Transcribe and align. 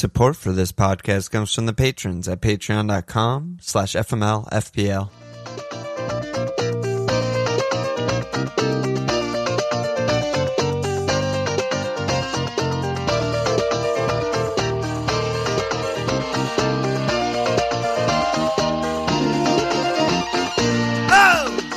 Support 0.00 0.34
for 0.36 0.52
this 0.52 0.72
podcast 0.72 1.30
comes 1.30 1.54
from 1.54 1.66
the 1.66 1.74
patrons 1.74 2.26
at 2.26 2.40
patreon.com 2.40 3.58
slash 3.60 3.92
FMLFPL. 3.92 5.10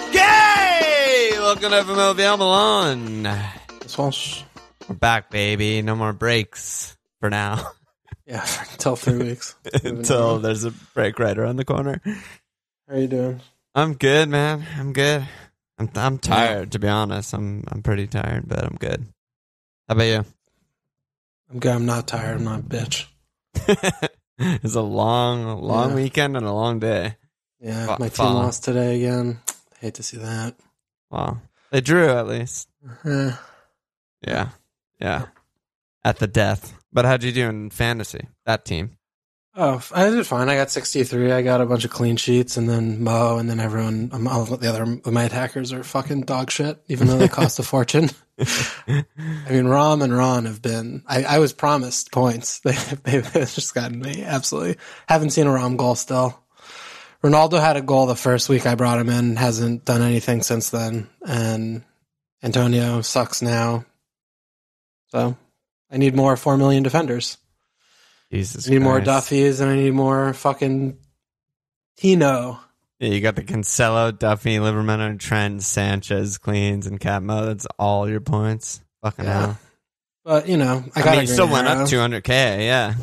Okay! 0.07 1.31
Welcome 1.39 1.71
to 1.71 1.83
FMLFPL 1.83 2.37
Milan. 2.37 3.37
Swash. 3.87 4.45
We're 4.87 4.95
back, 4.95 5.29
baby. 5.29 5.81
No 5.81 5.97
more 5.97 6.13
breaks 6.13 6.95
for 7.19 7.29
now. 7.29 7.69
Yeah, 8.25 8.45
until 8.71 8.95
three 8.95 9.17
weeks. 9.17 9.55
Until 9.83 10.39
there's 10.39 10.63
a 10.63 10.71
break 10.93 11.19
right 11.19 11.37
around 11.37 11.57
the 11.57 11.65
corner. 11.65 11.99
How 12.05 12.95
are 12.95 12.97
you 12.99 13.07
doing? 13.07 13.41
I'm 13.75 13.95
good, 13.95 14.29
man. 14.29 14.65
I'm 14.77 14.93
good. 14.93 15.27
I'm 15.77 15.89
I'm 15.95 16.17
tired 16.19 16.71
to 16.73 16.79
be 16.79 16.87
honest. 16.87 17.33
I'm 17.33 17.63
I'm 17.67 17.81
pretty 17.81 18.07
tired, 18.07 18.47
but 18.47 18.63
I'm 18.63 18.77
good. 18.79 19.05
How 19.89 19.95
about 19.95 20.03
you? 20.05 20.25
I'm 21.51 21.59
good. 21.59 21.73
I'm 21.75 21.85
not 21.85 22.07
tired. 22.07 22.37
I'm 22.37 22.43
not 22.45 22.59
a 22.61 22.63
bitch. 22.63 23.07
it's 24.39 24.75
a 24.75 24.81
long, 24.81 25.61
long 25.61 25.89
Yeah. 25.89 25.95
weekend 25.95 26.37
and 26.37 26.45
a 26.45 26.53
long 26.53 26.79
day. 26.79 27.17
Yeah, 27.59 27.87
Fa- 27.87 27.97
my 27.99 28.07
team 28.07 28.15
follow. 28.15 28.41
lost 28.41 28.63
today 28.63 28.97
again. 29.03 29.39
Hate 29.79 29.95
to 29.95 30.03
see 30.03 30.17
that. 30.17 30.55
Wow. 31.11 31.41
They 31.71 31.81
drew 31.81 32.09
at 32.09 32.27
least. 32.27 32.69
Eh, 33.05 33.31
Yeah. 34.25 34.49
Yeah. 34.99 35.25
At 36.05 36.19
the 36.19 36.27
death. 36.27 36.73
But 36.93 37.05
how'd 37.05 37.23
you 37.23 37.31
do 37.31 37.49
in 37.49 37.69
fantasy? 37.71 38.27
That 38.45 38.65
team. 38.65 38.97
oh, 39.55 39.83
I 39.93 40.09
did 40.09 40.25
fine. 40.27 40.49
I 40.49 40.55
got 40.55 40.71
63. 40.71 41.31
I 41.31 41.41
got 41.41 41.61
a 41.61 41.65
bunch 41.65 41.85
of 41.85 41.91
clean 41.91 42.17
sheets, 42.17 42.55
and 42.57 42.69
then 42.69 43.03
Mo, 43.03 43.37
and 43.37 43.49
then 43.49 43.59
everyone. 43.59 44.09
Um, 44.13 44.27
all 44.27 44.45
the 44.45 44.69
other 44.69 44.85
my 45.11 45.23
attackers 45.23 45.73
are 45.73 45.83
fucking 45.83 46.21
dog 46.21 46.51
shit, 46.51 46.81
even 46.87 47.07
though 47.07 47.17
they 47.17 47.27
cost 47.27 47.59
a 47.59 47.63
fortune. 47.63 48.09
I 48.87 49.05
mean, 49.49 49.65
Rom 49.65 50.01
and 50.01 50.15
Ron 50.15 50.45
have 50.45 50.61
been. 50.61 51.03
I, 51.07 51.23
I 51.23 51.39
was 51.39 51.53
promised 51.53 52.11
points. 52.11 52.61
They, 52.63 52.73
they've 53.03 53.31
just 53.31 53.73
gotten 53.73 53.99
me 53.99 54.23
absolutely. 54.23 54.77
Haven't 55.07 55.31
seen 55.31 55.47
a 55.47 55.51
Rom 55.51 55.77
goal 55.77 55.95
still. 55.95 56.39
Ronaldo 57.23 57.59
had 57.59 57.77
a 57.77 57.81
goal 57.81 58.05
the 58.05 58.15
first 58.15 58.49
week 58.49 58.65
I 58.65 58.75
brought 58.75 58.99
him 58.99 59.09
in. 59.09 59.35
Hasn't 59.37 59.85
done 59.85 60.01
anything 60.01 60.41
since 60.43 60.71
then. 60.71 61.07
And 61.25 61.83
Antonio 62.43 63.01
sucks 63.01 63.41
now. 63.41 63.85
So 65.07 65.37
I 65.93 65.97
need 65.97 66.15
more 66.15 66.35
four 66.35 66.57
million 66.57 66.83
defenders. 66.83 67.37
Jesus 68.31 68.67
I 68.67 68.71
need 68.71 68.79
more 68.79 68.99
Christ. 69.01 69.29
Duffys, 69.31 69.61
and 69.61 69.69
I 69.69 69.75
need 69.75 69.91
more 69.93 70.33
fucking 70.33 70.97
Tino. 71.97 72.59
Yeah, 72.99 73.09
you 73.09 73.21
got 73.21 73.35
the 73.35 73.43
Cancelo, 73.43 74.17
Duffy, 74.17 74.55
Livramento, 74.57 75.19
Trent, 75.19 75.61
Sanchez, 75.61 76.37
Cleans, 76.37 76.87
and 76.87 76.99
Catmo. 76.99 77.45
That's 77.45 77.67
all 77.77 78.09
your 78.09 78.21
points. 78.21 78.81
Fucking 79.03 79.25
Yeah. 79.25 79.39
hell. 79.39 79.59
But 80.25 80.47
you 80.47 80.57
know, 80.57 80.83
I 80.95 81.01
I, 81.01 81.03
got 81.03 81.11
mean, 81.11 81.19
a 81.19 81.21
you 81.21 81.27
green 81.27 81.33
still 81.35 81.47
went 81.49 81.67
arrow. 81.67 81.81
up 81.83 81.87
200k. 81.89 82.65
Yeah. 82.65 82.93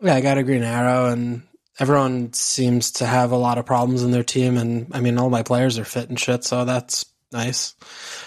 Yeah, 0.00 0.14
I 0.14 0.20
got 0.20 0.38
a 0.38 0.42
green 0.42 0.62
arrow, 0.62 1.06
and 1.10 1.42
everyone 1.78 2.32
seems 2.32 2.92
to 2.92 3.06
have 3.06 3.32
a 3.32 3.36
lot 3.36 3.58
of 3.58 3.66
problems 3.66 4.02
in 4.02 4.10
their 4.12 4.22
team. 4.22 4.56
And 4.56 4.86
I 4.92 5.00
mean, 5.00 5.18
all 5.18 5.28
my 5.30 5.42
players 5.42 5.78
are 5.78 5.84
fit 5.84 6.08
and 6.08 6.18
shit, 6.18 6.44
so 6.44 6.64
that's 6.64 7.04
nice. 7.32 7.74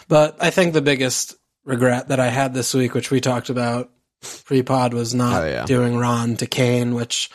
But 0.08 0.36
I 0.42 0.50
think 0.50 0.74
the 0.74 0.82
biggest 0.82 1.36
regret 1.64 2.10
that 2.10 2.20
I 2.20 2.28
had 2.28 2.54
this 2.54 2.74
week, 2.74 2.94
which 2.94 3.10
we 3.10 3.22
talked 3.22 3.50
about 3.50 3.90
pre-pod, 4.46 4.94
was 4.94 5.14
not 5.14 5.44
Oh, 5.44 5.46
yeah. 5.46 5.66
doing 5.66 5.98
Ron 5.98 6.36
to 6.38 6.46
Kane, 6.48 6.94
which 6.96 7.30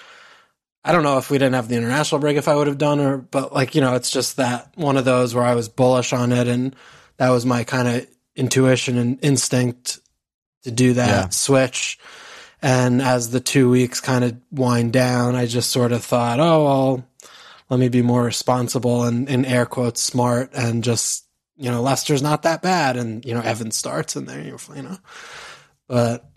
I 0.85 0.93
don't 0.93 1.03
know 1.03 1.19
if 1.19 1.31
we 1.31 1.39
didn't 1.39 1.55
have 1.55 1.69
the 1.69 1.77
international 1.77 2.21
break 2.21 2.37
if 2.37 2.49
I 2.49 2.55
would 2.55 2.67
have 2.67 2.79
done, 2.79 3.01
or 3.01 3.19
but 3.19 3.53
like 3.53 3.75
you 3.75 3.81
know, 3.81 3.95
it's 3.97 4.11
just 4.11 4.37
that 4.39 4.71
one 4.77 4.97
of 4.97 5.05
those 5.05 5.35
where 5.35 5.45
I 5.45 5.55
was 5.55 5.69
bullish 5.69 6.13
on 6.13 6.33
it, 6.33 6.47
and 6.49 6.75
that 7.19 7.31
was 7.31 7.45
my 7.45 7.65
kind 7.65 7.87
of 7.89 8.07
intuition 8.37 8.97
and 8.97 9.19
instinct 9.23 9.99
to 10.63 10.71
do 10.71 10.95
that 10.95 11.09
Yeah. 11.09 11.29
switch. 11.31 11.99
And 12.63 13.01
as 13.01 13.31
the 13.31 13.41
two 13.41 13.71
weeks 13.71 14.01
kind 14.01 14.23
of 14.25 14.37
wind 14.51 14.93
down, 14.93 15.35
I 15.35 15.47
just 15.47 15.71
sort 15.71 15.93
of 15.93 16.05
thought, 16.05 16.41
oh, 16.41 16.65
well, 16.65 17.05
let 17.71 17.81
me 17.81 17.89
be 17.89 18.03
more 18.03 18.23
responsible 18.25 19.05
and 19.05 19.29
in 19.29 19.45
air 19.47 19.65
quotes 19.65 20.03
smart 20.03 20.51
and 20.55 20.85
just, 20.85 21.25
you 21.57 21.71
know, 21.71 21.81
Leicester's 21.81 22.21
not 22.23 22.43
that 22.43 22.61
bad. 22.61 22.97
And, 22.99 23.25
you 23.25 23.33
know, 23.33 23.41
Evan 23.41 23.71
starts 23.71 24.15
in 24.17 24.27
there, 24.27 24.43
you 24.43 24.83
know, 24.83 24.99
but 25.89 26.29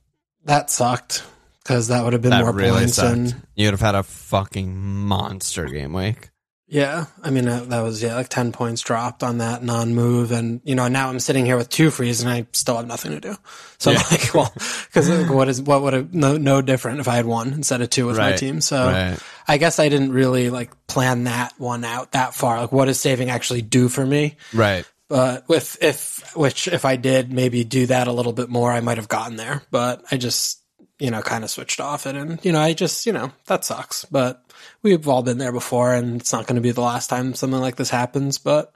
that 0.46 0.70
sucked 0.70 1.24
because 1.64 1.88
that 1.88 2.04
would 2.04 2.14
have 2.14 2.22
been 2.22 2.32
That 2.32 2.44
more 2.44 2.52
really 2.54 2.80
points. 2.82 2.96
sucked. 2.96 3.16
And 3.16 3.42
You'd 3.56 3.72
have 3.72 3.82
had 3.82 3.96
a 3.96 4.04
fucking 4.04 4.76
monster 4.78 5.66
game 5.68 5.94
week. 5.94 6.30
yeah, 6.68 7.06
I 7.24 7.30
mean, 7.30 7.46
that, 7.46 7.70
that 7.70 7.82
was, 7.82 8.02
yeah, 8.04 8.16
like 8.16 8.28
10 8.30 8.52
points 8.52 8.82
dropped 8.82 9.24
on 9.24 9.38
that 9.38 9.64
non 9.64 9.94
move. 9.96 10.32
And, 10.32 10.60
you 10.66 10.76
know, 10.76 10.88
now 10.88 11.10
I'm 11.10 11.20
sitting 11.20 11.46
here 11.46 11.56
with 11.56 11.70
two 11.70 11.90
frees 11.92 12.22
and 12.22 12.30
I 12.30 12.48
still 12.52 12.78
have 12.78 12.88
nothing 12.88 13.12
to 13.12 13.20
do. 13.22 13.36
So 13.78 13.92
Yeah. 13.92 14.00
I'm 14.00 14.06
like, 14.12 14.34
well, 14.34 14.52
because 14.88 15.30
what 15.30 15.48
is, 15.50 15.62
what 15.62 15.82
would 15.84 15.94
have, 15.94 16.14
no, 16.14 16.38
no 16.38 16.62
different 16.62 17.00
if 17.00 17.08
I 17.08 17.16
had 17.16 17.26
one 17.26 17.54
instead 17.54 17.82
of 17.82 17.90
two 17.90 18.08
with 18.08 18.18
my 18.18 18.34
team. 18.34 18.60
So, 18.60 18.86
Right. 18.88 19.18
I 19.48 19.58
guess 19.58 19.78
I 19.80 19.88
didn't 19.90 20.12
really 20.14 20.50
like 20.50 20.72
plan 20.88 21.26
that 21.26 21.54
one 21.58 21.84
out 21.86 22.12
that 22.14 22.34
far. 22.34 22.60
Like, 22.62 22.72
what 22.72 22.86
does 22.86 23.00
saving 23.00 23.30
actually 23.30 23.62
do 23.62 23.88
for 23.88 24.06
me? 24.06 24.36
Right. 24.54 24.86
But 25.10 25.48
with 25.48 25.78
if 25.82 26.13
which 26.36 26.68
if 26.68 26.86
I 26.86 26.96
did 26.96 27.32
maybe 27.32 27.64
do 27.64 27.86
that 27.88 28.08
a 28.08 28.12
little 28.12 28.34
bit 28.34 28.50
more, 28.50 28.72
I 28.72 28.82
might 28.82 28.98
have 28.98 29.08
gotten 29.08 29.38
there. 29.38 29.64
But 29.72 30.04
I 30.12 30.18
just 30.18 30.62
you 31.00 31.12
know 31.12 31.22
kind 31.22 31.44
of 31.44 31.50
switched 31.50 31.80
off 31.80 32.06
it, 32.06 32.16
and 32.16 32.44
you 32.44 32.52
know 32.52 32.60
I 32.60 32.74
just 32.74 33.06
you 33.06 33.14
know 33.14 33.32
that 33.48 33.66
sucks. 33.66 34.06
But 34.06 34.44
we've 34.82 35.08
all 35.08 35.24
been 35.24 35.38
there 35.38 35.52
before, 35.52 35.94
and 35.94 36.22
it's 36.22 36.34
not 36.34 36.48
going 36.48 36.56
to 36.56 36.62
be 36.62 36.72
the 36.72 36.82
last 36.82 37.10
time 37.10 37.34
something 37.34 37.60
like 37.60 37.76
this 37.76 37.90
happens. 37.90 38.38
But 38.38 38.74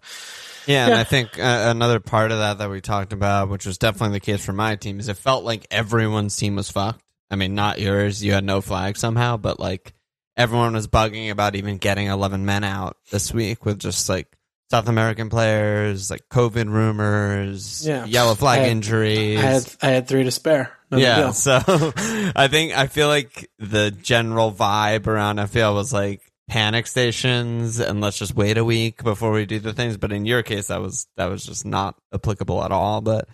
Yeah, 0.66 0.85
and 0.85 0.94
Yeah. 0.95 1.00
I 1.00 1.03
think 1.03 1.40
uh, 1.40 1.66
another 1.68 2.00
part 2.00 2.31
of 2.31 2.40
that 2.40 2.57
that 2.59 2.69
we 2.69 2.81
talked 2.81 3.13
about, 3.13 3.50
which 3.50 3.66
was 3.66 3.78
definitely 3.78 4.16
the 4.16 4.25
case 4.25 4.44
for 4.44 4.53
my 4.53 4.75
team, 4.75 5.00
is 5.00 5.07
it 5.07 5.18
felt 5.18 5.44
like 5.44 5.68
everyone's 5.72 6.35
team 6.35 6.56
was 6.56 6.69
fucked. 6.69 7.03
I 7.29 7.35
mean, 7.35 7.56
not 7.56 7.79
yours. 7.79 8.24
You 8.24 8.34
had 8.34 8.45
no 8.45 8.62
flag 8.62 8.97
somehow, 8.97 9.38
but 9.38 9.59
like 9.59 9.94
everyone 10.38 10.74
was 10.74 10.88
bugging 10.88 11.31
about 11.31 11.56
even 11.56 11.78
getting 11.78 12.07
11 12.07 12.45
men 12.45 12.63
out 12.63 12.97
this 13.12 13.34
week 13.34 13.66
with 13.66 13.79
just 13.79 14.07
like 14.07 14.36
South 14.69 14.88
American 14.89 15.29
players, 15.29 16.11
like 16.11 16.28
COVID 16.29 16.69
rumors, 16.69 17.85
Yeah. 17.88 18.05
yellow 18.05 18.35
flag 18.35 18.59
I 18.59 18.63
had- 18.63 18.72
injuries. 18.72 19.39
I 19.39 19.41
had 19.41 19.75
I 19.81 19.88
had 19.89 20.07
three 20.07 20.23
to 20.23 20.31
spare. 20.31 20.72
No 20.91 20.97
yeah, 20.97 21.17
deal. 21.17 21.33
so 21.33 21.59
I 22.35 22.47
think 22.50 22.77
I 22.77 22.88
feel 22.88 23.07
like 23.07 23.50
the 23.59 23.91
general 23.91 24.51
vibe 24.51 25.07
around 25.07 25.38
FPL 25.38 25.73
was 25.73 25.91
like 25.91 26.22
panic 26.50 26.88
stations 26.88 27.79
and 27.79 28.00
let's 28.00 28.17
just 28.17 28.35
wait 28.35 28.57
a 28.57 28.63
week 28.63 29.03
before 29.03 29.31
we 29.31 29.45
do 29.45 29.59
the 29.59 29.73
things. 29.73 29.97
But 29.97 30.11
in 30.13 30.25
your 30.25 30.44
case, 30.44 30.67
that 30.67 30.81
was 30.81 31.07
that 31.17 31.25
was 31.25 31.44
just 31.45 31.66
not 31.66 31.95
applicable 32.13 32.63
at 32.63 32.72
all. 32.72 33.01
But 33.01 33.27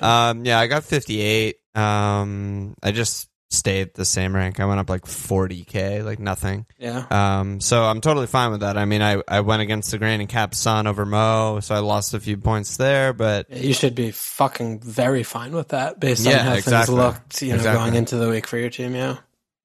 um, 0.00 0.44
yeah, 0.44 0.58
I 0.60 0.66
got 0.68 0.84
58. 0.84 1.56
Um, 1.74 2.74
I 2.82 2.92
just 2.92 3.28
stayed 3.50 3.94
the 3.94 4.04
same 4.04 4.34
rank. 4.34 4.60
I 4.60 4.64
went 4.66 4.78
up 4.80 4.88
like 4.88 5.02
40k, 5.04 6.04
like 6.04 6.18
nothing. 6.18 6.66
yeah. 6.78 7.04
Um, 7.10 7.60
so 7.60 7.82
I'm 7.82 8.00
totally 8.00 8.26
fine 8.28 8.50
with 8.52 8.60
that. 8.60 8.76
I 8.76 8.84
mean, 8.84 9.02
I, 9.02 9.22
I 9.26 9.40
went 9.40 9.62
against 9.62 9.90
the 9.90 9.98
grain 9.98 10.20
and 10.20 10.28
capped 10.28 10.54
Son 10.54 10.86
over 10.86 11.04
Mo, 11.04 11.60
so 11.60 11.74
I 11.74 11.78
lost 11.80 12.14
a 12.14 12.20
few 12.20 12.36
points 12.36 12.76
there, 12.76 13.12
but 13.12 13.50
You 13.50 13.72
should 13.74 13.94
be 13.94 14.12
fucking 14.12 14.80
very 14.80 15.22
fine 15.24 15.52
with 15.52 15.68
that 15.68 15.98
based 15.98 16.26
on 16.26 16.32
Yeah, 16.32 16.38
how 16.44 16.54
exactly. 16.54 16.94
things 16.94 17.04
looked, 17.04 17.42
you 17.42 17.48
know, 17.48 17.54
Exactly. 17.56 17.84
going 17.84 17.94
into 17.96 18.16
the 18.16 18.28
week 18.28 18.46
for 18.46 18.56
your 18.58 18.70
team. 18.70 18.94
Yeah. 18.94 19.16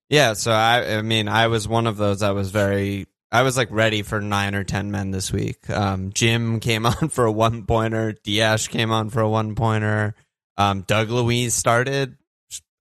Yeah, 0.10 0.34
so 0.34 0.52
I 0.52 0.98
I 0.98 1.02
mean 1.02 1.28
I 1.28 1.48
was 1.48 1.68
one 1.68 1.88
of 1.88 1.98
those 1.98 2.22
I 2.22 2.30
was 2.32 2.52
very 2.52 3.08
I 3.32 3.42
was 3.42 3.58
like 3.58 3.70
ready 3.72 4.04
for 4.04 4.22
nine 4.22 4.54
or 4.54 4.64
ten 4.64 4.92
men 4.92 5.10
this 5.12 5.32
week. 5.34 5.68
Um 5.70 6.12
Jim 6.14 6.60
came 6.60 6.86
on 6.86 7.10
for 7.10 7.26
a 7.26 7.32
one 7.32 7.66
pointer, 7.66 8.14
Diash 8.24 8.70
came 8.70 8.92
on 8.92 9.10
for 9.10 9.22
a 9.22 9.30
one 9.30 9.56
pointer. 9.56 10.14
Um 10.58 10.82
Doug 10.82 11.10
Luiz 11.10 11.56
started. 11.56 12.18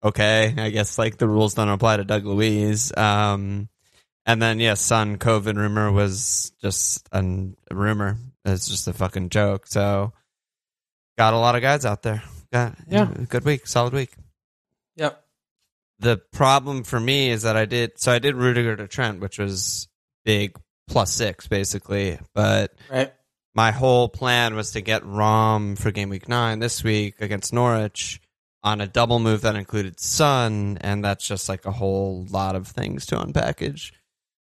Okay, 0.05 0.55
I 0.59 0.71
guess 0.71 0.99
like 0.99 1.17
the 1.17 1.27
rules 1.29 1.55
don't 1.55 1.69
apply 1.69 1.97
to 1.97 2.05
Doug 2.05 2.27
Luiz. 2.27 2.95
Um 2.97 3.69
and 4.27 4.41
then 4.41 4.61
yeah, 4.61 4.75
Son 4.75 5.17
COVID 5.19 5.57
rumor 5.57 5.91
was 5.93 6.53
just 6.61 7.09
a 7.13 7.23
rumor. 7.71 8.19
It's 8.45 8.69
just 8.69 8.87
a 8.89 8.93
fucking 8.93 9.31
joke. 9.31 9.67
So 9.67 10.13
got 11.17 11.33
a 11.35 11.39
lot 11.39 11.57
of 11.57 11.63
guys 11.63 11.85
out 11.87 12.03
there. 12.03 12.23
Got 12.53 12.77
Yeah. 12.89 13.07
good 13.29 13.45
week, 13.45 13.67
solid 13.67 13.93
week 13.95 14.13
Yep. 14.97 15.25
the 16.01 16.19
problem 16.33 16.85
for 16.85 17.01
me 17.01 17.31
is 17.31 17.43
that 17.43 17.57
I 17.57 17.65
did 17.65 17.99
so 17.99 18.13
I 18.13 18.19
did 18.19 18.35
Rudiger 18.37 18.77
to 18.77 18.87
Trent, 18.87 19.21
which 19.21 19.39
was 19.39 19.89
big 20.25 20.57
plus 20.89 21.13
six 21.13 21.47
basically, 21.49 22.19
but 22.35 22.75
Right. 22.91 23.13
my 23.55 23.71
whole 23.71 24.09
plan 24.11 24.55
was 24.55 24.73
to 24.73 24.83
get 24.83 25.05
Rom 25.07 25.77
for 25.77 25.91
game 25.93 26.11
week 26.11 26.29
nine 26.29 26.59
this 26.59 26.85
week 26.85 27.21
against 27.21 27.53
Norwich 27.55 28.21
on 28.65 28.81
a 28.81 28.87
double 28.89 29.21
move 29.21 29.43
that 29.43 29.55
included 29.55 30.01
Son, 30.01 30.79
and 30.81 31.05
that's 31.05 31.25
just 31.27 31.49
like 31.49 31.67
a 31.67 31.71
whole 31.71 32.27
lot 32.31 32.57
of 32.57 32.67
things 32.67 33.07
to 33.07 33.17
unpackage. 33.17 33.93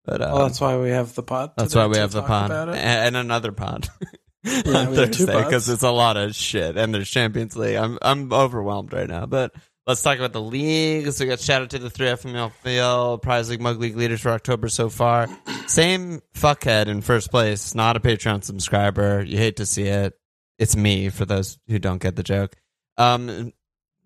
But 0.05 0.21
uh, 0.21 0.31
Well, 0.33 0.47
that's 0.47 0.59
why 0.61 0.77
we 0.77 0.89
have 0.89 1.15
the 1.15 1.23
pod. 1.23 1.53
that's 1.55 1.73
why 1.73 1.87
we 1.87 1.97
have 1.97 2.11
the 2.11 2.21
pod 2.21 2.51
and, 2.75 3.15
another 3.15 3.51
pod 3.51 3.87
Yeah, 4.43 4.61
on 4.75 4.95
Thursday 4.95 5.43
because 5.43 5.69
it's 5.69 5.83
a 5.83 5.91
lot 5.91 6.17
of 6.17 6.35
shit 6.35 6.75
and 6.75 6.93
there's 6.93 7.09
Champions 7.09 7.55
League. 7.55 7.75
I'm 7.77 7.99
I'm 8.01 8.33
overwhelmed 8.33 8.91
right 8.91 9.07
now, 9.07 9.27
but 9.27 9.53
let's 9.85 10.01
talk 10.01 10.17
about 10.17 10.33
the 10.33 10.41
leagues. 10.41 11.19
We 11.19 11.27
got 11.27 11.39
shout 11.39 11.61
out 11.61 11.69
to 11.69 11.79
the 11.79 11.91
three 11.91 12.07
FMLFL 12.07 13.21
Prize 13.21 13.49
League 13.51 13.61
Mug 13.61 13.79
League 13.79 13.95
leaders 13.95 14.21
for 14.21 14.29
October 14.31 14.67
so 14.67 14.89
far. 14.89 15.27
Same 15.67 16.21
fuckhead 16.33 16.87
in 16.87 17.01
first 17.01 17.29
place, 17.29 17.75
not 17.75 17.95
a 17.95 17.99
Patreon 17.99 18.43
subscriber. 18.43 19.23
You 19.23 19.37
hate 19.37 19.57
to 19.57 19.65
see 19.67 19.83
it. 19.83 20.15
It's 20.57 20.75
me 20.75 21.09
for 21.09 21.25
those 21.25 21.59
who 21.67 21.77
don't 21.77 22.01
get 22.01 22.15
the 22.15 22.23
joke. 22.23 22.55
Um, 22.97 23.53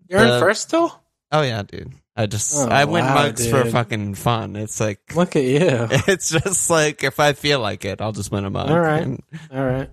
You're 0.08 0.20
The- 0.26 0.34
in 0.34 0.40
first 0.40 0.62
still. 0.62 1.02
oh 1.32 1.42
yeah, 1.42 1.62
dude. 1.62 1.92
I 2.18 2.24
just 2.26 2.54
Oh, 2.56 2.66
I 2.68 2.86
win 2.86 3.04
wow, 3.04 3.14
mugs 3.14 3.46
for 3.46 3.64
fucking 3.66 4.14
fun. 4.14 4.56
It's 4.56 4.80
like 4.80 5.14
Look 5.14 5.36
at 5.36 5.44
you. 5.44 5.58
it's 6.08 6.30
just 6.30 6.70
like 6.70 7.04
if 7.04 7.20
I 7.20 7.34
feel 7.34 7.60
like 7.60 7.84
it, 7.84 8.00
I'll 8.00 8.12
just 8.12 8.30
win 8.32 8.46
a 8.46 8.50
mug. 8.50 8.70
All 8.70 8.80
right. 8.80 9.02
And- 9.02 9.22
All 9.52 9.64
right. 9.64 9.90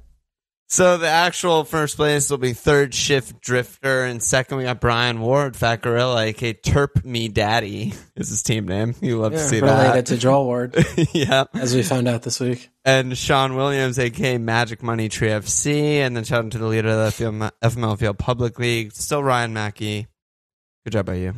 So 0.74 0.98
the 0.98 1.08
actual 1.08 1.66
first 1.66 1.98
place 1.98 2.32
will 2.32 2.40
be 2.40 2.54
third 2.54 2.96
shift 2.96 3.40
drifter, 3.42 4.06
and 4.06 4.24
second 4.24 4.58
we 4.58 4.64
got 4.64 4.82
Brian 4.82 5.20
Ward, 5.20 5.56
Fat 5.56 5.84
Gorilla, 5.84 6.24
aka 6.24 6.54
Terp 6.54 7.06
Me 7.06 7.28
Daddy 7.28 7.94
is 8.16 8.30
his 8.30 8.42
team 8.42 8.68
name. 8.68 8.96
You 9.00 9.20
love 9.20 9.34
to 9.34 9.38
Yeah, 9.38 9.46
see 9.46 9.62
related 9.62 10.08
to 10.08 10.18
Joel 10.18 10.46
Ward, 10.46 10.76
yeah. 11.14 11.44
as 11.54 11.76
we 11.76 11.84
found 11.84 12.08
out 12.08 12.24
this 12.24 12.40
week. 12.40 12.72
And 12.84 13.16
Sean 13.16 13.54
Williams, 13.56 14.00
aka 14.00 14.40
Magic 14.40 14.82
Money 14.82 15.10
Tree 15.10 15.28
FC, 15.28 15.98
and 15.98 16.18
then 16.18 16.24
shout 16.24 16.44
out 16.46 16.52
to 16.54 16.58
the 16.58 16.66
leader 16.66 16.90
of 16.90 17.16
the 17.18 17.24
FML 17.24 17.52
FMLFL 17.64 18.18
Public 18.18 18.58
League, 18.58 18.94
still 18.94 19.22
Ryan 19.22 19.54
Mackey. 19.54 20.08
Good 20.86 20.94
job 20.94 21.06
by 21.06 21.16
you. 21.16 21.36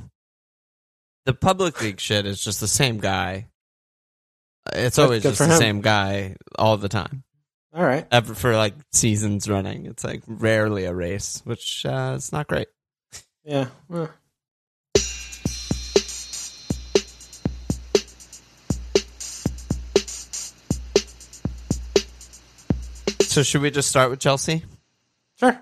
The 1.26 1.34
Public 1.34 1.82
League 1.82 2.00
shit 2.00 2.26
is 2.26 2.42
just 2.42 2.62
the 2.62 2.70
same 2.70 3.00
guy. 3.00 3.50
It's 4.72 4.98
always 4.98 5.24
just 5.24 5.40
the 5.40 5.46
him. 5.46 5.58
same 5.58 5.82
guy 5.82 6.38
all 6.58 6.78
the 6.78 6.88
time. 6.88 7.25
All 7.76 7.84
right. 7.84 8.08
ever 8.10 8.34
for 8.34 8.56
like 8.56 8.74
seasons 8.94 9.50
running. 9.50 9.86
It's 9.86 10.06
like 10.06 10.24
rarely 10.28 10.86
a 10.86 10.94
race, 10.94 11.42
which 11.44 11.86
uh, 11.86 12.14
it's 12.16 12.32
not 12.32 12.48
great. 12.48 12.70
Yeah. 13.44 13.68
well, 13.90 14.10
So 23.20 23.44
should 23.44 23.62
we 23.62 23.70
just 23.70 23.90
start 23.90 24.10
with 24.10 24.22
Chelsea? 24.22 24.64
Sure. 25.38 25.60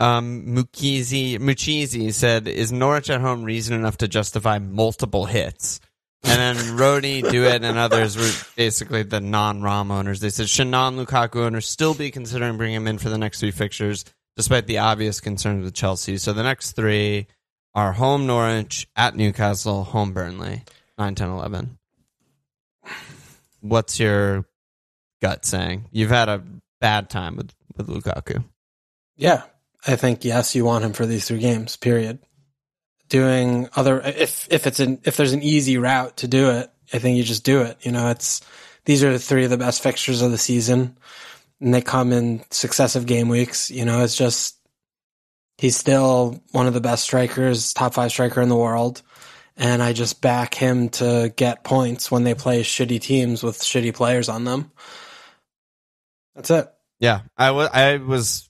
Um, 0.00 0.46
Mukizi 0.46 1.38
Muchizi 1.38 2.14
said, 2.14 2.48
"Is 2.48 2.72
Norwich 2.72 3.10
at 3.10 3.20
home 3.20 3.42
reason 3.42 3.74
enough 3.76 3.98
to 3.98 4.08
justify 4.08 4.58
multiple 4.58 5.26
hits?" 5.26 5.80
And 6.24 6.56
then 6.56 6.76
Rody, 6.76 7.22
Dewitt, 7.22 7.62
and 7.62 7.78
others 7.78 8.16
were 8.16 8.30
basically 8.56 9.02
the 9.04 9.20
non-Rom 9.20 9.90
owners. 9.90 10.20
They 10.20 10.30
said, 10.30 10.48
"Should 10.48 10.66
non-Lukaku 10.66 11.36
owners 11.36 11.68
still 11.68 11.94
be 11.94 12.10
considering 12.10 12.56
bringing 12.56 12.76
him 12.76 12.88
in 12.88 12.98
for 12.98 13.08
the 13.08 13.18
next 13.18 13.40
three 13.40 13.52
fixtures, 13.52 14.04
despite 14.36 14.66
the 14.66 14.78
obvious 14.78 15.20
concerns 15.20 15.64
with 15.64 15.74
Chelsea?" 15.74 16.18
So 16.18 16.32
the 16.32 16.42
next 16.42 16.72
three 16.72 17.28
are 17.74 17.92
home 17.92 18.26
Norwich, 18.26 18.88
at 18.96 19.14
Newcastle, 19.14 19.84
home 19.84 20.12
Burnley, 20.12 20.64
9, 20.98 21.14
10, 21.14 21.28
11. 21.30 21.78
What's 23.60 24.00
your 24.00 24.44
gut 25.22 25.44
saying? 25.44 25.86
You've 25.92 26.10
had 26.10 26.28
a 26.28 26.42
bad 26.80 27.10
time 27.10 27.36
with 27.36 27.52
with 27.76 27.88
Lukaku. 27.88 28.44
Yeah. 29.16 29.42
I 29.86 29.96
think 29.96 30.24
yes, 30.24 30.54
you 30.54 30.64
want 30.64 30.84
him 30.84 30.92
for 30.92 31.06
these 31.06 31.26
three 31.26 31.38
games. 31.38 31.76
Period. 31.76 32.18
Doing 33.08 33.68
other 33.74 34.00
if 34.00 34.46
if 34.50 34.66
it's 34.66 34.80
an 34.80 35.00
if 35.04 35.16
there's 35.16 35.32
an 35.32 35.42
easy 35.42 35.78
route 35.78 36.18
to 36.18 36.28
do 36.28 36.50
it, 36.50 36.70
I 36.92 36.98
think 36.98 37.16
you 37.16 37.22
just 37.22 37.44
do 37.44 37.62
it. 37.62 37.78
You 37.82 37.92
know, 37.92 38.10
it's 38.10 38.42
these 38.84 39.02
are 39.04 39.16
three 39.18 39.44
of 39.44 39.50
the 39.50 39.56
best 39.56 39.82
fixtures 39.82 40.22
of 40.22 40.30
the 40.30 40.38
season, 40.38 40.96
and 41.60 41.72
they 41.72 41.80
come 41.80 42.12
in 42.12 42.44
successive 42.50 43.06
game 43.06 43.28
weeks. 43.28 43.70
You 43.70 43.84
know, 43.84 44.02
it's 44.02 44.16
just 44.16 44.58
he's 45.58 45.76
still 45.76 46.42
one 46.52 46.66
of 46.66 46.74
the 46.74 46.80
best 46.80 47.04
strikers, 47.04 47.72
top 47.72 47.94
five 47.94 48.10
striker 48.10 48.40
in 48.40 48.48
the 48.48 48.56
world, 48.56 49.02
and 49.56 49.82
I 49.82 49.92
just 49.92 50.20
back 50.20 50.54
him 50.54 50.88
to 50.90 51.32
get 51.36 51.64
points 51.64 52.10
when 52.10 52.24
they 52.24 52.34
play 52.34 52.62
shitty 52.62 53.00
teams 53.00 53.42
with 53.42 53.58
shitty 53.58 53.94
players 53.94 54.28
on 54.28 54.44
them. 54.44 54.70
That's 56.34 56.50
it. 56.50 56.68
Yeah, 57.00 57.22
I 57.36 57.50
was 57.50 57.68
I 57.72 57.96
was 57.96 58.48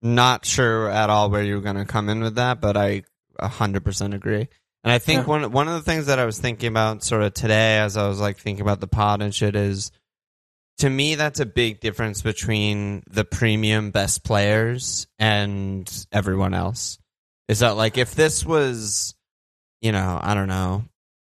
not 0.00 0.44
sure 0.44 0.88
at 0.88 1.10
all 1.10 1.30
where 1.30 1.42
you 1.42 1.56
were 1.56 1.60
going 1.60 1.76
to 1.76 1.84
come 1.84 2.08
in 2.08 2.20
with 2.20 2.36
that, 2.36 2.60
but 2.60 2.76
I 2.76 3.02
100% 3.40 4.14
agree. 4.14 4.48
And 4.82 4.92
I 4.92 4.98
think 4.98 5.22
Yeah. 5.22 5.26
one 5.26 5.52
one 5.52 5.68
of 5.68 5.74
the 5.74 5.82
things 5.90 6.06
that 6.06 6.18
I 6.18 6.26
was 6.26 6.38
thinking 6.38 6.68
about 6.68 7.02
sort 7.02 7.22
of 7.22 7.32
today 7.34 7.78
as 7.78 7.96
I 7.96 8.06
was 8.06 8.20
like 8.20 8.38
thinking 8.38 8.62
about 8.62 8.80
the 8.80 8.86
pod 8.86 9.22
and 9.22 9.34
shit 9.34 9.56
is 9.56 9.90
to 10.78 10.90
me 10.90 11.14
that's 11.14 11.40
a 11.40 11.46
big 11.46 11.80
difference 11.80 12.20
between 12.20 13.02
the 13.08 13.24
premium 13.24 13.90
best 13.92 14.24
players 14.24 15.06
and 15.18 15.90
everyone 16.12 16.52
else. 16.52 16.98
Is 17.48 17.60
that 17.60 17.76
like 17.76 17.96
if 17.96 18.14
this 18.14 18.44
was 18.44 19.14
you 19.80 19.92
know, 19.92 20.18
I 20.22 20.34
don't 20.34 20.48
know, 20.48 20.84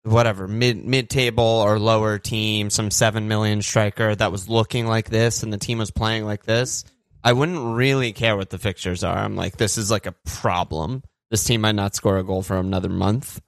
whatever, 0.03 0.47
mid 0.47 0.85
mid 0.85 1.09
table 1.09 1.43
or 1.43 1.77
lower 1.79 2.19
team, 2.19 2.69
some 2.69 2.89
7 2.91 3.27
million 3.27 3.61
striker 3.61 4.15
that 4.15 4.31
was 4.31 4.47
looking 4.49 4.87
like 4.87 5.09
this 5.09 5.43
and 5.43 5.51
the 5.51 5.57
team 5.57 5.77
was 5.77 5.91
playing 5.91 6.23
like 6.25 6.43
this, 6.43 6.85
I 7.23 7.33
wouldn't 7.33 7.75
really 7.75 8.13
care 8.13 8.35
what 8.37 8.49
the 8.49 8.57
fixtures 8.57 9.03
are. 9.03 9.17
I'm 9.17 9.35
like 9.35 9.57
this 9.57 9.77
is 9.77 9.91
like 9.91 10.05
a 10.05 10.15
problem. 10.25 11.03
This 11.31 11.43
team 11.43 11.61
might 11.61 11.75
not 11.75 11.95
score 11.95 12.17
a 12.17 12.23
goal 12.23 12.43
for 12.43 12.57
another 12.57 12.89
month. 12.89 13.41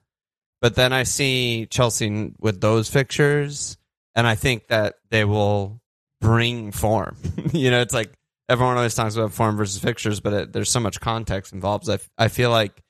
But 0.60 0.74
then 0.74 0.92
I 0.92 1.02
see 1.02 1.66
Chelsea 1.66 2.32
with 2.40 2.60
those 2.60 2.88
fixtures 2.88 3.76
and 4.14 4.26
I 4.26 4.34
think 4.34 4.68
that 4.68 4.94
they 5.10 5.24
will 5.24 5.80
bring 6.20 6.72
form. 6.72 7.16
you 7.52 7.70
know, 7.70 7.80
it's 7.80 7.94
like 7.94 8.12
everyone 8.48 8.76
always 8.76 8.94
talks 8.94 9.16
about 9.16 9.32
form 9.32 9.56
versus 9.56 9.82
fixtures, 9.82 10.20
but 10.20 10.32
it, 10.32 10.52
there's 10.52 10.70
so 10.70 10.80
much 10.80 11.00
context 11.00 11.52
involved. 11.52 11.88
I, 11.90 11.98
I 12.16 12.28
feel 12.28 12.50
like 12.50 12.82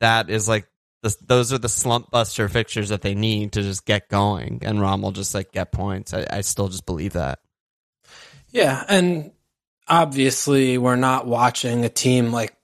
that 0.00 0.30
is 0.30 0.48
like 0.48 0.66
the, 1.02 1.14
those 1.26 1.52
are 1.52 1.58
the 1.58 1.68
slump 1.68 2.10
buster 2.10 2.48
fixtures 2.48 2.88
that 2.90 3.02
they 3.02 3.14
need 3.14 3.52
to 3.52 3.62
just 3.62 3.84
get 3.84 4.08
going, 4.08 4.60
and 4.62 4.80
Rom 4.80 5.02
will 5.02 5.12
just 5.12 5.34
like 5.34 5.52
get 5.52 5.72
points. 5.72 6.14
I, 6.14 6.26
I 6.30 6.40
still 6.40 6.68
just 6.68 6.86
believe 6.86 7.12
that. 7.12 7.38
Yeah, 8.50 8.84
and 8.88 9.32
obviously 9.88 10.78
we're 10.78 10.96
not 10.96 11.26
watching 11.26 11.84
a 11.84 11.88
team 11.88 12.32
like 12.32 12.54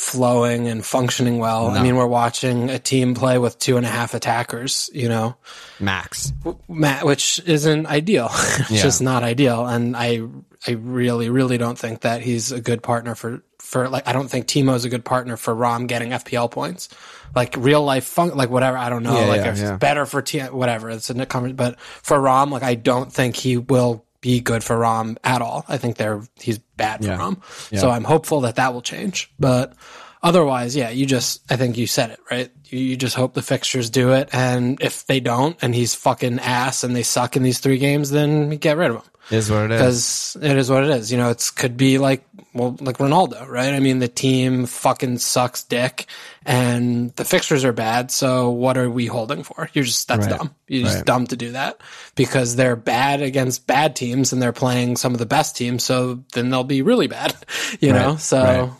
flowing 0.00 0.66
and 0.66 0.82
functioning 0.84 1.38
well. 1.38 1.66
I 1.68 1.82
mean, 1.82 1.94
we're 1.94 2.06
watching 2.06 2.70
a 2.70 2.78
team 2.78 3.14
play 3.14 3.36
with 3.36 3.58
two 3.58 3.76
and 3.76 3.84
a 3.84 3.88
half 3.90 4.14
attackers, 4.14 4.88
you 4.94 5.10
know, 5.10 5.36
Max, 5.78 6.32
which 6.66 7.38
isn't 7.44 7.86
ideal. 7.86 8.30
it's 8.32 8.70
Yeah. 8.70 8.82
just 8.82 9.02
not 9.02 9.22
ideal. 9.22 9.66
And 9.66 9.94
I, 9.94 10.22
I 10.66 10.70
really, 10.72 11.28
really 11.28 11.58
don't 11.58 11.78
think 11.78 12.00
that 12.00 12.22
he's 12.22 12.50
a 12.50 12.62
good 12.62 12.82
partner 12.82 13.14
for, 13.14 13.42
for 13.58 13.90
like, 13.90 14.08
I 14.08 14.14
don't 14.14 14.28
think 14.28 14.46
Timo's 14.46 14.86
a 14.86 14.88
good 14.88 15.04
partner 15.04 15.36
for 15.36 15.54
Rom 15.54 15.86
getting 15.86 16.10
FPL 16.12 16.50
points. 16.50 16.88
Like 17.36 17.54
real 17.58 17.84
life 17.84 18.04
fun, 18.04 18.30
like 18.34 18.48
whatever, 18.48 18.78
I 18.78 18.88
don't 18.88 19.02
know. 19.02 19.20
Yeah, 19.20 19.26
like 19.26 19.42
yeah. 19.42 19.50
it's 19.52 19.78
better 19.78 20.06
for 20.06 20.22
T, 20.22 20.40
whatever. 20.40 20.88
It's 20.88 21.10
a 21.10 21.26
comment, 21.26 21.56
but 21.56 21.78
for 21.78 22.18
Rom, 22.18 22.50
like 22.50 22.62
I 22.62 22.74
don't 22.74 23.12
think 23.12 23.36
he 23.36 23.58
will 23.58 24.06
be 24.20 24.40
good 24.40 24.62
for 24.62 24.76
Rom 24.78 25.16
at 25.24 25.42
all. 25.42 25.64
I 25.68 25.76
think 25.78 25.96
they're, 25.96 26.22
he's 26.36 26.58
bad 26.58 27.00
for 27.00 27.06
Yeah. 27.10 27.18
Rom. 27.18 27.42
Yeah. 27.70 27.80
So 27.80 27.90
I'm 27.90 28.04
hopeful 28.04 28.42
that 28.42 28.56
that 28.56 28.74
will 28.74 28.82
change. 28.82 29.32
But 29.38 29.74
otherwise, 30.22 30.76
yeah, 30.76 30.90
you 30.90 31.06
just, 31.06 31.42
I 31.50 31.56
think 31.56 31.76
you 31.78 31.86
said 31.86 32.10
it, 32.10 32.20
right? 32.30 32.50
You, 32.66 32.78
you 32.78 32.96
just 32.96 33.16
hope 33.16 33.34
the 33.34 33.42
fixtures 33.42 33.88
do 33.90 34.12
it. 34.12 34.28
And 34.32 34.80
if 34.80 35.06
they 35.06 35.20
don't, 35.20 35.56
and 35.62 35.74
he's 35.74 35.94
fucking 35.94 36.38
ass 36.40 36.84
and 36.84 36.94
they 36.94 37.02
suck 37.02 37.36
in 37.36 37.42
these 37.42 37.60
three 37.60 37.78
games, 37.78 38.10
then 38.10 38.50
get 38.50 38.76
rid 38.76 38.90
of 38.90 38.96
him. 38.96 39.10
Is 39.30 39.50
what 39.50 39.64
it 39.66 39.70
is. 39.72 39.78
Because 39.80 40.36
it 40.42 40.56
is 40.56 40.70
what 40.70 40.84
it 40.84 40.90
is. 40.90 41.10
You 41.12 41.18
know, 41.18 41.30
it's 41.30 41.50
could 41.50 41.76
be 41.76 41.98
like, 41.98 42.24
well, 42.52 42.76
like 42.80 42.98
Ronaldo, 42.98 43.46
right? 43.48 43.72
I 43.74 43.80
mean, 43.80 43.98
the 44.00 44.08
team 44.08 44.66
fucking 44.66 45.18
sucks 45.18 45.62
dick 45.62 46.06
and 46.44 47.14
the 47.16 47.24
fixtures 47.24 47.64
are 47.64 47.72
bad. 47.72 48.10
So 48.10 48.50
what 48.50 48.76
are 48.76 48.90
we 48.90 49.06
holding 49.06 49.42
for? 49.44 49.70
You're 49.72 49.84
just, 49.84 50.08
that's 50.08 50.26
Right. 50.26 50.38
dumb. 50.38 50.54
You're 50.66 50.84
just 50.84 50.96
Right. 50.98 51.06
dumb 51.06 51.26
to 51.28 51.36
do 51.36 51.52
that 51.52 51.80
because 52.16 52.56
they're 52.56 52.76
bad 52.76 53.22
against 53.22 53.66
bad 53.66 53.94
teams 53.94 54.32
and 54.32 54.42
they're 54.42 54.52
playing 54.52 54.96
some 54.96 55.12
of 55.12 55.18
the 55.18 55.26
best 55.26 55.56
teams. 55.56 55.84
So 55.84 56.24
then 56.32 56.50
they'll 56.50 56.64
be 56.64 56.82
really 56.82 57.06
bad, 57.06 57.34
you 57.80 57.92
know? 57.92 58.12
Right. 58.12 58.20
So. 58.20 58.42
Right. 58.42 58.70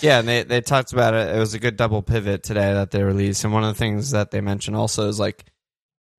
Yeah, 0.00 0.18
and 0.18 0.26
they 0.26 0.42
they 0.42 0.60
talked 0.60 0.92
about 0.92 1.14
it. 1.14 1.34
It 1.36 1.38
was 1.38 1.54
a 1.54 1.60
good 1.60 1.76
double 1.76 2.02
pivot 2.02 2.42
today 2.42 2.72
that 2.74 2.90
they 2.90 3.04
released, 3.04 3.44
and 3.44 3.52
one 3.52 3.62
of 3.62 3.72
the 3.72 3.78
things 3.78 4.10
that 4.10 4.32
they 4.32 4.40
mentioned 4.40 4.76
also 4.76 5.06
is 5.08 5.20
like 5.20 5.44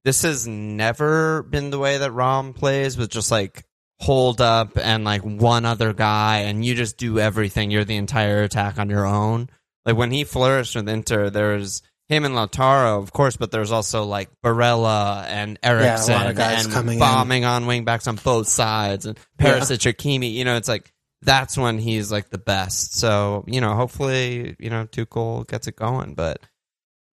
this 0.05 0.21
has 0.21 0.47
never 0.47 1.43
been 1.43 1.71
the 1.71 1.79
way 1.79 1.97
that 1.97 2.11
Rom 2.11 2.53
plays 2.53 2.95
with 2.95 3.09
just 3.09 3.31
like 3.31 3.65
hold 3.99 4.39
up 4.39 4.77
and 4.77 5.03
like 5.03 5.23
one 5.23 5.65
other 5.65 5.93
guy, 5.93 6.41
and 6.41 6.63
you 6.63 6.75
just 6.75 6.97
do 6.97 7.19
everything. 7.19 7.71
You're 7.71 7.85
the 7.85 7.97
entire 7.97 8.43
attack 8.43 8.77
on 8.79 8.89
your 8.89 9.05
own. 9.05 9.49
Like 9.83 9.97
when 9.97 10.11
he 10.11 10.23
flourished 10.23 10.75
with 10.75 10.87
Inter, 10.87 11.29
there's 11.29 11.81
him 12.07 12.23
and 12.23 12.35
Lautaro, 12.35 13.01
of 13.01 13.11
course, 13.11 13.35
but 13.35 13.49
there's 13.49 13.71
also 13.71 14.05
like 14.05 14.29
Barella 14.43 15.25
and 15.25 15.57
Eriksen 15.63 16.35
guys 16.35 16.65
and 16.65 16.73
coming 16.73 16.93
in. 16.93 16.99
bombing 16.99 17.45
on 17.45 17.65
wingbacks 17.65 18.07
on 18.07 18.17
both 18.17 18.47
sides, 18.47 19.07
and 19.07 19.17
Perisic 19.39 19.85
or 19.87 19.93
Kimi. 19.93 20.29
You 20.29 20.45
know, 20.45 20.55
it's 20.55 20.69
like 20.69 20.93
that's 21.23 21.57
when 21.57 21.79
he's 21.79 22.11
like 22.11 22.29
the 22.29 22.37
best. 22.37 22.95
So, 22.95 23.43
you 23.47 23.59
know, 23.59 23.73
hopefully, 23.73 24.55
you 24.59 24.69
know, 24.69 24.85
Tuchel 24.85 25.47
gets 25.47 25.67
it 25.67 25.75
going. 25.75 26.13
But 26.13 26.39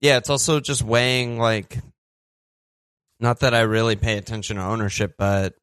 yeah, 0.02 0.18
it's 0.18 0.30
also 0.30 0.60
just 0.60 0.82
weighing 0.82 1.40
like 1.40 1.78
not 3.22 3.42
that 3.42 3.54
I 3.54 3.62
really 3.62 3.96
pay 3.96 4.18
attention 4.18 4.58
to 4.58 4.64
ownership, 4.64 5.16
but 5.18 5.56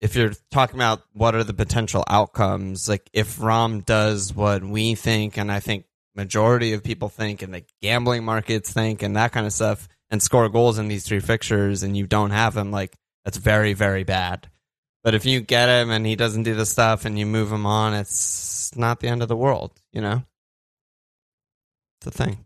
if 0.00 0.14
you're 0.14 0.32
talking 0.50 0.76
about 0.76 1.02
what 1.12 1.34
are 1.34 1.44
the 1.44 1.54
potential 1.54 2.04
outcomes, 2.08 2.88
like 2.88 3.08
if 3.12 3.40
Rom 3.42 3.80
does 3.80 4.34
what 4.34 4.62
we 4.62 4.94
think, 4.94 5.36
and 5.36 5.50
I 5.50 5.60
think 5.60 5.86
majority 6.14 6.72
of 6.72 6.84
people 6.84 7.08
think 7.08 7.42
and 7.42 7.52
the 7.52 7.64
gambling 7.82 8.24
markets 8.24 8.72
think 8.72 9.02
and 9.02 9.16
that 9.16 9.32
kind 9.32 9.46
of 9.46 9.52
stuff 9.52 9.88
and 10.10 10.22
score 10.22 10.48
goals 10.48 10.78
in 10.78 10.88
these 10.88 11.04
three 11.04 11.20
fixtures 11.20 11.82
and 11.82 11.96
you 11.96 12.06
don't 12.06 12.30
have 12.30 12.56
him, 12.56 12.70
like 12.70 12.94
that's 13.24 13.38
very, 13.38 13.72
very 13.72 14.04
bad. 14.04 14.48
But 15.02 15.14
if 15.14 15.26
you 15.26 15.40
get 15.40 15.68
him 15.68 15.90
and 15.90 16.06
he 16.06 16.16
doesn't 16.16 16.44
do 16.44 16.54
the 16.54 16.66
stuff 16.66 17.04
and 17.04 17.18
you 17.18 17.26
move 17.26 17.50
him 17.50 17.66
on, 17.66 17.94
it's 17.94 18.74
not 18.76 19.00
the 19.00 19.08
end 19.08 19.22
of 19.22 19.28
the 19.28 19.36
world, 19.36 19.72
you 19.92 20.00
know? 20.00 20.22
It's 21.98 22.06
a 22.06 22.10
thing. 22.10 22.44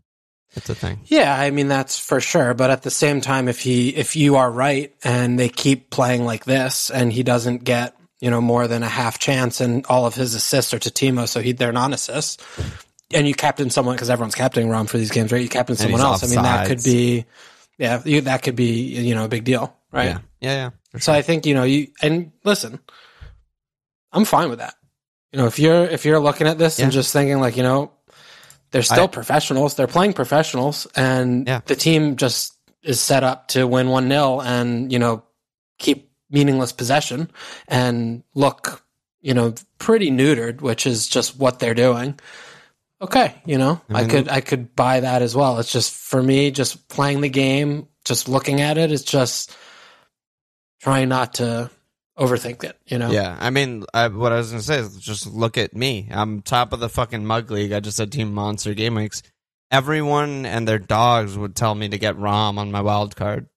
It's 0.55 0.69
a 0.69 0.75
thing. 0.75 0.99
Yeah, 1.05 1.33
I 1.33 1.51
mean 1.51 1.67
that's 1.67 1.99
for 1.99 2.19
sure. 2.19 2.53
But 2.53 2.71
at 2.71 2.81
the 2.81 2.89
same 2.89 3.21
time, 3.21 3.47
if 3.47 3.59
he 3.59 3.89
if 3.89 4.15
you 4.15 4.37
are 4.37 4.51
right 4.51 4.93
and 5.03 5.39
they 5.39 5.49
keep 5.49 5.89
playing 5.89 6.25
like 6.25 6.45
this 6.45 6.89
and 6.89 7.13
he 7.13 7.23
doesn't 7.23 7.63
get 7.63 7.95
you 8.19 8.31
know 8.31 8.41
more 8.41 8.67
than 8.67 8.81
a 8.81 8.87
half 8.87 9.19
chance 9.19 9.61
and 9.61 9.85
all 9.85 10.05
of 10.05 10.15
his 10.15 10.33
assists 10.33 10.73
are 10.73 10.79
to 10.79 10.89
Timo, 10.89 11.27
so 11.27 11.39
he 11.39 11.51
they're 11.51 11.71
non 11.71 11.93
assists, 11.93 12.37
and 13.13 13.27
you 13.27 13.35
captain 13.35 13.69
someone 13.69 13.95
because 13.95 14.09
everyone's 14.09 14.35
captaining 14.35 14.69
Rom 14.69 14.87
for 14.87 14.97
these 14.97 15.11
games, 15.11 15.31
right? 15.31 15.41
You 15.41 15.49
captain 15.49 15.75
someone 15.75 16.01
else. 16.01 16.23
I 16.23 16.27
mean 16.27 16.43
that 16.43 16.67
could 16.67 16.83
be 16.83 17.25
yeah, 17.77 18.01
you, 18.03 18.21
that 18.21 18.43
could 18.43 18.55
be 18.55 19.01
you 19.03 19.15
know 19.15 19.25
a 19.25 19.29
big 19.29 19.43
deal, 19.43 19.75
right? 19.91 20.05
Yeah, 20.05 20.19
yeah, 20.41 20.53
yeah. 20.53 20.69
Sure. 20.91 20.99
So 20.99 21.13
I 21.13 21.21
think 21.21 21.45
you 21.45 21.53
know 21.53 21.63
you 21.63 21.87
and 22.01 22.31
listen, 22.43 22.79
I'm 24.11 24.25
fine 24.25 24.49
with 24.49 24.59
that. 24.59 24.73
You 25.31 25.39
know, 25.39 25.45
if 25.45 25.59
you're 25.59 25.85
if 25.85 26.05
you're 26.05 26.19
looking 26.19 26.47
at 26.47 26.57
this 26.57 26.79
yeah. 26.79 26.85
and 26.85 26.91
just 26.91 27.13
thinking 27.13 27.39
like 27.39 27.55
you 27.55 27.63
know 27.63 27.91
they're 28.71 28.83
still 28.83 29.05
I, 29.05 29.07
professionals. 29.07 29.75
They're 29.75 29.87
playing 29.87 30.13
professionals, 30.13 30.87
and 30.95 31.47
yeah. 31.47 31.61
the 31.65 31.75
team 31.75 32.15
just 32.15 32.53
is 32.83 33.01
set 33.01 33.23
up 33.23 33.49
to 33.49 33.67
win 33.67 33.89
one 33.89 34.07
0 34.07 34.41
and 34.41 34.91
you 34.91 34.99
know 34.99 35.23
keep 35.77 36.11
meaningless 36.29 36.71
possession 36.71 37.29
and 37.67 38.23
look 38.35 38.83
you 39.21 39.33
know 39.33 39.53
pretty 39.77 40.11
neutered, 40.11 40.61
which 40.61 40.85
is 40.85 41.07
just 41.07 41.37
what 41.37 41.59
they're 41.59 41.73
doing. 41.73 42.19
Okay, 43.01 43.33
you 43.45 43.57
know 43.57 43.81
I, 43.89 43.93
mean, 43.93 44.03
I 44.03 44.07
could 44.07 44.29
I 44.29 44.41
could 44.41 44.75
buy 44.75 44.99
that 44.99 45.21
as 45.21 45.35
well. 45.35 45.59
It's 45.59 45.71
just 45.71 45.93
for 45.93 46.21
me, 46.21 46.51
just 46.51 46.87
playing 46.89 47.21
the 47.21 47.29
game, 47.29 47.87
just 48.05 48.29
looking 48.29 48.61
at 48.61 48.77
it. 48.77 48.91
It's 48.91 49.03
just 49.03 49.55
trying 50.81 51.09
not 51.09 51.35
to 51.35 51.69
overthink 52.19 52.63
it, 52.63 52.77
you 52.85 52.97
know? 52.97 53.11
Yeah. 53.11 53.35
I 53.39 53.49
mean, 53.49 53.85
I, 53.93 54.09
what 54.09 54.31
I 54.31 54.37
was 54.37 54.49
going 54.49 54.59
to 54.59 54.65
say 54.65 54.79
is 54.79 54.97
just 54.97 55.25
look 55.25 55.57
at 55.57 55.75
me. 55.75 56.09
I'm 56.11 56.41
top 56.41 56.73
of 56.73 56.79
the 56.79 56.89
fucking 56.89 57.25
mug 57.25 57.49
league. 57.49 57.71
I 57.71 57.79
just 57.79 57.97
had 57.97 58.11
Team 58.11 58.33
Monster 58.33 58.73
Game 58.73 58.95
Weeks. 58.95 59.23
Everyone 59.71 60.45
and 60.45 60.67
their 60.67 60.79
dogs 60.79 61.37
would 61.37 61.55
tell 61.55 61.73
me 61.73 61.89
to 61.89 61.97
get 61.97 62.17
Rom 62.17 62.59
on 62.59 62.71
my 62.71 62.81
wild 62.81 63.15
card, 63.15 63.47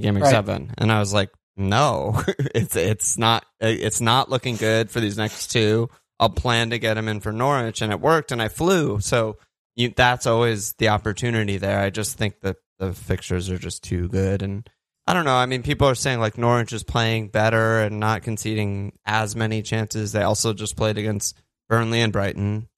Game 0.00 0.14
Week 0.14 0.24
right. 0.24 0.30
7. 0.30 0.74
And 0.78 0.92
I 0.92 1.00
was 1.00 1.12
like, 1.12 1.30
no, 1.56 2.22
it's, 2.54 2.76
it's 2.76 3.18
not, 3.18 3.44
it's 3.60 4.00
not 4.00 4.30
looking 4.30 4.56
good 4.56 4.90
for 4.90 5.00
these 5.00 5.18
next 5.18 5.48
two. 5.48 5.90
I'll 6.20 6.30
plan 6.30 6.70
to 6.70 6.78
get 6.78 6.96
him 6.96 7.08
in 7.08 7.20
for 7.20 7.32
Norwich 7.32 7.82
and 7.82 7.92
it 7.92 8.00
worked 8.00 8.30
and 8.30 8.40
I 8.40 8.48
flew. 8.48 9.00
So 9.00 9.38
you, 9.74 9.92
that's 9.94 10.26
always 10.26 10.74
the 10.74 10.90
opportunity 10.90 11.56
there. 11.56 11.80
I 11.80 11.90
just 11.90 12.16
think 12.16 12.40
that 12.42 12.56
the 12.78 12.92
fixtures 12.92 13.50
are 13.50 13.58
just 13.58 13.82
too 13.82 14.08
good 14.08 14.42
and, 14.42 14.68
I 15.06 15.14
don't 15.14 15.24
know. 15.24 15.34
I 15.34 15.46
mean, 15.46 15.62
people 15.62 15.88
are 15.88 15.94
saying 15.94 16.20
like 16.20 16.38
Norwich 16.38 16.72
is 16.72 16.84
playing 16.84 17.28
better 17.28 17.80
and 17.80 17.98
not 17.98 18.22
conceding 18.22 18.92
as 19.04 19.34
many 19.34 19.62
chances. 19.62 20.12
They 20.12 20.22
also 20.22 20.52
just 20.52 20.76
played 20.76 20.96
against 20.96 21.40
Burnley 21.68 22.00
and 22.00 22.12
Brighton, 22.12 22.68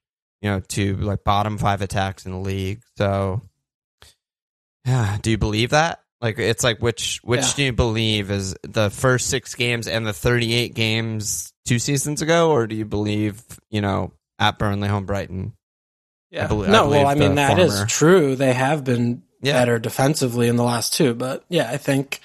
you 0.41 0.51
know, 0.51 0.61
two 0.61 0.97
like 0.97 1.23
bottom 1.25 1.59
five 1.59 1.83
attacks 1.83 2.25
in 2.25 2.33
the 2.33 2.39
league. 2.39 2.81
So, 2.97 3.43
yeah, 4.87 5.19
do 5.21 5.31
you 5.31 5.39
believe 5.39 5.71
that? 5.71 6.01
Like, 6.23 6.39
it's 6.39 6.65
like 6.65 6.81
which 6.81 7.21
which 7.23 7.43
yeah. 7.43 7.53
do 7.57 7.63
you 7.65 7.73
believe 7.73 8.31
is 8.31 8.57
the 8.63 8.89
first 8.89 9.29
six 9.29 9.55
games 9.55 9.87
and 9.87 10.07
the 10.07 10.15
thirty 10.15 10.55
eight 10.55 10.73
games 10.73 11.53
two 11.67 11.79
seasons 11.79 12.23
ago, 12.23 12.51
or 12.51 12.67
do 12.67 12.75
you 12.75 12.87
believe 12.87 13.43
you 13.69 13.83
know 13.83 14.13
at 14.39 14.59
Burnley, 14.59 14.89
home 14.89 15.05
Brighton? 15.05 15.53
Yeah, 16.31 16.45
I 16.45 16.47
believe, 16.47 16.71
no. 16.71 16.87
I 16.87 16.89
well, 16.89 17.07
I 17.07 17.15
mean 17.15 17.35
that 17.35 17.59
former. 17.59 17.65
is 17.65 17.85
true. 17.93 18.37
They 18.37 18.55
have 18.55 18.85
been 18.85 19.23
yeah. 19.45 19.53
better 19.53 19.79
defensively 19.79 20.49
in 20.49 20.57
the 20.57 20.65
last 20.65 20.93
two. 20.95 21.15
But 21.15 21.45
yeah, 21.49 21.71
I 21.71 21.77
think 21.77 22.21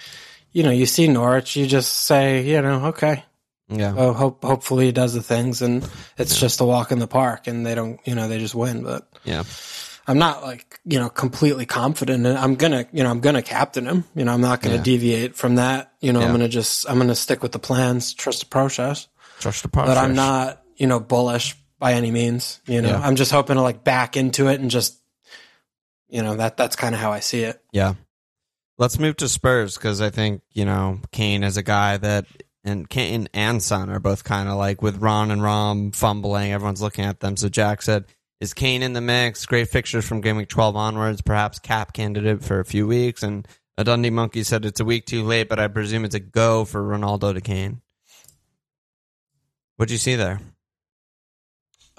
you 0.51 0.63
know 0.63 0.71
you 0.71 0.85
see 0.85 1.07
Norwich, 1.07 1.55
you 1.55 1.67
just 1.67 2.05
say 2.05 2.43
you 2.43 2.61
know 2.61 2.87
okay, 2.87 3.23
yeah. 3.69 3.93
Well, 3.93 4.13
hope 4.13 4.43
hopefully 4.43 4.85
he 4.85 4.91
does 4.91 5.13
the 5.13 5.21
things, 5.21 5.61
and 5.61 5.87
it's 6.17 6.35
yeah. 6.35 6.41
just 6.41 6.59
a 6.59 6.65
walk 6.65 6.91
in 6.91 6.99
the 6.99 7.07
park, 7.07 7.47
and 7.47 7.65
they 7.65 7.75
don't 7.75 7.99
you 8.05 8.15
know 8.15 8.27
they 8.27 8.39
just 8.39 8.55
win. 8.55 8.83
But 8.83 9.07
yeah. 9.23 9.43
I'm 10.07 10.17
not 10.17 10.41
like 10.41 10.79
you 10.85 10.99
know 10.99 11.09
completely 11.09 11.67
confident. 11.67 12.25
And 12.25 12.37
I'm 12.37 12.55
gonna 12.55 12.87
you 12.91 13.03
know 13.03 13.11
I'm 13.11 13.19
gonna 13.19 13.43
captain 13.43 13.85
him. 13.85 14.05
You 14.15 14.25
know 14.25 14.33
I'm 14.33 14.41
not 14.41 14.61
gonna 14.61 14.77
yeah. 14.77 14.83
deviate 14.83 15.35
from 15.35 15.55
that. 15.55 15.93
You 16.01 16.13
know. 16.13 16.21
I'm 16.21 16.31
gonna 16.31 16.49
just 16.49 16.89
I'm 16.89 16.97
gonna 16.97 17.15
stick 17.15 17.43
with 17.43 17.51
the 17.51 17.59
plans. 17.59 18.13
Trust 18.15 18.39
the 18.39 18.45
process. 18.47 19.07
Trust 19.39 19.61
the 19.61 19.69
process. 19.69 19.95
But 19.95 20.03
I'm 20.03 20.15
not 20.15 20.63
you 20.75 20.87
know 20.87 20.99
bullish 20.99 21.55
by 21.77 21.93
any 21.93 22.09
means. 22.09 22.59
You 22.65 22.81
know. 22.81 22.95
I'm 22.95 23.15
just 23.15 23.31
hoping 23.31 23.55
to 23.55 23.61
like 23.61 23.83
back 23.83 24.17
into 24.17 24.47
it 24.47 24.59
and 24.59 24.71
just 24.71 24.98
you 26.09 26.21
know 26.21 26.35
that 26.35 26.57
that's 26.57 26.75
kind 26.75 26.95
of 26.95 27.01
how 27.01 27.11
I 27.11 27.19
see 27.19 27.43
it. 27.43 27.61
Yeah. 27.71 27.93
Let's 28.77 28.97
move 28.97 29.17
to 29.17 29.27
Spurs 29.27 29.75
because 29.75 30.01
I 30.01 30.09
think 30.09 30.41
you 30.51 30.65
know 30.65 30.99
Kane 31.11 31.43
is 31.43 31.57
a 31.57 31.63
guy 31.63 31.97
that 31.97 32.25
and 32.63 32.89
Kane 32.89 33.27
and 33.33 33.61
Son 33.61 33.89
are 33.89 33.99
both 33.99 34.23
kind 34.23 34.49
of 34.49 34.57
like 34.57 34.81
with 34.81 34.97
Ron 34.97 35.31
and 35.31 35.43
Rom 35.43 35.91
fumbling. 35.91 36.51
Everyone's 36.51 36.81
looking 36.81 37.05
at 37.05 37.19
them. 37.19 37.37
So 37.37 37.49
Jack 37.49 37.81
said, 37.81 38.05
"Is 38.39 38.53
Kane 38.53 38.83
in 38.83 38.93
the 38.93 39.01
mix? 39.01 39.45
Great 39.45 39.69
fixtures 39.69 40.07
from 40.07 40.21
game 40.21 40.37
week 40.37 40.49
twelve 40.49 40.75
onwards. 40.75 41.21
Perhaps 41.21 41.59
cap 41.59 41.93
candidate 41.93 42.43
for 42.43 42.59
a 42.59 42.65
few 42.65 42.87
weeks." 42.87 43.23
And 43.23 43.47
a 43.77 43.83
Dundee 43.83 44.09
Monkey 44.09 44.43
said 44.43 44.65
it's 44.65 44.79
a 44.79 44.85
week 44.85 45.05
too 45.05 45.23
late, 45.23 45.47
but 45.47 45.59
I 45.59 45.67
presume 45.67 46.05
it's 46.05 46.15
a 46.15 46.19
go 46.19 46.65
for 46.65 46.81
Ronaldo 46.81 47.33
to 47.33 47.41
Kane. 47.41 47.81
What'd 49.77 49.91
you 49.91 49.97
see 49.97 50.15
there? 50.15 50.41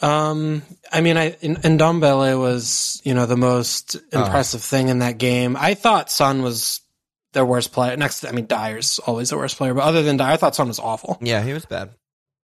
Um, 0.02 0.62
I 0.92 1.00
mean, 1.00 1.16
I 1.16 1.32
Ndombele 1.32 2.38
was 2.38 3.00
you 3.04 3.14
know 3.14 3.26
the 3.26 3.36
most 3.36 3.96
oh. 4.12 4.24
impressive 4.24 4.62
thing 4.62 4.88
in 4.88 5.00
that 5.00 5.18
game. 5.18 5.56
I 5.58 5.74
thought 5.74 6.10
Son 6.10 6.42
was 6.42 6.80
their 7.32 7.44
worst 7.44 7.72
player. 7.72 7.96
Next, 7.96 8.24
I 8.24 8.32
mean, 8.32 8.46
Dier's 8.46 8.98
always 9.00 9.30
the 9.30 9.36
worst 9.36 9.56
player, 9.56 9.74
but 9.74 9.84
other 9.84 10.02
than 10.02 10.16
Dyer, 10.16 10.32
I 10.32 10.36
thought 10.36 10.56
Son 10.56 10.68
was 10.68 10.78
awful. 10.78 11.18
Yeah, 11.20 11.42
he 11.42 11.52
was 11.52 11.64
bad. 11.64 11.90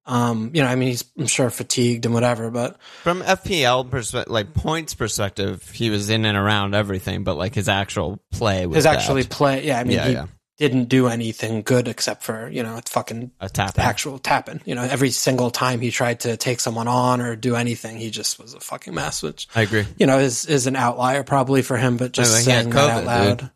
Um, 0.08 0.52
you 0.54 0.62
know, 0.62 0.68
I 0.68 0.76
mean, 0.76 0.88
he's 0.90 1.04
I'm 1.18 1.26
sure 1.26 1.50
fatigued 1.50 2.04
and 2.04 2.14
whatever, 2.14 2.50
but 2.50 2.80
from 3.02 3.22
FPL 3.22 3.90
perspective, 3.90 4.32
like 4.32 4.54
points 4.54 4.94
perspective, 4.94 5.68
he 5.70 5.90
was 5.90 6.10
in 6.10 6.24
and 6.24 6.38
around 6.38 6.74
everything, 6.74 7.24
but 7.24 7.36
like 7.36 7.56
his 7.56 7.68
actual 7.68 8.20
play 8.30 8.66
was 8.66 8.76
his 8.76 8.84
bad. 8.84 8.98
actually 8.98 9.24
play. 9.24 9.66
Yeah, 9.66 9.80
I 9.80 9.84
mean, 9.84 9.96
yeah, 9.96 10.06
he, 10.06 10.12
yeah 10.12 10.26
didn't 10.56 10.84
do 10.84 11.06
anything 11.06 11.62
good 11.62 11.86
except 11.86 12.22
for 12.22 12.48
you 12.48 12.62
know 12.62 12.76
it's 12.76 12.90
fucking 12.90 13.30
a 13.40 13.48
tap 13.48 13.78
actual 13.78 14.18
tapping. 14.18 14.60
You 14.64 14.74
know, 14.74 14.82
every 14.82 15.10
single 15.10 15.50
time 15.50 15.80
he 15.80 15.90
tried 15.90 16.20
to 16.20 16.36
take 16.36 16.60
someone 16.60 16.88
on 16.88 17.20
or 17.20 17.36
do 17.36 17.56
anything, 17.56 17.96
he 17.96 18.10
just 18.10 18.38
was 18.38 18.54
a 18.54 18.60
fucking 18.60 18.94
mess. 18.94 19.22
Which 19.22 19.48
I 19.54 19.62
agree. 19.62 19.86
You 19.98 20.06
know, 20.06 20.18
is 20.18 20.46
is 20.46 20.66
an 20.66 20.76
outlier 20.76 21.22
probably 21.24 21.62
for 21.62 21.76
him, 21.76 21.96
but 21.96 22.12
just 22.12 22.44
saying 22.44 22.68
COVID, 22.68 22.72
that 22.72 22.90
out 22.90 23.04
loud. 23.04 23.38
Dude. 23.38 23.50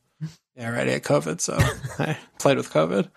Yeah, 0.57 0.71
right. 0.71 0.87
He 0.87 0.93
had 0.93 1.03
COVID, 1.03 1.41
so 1.41 1.57
I 1.99 2.19
played 2.39 2.59
with 2.59 2.71
COVID. 2.71 3.09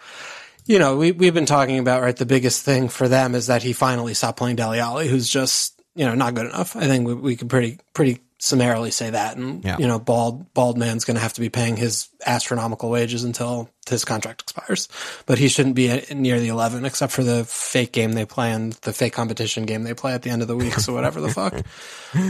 You 0.65 0.79
know, 0.79 0.95
we 0.95 1.11
we've 1.11 1.33
been 1.33 1.45
talking 1.45 1.77
about 1.77 2.01
right. 2.01 2.15
The 2.15 2.25
biggest 2.25 2.63
thing 2.63 2.87
for 2.87 3.09
them 3.09 3.35
is 3.35 3.47
that 3.47 3.63
he 3.63 3.73
finally 3.73 4.13
stopped 4.13 4.37
playing 4.37 4.55
Dele 4.55 4.79
Alli, 4.79 5.09
who's 5.09 5.27
just 5.27 5.81
you 5.93 6.05
know 6.05 6.15
not 6.15 6.35
good 6.35 6.45
enough. 6.45 6.75
I 6.77 6.87
think 6.87 7.05
we, 7.05 7.13
we 7.13 7.35
could 7.35 7.49
pretty 7.49 7.79
pretty 7.93 8.21
summarily 8.43 8.91
say 8.91 9.09
that. 9.09 9.37
And 9.37 9.63
yeah. 9.63 9.77
you 9.77 9.87
know, 9.87 9.99
bald 9.99 10.53
bald 10.53 10.77
man's 10.77 11.05
going 11.05 11.15
to 11.15 11.21
have 11.21 11.33
to 11.33 11.41
be 11.41 11.49
paying 11.49 11.77
his 11.77 12.09
astronomical 12.25 12.89
wages 12.89 13.23
until 13.23 13.69
his 13.89 14.03
contract 14.03 14.41
expires. 14.41 14.89
But 15.25 15.37
he 15.37 15.47
shouldn't 15.47 15.75
be 15.75 16.03
near 16.13 16.41
the 16.41 16.49
eleven, 16.49 16.83
except 16.83 17.13
for 17.13 17.23
the 17.23 17.45
fake 17.45 17.93
game 17.93 18.11
they 18.11 18.25
play 18.25 18.51
and 18.51 18.73
the 18.73 18.91
fake 18.91 19.13
competition 19.13 19.65
game 19.65 19.83
they 19.83 19.93
play 19.93 20.13
at 20.13 20.23
the 20.23 20.29
end 20.29 20.41
of 20.41 20.49
the 20.49 20.57
week. 20.57 20.73
So 20.73 20.93
whatever 20.93 21.21
the 21.21 21.29
fuck. 21.29 21.53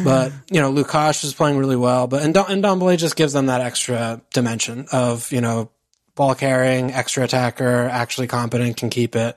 But 0.05 0.32
you 0.50 0.62
know, 0.62 0.72
Lukash 0.72 1.25
is 1.25 1.34
playing 1.34 1.58
really 1.58 1.75
well. 1.75 2.08
But 2.08 2.24
and 2.24 2.38
and 2.38 2.63
Ndombele 2.63 2.98
just 2.98 3.17
gives 3.17 3.34
them 3.34 3.48
that 3.48 3.60
extra 3.60 4.22
dimension 4.32 4.86
of 4.93 5.29
you 5.32 5.41
know 5.41 5.72
ball 6.15 6.36
carrying, 6.36 6.91
extra 6.93 7.24
attacker, 7.24 7.89
actually 7.89 8.27
competent, 8.27 8.77
can 8.77 8.89
keep 8.89 9.15
it, 9.15 9.36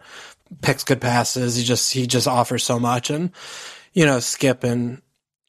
picks 0.63 0.85
good 0.85 1.01
passes. 1.01 1.57
He 1.57 1.65
just 1.65 1.93
he 1.93 2.07
just 2.07 2.29
offers 2.29 2.63
so 2.63 2.79
much 2.79 3.11
and 3.11 3.33
you 3.97 4.05
know, 4.05 4.19
Skipp 4.19 4.63
and 4.63 5.01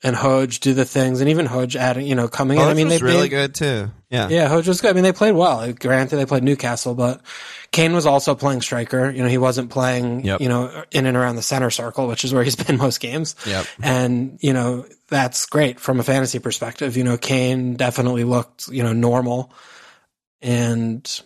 and 0.04 0.16
Hodge 0.16 0.60
do 0.60 0.74
the 0.74 0.86
things, 0.86 1.22
and 1.22 1.30
even 1.30 1.46
Hodge 1.46 1.76
adding, 1.76 2.06
you 2.06 2.14
know, 2.14 2.28
coming 2.28 2.60
Hoj 2.60 2.64
in. 2.64 2.70
I 2.70 2.74
mean, 2.76 2.88
they 2.88 3.00
really 3.00 3.30
good 3.30 3.56
too. 3.56 3.90
Yeah, 4.10 4.30
yeah, 4.30 4.48
Hoj 4.48 4.68
was 4.68 4.80
good. 4.80 4.92
I 4.92 4.94
mean, 4.94 5.04
they 5.04 5.12
played 5.12 5.34
well. 5.34 5.72
Granted, 5.74 6.18
they 6.18 6.26
played 6.26 6.44
Newcastle, 6.44 6.94
but 6.94 7.22
Kane 7.72 7.94
was 7.94 8.06
also 8.06 8.36
playing 8.36 8.62
striker. 8.62 9.10
You 9.10 9.24
know, 9.24 9.30
he 9.30 9.40
wasn't 9.40 9.72
playing, 9.72 10.24
yep. 10.24 10.40
you 10.40 10.50
know, 10.50 10.84
in 10.92 11.08
and 11.08 11.18
around 11.18 11.36
the 11.36 11.42
center 11.42 11.72
circle, 11.72 12.08
which 12.08 12.24
is 12.24 12.34
where 12.34 12.44
he's 12.44 12.56
been 12.68 12.78
most 12.78 13.00
games. 13.00 13.36
Yep. 13.48 13.66
And 13.82 14.38
you 14.42 14.54
know, 14.54 14.86
that's 15.08 15.48
great 15.48 15.80
from 15.80 16.00
a 16.00 16.04
fantasy 16.04 16.40
perspective. 16.40 16.96
You 16.96 17.04
know, 17.04 17.18
Kane 17.18 17.76
definitely 17.76 18.24
looked, 18.24 18.68
you 18.68 18.84
know, 18.84 18.94
normal, 18.94 19.52
and 20.42 21.22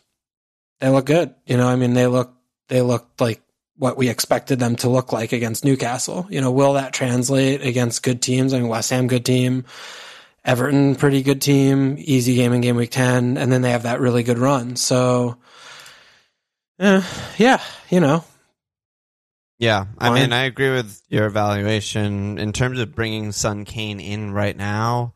they 0.79 0.89
look 0.89 1.05
good. 1.05 1.35
You 1.45 1.57
know, 1.57 1.67
I 1.67 1.75
mean, 1.75 1.93
they 1.93 2.07
look 2.07 2.33
they 2.69 2.81
looked 2.81 3.19
like 3.19 3.41
what 3.81 3.97
we 3.97 4.09
expected 4.09 4.59
them 4.59 4.75
to 4.75 4.89
look 4.89 5.11
like 5.11 5.31
against 5.31 5.65
Newcastle. 5.65 6.27
You 6.29 6.39
know, 6.39 6.51
will 6.51 6.73
that 6.73 6.93
translate 6.93 7.65
against 7.65 8.03
good 8.03 8.21
teams? 8.21 8.53
I 8.53 8.59
mean, 8.59 8.67
West 8.67 8.91
Ham, 8.91 9.07
good 9.07 9.25
team. 9.25 9.65
Everton, 10.45 10.93
pretty 10.93 11.23
good 11.23 11.41
team. 11.41 11.95
Easy 11.97 12.35
game 12.35 12.53
in 12.53 12.61
game 12.61 12.75
week 12.75 12.91
10. 12.91 13.39
And 13.39 13.51
then 13.51 13.63
they 13.63 13.71
have 13.71 13.83
that 13.83 13.99
really 13.99 14.21
good 14.21 14.37
run. 14.37 14.75
So, 14.75 15.37
eh, 16.77 17.01
yeah, 17.39 17.59
you 17.89 17.99
know. 17.99 18.23
Yeah, 19.57 19.85
I 19.97 20.09
Fine. 20.09 20.21
mean, 20.21 20.33
I 20.33 20.43
agree 20.43 20.69
with 20.69 21.01
your 21.09 21.25
evaluation 21.25 22.37
in 22.37 22.53
terms 22.53 22.79
of 22.79 22.93
bringing 22.93 23.31
Son 23.31 23.65
Kane 23.65 23.99
in 23.99 24.31
right 24.31 24.55
now. 24.55 25.15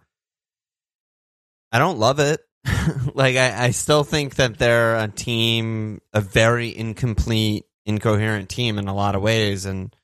I 1.71 1.77
don't 1.77 1.99
love 1.99 2.17
it. 2.17 2.41
like, 3.13 3.35
I, 3.35 3.65
I 3.65 3.69
still 3.69 4.03
think 4.03 4.37
that 4.37 4.57
they're 4.57 4.95
a 4.95 5.07
team, 5.07 6.01
a 6.13 6.21
very 6.21 6.75
incomplete, 6.75 7.65
incoherent 7.85 8.49
team 8.49 8.77
in 8.77 8.87
a 8.87 8.95
lot 8.95 9.15
of 9.15 9.21
ways, 9.21 9.65
and 9.65 9.95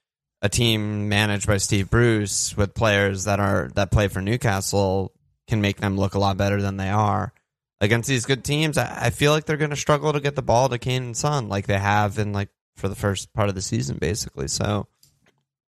a 0.42 0.50
team 0.50 1.10
managed 1.10 1.48
by 1.48 1.58
Steve 1.58 1.90
Bruce 1.90 2.56
with 2.58 2.74
players 2.74 3.26
that 3.26 3.40
are 3.40 3.70
that 3.76 3.92
play 3.92 4.08
for 4.08 4.22
Newcastle 4.22 5.12
can 5.48 5.62
make 5.62 5.78
them 5.78 5.98
look 5.98 6.14
a 6.14 6.20
lot 6.20 6.38
better 6.38 6.62
than 6.62 6.78
they 6.78 6.90
are. 6.90 7.34
Against 7.80 8.08
these 8.08 8.26
good 8.26 8.44
teams, 8.44 8.78
I, 8.78 9.06
I 9.06 9.10
feel 9.10 9.32
like 9.32 9.46
they're 9.46 9.58
going 9.58 9.72
to 9.72 9.76
struggle 9.76 10.14
to 10.14 10.20
get 10.20 10.36
the 10.36 10.42
ball 10.42 10.70
to 10.70 10.78
Kane 10.78 11.04
and 11.04 11.18
Son 11.18 11.50
like 11.50 11.68
they 11.68 11.78
have 11.78 12.18
in 12.18 12.32
like 12.34 12.50
for 12.78 12.88
the 12.88 12.96
first 12.96 13.34
part 13.34 13.50
of 13.50 13.56
the 13.56 13.62
season, 13.62 13.98
basically. 13.98 14.48
So, 14.48 14.88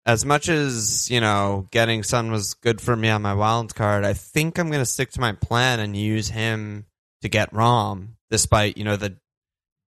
as 0.04 0.24
much 0.24 0.48
as 0.48 1.10
you 1.10 1.20
know, 1.20 1.66
getting 1.70 2.02
Son 2.02 2.30
was 2.30 2.54
good 2.54 2.80
for 2.80 2.96
me 2.96 3.08
on 3.08 3.22
my 3.22 3.34
wild 3.34 3.74
card, 3.74 4.04
I 4.04 4.14
think 4.14 4.58
I'm 4.58 4.68
going 4.68 4.80
to 4.80 4.86
stick 4.86 5.10
to 5.12 5.20
my 5.20 5.32
plan 5.32 5.80
and 5.80 5.96
use 5.96 6.28
him 6.28 6.86
to 7.22 7.28
get 7.28 7.52
Rom, 7.52 8.16
despite 8.30 8.76
you 8.76 8.84
know 8.84 8.96
the 8.96 9.16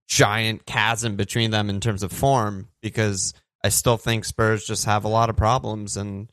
giant 0.10 0.66
chasm 0.66 1.16
between 1.16 1.52
them 1.52 1.70
in 1.70 1.80
terms 1.80 2.04
of 2.04 2.12
form, 2.12 2.68
because 2.82 3.34
I 3.64 3.70
still 3.70 3.96
think 3.96 4.26
Spurs 4.26 4.66
just 4.66 4.84
have 4.86 5.06
a 5.06 5.10
lot 5.10 5.30
of 5.30 5.38
problems 5.38 5.96
and. 5.96 6.30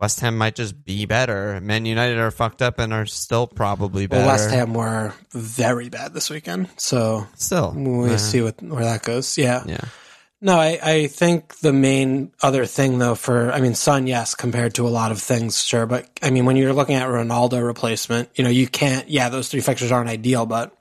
West 0.00 0.20
Ham 0.20 0.38
might 0.38 0.54
just 0.54 0.82
be 0.82 1.04
better. 1.04 1.60
Man 1.60 1.84
United 1.84 2.16
are 2.16 2.30
fucked 2.30 2.62
up 2.62 2.78
and 2.78 2.90
are 2.90 3.04
still 3.04 3.46
probably 3.46 4.06
better. 4.06 4.22
Well, 4.22 4.30
West 4.30 4.50
Ham 4.50 4.72
were 4.72 5.12
very 5.32 5.90
bad 5.90 6.14
this 6.14 6.30
weekend, 6.30 6.70
so 6.78 7.26
still 7.34 7.74
we'll 7.76 8.08
yeah. 8.08 8.16
see 8.16 8.40
what 8.40 8.62
where 8.62 8.84
that 8.84 9.02
goes. 9.02 9.36
Yeah. 9.36 9.62
Yeah. 9.66 9.84
No, 10.40 10.56
I, 10.58 10.78
I 10.82 11.06
think 11.08 11.58
the 11.58 11.74
main 11.74 12.32
other 12.40 12.64
thing 12.64 12.98
though 12.98 13.14
for 13.14 13.52
I 13.52 13.60
mean 13.60 13.74
Son, 13.74 14.06
yes, 14.06 14.34
compared 14.34 14.72
to 14.76 14.88
a 14.88 14.88
lot 14.88 15.12
of 15.12 15.20
things, 15.20 15.62
sure, 15.62 15.84
but 15.84 16.08
I 16.22 16.30
mean 16.30 16.46
when 16.46 16.56
you're 16.56 16.72
looking 16.72 16.94
at 16.94 17.06
Ronaldo 17.06 17.62
replacement, 17.62 18.30
you 18.36 18.44
know, 18.44 18.48
you 18.48 18.68
can't 18.68 19.06
yeah, 19.10 19.28
those 19.28 19.50
three 19.50 19.60
fixtures 19.60 19.92
aren't 19.92 20.08
ideal, 20.08 20.46
but 20.46 20.74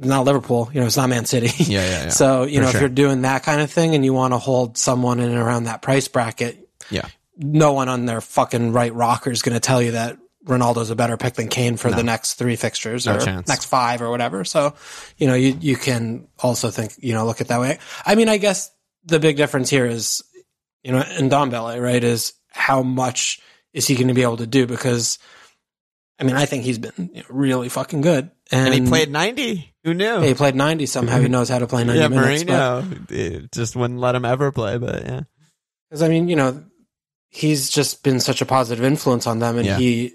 not 0.00 0.24
Liverpool, 0.24 0.70
you 0.72 0.80
know, 0.80 0.86
it's 0.86 0.96
not 0.96 1.08
Man 1.08 1.24
City. 1.26 1.50
Yeah, 1.64 1.80
yeah, 1.80 2.02
yeah. 2.04 2.08
so, 2.08 2.44
you 2.44 2.56
For 2.56 2.62
know, 2.62 2.68
if 2.70 2.80
you're 2.80 2.88
doing 2.88 3.22
that 3.22 3.42
kind 3.42 3.60
of 3.60 3.70
thing 3.70 3.94
and 3.94 4.04
you 4.04 4.12
want 4.12 4.32
to 4.32 4.38
hold 4.38 4.76
someone 4.78 5.20
in 5.20 5.28
and 5.28 5.38
around 5.38 5.64
that 5.64 5.82
price 5.82 6.08
bracket, 6.08 6.68
Yeah. 6.90 7.06
no 7.36 7.72
one 7.72 7.88
on 7.88 8.06
their 8.06 8.20
fucking 8.20 8.72
right 8.72 8.94
rocker 8.94 9.30
is 9.30 9.42
going 9.42 9.54
to 9.54 9.60
tell 9.60 9.80
you 9.82 9.92
that 9.92 10.18
Ronaldo's 10.46 10.88
a 10.90 10.96
better 10.96 11.18
pick 11.18 11.34
than 11.34 11.48
Kane 11.48 11.76
for 11.76 11.90
the 11.90 12.02
next 12.02 12.34
three 12.34 12.56
fixtures 12.56 13.04
No 13.06 13.16
or 13.18 13.42
next 13.46 13.66
five 13.66 14.00
or 14.00 14.10
whatever. 14.10 14.44
So, 14.44 14.74
you 15.18 15.26
know, 15.26 15.34
you, 15.34 15.56
you 15.60 15.76
can 15.76 16.28
also 16.38 16.70
think, 16.70 16.94
you 16.98 17.12
know, 17.12 17.26
look 17.26 17.42
at 17.42 17.48
that 17.48 17.60
way. 17.60 17.78
I 18.06 18.14
mean, 18.14 18.28
I 18.28 18.38
guess 18.38 18.70
the 19.04 19.20
big 19.20 19.36
difference 19.36 19.68
here 19.68 19.84
is, 19.84 20.22
you 20.82 20.92
know, 20.92 21.02
Ndombele, 21.02 21.80
right, 21.80 22.02
is 22.02 22.32
how 22.48 22.82
much 22.82 23.40
is 23.74 23.86
he 23.86 23.94
going 23.94 24.08
to 24.08 24.14
be 24.14 24.22
able 24.22 24.38
to 24.38 24.46
do? 24.46 24.66
Because, 24.66 25.18
I 26.18 26.24
mean, 26.24 26.36
I 26.36 26.46
think 26.46 26.64
he's 26.64 26.78
been 26.78 27.10
you 27.12 27.20
know, 27.20 27.26
really 27.28 27.68
fucking 27.68 28.00
good. 28.00 28.30
And, 28.52 28.74
And 28.74 28.84
he 28.84 28.88
played 28.90 29.10
90. 29.10 29.74
Who 29.84 29.94
knew? 29.94 30.20
he 30.20 30.34
played 30.34 30.54
90 30.56 30.86
somehow. 30.86 31.20
He 31.20 31.28
knows 31.28 31.48
how 31.48 31.58
to 31.60 31.66
play 31.66 31.84
90 31.84 32.00
yeah, 32.00 32.08
minutes. 32.08 32.44
but- 32.44 32.82
Mourinho 32.84 33.50
just 33.52 33.76
wouldn't 33.76 34.00
let 34.00 34.14
him 34.14 34.24
ever 34.24 34.50
play, 34.52 34.76
but 34.78 35.04
yeah. 35.04 35.20
Because 35.88 36.02
I 36.02 36.08
mean, 36.08 36.28
you 36.28 36.36
know, 36.36 36.62
he's 37.28 37.70
just 37.70 38.02
been 38.02 38.20
such 38.20 38.40
a 38.42 38.46
positive 38.46 38.84
influence 38.84 39.26
on 39.26 39.38
them, 39.38 39.56
and 39.56 39.66
Yeah. 39.66 39.78
he 39.78 40.12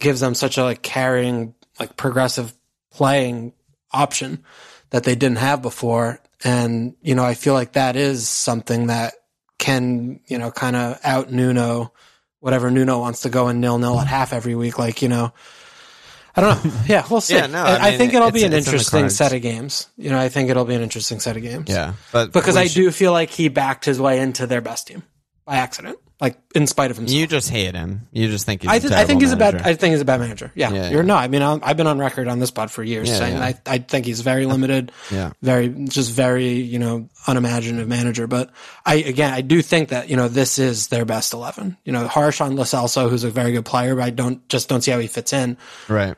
gives 0.00 0.20
them 0.20 0.34
such 0.34 0.58
a 0.58 0.64
like 0.64 0.82
carrying, 0.82 1.54
like 1.78 1.96
progressive 1.96 2.52
playing 2.92 3.52
option 3.92 4.42
that 4.90 5.04
they 5.04 5.14
didn't 5.14 5.38
have 5.38 5.62
before. 5.62 6.20
And 6.44 6.94
you 7.00 7.14
know, 7.14 7.24
I 7.24 7.34
feel 7.34 7.54
like 7.54 7.72
that 7.74 7.96
is 7.96 8.28
something 8.28 8.88
that 8.88 9.14
can 9.58 10.20
you 10.26 10.38
know 10.38 10.50
kind 10.50 10.76
of 10.76 10.98
out 11.04 11.30
Nuno 11.32 11.92
whatever 12.40 12.70
Nuno 12.70 13.00
wants 13.00 13.22
to 13.22 13.28
go 13.30 13.48
in 13.48 13.60
nil 13.60 13.78
nil 13.78 13.98
at 13.98 14.06
half 14.06 14.32
every 14.32 14.54
week. 14.54 14.78
Like 14.78 15.00
you 15.02 15.08
know. 15.08 15.32
I 16.36 16.40
don't 16.42 16.64
know. 16.64 16.72
Yeah, 16.86 17.06
we'll 17.10 17.20
see. 17.22 17.34
Yeah, 17.34 17.46
no, 17.46 17.58
I, 17.62 17.70
I 17.74 17.76
I 17.76 17.90
mean, 17.90 17.98
think 17.98 18.14
it'll 18.14 18.30
be 18.30 18.44
an 18.44 18.52
it's 18.52 18.66
in 18.66 18.70
the 18.70 18.76
interesting 18.76 19.00
cards. 19.00 19.16
set 19.16 19.32
of 19.32 19.40
games. 19.42 19.88
You 19.96 20.10
know, 20.10 20.18
I 20.18 20.28
think 20.28 20.50
it'll 20.50 20.64
be 20.66 20.74
an 20.74 20.82
interesting 20.82 21.18
set 21.20 21.36
of 21.36 21.42
games 21.42 21.68
Yeah. 21.68 21.94
But 22.12 22.32
because 22.32 22.54
we 22.56 22.60
I 22.62 22.66
should- 22.66 22.74
do 22.82 22.90
feel 22.90 23.12
like 23.12 23.30
he 23.30 23.48
backed 23.48 23.84
his 23.84 24.00
way 24.00 24.20
into 24.20 24.46
their 24.46 24.60
best 24.60 24.86
team 24.88 25.02
by 25.46 25.56
accident, 25.56 25.96
like 26.20 26.36
in 26.56 26.66
spite 26.66 26.90
of 26.90 26.96
himself. 26.96 27.16
You 27.16 27.26
just 27.28 27.48
hate 27.50 27.74
him. 27.76 28.08
You 28.12 28.26
just 28.28 28.44
think 28.46 28.62
he's 28.62 28.70
I, 28.70 28.74
a 28.76 28.80
th- 28.80 28.92
I 28.92 29.04
think 29.04 29.22
he's 29.22 29.30
a 29.30 29.36
bad. 29.36 29.62
I 29.62 29.74
think 29.74 29.92
he's 29.92 30.00
a 30.00 30.04
bad 30.04 30.18
manager. 30.18 30.50
Yeah, 30.56 30.72
Yeah, 30.72 30.90
you're 30.90 31.02
yeah. 31.02 31.06
no. 31.06 31.14
I 31.16 31.28
mean, 31.28 31.40
I'm, 31.40 31.60
I've 31.62 31.76
been 31.76 31.86
on 31.86 31.98
record 32.00 32.26
on 32.26 32.40
this 32.40 32.50
pod 32.50 32.70
for 32.72 32.82
years 32.82 33.08
Yeah, 33.08 33.16
saying 33.18 33.36
yeah. 33.36 33.44
I, 33.44 33.54
I 33.66 33.78
think 33.78 34.06
he's 34.06 34.22
very 34.22 34.44
limited, 34.54 34.90
yeah. 35.12 35.30
very 35.42 35.68
just 35.68 36.10
very 36.10 36.48
you 36.54 36.80
know 36.80 37.08
unimaginative 37.28 37.86
manager. 37.86 38.26
But 38.26 38.50
I 38.84 38.96
again, 38.96 39.32
I 39.32 39.40
do 39.40 39.62
think 39.62 39.90
that 39.90 40.10
you 40.10 40.16
know 40.16 40.26
this 40.26 40.58
is 40.58 40.88
their 40.88 41.04
best 41.04 41.32
eleven. 41.32 41.76
You 41.84 41.92
know, 41.92 42.08
harsh 42.08 42.40
on 42.40 42.56
Lo 42.56 42.64
Celso, 42.64 43.08
who's 43.08 43.22
a 43.24 43.30
very 43.30 43.52
good 43.52 43.64
player, 43.64 43.94
but 43.94 44.02
I 44.04 44.10
don't 44.10 44.46
just 44.48 44.68
don't 44.68 44.80
see 44.82 44.90
how 44.90 44.98
he 44.98 45.06
fits 45.06 45.32
in. 45.32 45.56
Right. 45.88 46.16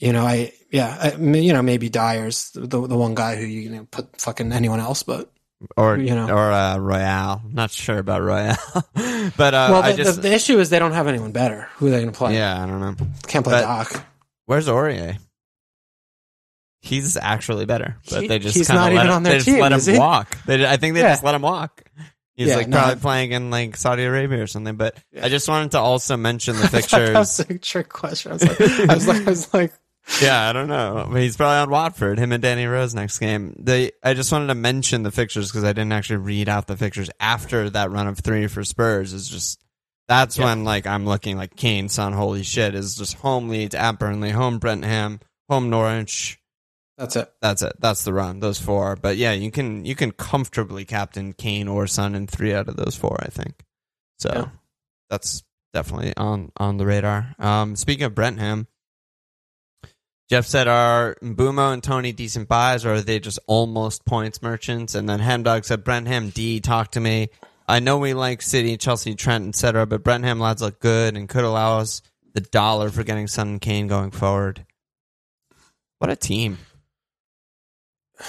You 0.00 0.12
know, 0.12 0.24
I 0.26 0.52
yeah, 0.72 0.96
I, 1.00 1.16
you 1.20 1.52
know 1.52 1.62
maybe 1.62 1.88
Dier's 1.88 2.50
the 2.52 2.66
the 2.66 2.96
one 2.96 3.14
guy 3.14 3.36
who 3.36 3.44
you 3.46 3.68
can 3.70 3.86
put 3.86 4.20
fucking 4.20 4.50
anyone 4.52 4.80
else, 4.80 5.02
but 5.02 5.30
Or 5.76 5.98
You 5.98 6.14
know. 6.14 6.28
or 6.30 6.50
uh, 6.50 6.78
Royal. 6.78 7.42
Not 7.52 7.70
sure 7.70 7.98
about 7.98 8.22
Royal. 8.22 8.56
but 9.36 9.54
uh, 9.54 9.68
well, 9.70 9.82
I 9.82 9.92
the, 9.92 9.96
just 10.02 10.16
the, 10.16 10.28
the 10.28 10.34
issue 10.34 10.58
is 10.58 10.70
they 10.70 10.78
don't 10.78 10.92
have 10.92 11.06
anyone 11.06 11.32
better. 11.32 11.68
Who 11.76 11.86
are 11.88 11.90
they 11.90 12.00
going 12.00 12.12
to 12.12 12.16
play? 12.16 12.34
Yeah, 12.34 12.62
I 12.62 12.66
don't 12.66 12.80
know. 12.80 12.96
can't 13.26 13.44
play 13.44 13.60
but- 13.60 13.62
Doc. 13.62 14.04
Where's 14.46 14.66
Aurier? 14.68 15.18
He's 16.82 17.16
actually 17.18 17.66
better, 17.66 17.96
but 18.10 18.22
He- 18.22 18.28
they 18.28 18.38
just 18.38 18.56
he's 18.56 18.70
not 18.70 18.84
let 18.84 18.92
even 18.94 19.06
him, 19.08 19.12
on 19.12 19.22
their 19.22 19.32
they 19.34 19.38
just 19.38 19.46
team, 19.48 19.60
let 19.60 19.72
him 19.72 19.80
he? 19.80 19.98
walk. 19.98 20.38
They, 20.46 20.64
I 20.66 20.78
think 20.78 20.94
they 20.94 21.00
Yeah. 21.02 21.10
just 21.10 21.22
let 21.22 21.34
him 21.34 21.42
walk. 21.42 21.82
He's 22.36 22.48
Yeah, 22.48 22.56
like 22.56 22.68
no. 22.68 22.78
probably 22.78 23.00
playing 23.02 23.32
in 23.32 23.50
like 23.50 23.76
Saudi 23.76 24.04
Arabia 24.04 24.42
or 24.42 24.46
something. 24.46 24.76
But 24.76 24.96
Yeah. 25.12 25.26
I 25.26 25.28
just 25.28 25.46
wanted 25.46 25.72
to 25.72 25.78
also 25.78 26.16
mention 26.16 26.56
the 26.56 26.68
thought 26.68 26.88
that 26.88 27.12
was 27.14 27.38
a 27.40 27.58
trick 27.58 27.90
question. 27.90 28.30
I 28.32 28.34
was 28.34 28.44
like, 28.48 28.60
I 28.88 28.94
was 28.94 29.06
like, 29.06 29.26
I 29.26 29.30
was 29.30 29.54
like 29.54 29.72
yeah, 30.22 30.48
I 30.48 30.52
don't 30.52 30.68
know. 30.68 31.08
But 31.10 31.20
He's 31.22 31.36
probably 31.36 31.56
on 31.58 31.70
Watford. 31.70 32.18
Him 32.18 32.32
and 32.32 32.42
Danny 32.42 32.66
Rose 32.66 32.94
next 32.94 33.18
game. 33.18 33.54
They. 33.58 33.92
I 34.02 34.14
just 34.14 34.32
wanted 34.32 34.48
to 34.48 34.54
mention 34.54 35.02
the 35.02 35.10
fixtures 35.10 35.50
because 35.50 35.64
I 35.64 35.72
didn't 35.72 35.92
actually 35.92 36.16
read 36.18 36.48
out 36.48 36.66
the 36.66 36.76
fixtures 36.76 37.10
after 37.20 37.70
that 37.70 37.90
run 37.90 38.06
of 38.08 38.18
three 38.18 38.46
for 38.46 38.64
Spurs. 38.64 39.12
Is 39.12 39.28
just 39.28 39.62
that's 40.08 40.38
Yeah. 40.38 40.46
when 40.46 40.64
like 40.64 40.86
I'm 40.86 41.06
looking 41.06 41.36
like 41.36 41.56
Kane, 41.56 41.88
son, 41.88 42.12
holy 42.12 42.42
shit, 42.42 42.74
is 42.74 42.96
just 42.96 43.14
home 43.14 43.48
Leeds 43.48 43.74
at 43.74 43.98
Burnley, 43.98 44.30
home 44.30 44.58
Brentham, 44.58 45.20
home 45.48 45.70
Norwich. 45.70 46.38
that's 46.98 47.16
it. 47.16 47.32
That's 47.40 47.62
it. 47.62 47.74
That's 47.78 48.04
the 48.04 48.12
run. 48.12 48.40
Those 48.40 48.58
four. 48.60 48.96
But 48.96 49.16
yeah, 49.16 49.32
you 49.32 49.50
can 49.50 49.84
you 49.84 49.94
can 49.94 50.10
comfortably 50.12 50.84
captain 50.84 51.32
Kane 51.32 51.68
or 51.68 51.86
Son 51.86 52.14
in 52.14 52.26
three 52.26 52.52
out 52.52 52.68
of 52.68 52.76
those 52.76 52.96
four. 52.96 53.16
I 53.22 53.28
think. 53.28 53.64
So 54.18 54.30
Yeah. 54.34 54.48
that's 55.08 55.42
definitely 55.72 56.12
on 56.16 56.50
on 56.56 56.76
the 56.76 56.84
radar. 56.86 57.34
Um, 57.38 57.76
speaking 57.76 58.04
of 58.04 58.14
Brentham, 58.14 58.66
Jeff 60.30 60.46
said, 60.46 60.68
"Are 60.68 61.16
Mbeumo 61.20 61.72
and 61.72 61.82
Toney 61.82 62.12
decent 62.12 62.48
buys, 62.48 62.84
or 62.84 62.94
are 62.94 63.00
they 63.00 63.18
just 63.18 63.40
almost 63.48 64.04
points 64.04 64.40
merchants?" 64.40 64.94
And 64.94 65.08
then 65.08 65.18
Hamdog 65.18 65.64
said, 65.64 65.82
"Brentham 65.82 66.30
D, 66.30 66.60
talk 66.60 66.92
to 66.92 67.00
me. 67.00 67.30
I 67.66 67.80
know 67.80 67.98
we 67.98 68.14
like 68.14 68.40
City, 68.40 68.76
Chelsea, 68.76 69.16
Trent, 69.16 69.48
etc., 69.48 69.86
but 69.86 70.04
Brentham 70.04 70.38
lads 70.38 70.62
look 70.62 70.78
good 70.78 71.16
and 71.16 71.28
could 71.28 71.42
allow 71.42 71.78
us 71.78 72.00
the 72.32 72.40
dollar 72.40 72.90
for 72.90 73.02
getting 73.02 73.26
Son 73.26 73.48
and 73.48 73.60
Kane 73.60 73.88
going 73.88 74.12
forward. 74.12 74.64
What 75.98 76.10
a 76.10 76.16
team!" 76.16 76.58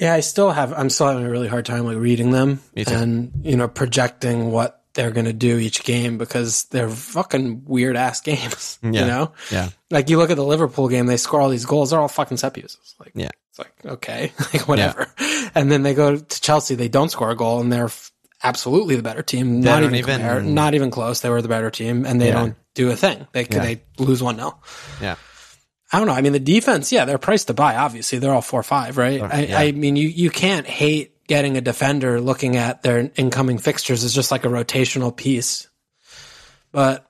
Yeah, 0.00 0.14
I 0.14 0.20
still 0.20 0.52
have. 0.52 0.72
I'm 0.72 0.90
still 0.90 1.08
having 1.08 1.24
a 1.24 1.30
really 1.30 1.48
hard 1.48 1.66
time 1.66 1.84
like 1.84 1.96
reading 1.96 2.30
them 2.30 2.60
and 2.86 3.32
you 3.42 3.56
know 3.56 3.66
projecting 3.66 4.52
what 4.52 4.77
they're 4.98 5.12
going 5.12 5.26
to 5.26 5.32
do 5.32 5.58
each 5.58 5.84
game 5.84 6.18
because 6.18 6.64
they're 6.64 6.88
fucking 6.90 7.62
weird 7.66 7.96
ass 7.96 8.20
games. 8.20 8.80
Yeah. 8.82 8.90
You 8.90 9.06
know, 9.06 9.32
Yeah. 9.52 9.68
like 9.92 10.10
you 10.10 10.18
look 10.18 10.30
at 10.30 10.36
the 10.36 10.44
Liverpool 10.44 10.88
game, 10.88 11.06
they 11.06 11.16
score 11.16 11.40
all 11.40 11.48
these 11.50 11.66
goals. 11.66 11.90
They're 11.90 12.00
all 12.00 12.08
fucking 12.08 12.36
set 12.38 12.52
pieces. 12.54 12.96
Like, 12.98 13.12
Yeah. 13.14 13.30
it's 13.50 13.58
like 13.60 13.72
okay, 13.86 14.32
like 14.52 14.66
whatever. 14.66 15.06
And 15.54 15.70
then 15.70 15.84
they 15.84 15.94
go 15.94 16.16
to 16.16 16.40
Chelsea, 16.40 16.74
they 16.74 16.88
don't 16.88 17.10
score 17.10 17.30
a 17.30 17.36
goal, 17.36 17.60
and 17.60 17.72
they're 17.72 17.84
f- 17.86 18.10
absolutely 18.42 18.96
the 18.96 19.02
better 19.04 19.22
team. 19.22 19.62
They 19.62 19.68
Not 19.70 19.82
even, 19.84 19.94
even- 19.94 20.14
compare, 20.16 20.40
not 20.42 20.74
even 20.74 20.90
close. 20.90 21.20
They 21.20 21.30
were 21.30 21.42
the 21.42 21.48
better 21.48 21.70
team, 21.70 22.04
and 22.04 22.20
they 22.20 22.28
Yeah. 22.28 22.32
don't 22.34 22.56
do 22.74 22.90
a 22.90 22.96
thing. 22.96 23.26
They 23.32 23.46
Yeah. 23.48 23.58
they 23.62 23.82
lose 23.98 24.20
one 24.22 24.36
0 24.36 24.58
Yeah. 25.00 25.14
I 25.92 25.98
don't 25.98 26.06
know. 26.08 26.14
I 26.14 26.20
mean, 26.22 26.32
the 26.34 26.40
defense, 26.40 26.90
yeah, 26.92 27.04
they're 27.06 27.18
priced 27.18 27.46
to 27.46 27.54
buy. 27.54 27.76
Obviously, 27.76 28.18
they're 28.18 28.34
all 28.34 28.42
four 28.42 28.62
five, 28.62 28.98
right? 28.98 29.20
Uh, 29.22 29.28
I, 29.30 29.40
yeah. 29.46 29.58
I 29.58 29.72
mean, 29.72 29.96
you 29.96 30.08
you 30.08 30.30
can't 30.30 30.66
hate 30.66 31.12
getting 31.28 31.56
a 31.56 31.60
defender 31.60 32.20
looking 32.20 32.56
at 32.56 32.82
their 32.82 33.10
incoming 33.16 33.58
fixtures 33.58 34.02
is 34.02 34.12
just 34.12 34.32
like 34.32 34.44
a 34.44 34.48
rotational 34.48 35.14
piece, 35.16 35.68
but 36.72 37.04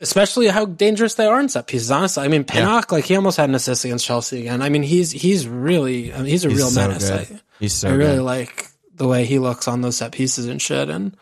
especially 0.00 0.48
how 0.48 0.66
dangerous 0.66 1.14
they 1.14 1.24
are 1.24 1.40
in 1.40 1.48
set 1.48 1.66
pieces. 1.66 1.90
Honestly, 1.90 2.22
I 2.24 2.28
mean, 2.28 2.44
Pinnock, 2.44 2.92
like 2.92 3.04
he 3.06 3.16
almost 3.16 3.38
had 3.38 3.48
an 3.48 3.54
assist 3.54 3.84
against 3.86 4.04
Chelsea 4.04 4.40
again. 4.40 4.60
I 4.60 4.68
mean, 4.68 4.82
he's 4.82 5.10
he's 5.12 5.48
really 5.48 6.12
I 6.12 6.18
mean, 6.18 6.26
he's 6.26 6.44
a 6.44 6.48
He's 6.48 6.58
real 6.58 6.68
so 6.68 6.80
menace. 6.86 7.10
I, 7.10 7.26
He's 7.60 7.72
so 7.72 7.88
I 7.88 7.92
really 7.92 8.16
good. 8.16 8.22
like 8.24 8.68
the 8.94 9.06
way 9.08 9.24
he 9.24 9.38
looks 9.38 9.66
on 9.68 9.80
those 9.80 9.96
set 9.96 10.12
pieces 10.12 10.46
and 10.46 10.60
shit. 10.60 10.90
And 10.90 11.16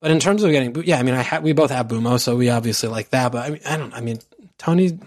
but 0.00 0.10
in 0.10 0.18
terms 0.20 0.42
of 0.42 0.50
getting, 0.50 0.74
yeah, 0.84 0.98
I 0.98 1.02
mean, 1.02 1.14
I 1.14 1.22
ha- 1.22 1.40
we 1.40 1.52
both 1.52 1.70
have 1.70 1.88
Bumo, 1.88 2.18
so 2.18 2.36
we 2.36 2.48
obviously 2.48 2.88
like 2.88 3.10
that. 3.10 3.32
But 3.32 3.46
I 3.46 3.50
mean, 3.50 3.60
I 3.66 3.76
don't. 3.76 3.92
I 3.92 4.00
mean, 4.00 4.18
Toney. 4.56 4.98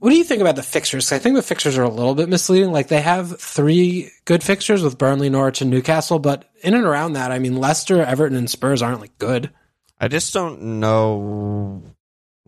What 0.00 0.10
do 0.10 0.16
you 0.16 0.24
think 0.24 0.40
about 0.40 0.56
the 0.56 0.62
fixtures? 0.62 1.12
I 1.12 1.18
think 1.18 1.36
the 1.36 1.42
fixtures 1.42 1.76
are 1.76 1.82
a 1.82 1.88
little 1.90 2.14
bit 2.14 2.30
misleading. 2.30 2.72
Like 2.72 2.88
they 2.88 3.02
have 3.02 3.38
three 3.38 4.10
good 4.24 4.42
fixtures 4.42 4.82
with 4.82 4.96
Burnley, 4.96 5.28
Norwich, 5.28 5.60
and 5.60 5.70
Newcastle, 5.70 6.18
but 6.18 6.50
in 6.62 6.72
and 6.72 6.84
around 6.84 7.12
that, 7.12 7.30
I 7.30 7.38
mean, 7.38 7.56
Leicester, 7.56 8.02
Everton, 8.02 8.36
and 8.38 8.48
Spurs 8.48 8.80
aren't 8.80 9.02
like 9.02 9.16
good. 9.18 9.50
I 10.00 10.08
just 10.08 10.32
don't 10.32 10.80
know 10.80 11.82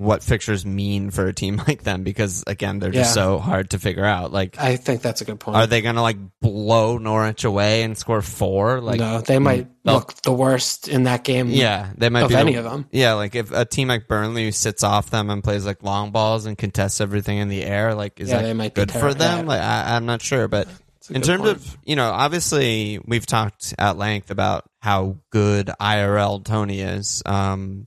what 0.03 0.23
fixtures 0.23 0.67
mean 0.67 1.11
for 1.11 1.27
a 1.27 1.33
team 1.33 1.57
like 1.67 1.83
them 1.83 2.03
because 2.03 2.45
again, 2.47 2.79
they're 2.79 2.91
just 2.91 3.17
Yeah. 3.17 3.23
so 3.23 3.39
hard 3.39 3.71
to 3.71 3.79
figure 3.79 4.05
out. 4.05 4.33
Like, 4.33 4.59
I 4.59 4.77
think 4.77 5.03
that's 5.03 5.21
a 5.21 5.25
good 5.25 5.41
point. 5.41 5.57
are 5.57 5.67
they 5.67 5.81
gonna 5.83 6.03
like 6.03 6.17
blow 6.41 6.99
Norwich 6.99 7.45
away 7.45 7.83
and 7.83 7.97
score 7.97 8.23
four? 8.23 8.81
Like, 8.81 9.01
no, 9.01 9.21
they 9.21 9.39
might 9.39 9.69
look 9.85 10.15
the 10.23 10.33
worst 10.33 10.89
in 10.89 11.05
that 11.05 11.25
game. 11.25 11.49
yeah, 11.49 11.91
they 11.97 12.09
might 12.09 12.23
of 12.25 12.29
be 12.29 12.35
the- 12.35 12.41
any 12.41 12.55
of 12.57 12.65
them. 12.65 12.87
Yeah, 12.93 13.15
like 13.15 13.35
if 13.35 13.51
a 13.53 13.65
team 13.65 13.89
like 13.89 14.09
Burnley 14.09 14.45
who 14.45 14.53
sits 14.53 14.83
off 14.83 15.11
them 15.11 15.31
and 15.31 15.43
plays 15.43 15.65
like 15.67 15.83
long 15.83 16.11
balls 16.11 16.47
and 16.47 16.57
contests 16.59 17.01
everything 17.01 17.39
in 17.39 17.49
the 17.49 17.65
air, 17.65 17.95
like 17.95 18.21
is 18.21 18.29
Yeah, 18.29 18.39
that 18.39 18.43
they 18.45 18.55
might 18.55 18.75
be 18.75 18.83
good 18.83 18.93
for 18.93 19.15
them? 19.15 19.47
Like 19.47 19.61
I, 19.63 19.97
I'm 19.97 20.07
not 20.07 20.23
sure, 20.23 20.49
but 20.49 20.69
in 21.11 21.21
terms 21.23 21.43
point. 21.43 21.57
of 21.57 21.79
you 21.85 21.97
know, 21.97 22.11
obviously 22.11 23.01
we've 23.05 23.27
talked 23.27 23.75
at 23.79 23.97
length 23.99 24.31
about 24.31 24.65
how 24.81 25.17
good 25.31 25.67
IRL 25.81 26.45
Toney 26.45 26.81
is, 26.81 27.23
um, 27.27 27.87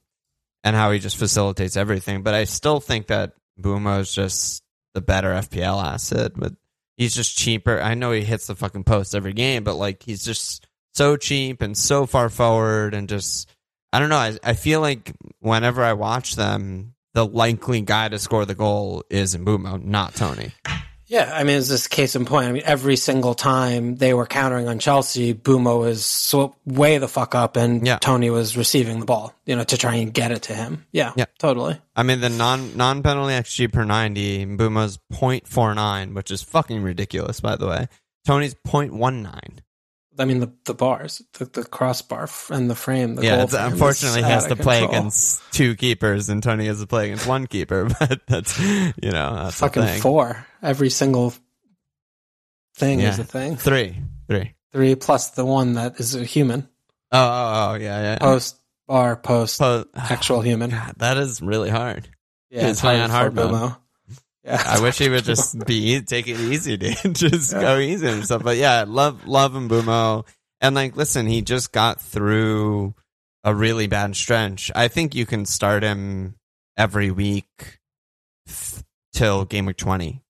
and 0.65 0.75
how 0.75 0.91
he 0.91 0.99
just 0.99 1.17
facilitates 1.17 1.78
everything. 1.78 2.23
But 2.23 2.34
I 2.34 2.43
still 2.43 2.82
think 2.82 3.08
that 3.08 3.34
Bumo 3.62 3.99
is 4.01 4.12
just 4.12 4.63
the 4.95 5.01
better 5.01 5.30
FPL 5.30 5.82
asset. 5.82 6.34
But 6.36 6.54
he's 6.97 7.15
just 7.15 7.38
cheaper. 7.38 7.80
I 7.80 7.93
know 7.93 8.12
he 8.12 8.23
hits 8.23 8.47
the 8.47 8.56
fucking 8.56 8.84
post 8.84 9.15
every 9.15 9.34
game, 9.34 9.63
but 9.63 9.75
like 9.75 10.01
he's 10.04 10.25
just 10.25 10.67
so 10.93 11.15
cheap 11.15 11.62
and 11.62 11.78
so 11.78 12.06
far 12.06 12.30
forward, 12.30 12.95
and 12.95 13.08
just 13.08 13.47
I 13.93 13.99
don't 13.99 14.10
know. 14.10 14.17
I, 14.17 14.38
I 14.43 14.54
feel 14.54 14.82
like 14.82 15.13
whenever 15.39 15.84
I 15.84 15.93
watch 15.93 16.36
them, 16.36 16.95
the 17.13 17.25
likely 17.25 17.82
guy 17.82 18.10
to 18.10 18.17
score 18.17 18.45
the 18.45 18.56
goal 18.56 19.04
is 19.10 19.38
Mbeumo, 19.38 19.84
not 19.84 20.15
Toney. 20.15 20.51
Yeah, 21.08 21.32
I 21.34 21.44
mean, 21.44 21.58
it's 21.58 21.70
this 21.70 21.88
case 21.88 22.15
in 22.15 22.26
point. 22.26 22.48
I 22.48 22.52
mean, 22.52 22.63
every 22.65 22.96
single 22.96 23.36
time 23.36 23.96
they 23.98 24.13
were 24.13 24.26
countering 24.26 24.68
on 24.68 24.80
Chelsea, 24.80 25.34
Bumo 25.34 25.80
was 25.80 26.04
so 26.04 26.56
way 26.65 26.98
the 26.98 27.08
fuck 27.08 27.36
up, 27.36 27.58
and 27.58 27.86
Yeah. 27.86 27.98
Toney 28.00 28.30
was 28.32 28.58
receiving 28.58 29.00
the 29.00 29.06
ball, 29.06 29.34
you 29.46 29.56
know, 29.56 29.63
to 29.65 29.78
try 29.78 29.96
and 29.96 30.13
get 30.13 30.32
it 30.32 30.44
to 30.44 30.56
him. 30.56 30.86
Yeah, 30.91 31.12
Yeah. 31.15 31.26
totally. 31.38 31.80
I 31.96 32.04
mean, 32.04 32.22
the 32.22 32.30
non 32.30 32.76
non 32.76 33.04
penalty 33.04 33.34
XG 33.34 33.68
per 33.72 33.84
ninety, 33.84 34.46
Mbeumo's 34.46 34.98
0.49, 35.13 36.13
which 36.15 36.32
is 36.32 36.41
fucking 36.41 36.82
ridiculous, 36.82 37.39
by 37.39 37.56
the 37.56 37.68
way. 37.68 37.88
Toney's 38.26 38.56
0.19. 38.68 39.60
I 40.17 40.25
mean, 40.25 40.39
the 40.39 40.51
the 40.65 40.73
bars, 40.73 41.21
the, 41.34 41.45
the 41.45 41.63
crossbar 41.63 42.30
and 42.49 42.69
the 42.69 42.75
frame. 42.75 43.15
The 43.15 43.23
yeah, 43.23 43.36
goal 43.36 43.43
it's, 43.45 43.54
frame 43.54 43.71
unfortunately, 43.73 44.23
he 44.23 44.30
has 44.30 44.47
to 44.47 44.56
play 44.56 44.80
control. 44.80 44.99
against 44.99 45.41
two 45.51 45.75
keepers, 45.75 46.30
and 46.30 46.41
Toney 46.41 46.67
has 46.67 46.80
to 46.80 46.88
play 46.88 47.06
against 47.06 47.28
one 47.28 47.47
keeper. 47.47 47.88
But 47.99 48.21
that's 48.28 48.60
you 48.60 49.12
know 49.12 49.36
that's 49.36 49.60
fucking 49.60 49.99
four. 50.01 50.45
Every 50.62 50.89
single 50.89 51.34
thing 52.78 52.99
Yeah. 52.99 53.10
is 53.10 53.19
a 53.19 53.23
thing. 53.23 53.58
Three, 53.58 53.97
three. 54.30 54.54
Three 54.71 54.95
plus 54.95 55.32
the 55.32 55.45
one 55.45 55.73
that 55.73 55.99
is 55.99 56.15
a 56.15 56.23
human. 56.23 56.67
Oh, 57.12 57.17
oh, 57.19 57.71
oh 57.71 57.75
yeah, 57.75 58.01
yeah. 58.01 58.17
Post 58.19 58.58
bar 58.88 59.15
post 59.15 59.60
Po- 59.60 59.86
actual 59.95 60.41
human. 60.41 60.71
God, 60.71 60.95
that 60.97 61.17
is 61.17 61.41
really 61.41 61.69
hard. 61.69 62.10
Yeah, 62.49 62.73
playing 62.73 62.99
hard 62.99 62.99
on 62.99 63.10
hard 63.10 63.51
mode. 63.51 63.75
Yeah, 64.45 64.62
I 64.65 64.79
wish 64.79 64.99
he 64.99 65.10
would 65.10 65.23
just 65.34 65.65
be 65.65 66.01
take 66.01 66.27
it 66.27 66.39
easy, 66.39 66.77
dude. 66.77 67.15
just 67.15 67.51
Yeah. 67.53 67.62
go 67.62 67.79
easy 67.79 68.08
on 68.08 68.13
himself. 68.15 68.43
But 68.43 68.58
yeah, 68.58 68.86
love 68.88 69.25
love 69.27 69.53
Mbeumo. 69.53 70.25
And 70.62 70.75
like 70.75 70.95
listen, 70.95 71.25
he 71.27 71.41
just 71.41 71.71
got 71.71 71.99
through 71.99 72.93
a 73.43 73.53
really 73.53 73.88
bad 73.88 74.15
stretch. 74.15 74.71
I 74.75 74.88
think 74.88 75.15
you 75.15 75.25
can 75.25 75.45
start 75.45 75.84
him 75.84 76.36
every 76.77 77.12
week 77.12 77.79
f- 78.47 78.84
till 79.13 79.45
game 79.45 79.65
week 79.65 79.77
20. 79.77 80.21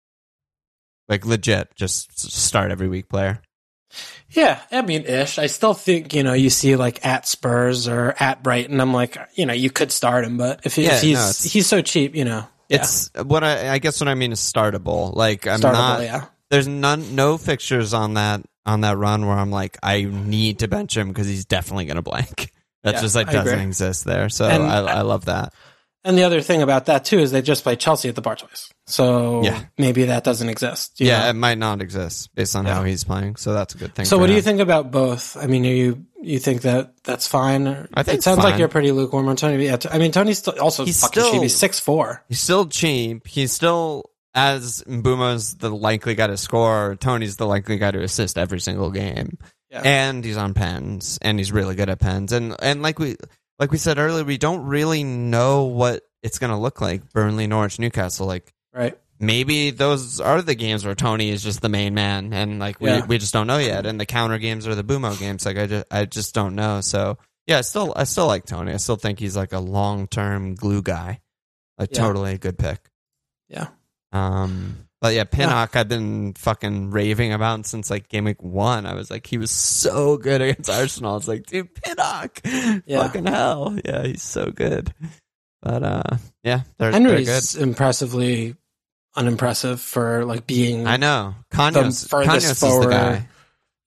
Like 1.07 1.25
legit, 1.25 1.75
just 1.75 2.17
start 2.19 2.71
every 2.71 2.87
week 2.87 3.09
player. 3.09 3.41
Yeah, 4.31 4.59
I 4.71 4.81
mean, 4.81 5.03
ish. 5.05 5.37
I 5.37 5.45
still 5.47 5.73
think 5.73 6.13
you 6.13 6.23
know 6.23 6.33
you 6.33 6.49
see 6.49 6.75
like 6.75 7.05
at 7.05 7.27
Spurs 7.27 7.87
or 7.87 8.15
at 8.19 8.41
Brighton. 8.43 8.81
I'm 8.81 8.93
like, 8.93 9.17
you 9.35 9.45
know, 9.45 9.53
you 9.53 9.69
could 9.69 9.91
start 9.91 10.25
him, 10.25 10.37
but 10.37 10.61
if, 10.65 10.77
Yeah, 10.77 10.95
if 10.95 11.01
he's 11.01 11.15
no, 11.45 11.49
he's 11.49 11.67
so 11.67 11.81
cheap, 11.81 12.15
you 12.15 12.25
know, 12.25 12.45
yeah. 12.69 12.77
It's 12.77 13.09
what 13.23 13.43
I 13.43 13.69
I 13.73 13.79
guess 13.79 13.99
what 13.99 14.07
I 14.07 14.15
mean 14.15 14.31
is 14.31 14.39
startable. 14.39 15.15
Like 15.15 15.47
I'm 15.47 15.59
startable. 15.59 15.73
not 15.73 16.01
yeah, 16.03 16.25
there's 16.49 16.67
none 16.67 17.15
no 17.15 17.37
fixtures 17.37 17.93
on 17.93 18.15
that 18.15 18.41
on 18.65 18.81
that 18.81 18.97
run 18.97 19.25
where 19.27 19.35
I'm 19.37 19.51
like 19.51 19.77
I 19.83 20.03
need 20.03 20.59
to 20.59 20.67
bench 20.67 20.95
him 20.97 21.09
because 21.09 21.27
he's 21.27 21.45
definitely 21.45 21.85
gonna 21.85 22.01
blank. 22.01 22.51
That 22.83 22.95
Yeah, 22.95 23.01
just 23.01 23.15
like 23.15 23.29
I 23.29 23.33
doesn't 23.33 23.51
agree. 23.53 23.65
exist 23.65 24.05
there. 24.05 24.29
So 24.29 24.45
I- 24.45 24.79
I 24.81 25.01
love 25.01 25.25
that. 25.25 25.53
and 26.03 26.15
the 26.15 26.23
other 26.23 26.39
thing 26.41 26.61
about 26.61 26.85
that 26.85 27.03
too 27.03 27.17
is 27.17 27.31
they 27.31 27.41
just 27.41 27.63
play 27.63 27.75
Chelsea 27.75 28.09
at 28.09 28.13
the 28.15 28.21
bar 28.21 28.35
twice, 28.35 28.69
so 28.87 29.43
Yeah. 29.43 29.61
maybe 29.77 30.05
that 30.05 30.23
doesn't 30.23 30.49
exist. 30.49 30.93
Yeah, 30.99 31.23
know? 31.23 31.29
it 31.29 31.33
might 31.33 31.57
not 31.57 31.81
exist 31.81 32.29
based 32.35 32.55
on 32.55 32.65
Yeah. 32.65 32.75
how 32.75 32.83
he's 32.83 33.03
playing. 33.03 33.35
So 33.37 33.53
that's 33.53 33.73
a 33.75 33.77
good 33.77 33.95
thing. 33.95 34.05
So 34.05 34.17
what 34.17 34.27
do 34.27 34.33
you 34.33 34.41
think 34.41 34.59
about 34.59 34.91
both? 34.91 35.35
I 35.37 35.47
mean, 35.47 35.65
are 35.65 35.69
you 35.69 36.05
you 36.21 36.39
think 36.39 36.63
that 36.63 36.93
that's 37.03 37.27
fine? 37.27 37.87
I 37.93 38.01
think 38.03 38.17
it 38.19 38.23
sounds 38.23 38.39
like 38.43 38.57
you're 38.57 38.67
pretty 38.67 38.91
lukewarm 38.91 39.27
on 39.27 39.35
Toney. 39.35 39.65
Yeah, 39.65 39.77
I 39.91 39.99
mean, 39.99 40.11
Toney's 40.11 40.39
still 40.39 40.55
also 40.59 40.83
He's 40.85 40.99
fucking 41.01 41.21
cheap. 41.21 41.29
still- 41.29 41.41
He's 41.43 41.55
six 41.55 41.79
four. 41.79 42.23
He's 42.29 42.39
still 42.39 42.65
cheap. 42.67 43.27
He's 43.27 43.51
still 43.51 44.09
as 44.33 44.83
Mbeumo's 44.87 45.55
the 45.55 45.69
likely 45.69 46.13
guy 46.15 46.27
to 46.27 46.35
score. 46.37 46.95
Toney's 46.99 47.37
the 47.37 47.45
likely 47.47 47.77
guy 47.77 47.91
to 47.91 48.01
assist 48.01 48.37
every 48.37 48.59
single 48.59 48.89
game. 48.91 49.37
Yeah. 49.71 49.81
And 49.83 50.23
he's 50.25 50.37
on 50.37 50.53
pens, 50.53 51.17
and 51.21 51.37
he's 51.39 51.51
really 51.51 51.75
good 51.75 51.89
at 51.89 51.99
pens. 51.99 52.31
And 52.31 52.55
and 52.61 52.81
like 52.81 52.97
we 52.99 53.17
like 53.59 53.71
we 53.71 53.77
said 53.77 53.97
earlier, 53.97 54.23
we 54.23 54.37
don't 54.37 54.65
really 54.65 55.03
know 55.03 55.63
what 55.65 56.03
it's 56.23 56.39
going 56.39 56.51
to 56.51 56.57
look 56.57 56.81
like. 56.81 57.11
Burnley, 57.13 57.45
Norwich, 57.47 57.77
Newcastle. 57.79 58.25
Like 58.25 58.51
Right. 58.75 58.97
maybe 59.19 59.71
those 59.71 60.19
are 60.19 60.41
the 60.41 60.53
games 60.55 60.85
where 60.85 60.95
Toney 60.95 61.29
is 61.29 61.41
just 61.41 61.61
the 61.61 61.69
main 61.69 61.93
man, 61.93 62.33
and 62.33 62.59
like 62.59 62.79
we, 62.81 62.89
Yeah. 62.89 63.05
we 63.05 63.17
just 63.17 63.33
don't 63.33 63.47
know 63.47 63.57
yet. 63.57 63.85
And 63.85 63.99
the 63.99 64.05
counter 64.05 64.37
games 64.37 64.67
are 64.67 64.75
the 64.75 64.83
Bumo 64.83 65.17
games. 65.17 65.45
Like 65.45 65.57
I 65.57 65.65
just 65.67 65.85
I 65.91 66.05
just 66.05 66.35
don't 66.35 66.55
know. 66.55 66.81
So 66.81 67.17
yeah, 67.47 67.59
I 67.59 67.61
still 67.61 67.93
I 67.95 68.03
still 68.03 68.27
like 68.27 68.45
Toney. 68.45 68.73
I 68.73 68.77
still 68.77 68.97
think 68.97 69.19
he's 69.19 69.37
like 69.37 69.53
a 69.53 69.59
long 69.59 70.07
term 70.07 70.55
glue 70.55 70.81
guy. 70.81 71.21
Like 71.77 71.89
Yeah. 71.93 71.99
totally 72.01 72.33
a 72.33 72.37
good 72.37 72.57
pick. 72.57 72.89
Yeah. 73.47 73.67
Um. 74.11 74.77
But 75.01 75.13
yeah, 75.13 75.25
Pinnock 75.25 75.75
I've 75.75 75.87
been 75.89 76.33
fucking 76.33 76.89
raving 76.89 77.31
about 77.31 77.65
since 77.67 77.91
like 77.91 78.07
game 78.09 78.23
week 78.25 78.41
one. 78.41 78.85
I 78.87 78.95
was 78.95 79.11
like, 79.11 79.27
he 79.27 79.37
was 79.37 79.51
so 79.51 80.17
good 80.17 80.41
against 80.41 80.69
Arsenal. 80.69 81.17
It's 81.17 81.27
like, 81.27 81.45
dude, 81.45 81.75
Pinnock, 81.75 82.41
Yeah. 82.43 83.03
fucking 83.03 83.25
hell, 83.27 83.77
yeah, 83.85 84.03
he's 84.07 84.23
so 84.23 84.49
good. 84.51 84.91
But 85.61 85.83
uh, 85.83 86.03
yeah, 86.43 86.61
they're, 86.79 86.91
they're 86.91 87.01
good. 87.01 87.09
Henry's 87.09 87.55
impressively 87.55 88.55
unimpressive 89.15 89.79
for 89.81 90.25
like 90.25 90.45
being 90.47 90.87
I 90.87 90.97
know. 90.97 91.35
Canos, 91.51 92.05
furthest 92.07 92.27
Canos 92.29 92.43
is 92.43 92.49
the 92.49 92.55
forward 92.67 92.89
guy. 92.91 93.27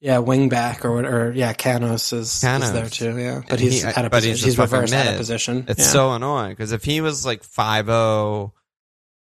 yeah 0.00 0.18
wing 0.18 0.48
back 0.48 0.84
or 0.84 0.94
what 0.94 1.04
or 1.04 1.32
yeah 1.32 1.52
Canos 1.52 2.12
is, 2.12 2.28
is 2.32 2.72
there 2.72 2.88
too 2.88 3.18
yeah 3.18 3.40
but 3.42 3.52
And 3.52 3.60
he's 3.60 3.82
he- 3.82 3.88
out 3.88 4.04
of 4.04 4.10
but 4.10 4.22
he's 4.22 4.42
position 4.42 4.48
he's, 4.48 4.56
fucking 4.56 4.72
reversed 4.74 4.94
out 4.94 5.06
of 5.08 5.16
position 5.16 5.64
It's 5.68 5.80
yeah. 5.80 5.84
so 5.86 6.12
annoying 6.12 6.50
because 6.52 6.72
if 6.72 6.84
he 6.84 7.00
was 7.00 7.26
like 7.26 7.42
5'0 7.42 8.52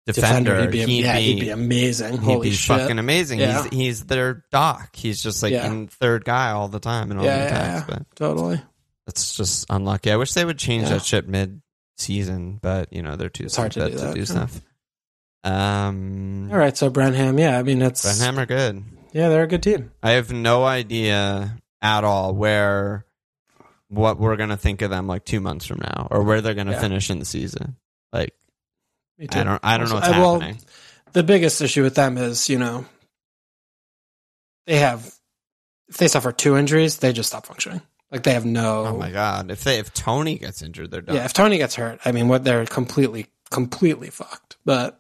defender, 0.07 0.61
he'd 0.63 0.71
be, 0.71 0.85
he'd, 0.87 1.05
yeah 1.05 1.17
be, 1.17 1.23
he'd 1.23 1.41
be 1.41 1.51
amazing 1.51 2.13
he'd 2.13 2.21
holy 2.21 2.49
be 2.51 2.55
shit 2.57 2.79
fucking 2.81 2.99
amazing. 2.99 3.41
Yeah. 3.41 3.63
He's 3.65 3.73
he's 3.73 4.05
their 4.07 4.45
doc. 4.51 4.97
He's 4.97 5.23
just 5.23 5.43
like 5.43 5.53
Yeah. 5.53 5.67
in 5.67 5.89
third 5.89 6.25
guy 6.25 6.53
all 6.53 6.69
the 6.69 6.81
time 6.81 7.11
and 7.11 7.21
all 7.21 7.27
Yeah, 7.27 7.39
the 7.39 7.47
attacks. 7.47 7.89
yeah. 7.89 7.95
But 7.99 8.17
totally 8.17 8.61
that's 9.07 9.35
just 9.37 9.67
unlucky. 9.71 10.11
I 10.13 10.17
wish 10.17 10.33
they 10.33 10.45
would 10.45 10.59
change 10.59 10.89
that 10.89 11.05
shit 11.05 11.29
mid 11.29 11.61
season, 11.97 12.59
but 12.63 12.93
you 12.93 13.03
know 13.03 13.17
they're 13.17 13.29
too 13.31 13.45
It's 13.45 13.57
hard 13.57 13.73
to 13.73 13.87
do 13.87 13.91
to 13.91 14.05
that, 14.05 14.15
do 14.15 14.25
stuff. 14.27 14.61
Um, 15.45 16.49
all 16.51 16.59
right 16.59 16.77
so 16.77 16.91
Branham 16.91 17.39
yeah 17.39 17.59
I 17.59 17.63
mean 17.63 17.81
it's 17.81 18.03
Brenham 18.19 18.39
are 18.41 18.47
good. 18.47 18.83
yeah 19.13 19.29
they're 19.29 19.45
a 19.45 19.47
good 19.47 19.63
team 19.63 19.93
I 20.03 20.13
have 20.13 20.33
no 20.33 20.65
idea 20.65 21.57
at 21.81 22.03
all 22.05 22.35
where 22.35 23.07
what 23.89 24.19
we're 24.19 24.37
gonna 24.37 24.57
think 24.57 24.83
of 24.83 24.91
them 24.91 25.07
like 25.07 25.25
two 25.25 25.41
months 25.41 25.65
from 25.65 25.79
now, 25.81 26.09
or 26.11 26.23
where 26.23 26.41
they're 26.41 26.55
gonna 26.55 26.73
Yeah. 26.73 26.81
finish 26.81 27.09
in 27.11 27.19
the 27.21 27.25
season. 27.25 27.77
Like. 28.13 28.35
I 29.21 29.25
don't, 29.43 29.61
I 29.65 29.79
don't 29.79 29.89
know 29.89 29.95
what's 29.97 30.09
I- 30.09 30.19
well, 30.19 30.39
happening. 30.41 30.61
the 31.13 31.23
biggest 31.23 31.61
issue 31.63 31.83
with 31.83 31.95
them 31.95 32.19
is 32.19 32.49
you 32.49 32.59
know 32.59 32.85
they 34.67 34.77
have 34.79 35.13
if 35.89 35.97
they 35.97 36.09
suffer 36.09 36.33
two 36.33 36.57
injuries 36.57 36.99
they 36.99 37.13
just 37.13 37.29
stop 37.31 37.47
functioning 37.47 37.81
like 38.13 38.23
they 38.25 38.33
have 38.35 38.45
no 38.45 38.87
Oh 38.87 38.97
my 38.97 39.11
god! 39.11 39.51
If 39.51 39.65
they 39.65 39.79
if 39.79 39.93
Toney 39.95 40.39
gets 40.39 40.63
injured, 40.63 40.91
they're 40.91 41.01
done. 41.03 41.17
Yeah, 41.17 41.25
if 41.25 41.33
Toney 41.33 41.59
gets 41.59 41.75
hurt, 41.75 42.01
I 42.05 42.13
mean, 42.13 42.29
what 42.29 42.43
they're 42.45 42.65
completely, 42.67 43.27
completely 43.51 44.09
fucked. 44.11 44.57
But 44.65 44.98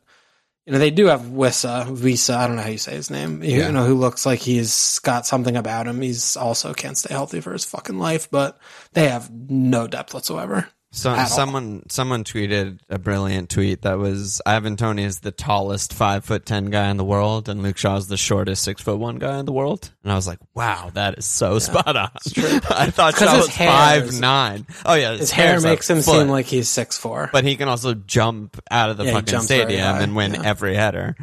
you 0.68 0.72
know, 0.72 0.78
they 0.78 0.90
do 0.90 1.07
have 1.07 1.22
Wissa, 1.22 1.90
Visa. 1.96 2.35
I 2.37 2.46
don't 2.46 2.57
know 2.57 2.62
how 2.62 2.68
you 2.68 2.76
say 2.76 2.92
his 2.92 3.11
name. 3.11 3.42
You 3.42 3.61
Yeah. 3.61 3.70
know, 3.70 3.87
who 3.87 3.94
looks 3.94 4.26
like 4.26 4.40
he's 4.40 4.98
got 4.98 5.26
something 5.26 5.57
about 5.57 5.87
him. 5.87 6.02
He's 6.02 6.37
also 6.37 6.74
can't 6.74 6.98
stay 6.98 7.14
healthy 7.14 7.40
for 7.40 7.54
his 7.54 7.64
fucking 7.64 7.98
life. 7.98 8.31
But 8.31 8.59
they 8.92 9.09
have 9.09 9.31
no 9.31 9.87
depth 9.87 10.12
whatsoever. 10.12 10.68
So 10.90 11.14
someone 11.27 11.83
someone 11.90 12.24
tweeted 12.24 12.79
a 12.88 12.98
brilliant 12.98 13.51
tweet 13.51 13.83
that 13.83 13.98
was 13.98 14.40
Ivan 14.46 14.77
Toney 14.77 15.05
is 15.05 15.20
the 15.20 15.31
tallest 15.31 15.92
five 15.92 16.24
foot 16.24 16.46
ten 16.46 16.66
guy 16.70 16.88
in 16.90 16.96
the 16.96 17.05
world, 17.05 17.51
and 17.51 17.62
Luke 17.62 17.77
Shaw 17.77 17.96
is 17.96 18.07
the 18.09 18.16
shortest 18.16 18.62
six 18.64 18.81
foot 18.81 18.98
one 18.98 19.16
guy 19.18 19.38
in 19.38 19.44
the 19.44 19.53
world. 19.53 19.90
And 20.03 20.11
I 20.11 20.14
was 20.16 20.27
like, 20.27 20.38
wow, 20.55 20.90
that 20.94 21.18
is 21.18 21.27
so 21.27 21.59
spot 21.59 21.94
on. 21.94 22.09
I 22.70 22.90
thought 22.90 23.16
Shaw 23.18 23.35
his 23.37 23.46
was 23.46 23.48
hair 23.48 23.68
five 23.70 24.03
is- 24.05 24.20
nine. 24.20 24.66
Oh 24.87 24.94
yeah, 24.94 25.14
His 25.14 25.31
hair 25.31 25.48
hair's 25.48 25.64
makes 25.64 25.90
him 25.90 25.98
foot, 25.98 26.20
seem 26.20 26.29
like 26.29 26.46
he's 26.46 26.70
six 26.70 26.96
four. 26.96 27.29
but 27.35 27.44
he 27.44 27.57
can 27.57 27.68
also 27.68 27.92
jump 27.92 28.59
out 28.70 28.88
of 28.88 28.96
the 28.96 29.05
Yeah, 29.05 29.12
fucking 29.12 29.40
stadium 29.40 29.96
and 29.96 30.16
win 30.16 30.35
yeah. 30.35 30.42
every 30.44 30.74
header. 30.74 31.16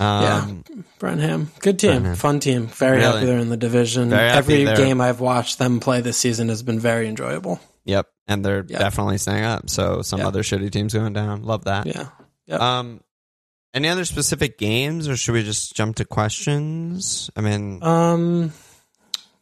Um, 0.00 0.64
Brenham, 0.98 1.50
good 1.60 1.78
team, 1.78 2.00
Brenham. 2.00 2.16
fun 2.16 2.40
team. 2.40 2.66
Very 2.66 2.98
Really? 2.98 3.12
happy 3.12 3.26
they're 3.26 3.38
in 3.38 3.48
the 3.48 3.56
division. 3.56 4.12
Every 4.12 4.64
game 4.64 5.00
I've 5.00 5.20
watched 5.20 5.58
them 5.58 5.78
play 5.80 6.00
this 6.00 6.18
season 6.18 6.48
has 6.48 6.62
been 6.64 6.80
very 6.80 7.08
enjoyable. 7.08 7.60
Yep, 7.84 8.06
and 8.28 8.44
they're 8.44 8.64
Yep. 8.68 8.80
definitely 8.80 9.18
staying 9.18 9.44
up. 9.44 9.68
So 9.70 10.02
some 10.02 10.18
Yep. 10.20 10.26
other 10.28 10.42
shitty 10.42 10.70
teams 10.70 10.94
going 10.94 11.12
down. 11.12 11.42
Love 11.42 11.64
that. 11.64 11.86
Yeah, 11.86 12.08
Yep. 12.46 12.60
Um, 12.60 13.00
any 13.74 13.88
other 13.88 14.04
specific 14.04 14.58
games, 14.58 15.08
or 15.08 15.16
should 15.16 15.32
we 15.32 15.42
just 15.42 15.74
jump 15.74 15.96
to 15.96 16.04
questions? 16.04 17.30
I 17.36 17.40
mean, 17.40 17.82
Um, 17.82 18.52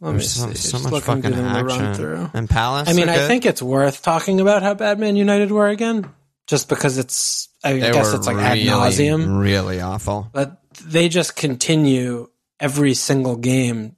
let 0.01 0.13
me 0.13 0.19
there's 0.19 0.33
so, 0.33 0.49
see. 0.51 0.55
so 0.57 0.79
Just 0.79 0.91
much 0.91 1.03
fucking 1.03 1.33
run 1.33 1.45
action. 1.71 1.95
through. 1.95 2.31
And 2.35 2.49
Palace. 2.49 2.89
I 2.89 2.93
mean, 2.93 3.09
I 3.09 3.17
good. 3.17 3.29
think 3.29 3.45
it's 3.47 3.61
worth 3.63 4.03
talking 4.03 4.41
about 4.41 4.63
how 4.63 4.75
bad 4.75 4.99
Man 4.99 5.17
United 5.17 5.51
were 5.51 5.69
again, 5.69 6.09
just 6.47 6.69
because 6.69 6.97
it's. 6.99 7.49
I 7.65 7.75
they 7.75 7.93
guess 7.93 8.15
it's 8.15 8.27
like 8.27 8.37
really, 8.37 8.69
ad 8.71 8.75
nauseum, 8.77 9.41
really 9.43 9.81
awful. 9.83 10.31
but 10.33 10.63
they 10.85 11.09
just 11.11 11.37
continue 11.37 12.29
every 12.59 12.95
single 12.95 13.37
game 13.37 13.97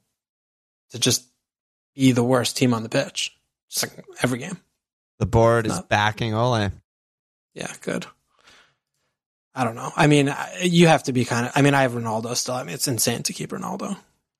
to 0.91 0.99
just 0.99 1.23
be 1.95 2.11
the 2.11 2.23
worst 2.23 2.57
team 2.57 2.73
on 2.73 2.83
the 2.83 2.89
pitch. 2.89 3.31
Just 3.69 3.83
like 3.95 4.05
every 4.21 4.39
game. 4.39 4.57
The 5.19 5.25
board 5.25 5.65
is 5.67 5.73
Not- 5.73 5.89
backing 5.89 6.33
Ole. 6.33 6.71
Yeah, 7.53 7.71
good. 7.81 8.05
I 9.55 9.63
don't 9.63 9.75
know. 9.75 9.91
I 9.95 10.07
mean, 10.07 10.33
you 10.61 10.87
have 10.87 11.03
to 11.03 11.13
be 11.13 11.25
kind 11.25 11.45
of. 11.45 11.51
I 11.55 11.61
mean, 11.61 11.75
I 11.75 11.83
have 11.83 11.91
Ronaldo 11.91 12.35
still. 12.35 12.55
I 12.55 12.63
mean, 12.63 12.73
it's 12.73 12.87
insane 12.87 13.21
to 13.23 13.33
keep 13.33 13.51
Ronaldo. 13.51 13.95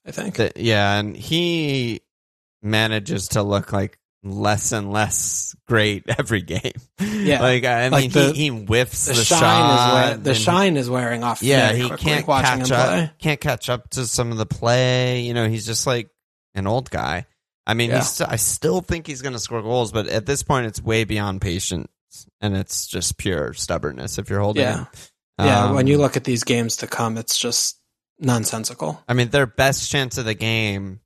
I 0.06 0.12
think. 0.12 0.36
Th- 0.38 0.54
yeah, 0.56 0.98
and 1.00 1.16
he 1.16 2.02
manages 2.64 3.30
to 3.30 3.44
look 3.44 3.72
like 3.72 4.00
less 4.24 4.72
and 4.72 4.92
less 4.92 5.56
great 5.68 6.06
every 6.18 6.42
game. 6.42 6.72
Yeah. 7.00 7.42
like 7.42 7.64
I 7.64 7.90
Like 7.90 8.02
mean, 8.02 8.12
the- 8.12 8.34
he, 8.34 8.34
he 8.34 8.48
whiffs 8.48 9.06
the, 9.06 9.14
the, 9.14 9.24
shine 9.24 9.40
shot. 9.40 9.78
is 9.78 9.94
wear, 9.94 10.18
the 10.18 10.34
shine 10.34 10.78
is 10.78 10.90
wearing 10.90 11.24
off. 11.24 11.44
Yeah, 11.44 11.74
he 11.74 11.90
can't 11.92 12.26
watching 12.28 12.60
catch 12.62 12.70
him 12.72 12.76
up. 12.76 12.88
play. 12.88 13.12
Can't 13.20 13.40
catch 13.40 13.70
up 13.70 13.90
to 13.92 14.08
some 14.08 14.32
of 14.32 14.38
the 14.40 14.46
play. 14.48 15.22
You 15.22 15.36
know, 15.36 15.48
he's 15.48 15.66
just 15.66 15.86
like 15.86 16.10
an 16.56 16.66
old 16.66 16.90
guy. 16.90 17.28
I 17.66 17.74
mean, 17.74 17.90
Yeah. 17.90 17.98
he's 17.98 18.10
st- 18.10 18.30
I 18.30 18.36
still 18.36 18.82
think 18.82 19.08
he's 19.08 19.22
going 19.22 19.34
to 19.34 19.40
score 19.40 19.62
goals, 19.62 19.92
but 19.92 20.08
at 20.08 20.26
this 20.26 20.44
point, 20.44 20.66
it's 20.68 20.82
way 20.82 21.04
beyond 21.06 21.42
patience, 21.42 21.88
and 22.42 22.56
it's 22.58 22.88
just 22.88 23.18
pure 23.18 23.54
stubbornness. 23.54 24.18
If 24.18 24.30
you're 24.30 24.42
holding, 24.42 24.64
Yeah. 24.64 24.86
Yeah, 25.40 25.66
Um, 25.66 25.76
when 25.76 25.88
you 25.88 25.98
look 25.98 26.16
at 26.16 26.26
these 26.26 26.44
games 26.44 26.78
to 26.78 26.88
come, 26.88 27.18
it's 27.18 27.38
just 27.38 27.78
nonsensical. 28.20 29.02
I 29.08 29.14
mean, 29.14 29.30
their 29.30 29.48
best 29.48 29.90
chance 29.90 30.18
of 30.18 30.26
the 30.26 30.34
game 30.36 31.00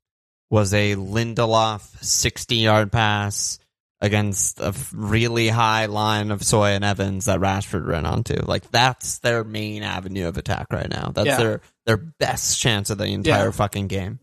was 0.49 0.73
a 0.73 0.95
Lindelof 0.95 1.81
60 2.03 2.55
yard 2.57 2.91
pass 2.91 3.59
against 3.99 4.59
a 4.59 4.73
really 4.93 5.47
high 5.49 5.87
line 5.87 6.29
of 6.31 6.43
Soy 6.43 6.71
and 6.71 6.83
Evans 6.83 7.25
that 7.25 7.39
Rashford 7.39 7.87
ran 7.87 8.05
onto. 8.05 8.35
Like 8.45 8.69
that's 8.69 9.19
their 9.19 9.43
main 9.43 9.81
avenue 9.81 10.27
of 10.27 10.37
attack 10.37 10.67
right 10.71 10.89
now. 10.89 11.11
That's 11.15 11.27
Yeah. 11.27 11.37
their 11.37 11.61
their 11.85 11.97
best 11.97 12.59
chance 12.59 12.89
of 12.89 12.97
the 12.97 13.05
entire 13.05 13.45
Yeah. 13.45 13.51
fucking 13.51 13.87
game. 13.87 14.19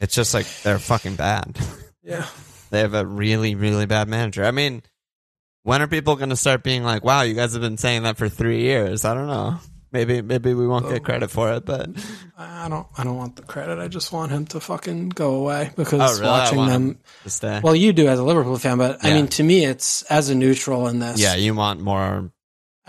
It's 0.00 0.14
just 0.14 0.34
like 0.34 0.46
they're 0.62 0.78
fucking 0.78 1.16
bad. 1.16 1.58
Yeah. 2.02 2.26
they 2.70 2.80
have 2.80 2.94
a 2.94 3.04
really 3.04 3.54
really 3.54 3.84
bad 3.84 4.08
manager. 4.08 4.42
I 4.42 4.50
mean, 4.50 4.82
when 5.64 5.82
are 5.82 5.86
people 5.88 6.16
going 6.16 6.30
to 6.30 6.36
start 6.36 6.62
being 6.62 6.82
like, 6.82 7.04
"Wow, 7.04 7.20
you 7.20 7.34
guys 7.34 7.52
have 7.52 7.60
been 7.60 7.76
saying 7.76 8.04
that 8.04 8.16
for 8.16 8.30
3 8.30 8.62
years." 8.62 9.04
I 9.04 9.12
don't 9.12 9.26
know. 9.26 9.58
Maybe 9.92 10.22
maybe 10.22 10.54
we 10.54 10.66
won't 10.66 10.86
Oh. 10.86 10.90
get 10.90 11.04
credit 11.04 11.30
for 11.30 11.52
it, 11.52 11.66
but 11.66 11.90
I 12.38 12.68
don't. 12.70 12.86
I 12.96 13.04
don't 13.04 13.16
want 13.18 13.36
the 13.36 13.42
credit. 13.42 13.78
I 13.78 13.88
just 13.88 14.10
want 14.10 14.32
him 14.32 14.46
to 14.46 14.60
fucking 14.60 15.10
go 15.10 15.34
away 15.34 15.70
because 15.76 16.00
Oh, 16.00 16.14
really? 16.20 16.26
Watching 16.30 16.66
them. 16.66 16.98
to 17.24 17.30
stay. 17.30 17.60
Well, 17.62 17.76
you 17.76 17.92
do 17.92 18.06
as 18.08 18.18
a 18.18 18.24
Liverpool 18.24 18.56
fan, 18.56 18.78
but 18.78 19.04
I 19.04 19.12
mean, 19.12 19.28
to 19.28 19.42
me, 19.42 19.66
it's 19.66 20.00
as 20.02 20.30
a 20.30 20.34
neutral 20.34 20.88
in 20.88 20.98
this. 21.00 21.20
Yeah, 21.20 21.34
you 21.34 21.54
want 21.54 21.80
more. 21.80 22.30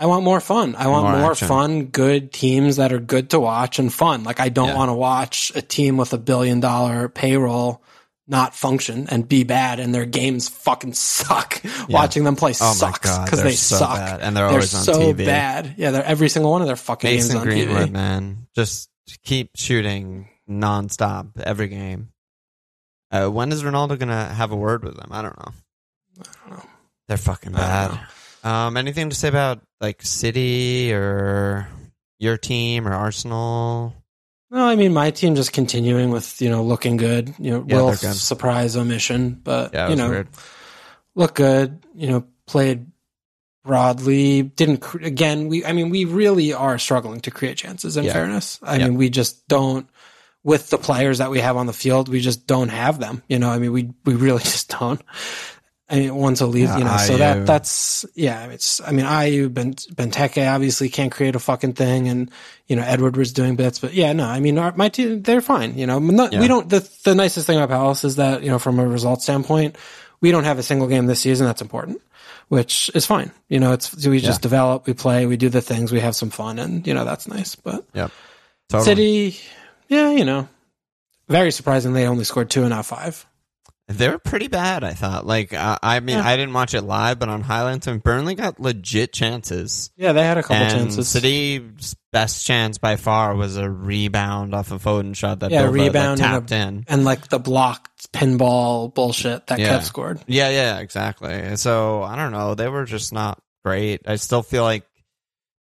I 0.00 0.06
want 0.06 0.24
more 0.24 0.40
fun. 0.40 0.74
I 0.76 0.86
want 0.88 1.04
More 1.04 1.18
more, 1.20 1.34
fun, 1.34 1.84
good 1.86 2.32
teams 2.32 2.76
that 2.76 2.90
are 2.92 2.98
good 2.98 3.30
to 3.30 3.38
watch 3.38 3.78
and 3.78 3.92
fun. 3.92 4.24
Like 4.24 4.40
I 4.40 4.48
don't 4.48 4.68
Yeah. 4.68 4.74
want 4.76 4.88
to 4.88 4.94
watch 4.94 5.52
a 5.54 5.60
team 5.62 5.98
with 5.98 6.12
a 6.14 6.18
billion 6.18 6.58
dollar 6.60 7.08
payroll 7.10 7.82
not 8.26 8.54
function 8.54 9.08
and 9.10 9.28
be 9.28 9.42
bad 9.44 9.78
and 9.80 9.92
their 9.94 10.06
games 10.06 10.48
fucking 10.48 10.94
suck. 10.94 11.60
Watching 11.88 12.24
them 12.24 12.36
play 12.36 12.52
Oh 12.60 12.72
sucks 12.72 13.18
because 13.18 13.42
they're 13.42 13.52
so 13.52 13.76
suck. 13.76 13.96
bad, 13.96 14.20
and 14.20 14.36
they're, 14.36 14.44
They're 14.44 14.52
always 14.54 14.72
on 14.74 14.84
so 14.84 15.12
TV. 15.12 15.26
bad. 15.26 15.74
Yeah, 15.76 15.90
they're 15.90 16.04
every 16.04 16.28
single 16.30 16.50
one 16.52 16.62
of 16.62 16.66
their 16.68 16.76
fucking 16.76 17.10
Mason 17.10 17.30
games 17.32 17.40
on 17.40 17.46
Greenwood, 17.46 17.88
TV. 17.88 17.92
man, 17.92 18.46
just 18.54 18.88
keep 19.24 19.50
shooting 19.56 20.28
nonstop 20.48 21.38
every 21.42 21.68
game. 21.68 22.10
Uh, 23.10 23.26
when 23.28 23.50
is 23.52 23.62
Ronaldo 23.64 23.98
gonna 23.98 24.32
have 24.32 24.52
a 24.52 24.56
word 24.56 24.84
with 24.84 24.96
them? 24.96 25.08
I 25.10 25.22
don't 25.22 25.36
know. 25.38 25.52
I 26.20 26.48
don't 26.48 26.58
know. 26.58 26.70
They're 27.08 27.16
fucking 27.18 27.52
bad. 27.52 27.98
Um, 28.42 28.76
anything 28.76 29.10
to 29.10 29.16
say 29.16 29.28
about 29.28 29.60
like 29.80 30.02
City 30.02 30.92
or 30.92 31.68
your 32.18 32.36
team 32.36 32.86
or 32.88 32.92
Arsenal? 32.92 33.94
No, 34.50 34.66
I 34.66 34.74
mean 34.76 34.92
my 34.92 35.10
team 35.10 35.34
just 35.36 35.52
continuing 35.52 36.10
with 36.10 36.40
you 36.42 36.48
know 36.50 36.62
looking 36.64 36.96
good. 36.96 37.34
You 37.38 37.52
know, 37.52 37.64
Yeah, 37.68 37.76
will 37.76 37.92
surprise 37.94 38.76
omission, 38.76 39.40
but 39.44 39.72
Yeah, 39.74 39.88
you 39.90 39.96
know 39.96 40.08
weird. 40.10 40.28
look 41.14 41.34
good. 41.34 41.84
You 41.94 42.08
know, 42.08 42.24
played 42.46 42.86
broadly. 43.64 44.42
Didn't 44.42 44.82
again. 44.94 45.48
We 45.48 45.64
I 45.64 45.72
mean 45.72 45.90
we 45.90 46.04
really 46.04 46.52
are 46.52 46.78
struggling 46.78 47.20
to 47.20 47.30
create 47.30 47.56
chances. 47.58 47.96
In 47.96 48.04
Yeah. 48.04 48.12
fairness, 48.12 48.58
I 48.62 48.78
mean 48.78 48.94
we 48.94 49.10
just 49.10 49.46
don't. 49.48 49.88
With 50.42 50.70
the 50.70 50.78
players 50.78 51.18
that 51.18 51.30
we 51.30 51.40
have 51.40 51.58
on 51.58 51.66
the 51.66 51.74
field, 51.74 52.08
we 52.08 52.20
just 52.20 52.46
don't 52.46 52.70
have 52.70 52.98
them. 52.98 53.22
You 53.28 53.38
know, 53.38 53.50
I 53.50 53.58
mean 53.58 53.72
we 53.72 53.90
we 54.04 54.14
really 54.14 54.42
just 54.42 54.70
don't. 54.70 55.00
I 55.90 55.96
a 55.96 56.12
lead, 56.46 56.62
Yeah, 56.62 56.78
you 56.78 56.84
know. 56.84 56.96
So 56.98 57.14
Ayew. 57.14 57.18
that 57.18 57.36
uh, 57.38 57.44
that's 57.44 58.04
yeah. 58.14 58.46
It's 58.46 58.80
I 58.80 58.92
mean, 58.92 59.04
Ayew 59.06 59.52
Ben 59.52 59.74
Benteke 59.74 60.48
obviously 60.52 60.88
can't 60.88 61.10
create 61.10 61.34
a 61.34 61.40
fucking 61.40 61.72
thing, 61.72 62.08
and 62.08 62.30
you 62.68 62.76
know 62.76 62.82
Edouard 62.82 63.16
was 63.16 63.32
doing 63.32 63.56
bits, 63.56 63.78
but 63.80 63.92
yeah, 63.92 64.12
no. 64.12 64.24
I 64.24 64.38
mean, 64.40 64.56
our, 64.58 64.72
my 64.76 64.88
team 64.88 65.22
they're 65.22 65.40
fine. 65.40 65.76
You 65.76 65.86
know, 65.86 65.98
not, 65.98 66.32
Yeah. 66.32 66.40
we 66.40 66.48
don't. 66.48 66.68
The 66.68 66.88
the 67.04 67.14
nicest 67.14 67.46
thing 67.46 67.58
about 67.58 67.70
Palace 67.70 68.04
is 68.04 68.16
that 68.16 68.42
you 68.42 68.50
know 68.50 68.58
from 68.60 68.78
a 68.78 68.86
result 68.86 69.20
standpoint, 69.22 69.76
we 70.20 70.30
don't 70.30 70.44
have 70.44 70.58
a 70.58 70.62
single 70.62 70.86
game 70.86 71.06
this 71.06 71.20
season 71.20 71.46
that's 71.46 71.60
important, 71.62 72.00
which 72.48 72.90
is 72.94 73.04
fine. 73.04 73.32
You 73.48 73.58
know, 73.58 73.72
it's 73.72 74.06
we 74.06 74.20
just 74.20 74.38
Yeah. 74.40 74.42
develop, 74.42 74.86
we 74.86 74.92
play, 74.94 75.26
we 75.26 75.36
do 75.36 75.48
the 75.48 75.60
things, 75.60 75.90
we 75.92 76.00
have 76.00 76.14
some 76.14 76.30
fun, 76.30 76.58
and 76.60 76.86
you 76.86 76.94
know 76.94 77.04
that's 77.04 77.26
nice. 77.26 77.56
But 77.56 77.84
yeah, 77.94 78.08
Totally. 78.68 78.84
City, 79.32 79.40
yeah, 79.88 80.10
you 80.12 80.24
know, 80.24 80.48
very 81.28 81.50
surprising 81.50 81.92
they 81.94 82.06
only 82.06 82.24
scored 82.24 82.48
two 82.50 82.60
and 82.62 82.70
not 82.70 82.86
five. 82.86 83.26
They 83.92 84.08
were 84.08 84.18
pretty 84.18 84.46
bad, 84.46 84.84
I 84.84 84.92
thought. 84.94 85.26
Like, 85.26 85.52
uh, 85.52 85.76
I 85.82 85.98
mean, 85.98 86.18
Yeah. 86.18 86.24
I 86.26 86.36
didn't 86.36 86.54
watch 86.54 86.74
it 86.74 86.82
live, 86.82 87.18
but 87.18 87.28
on 87.28 87.40
highlights, 87.42 87.88
and 87.88 88.00
Burnley 88.00 88.36
got 88.36 88.60
legit 88.60 89.12
chances. 89.12 89.90
Yeah, 89.96 90.12
they 90.12 90.22
had 90.22 90.38
a 90.38 90.42
couple 90.42 90.56
and 90.56 90.70
chances. 90.70 91.08
City's 91.08 91.96
best 92.12 92.46
chance 92.46 92.78
by 92.78 92.94
far 92.94 93.34
was 93.34 93.56
a 93.56 93.68
rebound 93.68 94.54
off 94.54 94.70
a 94.70 94.78
Foden 94.78 95.16
shot 95.16 95.40
that 95.40 95.50
Yeah, 95.50 95.64
rebound 95.68 96.18
that 96.18 96.24
and 96.26 96.36
a- 96.36 96.38
tapped 96.40 96.52
in. 96.52 96.84
and 96.86 97.04
like 97.04 97.28
the 97.28 97.40
blocked 97.40 98.12
pinball 98.12 98.94
bullshit 98.94 99.48
that 99.48 99.58
Yeah. 99.58 99.78
Kev 99.78 99.82
scored. 99.82 100.20
Yeah, 100.28 100.50
yeah, 100.50 100.78
exactly. 100.78 101.56
So 101.56 102.02
I 102.04 102.14
don't 102.14 102.30
know. 102.32 102.54
They 102.54 102.68
were 102.68 102.84
just 102.84 103.12
not 103.12 103.40
great. 103.64 104.02
I 104.06 104.16
still 104.16 104.42
feel 104.42 104.62
like 104.62 104.84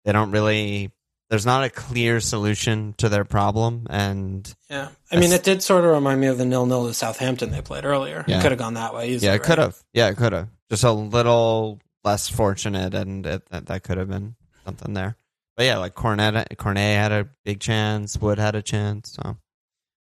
they 0.05 0.11
don't 0.13 0.33
really. 0.33 0.91
There's 1.29 1.45
not 1.47 1.65
a 1.65 1.71
clear 1.71 2.21
solution 2.21 2.95
to 2.99 3.09
their 3.09 3.25
problem, 3.25 3.87
and 3.91 4.53
Yeah, 4.71 4.91
I 5.11 5.19
mean, 5.19 5.33
it 5.33 5.43
did 5.43 5.61
sort 5.63 5.85
of 5.85 5.91
remind 5.91 6.21
me 6.21 6.29
of 6.29 6.39
the 6.39 6.45
nil 6.47 6.67
nil 6.67 6.87
to 6.87 6.95
Southampton 6.95 7.51
they 7.51 7.63
played 7.63 7.85
earlier. 7.85 8.25
Yeah. 8.29 8.39
It 8.39 8.43
could 8.43 8.53
have 8.53 8.59
gone 8.61 8.75
that 8.75 8.95
way. 8.95 9.09
Easily, 9.11 9.27
yeah, 9.27 9.35
it 9.35 9.39
right? 9.39 9.43
could 9.43 9.59
have. 9.59 9.83
Yeah, 9.93 10.09
it 10.09 10.17
could 10.17 10.33
have. 10.33 10.49
Just 10.71 10.85
a 10.85 10.93
little 10.93 11.81
less 12.05 12.29
fortunate, 12.29 12.95
and 12.95 13.27
it, 13.27 13.47
that, 13.51 13.67
that 13.67 13.83
could 13.83 13.99
have 13.99 14.09
been 14.09 14.37
something 14.65 14.95
there. 14.95 15.17
But 15.57 15.65
yeah, 15.67 15.79
like 15.79 15.95
Cornet, 15.95 16.57
Cornet 16.59 16.97
had 16.97 17.13
a 17.13 17.29
big 17.45 17.59
chance. 17.61 18.17
Wood 18.19 18.39
had 18.39 18.55
a 18.55 18.63
chance. 18.63 19.13
So 19.13 19.37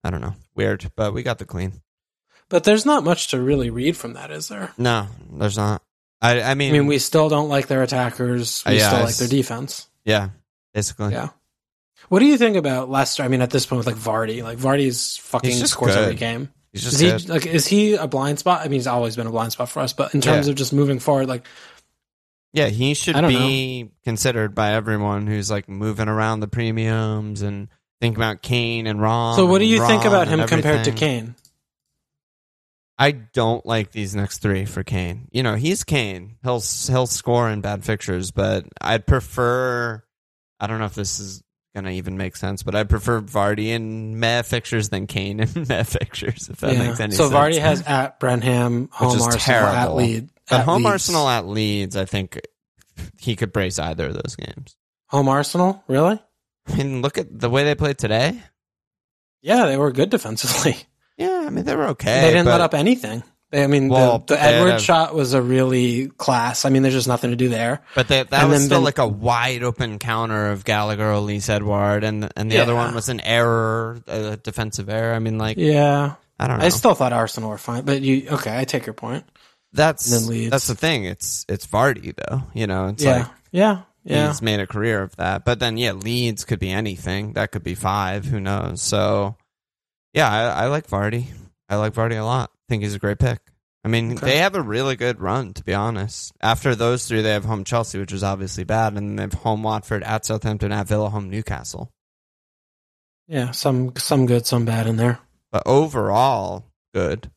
I 0.03 0.09
don't 0.11 0.21
know. 0.21 0.35
Weird, 0.55 0.89
but 0.95 1.13
we 1.13 1.23
got 1.23 1.39
the 1.39 1.45
clean. 1.45 1.81
But 2.49 2.63
there's 2.63 2.85
not 2.85 3.03
much 3.03 3.27
to 3.29 3.41
really 3.41 3.69
read 3.69 3.97
from 3.97 4.13
that, 4.13 4.31
is 4.31 4.47
there? 4.47 4.71
No, 4.77 5.07
there's 5.33 5.57
not. 5.57 5.81
I 6.21 6.41
I 6.41 6.53
mean, 6.53 6.69
I 6.73 6.77
mean, 6.79 6.87
we 6.87 6.97
still 6.99 7.27
don't 7.29 7.49
like 7.49 7.67
their 7.67 7.83
attackers. 7.83 8.63
We 8.65 8.71
Uh, 8.71 8.75
yeah, 8.75 8.87
still 8.89 9.03
like 9.03 9.15
their 9.17 9.27
defense. 9.27 9.87
yeah, 10.05 10.29
basically. 10.73 11.13
Yeah. 11.13 11.29
What 12.07 12.19
do 12.19 12.25
you 12.25 12.37
think 12.37 12.55
about 12.55 12.89
Leicester? 12.89 13.23
I 13.23 13.27
mean, 13.27 13.41
at 13.41 13.49
this 13.49 13.65
point 13.65 13.77
with 13.77 13.87
like 13.87 13.95
Vardy, 13.97 14.41
like 14.43 14.57
Vardy's 14.57 15.17
fucking 15.17 15.49
He's 15.49 15.59
just 15.59 15.73
scores 15.73 15.95
every 15.95 16.15
game. 16.15 16.49
He's 16.71 16.85
Is 16.85 16.91
just 16.91 17.01
he 17.01 17.09
good. 17.11 17.29
like 17.29 17.45
is 17.45 17.67
he 17.67 17.95
a 17.95 18.07
blind 18.07 18.39
spot? 18.39 18.61
I 18.61 18.65
mean, 18.65 18.73
he's 18.79 18.87
always 18.87 19.15
been 19.15 19.27
a 19.27 19.31
blind 19.31 19.51
spot 19.51 19.69
for 19.69 19.81
us. 19.81 19.91
But 19.93 20.13
in 20.13 20.21
terms 20.21 20.47
Yeah. 20.47 20.51
of 20.51 20.57
just 20.57 20.71
moving 20.71 20.99
forward, 20.99 21.27
like 21.27 21.45
Yeah, 22.53 22.67
he 22.67 22.93
should 22.93 23.15
be 23.27 23.89
considered 24.03 24.55
by 24.55 24.73
everyone 24.73 25.27
who's 25.27 25.51
like 25.51 25.67
moving 25.67 26.07
around 26.07 26.39
the 26.39 26.47
premiums 26.47 27.41
and 27.41 27.67
think 28.01 28.15
about 28.15 28.41
Kane 28.41 28.87
and 28.87 29.01
Ron. 29.01 29.35
so, 29.35 29.45
what 29.45 29.59
do 29.59 29.65
you 29.65 29.85
think 29.85 30.05
about 30.05 30.27
him 30.29 30.45
compared 30.47 30.85
to. 30.85 30.91
Kane? 30.91 31.35
I 32.97 33.11
don't 33.11 33.65
like 33.65 33.91
these 33.91 34.13
next 34.15 34.39
three 34.39 34.65
for 34.65 34.83
Kane. 34.83 35.29
You 35.31 35.41
know, 35.41 35.55
he's 35.55 35.83
Kane. 35.83 36.35
He'll 36.43 36.61
he'll 36.87 37.07
score 37.07 37.49
in 37.49 37.61
bad 37.61 37.83
fixtures, 37.85 38.31
but 38.31 38.65
I'd 38.81 39.05
prefer. 39.07 40.03
I 40.59 40.67
don't 40.67 40.79
know 40.79 40.85
if 40.85 40.95
this 40.95 41.19
is 41.19 41.43
gonna 41.75 41.91
even 41.91 42.17
make 42.17 42.35
sense, 42.35 42.63
but 42.63 42.75
I 42.75 42.83
prefer 42.83 43.21
Vardy 43.21 43.67
in 43.67 44.19
meh 44.19 44.41
fixtures 44.41 44.89
than 44.89 45.07
Kane 45.07 45.39
in 45.39 45.49
meh 45.69 45.83
fixtures. 45.83 46.49
If 46.49 46.57
that 46.61 46.73
Yeah. 46.73 46.87
makes 46.87 46.99
any 46.99 47.13
so 47.13 47.29
sense. 47.29 47.31
So 47.31 47.37
Vardy 47.37 47.59
has 47.59 47.81
at 47.83 48.19
Brenham, 48.19 48.89
home 48.91 49.15
is 49.17 49.21
Arsenal, 49.25 49.33
at 49.67 49.73
terrible. 49.75 49.95
Leeds. 49.97 50.31
but 50.49 50.59
at 50.59 50.65
home 50.65 50.83
Leeds. 50.83 50.91
Arsenal 50.91 51.29
at 51.29 51.47
Leeds. 51.47 51.95
I 51.95 52.05
think 52.05 52.39
he 53.19 53.35
could 53.35 53.53
brace 53.53 53.79
either 53.79 54.07
of 54.07 54.13
those 54.15 54.35
games. 54.35 54.75
Home 55.07 55.27
Arsenal, 55.29 55.83
really? 55.87 56.19
I 56.67 56.75
mean, 56.75 57.01
look 57.01 57.17
at 57.17 57.39
the 57.39 57.49
way 57.49 57.63
they 57.63 57.75
played 57.75 57.97
today. 57.97 58.41
Yeah, 59.41 59.65
they 59.65 59.77
were 59.77 59.91
good 59.91 60.09
defensively. 60.09 60.75
Yeah, 61.17 61.43
I 61.45 61.49
mean 61.49 61.65
they 61.65 61.75
were 61.75 61.87
okay. 61.87 62.21
they 62.21 62.29
didn't 62.31 62.45
let 62.45 62.61
up 62.61 62.73
anything. 62.73 63.23
I 63.51 63.65
mean, 63.67 63.89
Well, 63.89 64.19
the, 64.19 64.35
the 64.35 64.41
Edouard's 64.41 64.83
a- 64.83 64.85
shot 64.85 65.15
was 65.15 65.33
a 65.33 65.41
really 65.41 66.07
class. 66.09 66.65
I 66.65 66.69
mean, 66.69 66.83
there's 66.83 66.93
just 66.93 67.07
nothing 67.07 67.31
to 67.31 67.35
do 67.35 67.49
there. 67.49 67.81
But 67.95 68.07
they, 68.07 68.21
that 68.21 68.31
And 68.31 68.49
was 68.51 68.63
still 68.65 68.77
Ben- 68.77 68.83
like 68.85 68.99
a 68.99 69.07
wide 69.07 69.63
open 69.63 69.97
counter 69.97 70.51
of 70.51 70.63
Gallagher, 70.65 71.11
Olise 71.11 71.49
Edouard, 71.49 72.03
and 72.03 72.31
and 72.35 72.51
the 72.51 72.59
other 72.59 72.75
one 72.75 72.93
was 72.93 73.09
an 73.09 73.19
error, 73.21 74.01
a 74.07 74.37
defensive 74.37 74.87
error. 74.89 75.13
I 75.15 75.19
mean, 75.19 75.37
like 75.39 75.57
Yeah, 75.57 76.13
I 76.39 76.47
don't 76.47 76.59
know. 76.59 76.65
I 76.65 76.69
still 76.69 76.93
thought 76.93 77.11
Arsenal 77.11 77.49
were 77.49 77.57
fine, 77.57 77.85
but 77.85 78.01
you 78.01 78.27
okay? 78.33 78.55
I 78.57 78.65
take 78.65 78.85
your 78.85 78.93
point. 78.93 79.25
that's 79.73 80.05
then 80.27 80.49
that's 80.49 80.67
the 80.67 80.75
thing. 80.75 81.05
It's 81.05 81.45
it's 81.49 81.65
Vardy 81.65 82.13
though. 82.15 82.43
You 82.53 82.67
know, 82.67 82.89
it's 82.89 83.03
yeah, 83.03 83.17
like 83.17 83.27
yeah, 83.51 83.81
yeah. 84.03 84.27
he's 84.27 84.41
made 84.43 84.59
a 84.59 84.67
career 84.67 85.01
of 85.01 85.15
that. 85.15 85.43
But 85.43 85.59
then 85.59 85.77
yeah, 85.77 85.93
Leeds 85.93 86.45
could 86.45 86.59
be 86.59 86.69
anything. 86.69 87.33
That 87.33 87.51
could 87.51 87.63
be 87.63 87.73
five. 87.75 88.25
Who 88.25 88.39
knows? 88.39 88.81
So 88.81 89.37
yeah, 90.13 90.29
I, 90.29 90.65
I 90.65 90.67
like 90.67 90.87
Vardy. 90.87 91.25
I 91.67 91.75
like 91.77 91.93
Vardy 91.93 92.19
a 92.19 92.23
lot. 92.23 92.51
Think 92.69 92.83
he's 92.83 92.95
a 92.95 92.99
great 92.99 93.19
pick. 93.19 93.39
I 93.83 93.87
mean, 93.87 94.13
Okay. 94.13 94.25
they 94.25 94.37
have 94.37 94.55
a 94.55 94.61
really 94.61 94.95
good 94.95 95.19
run, 95.21 95.53
to 95.53 95.63
be 95.63 95.73
honest. 95.73 96.31
After 96.41 96.75
those 96.75 97.05
three, 97.07 97.21
they 97.21 97.31
have 97.31 97.45
home 97.45 97.63
Chelsea, 97.63 97.97
which 97.99 98.11
is 98.13 98.23
obviously 98.23 98.63
bad, 98.63 98.89
and 98.93 98.97
then 98.97 99.15
they 99.17 99.23
have 99.23 99.33
home 99.33 99.63
Watford, 99.63 100.03
at 100.03 100.25
Southampton, 100.25 100.71
at 100.71 100.87
Villa, 100.87 101.09
home 101.09 101.29
Newcastle. 101.29 101.89
Yeah, 103.27 103.51
some 103.51 103.93
some 103.95 104.25
good, 104.25 104.45
some 104.45 104.65
bad 104.65 104.87
in 104.87 104.95
there. 104.97 105.19
But 105.51 105.63
overall, 105.65 106.65
good. 106.93 107.29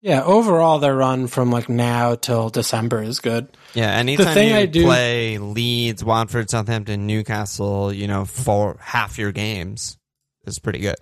Yeah, 0.00 0.22
overall 0.22 0.78
their 0.78 0.94
run 0.96 1.26
from 1.26 1.50
like 1.50 1.68
now 1.68 2.14
till 2.14 2.48
December 2.50 3.02
is 3.02 3.20
good. 3.20 3.48
Yeah, 3.74 3.90
anytime 3.90 4.32
thing 4.34 4.48
you 4.50 4.56
I 4.56 4.66
do- 4.66 4.84
play 4.84 5.38
Leeds, 5.38 6.02
Watford, 6.04 6.48
Southampton, 6.50 7.06
Newcastle, 7.06 7.92
you 7.92 8.06
know, 8.06 8.24
for 8.24 8.78
half 8.80 9.18
your 9.18 9.32
games 9.32 9.98
is 10.46 10.58
pretty 10.58 10.78
good. 10.78 10.96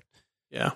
Yeah, 0.50 0.72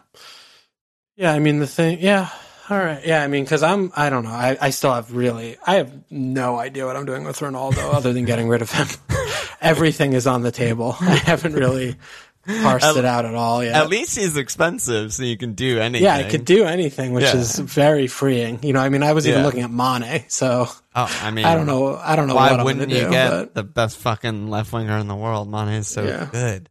yeah. 1.17 1.33
I 1.33 1.39
mean 1.39 1.59
the 1.59 1.67
thing. 1.67 1.99
Yeah, 2.01 2.29
all 2.71 2.79
right. 2.79 3.05
Yeah, 3.05 3.23
I 3.23 3.27
mean 3.27 3.45
because 3.45 3.63
I'm. 3.63 3.93
I 3.97 4.11
don't 4.11 4.25
know. 4.25 4.31
I 4.31 4.57
I 4.61 4.71
still 4.71 4.93
have 4.95 5.15
really. 5.15 5.57
I 5.67 5.75
have 5.77 5.93
no 6.11 6.59
idea 6.59 6.87
what 6.87 6.97
I'm 6.97 7.05
doing 7.07 7.25
with 7.25 7.39
Ronaldo 7.41 7.79
other 7.95 8.13
than 8.13 8.25
getting 8.25 8.49
rid 8.49 8.63
of 8.63 8.71
him. 8.71 8.87
Everything 9.61 10.13
is 10.15 10.27
on 10.27 10.43
the 10.43 10.51
table. 10.53 10.97
I 11.01 11.17
haven't 11.17 11.53
really 11.55 11.97
parsed 12.47 12.87
At- 12.87 12.97
it 12.97 13.05
out 13.05 13.27
at 13.27 13.35
all 13.35 13.63
yet. 13.63 13.75
At 13.75 13.89
least 13.91 14.17
he's 14.17 14.37
expensive, 14.37 15.13
so 15.13 15.23
you 15.23 15.37
can 15.37 15.53
do 15.53 15.79
anything. 15.79 16.05
yeah, 16.05 16.15
I 16.17 16.23
could 16.23 16.45
do 16.47 16.65
anything, 16.65 17.13
which 17.13 17.25
Yeah. 17.25 17.37
is 17.37 17.59
very 17.59 18.07
freeing. 18.07 18.59
You 18.63 18.73
know, 18.73 18.81
I 18.81 18.89
mean, 18.89 19.03
I 19.03 19.13
was 19.13 19.27
even 19.29 19.41
Yeah. 19.41 19.47
looking 19.47 19.63
at 19.63 19.71
Mane, 19.71 20.25
so 20.29 20.67
Oh, 20.95 21.19
I 21.23 21.31
mean, 21.31 21.45
I 21.45 21.55
don't 21.55 21.67
know. 21.67 21.97
I 21.97 22.17
don't 22.17 22.27
know 22.29 22.35
Why 22.35 22.63
wouldn't 22.63 22.91
you 22.91 23.01
do. 23.03 23.11
get 23.11 23.31
but- 23.31 23.55
the 23.55 23.63
best 23.65 23.99
fucking 23.99 24.49
left 24.49 24.73
winger 24.73 24.97
in 24.97 25.07
the 25.09 25.15
world? 25.17 25.51
Mane 25.51 25.69
is 25.75 25.89
so 25.89 26.03
Yeah. 26.03 26.29
good. 26.33 26.71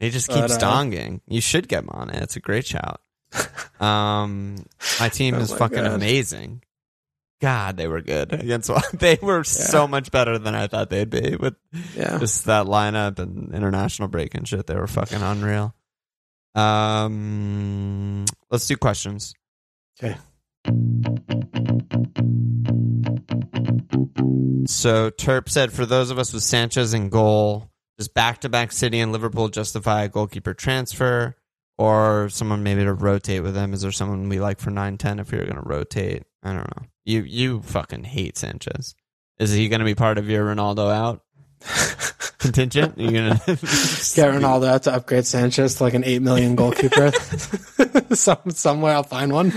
He 0.00 0.08
just 0.10 0.28
But, 0.28 0.40
keeps 0.48 0.54
uh, 0.54 0.58
donging. 0.60 1.20
You 1.28 1.40
should 1.42 1.68
get 1.68 1.84
Mane. 1.84 2.10
It's 2.14 2.36
a 2.36 2.40
great 2.40 2.66
shout. 2.66 3.00
Um, 3.80 4.64
my 5.00 5.08
team 5.08 5.34
Oh 5.34 5.38
is 5.40 5.50
my 5.52 5.58
fucking 5.58 5.84
God. 5.84 5.92
amazing. 5.92 6.62
God, 7.40 7.76
they 7.76 7.86
were 7.86 8.00
good 8.00 8.32
against. 8.40 8.70
What 8.70 8.86
they 8.98 9.18
were 9.20 9.44
so 9.44 9.86
much 9.86 10.10
better 10.10 10.38
than 10.38 10.54
I 10.54 10.66
thought 10.66 10.88
they'd 10.90 11.10
be 11.10 11.36
with 11.36 11.54
yeah. 11.94 12.18
just 12.18 12.46
that 12.46 12.66
lineup 12.66 13.18
and 13.18 13.54
international 13.54 14.08
break 14.08 14.34
and 14.34 14.48
shit. 14.48 14.66
They 14.66 14.74
were 14.76 14.86
fucking 14.86 15.20
unreal. 15.20 15.74
Um, 16.54 18.24
let's 18.50 18.66
do 18.66 18.76
questions. 18.78 19.34
Okay. 20.02 20.16
So 24.66 25.10
Terp 25.10 25.48
said, 25.48 25.72
for 25.72 25.86
those 25.86 26.10
of 26.10 26.18
us 26.18 26.32
with 26.32 26.42
Sanchez 26.42 26.94
in 26.94 27.08
goal, 27.08 27.70
does 27.98 28.08
back-to-back 28.08 28.72
City 28.72 29.00
and 29.00 29.12
Liverpool 29.12 29.48
justify 29.48 30.04
a 30.04 30.08
goalkeeper 30.08 30.54
transfer, 30.54 31.36
or 31.78 32.28
someone 32.30 32.62
maybe 32.62 32.84
to 32.84 32.94
rotate 32.94 33.42
with 33.42 33.54
them? 33.54 33.72
Is 33.74 33.82
there 33.82 33.92
someone 33.92 34.28
we 34.28 34.40
like 34.40 34.58
for 34.60 34.70
nine 34.70 34.98
ten 34.98 35.18
if 35.18 35.30
you're 35.32 35.44
going 35.44 35.56
to 35.56 35.68
rotate? 35.68 36.24
I 36.42 36.52
don't 36.52 36.76
know. 36.76 36.86
You 37.04 37.22
you 37.22 37.62
fucking 37.62 38.04
hate 38.04 38.36
Sanchez. 38.38 38.94
Is 39.38 39.52
he 39.52 39.68
going 39.68 39.80
to 39.80 39.84
be 39.84 39.94
part 39.94 40.18
of 40.18 40.28
your 40.28 40.46
Ronaldo 40.54 40.92
out 40.92 41.22
contingent? 42.38 42.96
you 42.98 43.10
gonna 43.10 43.34
Get 43.46 43.56
Ronaldo 43.56 44.66
out 44.66 44.82
to 44.84 44.94
upgrade 44.94 45.26
Sanchez 45.26 45.76
to 45.76 45.82
like 45.84 45.94
an 45.94 46.04
eight 46.04 46.22
million 46.22 46.56
goalkeeper. 46.56 47.12
Some 48.14 48.50
somewhere 48.50 48.94
I'll 48.94 49.02
find 49.02 49.32
one. 49.32 49.52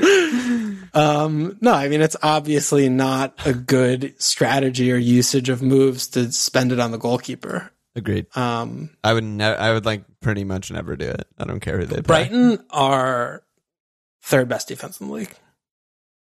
Um, 0.94 1.58
no, 1.62 1.72
I 1.72 1.88
mean 1.88 2.02
it's 2.02 2.18
obviously 2.22 2.90
not 2.90 3.34
a 3.46 3.54
good 3.54 4.16
strategy 4.22 4.92
or 4.92 4.98
usage 4.98 5.50
of 5.50 5.62
moves 5.62 6.08
to 6.10 6.32
spend 6.32 6.72
it 6.72 6.80
on 6.80 6.92
the 6.92 6.98
goalkeeper. 6.98 7.72
Agreed. 7.96 8.26
Um, 8.38 8.92
I 9.04 9.14
would 9.14 9.24
ne- 9.24 9.44
I 9.44 9.74
would 9.74 9.86
like 9.86 10.04
pretty 10.22 10.44
much 10.44 10.72
never 10.72 10.96
do 10.96 11.08
it. 11.08 11.28
I 11.38 11.46
don't 11.46 11.60
care 11.60 11.78
who 11.80 11.86
they 11.86 11.96
play. 11.96 12.02
Brighton 12.02 12.64
are 12.70 13.44
third 14.24 14.48
best 14.48 14.68
defense 14.68 15.00
in 15.02 15.08
the 15.08 15.14
league. 15.14 15.36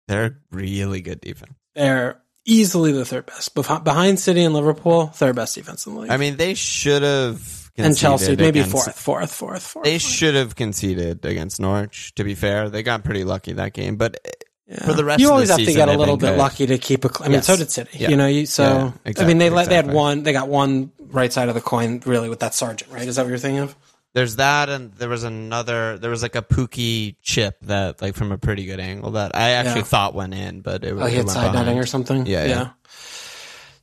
They're 0.08 0.40
really 0.52 1.02
good 1.02 1.20
defense. 1.20 1.54
They're 1.76 2.22
easily 2.46 2.92
the 2.92 3.06
third 3.06 3.26
best 3.26 3.54
Beh- 3.56 3.84
behind 3.84 4.20
City 4.20 4.44
and 4.44 4.54
Liverpool. 4.54 5.08
Third 5.08 5.36
best 5.36 5.56
defense 5.56 5.86
in 5.86 5.96
the 5.96 6.02
league. 6.02 6.12
I 6.12 6.18
mean, 6.18 6.38
they 6.38 6.54
should 6.54 7.02
have 7.04 7.70
and 7.76 7.96
Chelsea 7.98 8.36
maybe 8.36 8.60
against- 8.60 8.72
fourth, 8.72 8.98
fourth, 9.00 9.32
fourth, 9.34 9.64
fourth. 9.64 9.86
They 9.86 9.98
should 9.98 10.36
have 10.36 10.56
conceded 10.56 11.26
against 11.26 11.60
Norwich. 11.60 12.14
To 12.16 12.24
be 12.24 12.36
fair, 12.36 12.70
they 12.70 12.84
got 12.84 13.04
pretty 13.04 13.24
lucky 13.24 13.54
that 13.54 13.74
game. 13.74 13.98
But 13.98 14.20
Yeah. 14.70 14.86
For 14.86 14.94
the 14.94 15.06
rest 15.06 15.22
you 15.22 15.28
of 15.28 15.30
the 15.30 15.34
always 15.34 15.50
have 15.50 15.60
to 15.60 15.66
get 15.74 15.88
a 15.88 15.94
little 15.98 16.18
bit 16.18 16.32
good. 16.32 16.38
lucky 16.38 16.66
to 16.68 16.78
keep 16.78 17.06
a. 17.06 17.10
cl- 17.10 17.24
I 17.24 17.28
mean, 17.30 17.36
Yes. 17.36 17.48
so 17.48 17.56
did 17.56 17.72
City. 17.72 18.00
Yeah. 18.00 18.10
You 18.10 18.18
know, 18.18 18.28
you, 18.28 18.46
so 18.46 18.94
Yeah, 19.06 19.14
I 19.18 19.26
mean, 19.26 19.38
they 19.38 19.50
let 19.50 19.70
they 19.70 19.76
had 19.76 19.92
one. 19.92 20.24
They 20.24 20.34
got 20.34 20.50
one 20.50 20.92
right 21.00 21.32
side 21.32 21.48
of 21.48 21.56
the 21.56 21.62
coin, 21.62 22.02
really, 22.06 22.28
with 22.28 22.40
that 22.42 22.54
sergeant. 22.54 22.92
Right? 22.92 23.08
Is 23.08 23.16
that 23.16 23.22
what 23.24 23.30
you're 23.30 23.38
thinking 23.38 23.60
of? 23.64 23.76
there's 24.14 24.38
that, 24.38 24.68
and 24.68 24.92
there 24.96 25.10
was 25.10 25.24
another. 25.24 25.98
There 26.00 26.10
was 26.10 26.22
like 26.24 26.36
a 26.36 26.42
Pukki 26.42 27.16
chip 27.22 27.58
that, 27.62 28.02
like, 28.02 28.16
from 28.16 28.32
a 28.32 28.38
pretty 28.38 28.66
good 28.66 28.80
angle 28.80 29.12
that 29.12 29.36
I 29.36 29.52
actually 29.52 29.82
Yeah. 29.82 29.86
thought 29.86 30.16
went 30.16 30.34
in, 30.34 30.62
but 30.62 30.84
it, 30.84 30.94
was 30.94 31.04
Oh, 31.04 31.06
it 31.06 31.10
he 31.12 31.16
had 31.18 31.26
went 31.28 31.36
side 31.36 31.54
netting 31.54 31.78
or 31.78 31.86
something. 31.86 32.26
Yeah, 32.26 32.46
yeah. 32.46 32.70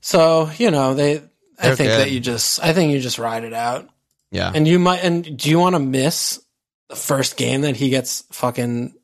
So 0.00 0.50
you 0.58 0.70
know, 0.70 0.94
they. 0.94 1.18
I 1.58 1.68
They're 1.68 1.76
think 1.76 1.88
good. 1.90 2.00
that 2.00 2.10
you 2.10 2.20
just. 2.20 2.62
I 2.62 2.72
think 2.72 2.92
you 2.92 3.00
just 3.00 3.18
ride 3.18 3.44
it 3.44 3.52
out, 3.54 3.88
Yeah, 4.32 4.50
and 4.54 4.66
you 4.66 4.78
might. 4.78 5.04
And 5.04 5.36
do 5.38 5.48
you 5.48 5.58
want 5.58 5.76
to 5.76 5.78
miss 5.80 6.40
the 6.88 6.96
first 6.96 7.36
game 7.36 7.60
that 7.62 7.76
he 7.76 7.90
gets 7.90 8.24
fucking 8.32 8.94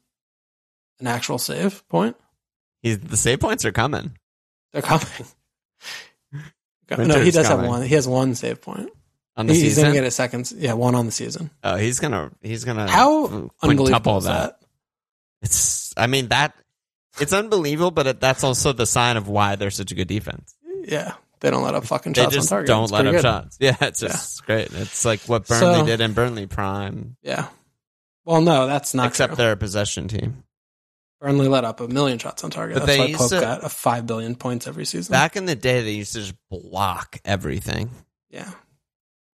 an 1.00 1.06
actual 1.06 1.38
save 1.38 1.86
point? 1.88 2.16
He's, 2.82 2.98
the 2.98 3.16
save 3.16 3.40
points 3.40 3.64
are 3.64 3.72
coming. 3.72 4.16
They're 4.72 4.82
coming. 4.82 5.06
no, 6.90 7.20
he 7.20 7.30
does 7.30 7.48
have 7.48 7.64
one. 7.66 7.82
He 7.82 7.94
has 7.94 8.06
one 8.08 8.34
save 8.34 8.60
point. 8.62 8.90
on 9.36 9.46
the 9.46 9.54
He- 9.54 9.60
He's 9.60 9.70
season. 9.74 9.84
gonna 9.84 9.94
get 9.94 10.04
a 10.04 10.10
second. 10.10 10.50
Yeah, 10.56 10.72
one 10.74 10.94
on 10.94 11.06
the 11.06 11.12
season. 11.12 11.50
oh, 11.62 11.76
he's 11.76 12.00
gonna 12.00 12.30
he's 12.42 12.64
gonna 12.64 12.88
How 12.90 13.50
unbelievable 13.62 14.18
is 14.18 14.24
that? 14.24 14.58
It's 15.42 15.92
I 15.96 16.06
mean 16.06 16.28
that 16.28 16.54
it's 17.20 17.32
unbelievable, 17.32 17.90
but 17.90 18.06
it, 18.06 18.20
that's 18.20 18.44
also 18.44 18.72
the 18.72 18.86
sign 18.86 19.16
of 19.16 19.28
why 19.28 19.56
they're 19.56 19.70
such 19.70 19.92
a 19.92 19.94
good 19.94 20.08
defense. 20.08 20.54
Yeah, 20.84 21.14
they 21.40 21.50
don't 21.50 21.62
let 21.62 21.74
up 21.74 21.84
fucking 21.84 22.12
They 22.12 22.22
shots 22.22 22.34
just 22.34 22.52
on 22.52 22.56
target. 22.56 22.68
don't 22.68 22.82
It's 22.84 22.92
let 22.92 23.06
up 23.06 23.12
good. 23.12 23.22
shots. 23.22 23.58
Yeah, 23.60 23.76
it's 23.80 24.00
just 24.00 24.46
great. 24.46 24.68
It's 24.72 25.04
like 25.04 25.20
what 25.22 25.46
Burnley 25.46 25.80
So- 25.80 25.86
did 25.86 26.00
in 26.00 26.12
Burnley 26.12 26.46
Prime, 26.46 27.16
Yeah. 27.22 27.48
Well, 28.24 28.42
no, 28.42 28.66
that's 28.66 28.94
not 28.94 29.08
except 29.08 29.30
true. 29.30 29.36
they're 29.36 29.52
a 29.52 29.56
possession 29.56 30.06
team. 30.08 30.44
Burnley 31.20 31.48
let 31.48 31.64
up 31.64 31.80
a 31.80 31.88
million 31.88 32.18
shots 32.18 32.42
on 32.44 32.50
target. 32.50 32.78
But 32.78 32.87
That's 32.87 32.98
why 32.98 33.12
Pope 33.12 33.28
to- 33.30 33.40
got 33.40 33.64
a 33.64 33.68
five 33.68 34.06
billion 34.06 34.35
points 34.35 34.66
every 34.66 34.85
season. 34.87 35.12
Back 35.12 35.37
in 35.37 35.44
the 35.44 35.54
day, 35.54 35.83
they 35.83 35.92
used 35.92 36.14
to 36.14 36.20
just 36.20 36.35
block 36.48 37.18
everything. 37.24 37.90
yeah, 38.30 38.50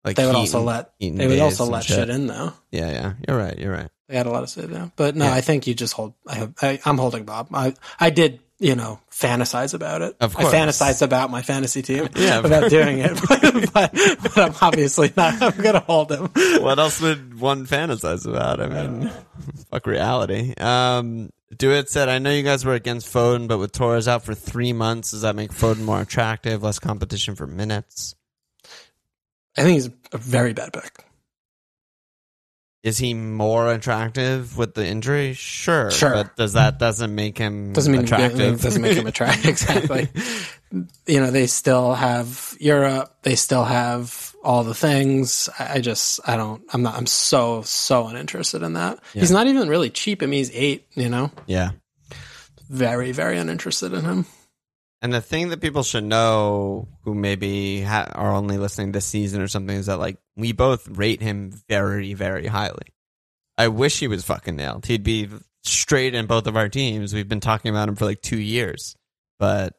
Like 0.04 0.16
they 0.16 0.24
would 0.24 0.30
Heaton- 0.36 0.40
also 0.40 0.60
let 0.62 0.92
Heaton 0.98 1.18
they 1.18 1.26
would 1.26 1.40
also 1.40 1.66
let 1.66 1.84
shit 1.84 2.08
in 2.08 2.26
though. 2.26 2.52
Yeah, 2.70 2.90
yeah, 2.90 3.12
you're 3.28 3.36
right. 3.36 3.58
You're 3.58 3.72
right. 3.72 3.88
They 4.08 4.16
had 4.16 4.26
a 4.26 4.30
lot 4.30 4.42
of 4.42 4.50
shit 4.50 4.68
there, 4.70 4.90
but 4.96 5.16
no, 5.16 5.24
Yeah. 5.24 5.34
I 5.34 5.40
think 5.40 5.66
you 5.66 5.74
just 5.74 5.94
hold. 5.94 6.14
I 6.26 6.34
have. 6.34 6.54
I, 6.60 6.78
I'm 6.84 6.98
holding 6.98 7.24
Bob. 7.24 7.48
I 7.52 7.74
I 8.00 8.10
did. 8.10 8.40
You 8.60 8.76
know, 8.76 9.00
fantasize 9.10 9.74
about 9.74 10.00
it. 10.00 10.16
Of 10.20 10.32
course. 10.32 10.54
I 10.54 10.56
fantasized 10.56 11.02
about 11.02 11.28
my 11.28 11.42
fantasy 11.42 11.82
team. 11.82 12.08
Yeah, 12.16 12.38
about 12.44 12.70
doing 12.70 13.00
it, 13.00 13.10
but, 13.28 13.72
but, 13.74 13.92
but 14.22 14.38
I'm 14.38 14.54
obviously 14.62 15.12
not. 15.16 15.42
I'm 15.42 15.60
gonna 15.60 15.80
hold 15.80 16.12
him. 16.12 16.28
what 16.62 16.78
else 16.78 17.00
would 17.00 17.38
one 17.38 17.66
fantasize 17.66 18.26
about? 18.26 18.60
I 18.60 18.68
mean, 18.68 19.10
fuck 19.70 19.86
reality. 19.88 20.54
Um, 20.56 21.30
Do 21.56 21.72
it 21.72 21.88
said, 21.88 22.08
I 22.08 22.18
know 22.18 22.30
you 22.30 22.42
guys 22.42 22.64
were 22.64 22.74
against 22.74 23.12
Foden, 23.12 23.48
but 23.48 23.58
with 23.58 23.72
Torres 23.72 24.08
out 24.08 24.24
for 24.24 24.34
three 24.34 24.72
months, 24.72 25.12
does 25.12 25.22
that 25.22 25.36
make 25.36 25.50
Foden 25.52 25.82
more 25.82 26.00
attractive? 26.00 26.62
Less 26.62 26.78
competition 26.78 27.34
for 27.36 27.46
minutes? 27.46 28.14
I 29.56 29.62
think 29.62 29.74
he's 29.74 29.90
a 30.12 30.18
very 30.18 30.52
bad 30.52 30.72
pick. 30.72 31.04
is 32.82 32.98
he 32.98 33.14
more 33.14 33.72
attractive 33.72 34.58
with 34.58 34.74
the 34.74 34.84
injury? 34.86 35.32
Sure, 35.34 35.90
Sure. 35.90 36.12
But 36.12 36.36
does 36.36 36.54
that 36.54 36.78
doesn't 36.78 37.14
make 37.14 37.38
him 37.38 37.72
doesn't 37.72 37.92
mean 37.92 38.02
attractive? 38.02 38.60
doesn't 38.62 38.82
make 38.82 38.96
him 38.96 39.06
attractive 39.06 39.46
exactly. 39.46 40.08
you 41.06 41.20
know, 41.20 41.30
they 41.30 41.46
still 41.46 41.94
have 41.94 42.56
Europe. 42.58 43.14
They 43.22 43.36
still 43.36 43.64
have 43.64 44.33
all 44.44 44.62
the 44.64 44.74
things. 44.74 45.48
I 45.58 45.80
just, 45.80 46.20
I 46.26 46.36
don't, 46.36 46.62
I'm 46.72 46.82
not, 46.82 46.94
I'm 46.94 47.06
so, 47.06 47.62
so 47.62 48.06
uninterested 48.06 48.62
in 48.62 48.74
that. 48.74 48.98
He's 49.12 49.30
not 49.30 49.46
even 49.46 49.68
really 49.68 49.90
cheap. 49.90 50.22
I 50.22 50.26
mean, 50.26 50.38
he's 50.38 50.50
eight, 50.52 50.86
you 50.94 51.08
know, 51.08 51.30
yeah. 51.46 51.70
very, 52.68 53.12
very 53.12 53.38
uninterested 53.38 53.92
in 53.92 54.04
him. 54.04 54.26
And 55.02 55.12
the 55.12 55.20
thing 55.20 55.50
that 55.50 55.60
people 55.60 55.82
should 55.82 56.04
know 56.04 56.88
who 57.02 57.14
maybe 57.14 57.82
ha- 57.82 58.10
are 58.14 58.32
only 58.32 58.56
listening 58.56 58.92
this 58.92 59.04
season 59.04 59.42
or 59.42 59.48
something 59.48 59.76
is 59.76 59.86
that 59.86 59.98
like 59.98 60.16
we 60.36 60.52
both 60.52 60.88
rate 60.88 61.20
him 61.20 61.52
very, 61.68 62.14
very 62.14 62.46
highly. 62.46 62.86
I 63.58 63.68
wish 63.68 64.00
he 64.00 64.08
was 64.08 64.24
fucking 64.24 64.56
nailed. 64.56 64.86
He'd 64.86 65.02
be 65.02 65.28
straight 65.62 66.14
in 66.14 66.26
both 66.26 66.46
of 66.46 66.56
our 66.56 66.68
teams. 66.68 67.12
We've 67.12 67.28
been 67.28 67.40
talking 67.40 67.70
about 67.70 67.88
him 67.88 67.96
for 67.96 68.04
like 68.06 68.22
two 68.22 68.38
years, 68.38 68.96
but 69.38 69.74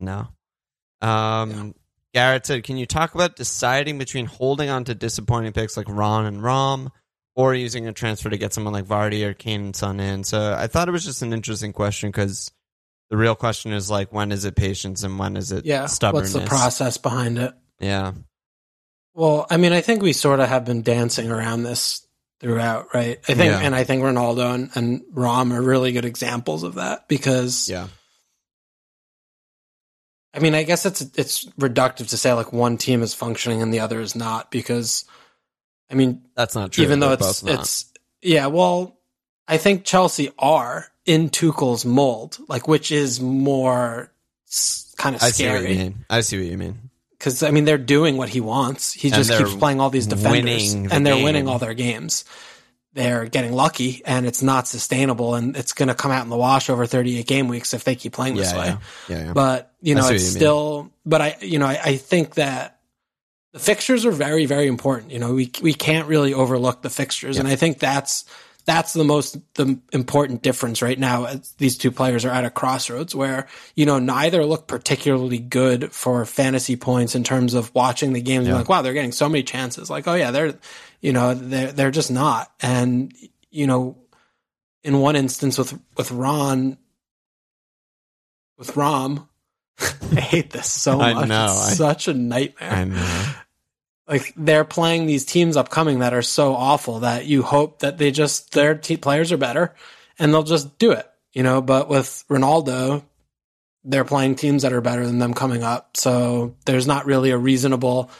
no. 0.00 0.28
Um, 1.02 1.74
Garrett 2.14 2.46
said, 2.46 2.64
"Can 2.64 2.76
you 2.76 2.86
talk 2.86 3.14
about 3.14 3.36
deciding 3.36 3.98
between 3.98 4.26
holding 4.26 4.68
on 4.68 4.84
to 4.84 4.94
disappointing 4.94 5.52
picks 5.52 5.76
like 5.76 5.86
Ron 5.88 6.26
and 6.26 6.42
Rom, 6.42 6.90
or 7.34 7.54
using 7.54 7.86
a 7.86 7.92
transfer 7.92 8.28
to 8.30 8.36
get 8.36 8.52
someone 8.52 8.72
like 8.72 8.84
Vardy 8.84 9.24
or 9.24 9.32
Kane 9.34 9.60
and 9.66 9.76
Son 9.76 9.98
in?" 10.00 10.24
So 10.24 10.54
I 10.58 10.66
thought 10.66 10.88
it 10.88 10.92
was 10.92 11.04
just 11.04 11.22
an 11.22 11.32
interesting 11.32 11.72
question 11.72 12.10
because 12.10 12.50
the 13.10 13.16
real 13.16 13.34
question 13.34 13.72
is 13.72 13.90
like, 13.90 14.12
when 14.12 14.32
is 14.32 14.44
it 14.46 14.56
patience 14.56 15.02
and 15.02 15.18
when 15.18 15.36
is 15.36 15.52
it 15.52 15.66
Yeah. 15.66 15.86
stubbornness? 15.86 16.32
What's 16.34 16.44
the 16.44 16.48
process 16.48 16.96
behind 16.98 17.38
it? 17.38 17.52
Yeah, 17.80 18.12
Well, 19.14 19.46
I 19.50 19.58
mean, 19.58 19.74
I 19.74 19.82
think 19.82 20.00
we 20.02 20.14
sort 20.14 20.40
of 20.40 20.48
have 20.48 20.64
been 20.64 20.80
dancing 20.80 21.30
around 21.30 21.64
this 21.64 22.06
throughout, 22.40 22.94
right? 22.94 23.18
I 23.28 23.34
think, 23.34 23.52
Yeah. 23.52 23.60
and 23.60 23.74
I 23.74 23.84
think 23.84 24.02
Ronaldo 24.02 24.54
and, 24.54 24.70
and 24.74 25.02
Rom 25.12 25.52
are 25.52 25.60
really 25.60 25.92
good 25.92 26.06
examples 26.06 26.62
of 26.62 26.76
that 26.76 27.08
because, 27.08 27.68
yeah, 27.68 27.88
I 30.34 30.38
mean, 30.38 30.54
I 30.54 30.62
guess 30.62 30.86
it's 30.86 31.00
it's 31.16 31.44
reductive 31.60 32.08
to 32.10 32.16
say 32.16 32.32
like 32.32 32.52
one 32.52 32.78
team 32.78 33.02
is 33.02 33.14
functioning 33.14 33.60
and 33.62 33.72
the 33.72 33.80
other 33.80 34.00
is 34.00 34.16
not 34.16 34.50
because, 34.50 35.04
I 35.90 35.94
mean, 35.94 36.22
that's 36.34 36.54
not 36.54 36.72
true. 36.72 36.84
even 36.84 37.00
though 37.00 37.12
it's 37.12 37.42
it's 37.42 37.92
yeah, 38.22 38.46
well, 38.46 38.96
I 39.46 39.58
think 39.58 39.84
Chelsea 39.84 40.30
are 40.38 40.86
in 41.04 41.28
Tuchel's 41.28 41.84
mold, 41.84 42.38
like 42.48 42.66
which 42.68 42.90
is 42.92 43.20
more 43.20 44.10
kind 44.96 45.16
of 45.16 45.22
I 45.22 45.30
see 45.30 45.46
what 45.48 45.52
you 45.54 45.58
scary 45.60 45.76
mean. 45.76 46.04
I 46.08 46.20
see 46.20 46.38
what 46.38 46.46
you 46.46 46.56
mean. 46.58 46.90
because 47.18 47.42
I 47.42 47.50
mean 47.50 47.64
they're 47.64 47.76
doing 47.78 48.16
what 48.16 48.28
he 48.30 48.40
wants. 48.40 48.92
He 48.92 49.08
And 49.08 49.16
just 49.16 49.36
keeps 49.36 49.54
playing 49.54 49.80
all 49.80 49.90
these 49.90 50.06
defenders, 50.06 50.72
and 50.72 51.06
they're 51.06 51.14
game. 51.14 51.24
winning 51.24 51.48
all 51.48 51.58
their 51.58 51.74
games. 51.74 52.24
They're 52.94 53.24
getting 53.24 53.52
lucky, 53.52 54.02
and 54.04 54.26
it's 54.26 54.42
not 54.42 54.68
sustainable, 54.68 55.34
and 55.34 55.56
it's 55.56 55.72
going 55.72 55.88
to 55.88 55.94
come 55.94 56.10
out 56.10 56.24
in 56.24 56.28
the 56.30 56.36
wash 56.36 56.68
over 56.68 56.84
38 56.84 57.26
game 57.26 57.48
weeks 57.48 57.72
if 57.72 57.84
they 57.84 57.94
keep 57.94 58.12
playing 58.12 58.36
this 58.36 58.52
Yeah, 58.52 58.58
way. 58.58 58.76
yeah, 59.08 59.24
yeah. 59.26 59.32
But 59.32 59.72
you 59.80 59.94
know, 59.94 60.08
it's 60.08 60.24
you 60.24 60.30
still. 60.30 60.90
But 61.06 61.20
I, 61.22 61.36
you 61.40 61.58
know, 61.58 61.66
I, 61.66 61.80
I 61.82 61.96
think 61.96 62.34
that 62.34 62.78
the 63.52 63.58
fixtures 63.58 64.04
are 64.04 64.10
very, 64.10 64.44
very 64.44 64.66
important. 64.66 65.10
You 65.10 65.18
know, 65.20 65.32
we 65.34 65.50
we 65.62 65.72
can't 65.72 66.06
really 66.06 66.34
overlook 66.34 66.82
the 66.82 66.90
fixtures, 66.90 67.38
and 67.38 67.48
I 67.48 67.56
think 67.56 67.78
that's 67.78 68.24
that's 68.64 68.92
the 68.92 69.04
most 69.04 69.36
the 69.54 69.78
important 69.92 70.42
difference 70.42 70.82
right 70.82 70.98
now. 70.98 71.24
as 71.26 71.52
These 71.58 71.78
two 71.78 71.90
players 71.90 72.24
are 72.24 72.30
at 72.30 72.44
a 72.44 72.50
crossroads 72.50 73.14
where 73.14 73.46
you 73.74 73.86
know 73.86 73.98
neither 73.98 74.44
look 74.44 74.66
particularly 74.66 75.38
good 75.38 75.92
for 75.92 76.24
fantasy 76.24 76.76
points 76.76 77.14
in 77.14 77.24
terms 77.24 77.54
of 77.54 77.74
watching 77.74 78.12
the 78.12 78.20
games. 78.22 78.46
Yeah. 78.48 78.54
Like, 78.54 78.68
wow, 78.68 78.82
they're 78.82 78.92
getting 78.92 79.12
so 79.12 79.28
many 79.28 79.42
chances. 79.42 79.90
Like, 79.90 80.06
oh 80.08 80.14
yeah, 80.14 80.30
they're 80.30 80.54
you 81.00 81.12
know 81.12 81.34
they're 81.34 81.72
they're 81.72 81.90
just 81.90 82.10
not. 82.10 82.52
And 82.60 83.12
you 83.50 83.66
know, 83.66 83.98
in 84.84 84.98
one 85.00 85.16
instance 85.16 85.58
with 85.58 85.78
with 85.96 86.10
Ron, 86.12 86.78
with 88.58 88.76
Rom. 88.76 89.28
I 89.80 90.20
hate 90.20 90.50
this 90.50 90.70
so 90.70 91.00
I 91.00 91.14
much. 91.14 91.28
know, 91.28 91.44
It's 91.46 91.72
I- 91.72 91.74
such 91.74 92.08
a 92.08 92.14
nightmare. 92.14 92.70
I 92.70 92.84
know. 92.84 93.32
Like 94.12 94.32
they're 94.36 94.64
playing 94.64 95.06
these 95.06 95.24
teams 95.24 95.56
upcoming 95.56 96.00
that 96.00 96.12
are 96.12 96.22
so 96.22 96.54
awful 96.54 97.00
that 97.00 97.24
you 97.24 97.42
hope 97.42 97.78
that 97.80 97.96
they 97.98 98.10
just 98.10 98.52
their 98.52 98.74
te- 98.76 98.98
players 98.98 99.32
are 99.32 99.38
better 99.38 99.74
and 100.18 100.32
they'll 100.32 100.42
just 100.42 100.78
do 100.78 100.92
it, 100.92 101.08
you 101.32 101.42
know. 101.42 101.62
But 101.62 101.88
with 101.88 102.22
Ronaldo, 102.28 103.02
they're 103.84 104.04
playing 104.04 104.34
teams 104.36 104.62
that 104.62 104.72
are 104.74 104.80
better 104.82 105.06
than 105.06 105.18
them 105.18 105.32
coming 105.34 105.62
up, 105.62 105.96
so 105.96 106.54
there's 106.66 106.86
not 106.86 107.06
really 107.06 107.30
a 107.30 107.38
reasonable. 107.38 108.10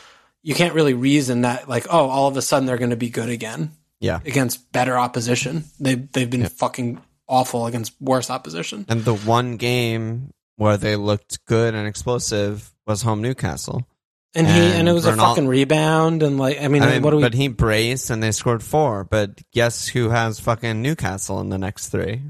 You 0.43 0.55
can't 0.55 0.75
really 0.75 0.95
reason 0.95 1.43
that 1.43 1.69
like 1.69 1.87
oh 1.91 2.09
all 2.09 2.27
of 2.27 2.37
a 2.37 2.43
sudden 2.43 2.67
they're 2.67 2.79
going 2.79 2.91
to 2.91 2.97
be 2.97 3.11
good 3.11 3.29
again 3.29 3.71
Yeah. 4.01 4.19
against 4.25 4.73
better 4.73 4.97
opposition. 4.99 5.65
They 5.79 5.95
they've 5.97 6.31
been 6.31 6.49
fucking 6.49 7.01
awful 7.29 7.67
against 7.67 7.93
worse 8.01 8.31
opposition. 8.31 8.87
And 8.89 9.05
the 9.05 9.15
one 9.15 9.57
game 9.57 10.33
where 10.57 10.77
they 10.77 10.97
looked 10.97 11.45
good 11.47 11.75
and 11.75 11.87
explosive 11.87 12.73
was 12.87 13.03
home 13.03 13.23
Newcastle. 13.23 13.87
And 14.35 14.47
he 14.47 14.61
and, 14.61 14.89
it 14.89 14.93
was 14.93 15.05
a 15.05 15.15
fucking 15.15 15.47
rebound 15.47 16.23
and 16.23 16.39
like 16.39 16.61
I 16.61 16.69
mean, 16.69 16.83
I 16.83 16.93
mean, 16.93 17.03
what 17.03 17.11
do 17.11 17.17
we 17.19 17.23
but 17.23 17.35
he 17.35 17.49
braced 17.49 18.09
and 18.09 18.23
they 18.23 18.33
scored 18.33 18.63
four. 18.63 19.05
But 19.05 19.43
guess 19.53 19.87
who 19.87 20.09
has 20.09 20.41
fucking 20.41 20.81
Newcastle 20.81 21.41
in 21.41 21.51
the 21.51 21.59
next 21.59 21.89
three? 21.89 22.23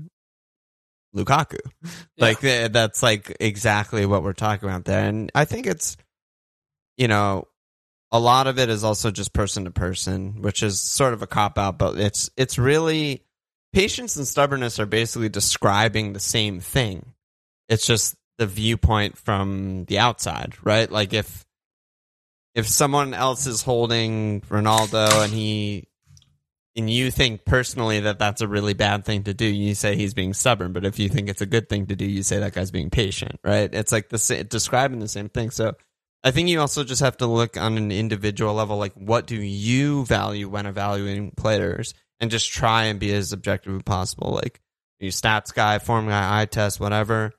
Lukaku. 1.14 1.58
Like 2.18 2.40
th- 2.40 2.72
that's 2.72 3.02
like 3.02 3.36
exactly 3.38 4.06
what 4.06 4.22
we're 4.22 4.32
talking 4.32 4.68
about 4.68 4.84
there. 4.84 5.04
And 5.04 5.30
I 5.34 5.44
think 5.44 5.66
it's, 5.66 5.96
you 6.96 7.08
know, 7.08 7.46
a 8.10 8.18
lot 8.18 8.46
of 8.46 8.58
it 8.58 8.68
is 8.68 8.84
also 8.84 9.10
just 9.10 9.32
person 9.32 9.64
to 9.64 9.70
person, 9.70 10.42
which 10.42 10.62
is 10.62 10.80
sort 10.80 11.12
of 11.12 11.22
a 11.22 11.26
cop 11.26 11.58
out. 11.58 11.78
But 11.78 11.98
it's 11.98 12.30
it's 12.36 12.58
really 12.58 13.22
patience 13.72 14.16
and 14.16 14.26
stubbornness 14.26 14.80
are 14.80 14.86
basically 14.86 15.28
describing 15.28 16.12
the 16.12 16.20
same 16.20 16.60
thing. 16.60 17.12
It's 17.68 17.86
just 17.86 18.16
the 18.38 18.46
viewpoint 18.46 19.16
from 19.16 19.84
the 19.84 19.98
outside, 19.98 20.54
right? 20.62 20.90
Like 20.90 21.12
if 21.12 21.44
if 22.54 22.68
someone 22.68 23.14
else 23.14 23.46
is 23.46 23.62
holding 23.62 24.40
Ronaldo 24.42 25.24
and 25.24 25.32
he 25.32 25.88
and 26.74 26.88
you 26.88 27.10
think 27.10 27.44
personally 27.44 28.00
that 28.00 28.18
that's 28.18 28.40
a 28.40 28.48
really 28.48 28.72
bad 28.72 29.04
thing 29.04 29.24
to 29.24 29.34
do, 29.34 29.44
you 29.44 29.74
say 29.74 29.94
he's 29.94 30.14
being 30.14 30.32
stubborn. 30.32 30.72
But 30.72 30.86
if 30.86 30.98
you 30.98 31.08
think 31.08 31.28
it's 31.28 31.42
a 31.42 31.46
good 31.46 31.68
thing 31.68 31.86
to 31.86 31.96
do, 31.96 32.06
you 32.06 32.22
say 32.22 32.38
that 32.38 32.54
guy's 32.54 32.70
being 32.70 32.90
patient, 32.90 33.38
right? 33.44 33.72
It's 33.72 33.92
like 33.92 34.08
the 34.08 34.46
describing 34.48 34.98
the 34.98 35.08
same 35.08 35.28
thing. 35.28 35.50
So 35.50 35.74
I 36.24 36.30
think 36.30 36.48
you 36.48 36.60
also 36.60 36.84
just 36.84 37.02
have 37.02 37.18
to 37.18 37.26
look 37.26 37.56
on 37.56 37.76
an 37.76 37.92
individual 37.92 38.54
level, 38.54 38.78
like 38.78 38.94
what 38.94 39.26
do 39.26 39.36
you 39.36 40.06
value 40.06 40.48
when 40.48 40.66
evaluating 40.66 41.32
players, 41.36 41.94
and 42.20 42.30
just 42.30 42.50
try 42.50 42.84
and 42.84 42.98
be 42.98 43.12
as 43.12 43.32
objective 43.32 43.74
as 43.74 43.82
possible. 43.82 44.30
Like 44.30 44.60
you 44.98 45.10
stats 45.10 45.52
guy, 45.52 45.78
form 45.78 46.08
guy, 46.08 46.40
eye 46.40 46.46
test, 46.46 46.80
whatever 46.80 47.32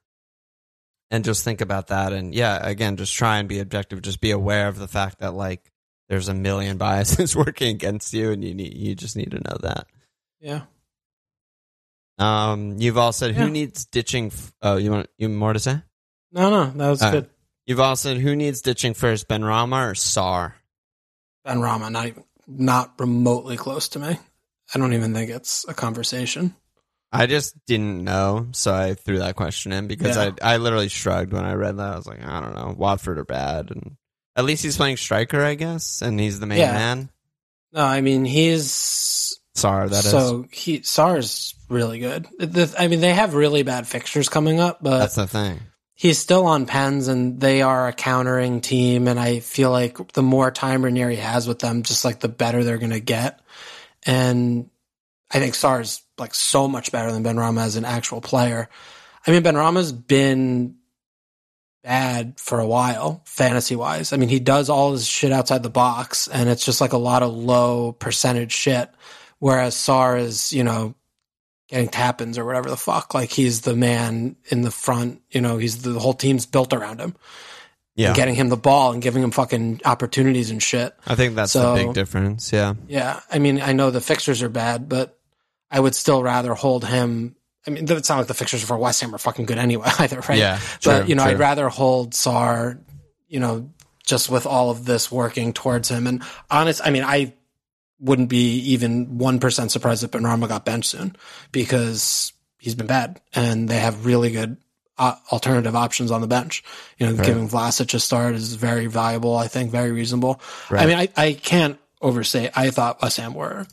and 1.13 1.23
just 1.23 1.43
think 1.43 1.61
about 1.61 1.87
that 1.87 2.11
and 2.11 2.33
yeah 2.33 2.57
again 2.65 2.97
just 2.97 3.13
try 3.13 3.37
and 3.37 3.47
be 3.47 3.59
objective 3.59 4.01
just 4.01 4.19
be 4.19 4.31
aware 4.31 4.67
of 4.67 4.77
the 4.79 4.87
fact 4.87 5.19
that 5.19 5.33
like 5.35 5.71
there's 6.09 6.27
a 6.27 6.33
million 6.33 6.77
biases 6.77 7.35
working 7.45 7.69
against 7.75 8.11
you 8.13 8.31
and 8.31 8.43
you 8.43 8.53
need 8.55 8.73
you 8.73 8.95
just 8.95 9.15
need 9.15 9.29
to 9.31 9.37
know 9.39 9.57
that 9.61 9.85
yeah. 10.41 10.61
um 12.19 12.75
you've 12.79 12.97
all 12.97 13.11
said 13.13 13.35
Yeah. 13.35 13.43
who 13.43 13.49
needs 13.51 13.85
ditching 13.85 14.27
f- 14.27 14.53
oh 14.61 14.77
you 14.77 14.91
want 14.91 15.09
you 15.17 15.29
more 15.29 15.53
to 15.53 15.59
say 15.59 15.81
No, 16.31 16.49
no, 16.49 16.65
that 16.71 16.89
was 16.89 17.01
Uh, 17.01 17.11
good. 17.11 17.29
you've 17.65 17.79
all 17.79 17.95
said 17.95 18.17
who 18.17 18.35
needs 18.35 18.61
ditching 18.61 18.93
first 18.93 19.27
Benrahma 19.27 19.89
or 19.91 19.93
Sarr 19.93 20.53
Ben 21.45 21.59
Rama, 21.61 21.89
not 21.89 22.07
even 22.07 22.23
not 22.47 22.93
remotely 22.99 23.55
close 23.57 23.89
to 23.89 23.99
me. 23.99 24.17
I 24.73 24.79
don't 24.79 24.93
even 24.93 25.13
think 25.13 25.29
it's 25.29 25.65
a 25.67 25.73
conversation. 25.73 26.55
I 27.13 27.27
just 27.27 27.55
didn't 27.67 28.03
know 28.03 28.47
so 28.53 28.73
i 28.73 28.95
threw 28.95 29.19
that 29.19 29.35
question 29.35 29.71
in 29.71 29.87
because 29.87 30.15
Yeah. 30.17 30.31
i 30.41 30.53
i 30.55 30.57
literally 30.57 30.89
shrugged 30.89 31.31
when 31.33 31.45
i 31.45 31.53
read 31.53 31.77
that 31.77 31.93
i 31.93 31.95
was 31.95 32.05
like 32.07 32.23
i 32.25 32.39
don't 32.41 32.55
know 32.55 32.73
watford 32.77 33.19
are 33.19 33.23
bad 33.25 33.69
and 33.71 33.95
at 34.35 34.45
least 34.45 34.63
he's 34.63 34.77
playing 34.77 34.97
striker 34.97 35.41
i 35.41 35.53
guess 35.55 36.01
and 36.01 36.19
he's 36.19 36.39
the 36.39 36.45
main 36.47 36.59
Yeah. 36.59 36.73
man 36.73 37.09
No, 37.71 37.81
I 37.83 38.01
mean 38.01 38.25
he's 38.25 39.39
Sarr 39.55 39.89
that 39.89 40.03
is. 40.05 40.09
so 40.11 40.45
he 40.51 40.79
Sarr's 40.79 41.53
really 41.69 41.99
good. 41.99 42.27
The, 42.39 42.73
I 42.77 42.87
mean 42.87 43.01
they 43.01 43.13
have 43.13 43.35
really 43.35 43.61
bad 43.63 43.87
fixtures 43.87 44.27
coming 44.29 44.59
up, 44.59 44.79
but 44.81 44.97
that's 44.99 45.15
the 45.15 45.27
thing 45.27 45.59
he's 45.95 46.17
still 46.17 46.47
on 46.47 46.65
pens 46.65 47.07
and 47.07 47.39
they 47.39 47.61
are 47.61 47.87
a 47.87 47.93
countering 47.93 48.61
team 48.61 49.07
and 49.07 49.19
I 49.19 49.39
feel 49.41 49.69
like 49.69 50.11
the 50.13 50.23
more 50.23 50.49
time 50.49 50.83
Ranieri 50.83 51.17
has 51.17 51.47
with 51.47 51.59
them, 51.59 51.83
just 51.83 52.03
like 52.03 52.19
the 52.19 52.27
better 52.29 52.63
they're 52.63 52.79
gonna 52.79 52.99
get. 52.99 53.39
And 54.05 54.69
I 55.33 55.39
think 55.39 55.53
Sarr's 55.55 56.01
like 56.17 56.35
so 56.35 56.67
much 56.67 56.91
better 56.91 57.11
than 57.11 57.23
Benrahma 57.23 57.63
as 57.63 57.75
an 57.75 57.85
actual 57.85 58.21
player. 58.21 58.69
I 59.25 59.31
mean 59.31 59.43
Benrahma's 59.43 59.91
been 59.91 60.75
bad 61.83 62.39
for 62.39 62.59
a 62.59 62.67
while, 62.67 63.21
fantasy 63.25 63.75
wise. 63.75 64.13
I 64.13 64.17
mean, 64.17 64.29
he 64.29 64.39
does 64.39 64.69
all 64.69 64.93
his 64.93 65.05
shit 65.07 65.31
outside 65.31 65.63
the 65.63 65.69
box, 65.69 66.27
and 66.27 66.49
it's 66.49 66.65
just 66.65 66.79
like 66.81 66.93
a 66.93 66.97
lot 66.97 67.23
of 67.23 67.33
low 67.33 67.91
percentage 67.91 68.53
shit. 68.53 68.89
Whereas 69.39 69.75
Sarr 69.75 70.19
is, 70.19 70.53
you 70.53 70.63
know, 70.63 70.95
getting 71.67 71.89
tap-ins 71.89 72.37
or 72.37 72.45
whatever 72.45 72.69
the 72.69 72.77
fuck. 72.77 73.13
Like 73.13 73.31
he's 73.31 73.61
the 73.61 73.75
man 73.75 74.37
in 74.47 74.61
the 74.61 74.71
front. 74.71 75.21
You 75.31 75.41
know, 75.41 75.57
he's 75.57 75.81
the, 75.81 75.99
whole 75.99 76.13
team's 76.13 76.45
built 76.45 76.71
around 76.71 76.99
him. 77.01 77.15
Yeah. 77.95 78.15
getting 78.15 78.33
him 78.33 78.49
the 78.49 78.57
ball 78.57 78.91
and 78.91 79.03
giving 79.03 79.21
him 79.21 79.29
fucking 79.29 79.81
opportunities 79.85 80.49
and 80.49 80.63
shit. 80.63 80.95
I 81.05 81.13
think 81.13 81.35
that's 81.35 81.51
So- 81.51 81.75
the 81.75 81.83
big 81.85 81.93
difference. 81.93 82.51
Yeah. 82.51 82.73
Yeah, 82.87 83.19
I 83.29 83.37
mean, 83.37 83.61
I 83.61 83.73
know 83.73 83.91
the 83.91 84.01
fixtures 84.01 84.41
are 84.41 84.49
bad, 84.49 84.89
but 84.89 85.19
I 85.73 85.79
would 85.81 85.95
still 85.95 86.23
rather 86.23 86.53
hold 86.53 86.85
him. 86.85 87.35
I 87.67 87.71
mean, 87.71 87.85
it's 87.89 88.07
not 88.09 88.19
like 88.19 88.27
the 88.27 88.33
fixtures 88.33 88.63
for 88.63 88.77
West 88.77 89.01
Ham 89.01 89.13
are 89.13 89.17
fucking 89.17 89.45
good 89.45 89.57
anyway, 89.57 89.89
either, 89.99 90.21
right? 90.29 90.37
Yeah. 90.37 90.59
but 90.85 91.09
you 91.09 91.15
know, 91.15 91.23
true. 91.23 91.31
I'd 91.33 91.39
rather 91.39 91.67
hold 91.67 92.11
Sarr, 92.13 92.79
you 93.27 93.39
know, 93.39 93.69
just 94.05 94.29
with 94.29 94.45
all 94.45 94.69
of 94.69 94.85
this 94.85 95.11
working 95.11 95.51
towards 95.53 95.89
him. 95.89 96.05
And 96.07 96.23
honest, 96.51 96.79
I 96.85 96.89
mean, 96.91 97.03
I 97.03 97.33
wouldn't 97.99 98.29
be 98.29 98.57
even 98.73 99.17
one 99.17 99.39
percent 99.39 99.71
surprised 99.71 100.03
if 100.03 100.11
Benrahma 100.11 100.47
got 100.47 100.63
benched 100.65 100.89
soon 100.89 101.15
because 101.51 102.33
he's 102.59 102.75
been 102.75 102.87
bad, 102.87 103.21
and 103.33 103.67
they 103.69 103.79
have 103.79 104.05
really 104.05 104.31
good 104.31 104.57
uh, 104.97 105.15
alternative 105.31 105.75
options 105.75 106.11
on 106.11 106.21
the 106.21 106.27
bench. 106.27 106.63
You 106.97 107.07
know, 107.07 107.13
Right. 107.13 107.25
giving 107.25 107.47
Vlasic 107.49 107.93
a 107.93 107.99
start 107.99 108.35
is 108.35 108.55
very 108.55 108.87
valuable. 108.87 109.35
I 109.37 109.47
think 109.47 109.71
very 109.71 109.91
reasonable. 109.91 110.39
I 110.69 110.85
mean, 110.85 110.97
I, 110.97 111.07
I 111.15 111.33
can't 111.33 111.79
overstate. 112.01 112.51
I 112.55 112.69
thought 112.69 113.01
West 113.01 113.17
Ham 113.17 113.33
were 113.33 113.65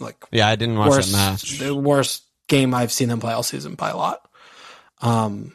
like 0.00 0.16
Yeah, 0.30 0.48
I 0.48 0.56
didn't 0.56 0.76
watch 0.78 0.90
worst, 0.90 1.12
that 1.12 1.16
match. 1.16 1.58
the 1.58 1.74
worst 1.74 2.24
game 2.48 2.74
I've 2.74 2.92
seen 2.92 3.08
them 3.08 3.20
play 3.20 3.32
all 3.32 3.42
season 3.42 3.74
by 3.74 3.90
a 3.90 3.96
lot. 3.96 4.28
Um, 5.00 5.54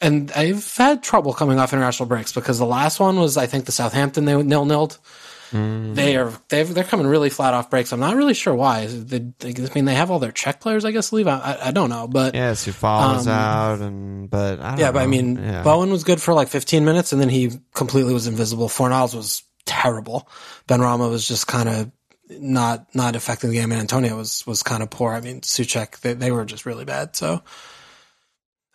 and 0.00 0.30
I've 0.32 0.76
had 0.76 1.02
trouble 1.02 1.32
coming 1.34 1.58
off 1.58 1.72
international 1.72 2.08
breaks 2.08 2.32
because 2.32 2.58
the 2.58 2.66
last 2.66 3.00
one 3.00 3.18
was, 3.18 3.36
I 3.36 3.46
think, 3.46 3.64
the 3.64 3.72
Southampton 3.72 4.24
they 4.24 4.40
nil 4.42 4.64
nilled. 4.64 4.98
Mm. 5.50 5.94
They 5.94 6.16
are 6.16 6.30
they 6.50 6.62
they're 6.62 6.84
coming 6.84 7.06
really 7.06 7.30
flat 7.30 7.54
off 7.54 7.70
breaks. 7.70 7.92
I'm 7.92 8.00
not 8.00 8.14
really 8.16 8.34
sure 8.34 8.54
why. 8.54 8.86
They, 8.86 9.32
they, 9.38 9.64
I 9.64 9.74
mean, 9.74 9.86
they 9.86 9.94
have 9.94 10.10
all 10.10 10.18
their 10.18 10.30
Czech 10.30 10.60
players, 10.60 10.84
I 10.84 10.90
guess, 10.90 11.10
leave. 11.10 11.26
I, 11.26 11.58
I, 11.62 11.70
don't 11.70 11.88
know, 11.88 12.06
but 12.06 12.34
Yeah, 12.34 12.52
Coufal 12.52 13.20
Um, 13.22 13.28
out, 13.28 13.80
and 13.80 14.28
but 14.30 14.60
I 14.60 14.70
don't 14.72 14.78
yeah, 14.78 14.92
but 14.92 15.02
I 15.02 15.06
mean, 15.06 15.36
yeah. 15.36 15.62
Bowen 15.62 15.90
was 15.90 16.04
good 16.04 16.20
for 16.20 16.34
like 16.34 16.48
15 16.48 16.84
minutes, 16.84 17.12
and 17.12 17.20
then 17.20 17.30
he 17.30 17.50
completely 17.74 18.12
was 18.12 18.26
invisible. 18.26 18.68
Fornals 18.68 19.14
was 19.14 19.42
terrible. 19.64 20.28
Benrahma 20.68 21.08
was 21.10 21.26
just 21.26 21.46
kind 21.46 21.68
of 21.68 21.90
not 22.30 22.86
not 22.94 23.16
affecting 23.16 23.50
the 23.50 23.56
game, 23.56 23.72
and 23.72 23.80
Antonio 23.80 24.16
was 24.16 24.46
was 24.46 24.62
kind 24.62 24.82
of 24.82 24.90
poor. 24.90 25.12
I 25.12 25.20
mean, 25.20 25.40
Soucek 25.42 26.00
they, 26.00 26.12
they 26.14 26.30
were 26.30 26.44
just 26.44 26.66
really 26.66 26.84
bad. 26.84 27.16
So 27.16 27.42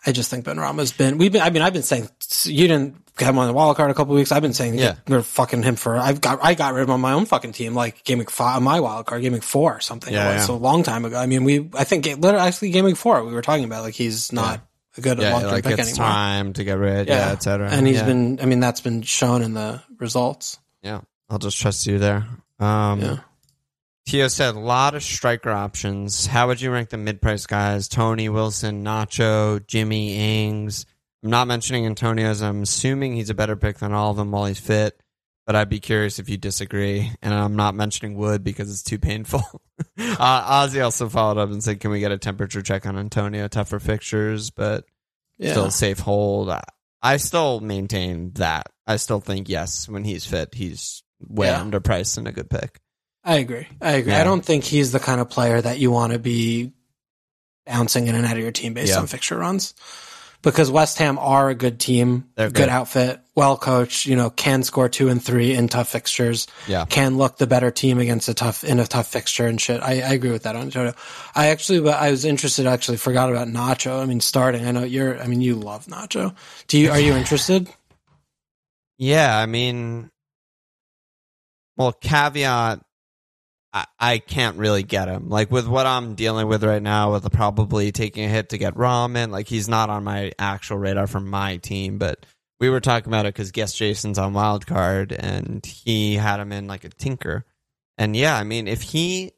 I 0.06 0.12
just 0.12 0.30
think 0.30 0.45
Benrahma's 0.45 0.91
been. 0.91 1.18
We've 1.18 1.32
been. 1.32 1.41
I 1.41 1.49
mean, 1.49 1.62
I've 1.62 1.74
been 1.74 1.84
saying 1.84 2.10
you 2.45 2.68
didn't 2.68 2.95
have 3.20 3.30
him 3.30 3.38
on 3.39 3.47
the 3.47 3.54
wild 3.54 3.78
card 3.78 3.89
a 3.91 3.93
couple 3.93 4.16
weeks. 4.16 4.32
I've 4.32 4.41
been 4.41 4.54
saying 4.54 4.74
Yeah. 4.76 4.95
we're 5.08 5.22
fucking 5.22 5.64
him 5.64 5.76
for. 5.76 5.95
I've 5.97 6.20
got 6.20 6.39
I 6.43 6.56
got 6.56 6.74
rid 6.74 6.82
of 6.84 6.89
him 6.89 6.93
on 6.95 7.01
my 7.01 7.14
own 7.14 7.26
fucking 7.26 7.54
team, 7.54 7.74
like 7.74 8.04
game 8.04 8.18
week 8.20 8.32
five, 8.32 8.62
my 8.62 8.80
wild 8.80 9.06
card, 9.06 9.22
game 9.22 9.34
week 9.34 9.43
four 9.43 9.76
or 9.76 9.80
something. 9.82 10.14
Yeah, 10.14 10.26
it 10.32 10.34
was. 10.34 10.41
yeah. 10.41 10.45
So 10.47 10.56
a 10.56 10.58
long 10.58 10.84
time 10.84 11.06
ago. 11.06 11.18
I 11.18 11.26
mean, 11.26 11.43
we 11.43 11.70
I 11.74 11.84
think 11.84 12.06
literally 12.06 12.39
actually 12.39 12.72
game 12.72 12.86
week 12.86 12.97
four 12.97 13.24
we 13.24 13.32
were 13.34 13.41
talking 13.41 13.64
about 13.66 13.84
like 13.84 13.93
he's 13.93 14.34
not 14.34 14.60
a 14.97 15.01
good 15.01 15.20
yeah, 15.20 15.32
long 15.32 15.41
term 15.41 15.51
like 15.51 15.64
pick 15.64 15.80
it's 15.80 15.89
anymore. 15.91 16.08
time 16.08 16.54
to 16.54 16.64
get 16.64 16.78
rid. 16.78 17.08
Yeah, 17.08 17.32
et 17.32 17.41
cetera. 17.43 17.70
And 17.70 17.88
he's 17.88 17.97
yeah. 17.97 18.06
been, 18.06 18.39
I 18.41 18.45
mean, 18.45 18.60
that's 18.60 18.82
been 18.82 19.01
shown 19.04 19.41
in 19.41 19.54
the 19.54 19.82
results. 19.99 20.60
Yeah, 20.82 21.01
I'll 21.30 21.39
just 21.39 21.60
trust 21.60 21.88
you 21.88 21.97
there. 21.99 22.28
Um, 22.60 22.99
Yeah. 23.01 23.18
Tio 24.06 24.28
said 24.28 24.56
a 24.56 24.60
lot 24.60 24.95
of 24.95 25.04
striker 25.04 25.49
options. 25.49 26.26
How 26.28 26.47
would 26.47 26.60
you 26.62 26.72
rank 26.72 26.89
the 26.89 26.97
mid-price 26.97 27.45
guys? 27.45 27.88
Toney 27.88 28.30
Wilson, 28.30 28.84
Nacho, 28.84 29.66
Jimmy 29.66 30.43
Ings. 30.45 30.86
I'm 31.24 31.30
not 31.30 31.47
mentioning 31.47 31.86
Antonio's. 31.86 32.41
I'm 32.41 32.64
assuming 32.64 33.14
he's 33.16 33.30
a 33.30 33.34
better 33.34 33.56
pick 33.56 33.78
than 33.80 33.93
all 33.93 34.12
of 34.12 34.18
them 34.18 34.32
while 34.32 34.45
he's 34.45 34.60
fit. 34.60 34.99
But 35.45 35.56
I'd 35.56 35.70
be 35.70 35.80
curious 35.80 36.20
if 36.20 36.30
you 36.30 36.38
disagree. 36.38 37.12
And 37.22 37.34
I'm 37.34 37.56
not 37.56 37.76
mentioning 37.76 38.16
Wood 38.18 38.43
because 38.43 38.70
it's 38.70 38.84
too 38.84 38.99
painful. 38.99 39.41
uh, 39.97 40.66
Ozzy 40.68 40.84
also 40.84 41.08
followed 41.10 41.38
up 41.38 41.49
and 41.51 41.64
said, 41.64 41.80
"Can 41.80 41.91
we 41.91 41.99
get 41.99 42.12
a 42.14 42.18
temperature 42.18 42.62
check 42.62 42.86
on 42.86 42.97
Antonio? 42.97 43.47
Tougher 43.47 43.80
fixtures, 43.80 44.51
but 44.51 44.86
Yeah. 45.38 45.51
still 45.51 45.66
a 45.66 45.72
safe 45.72 45.99
hold." 45.99 46.49
I, 46.49 46.62
I 47.01 47.18
still 47.18 47.60
maintain 47.60 48.32
that. 48.36 48.68
I 48.88 48.95
still 48.97 49.20
think 49.20 49.49
yes, 49.49 49.89
when 49.89 50.04
he's 50.06 50.26
fit, 50.26 50.54
he's 50.54 51.04
way 51.20 51.47
Yeah. 51.47 51.62
underpriced 51.62 52.18
and 52.18 52.28
a 52.28 52.32
good 52.32 52.49
pick. 52.49 52.80
I 53.24 53.36
agree. 53.38 53.67
I 53.82 53.91
agree. 53.93 54.11
Yeah. 54.11 54.21
I 54.21 54.24
don't 54.24 54.43
think 54.43 54.63
he's 54.65 54.91
the 54.91 54.99
kind 54.99 55.21
of 55.21 55.30
player 55.30 55.61
that 55.61 55.80
you 55.80 55.91
want 55.91 56.13
to 56.13 56.19
be 56.19 56.74
bouncing 57.65 58.07
in 58.07 58.15
and 58.15 58.26
out 58.26 58.34
of 58.36 58.43
your 58.43 58.51
team 58.51 58.74
based 58.74 58.91
Yeah. 58.93 58.99
on 58.99 59.07
fixture 59.07 59.38
runs. 59.38 59.74
Because 60.41 60.69
West 60.69 60.97
Ham 60.97 61.17
are 61.19 61.47
a 61.49 61.55
good 61.55 61.80
team, 61.80 62.26
They're 62.36 62.47
good 62.49 62.55
good. 62.63 62.69
outfit, 62.69 63.21
well 63.34 63.55
coached, 63.55 64.05
you 64.07 64.17
know, 64.17 64.30
can 64.30 64.63
score 64.63 64.89
two 64.89 65.07
and 65.07 65.24
three 65.24 65.53
in 65.55 65.69
tough 65.69 65.88
fixtures, 65.88 66.47
Yeah. 66.67 66.84
can 66.84 67.17
look 67.17 67.38
the 67.38 67.47
better 67.47 67.71
team 67.71 67.97
against 67.97 68.28
a 68.28 68.34
tough, 68.34 68.65
in 68.65 68.82
a 68.82 68.86
tough 68.86 69.07
fixture 69.07 69.47
and 69.47 69.61
shit. 69.61 69.82
I, 69.82 69.91
I 70.01 70.11
agree 70.11 70.32
with 70.32 70.43
that 70.43 70.57
on 70.57 70.63
Antonio. 70.63 70.93
I 71.34 71.47
actually, 71.47 71.80
but 71.80 71.93
I 71.97 72.11
was 72.11 72.26
interested, 72.26 72.67
actually 72.67 72.97
forgot 72.97 73.30
about 73.30 73.47
Nacho. 73.47 74.01
I 74.01 74.05
mean, 74.05 74.19
starting, 74.19 74.67
I 74.67 74.71
know 74.71 74.84
you're, 74.84 75.17
I 75.17 75.28
mean, 75.28 75.39
you 75.39 75.55
love 75.55 75.86
Nacho. 75.86 76.36
Do 76.67 76.78
you, 76.78 76.91
are 76.91 76.99
you 76.99 77.13
interested? 77.13 77.69
Yeah, 78.97 79.38
I 79.38 79.45
mean, 79.45 80.11
well, 81.78 81.93
caveat, 81.93 82.82
I, 83.74 84.19
can't 84.19 84.57
really 84.57 84.84
get 84.84 85.07
him. 85.07 85.30
Like 85.30 85.49
with 85.49 85.67
what 85.67 85.88
I'm 85.88 86.13
dealing 86.13 86.47
with 86.47 86.63
right 86.63 86.82
now, 86.82 87.13
with 87.13 87.32
probably 87.32 87.91
taking 87.91 88.26
a 88.26 88.30
hit 88.30 88.49
to 88.49 88.59
get 88.59 88.76
Ramen, 88.76 89.32
like 89.32 89.47
he's 89.47 89.67
not 89.67 89.89
on 89.89 90.03
my 90.03 90.32
actual 90.38 90.78
radar 90.78 91.07
for 91.07 91.19
my 91.19 91.57
team. 91.57 91.97
But 91.97 92.26
we 92.59 92.69
were 92.69 92.80
talking 92.80 93.07
about 93.09 93.26
it 93.26 93.34
because 93.34 93.51
guest 93.51 93.76
Jason's 93.78 94.19
on 94.19 94.34
wild 94.34 94.67
card, 94.67 95.11
and 95.11 95.65
he 95.65 96.15
had 96.15 96.39
him 96.39 96.51
in 96.51 96.67
like 96.67 96.84
a 96.84 96.89
tinker. 96.89 97.45
And 97.97 98.15
yeah, 98.15 98.38
I 98.38 98.43
mean, 98.43 98.67
if 98.67 98.84
he 98.84 99.32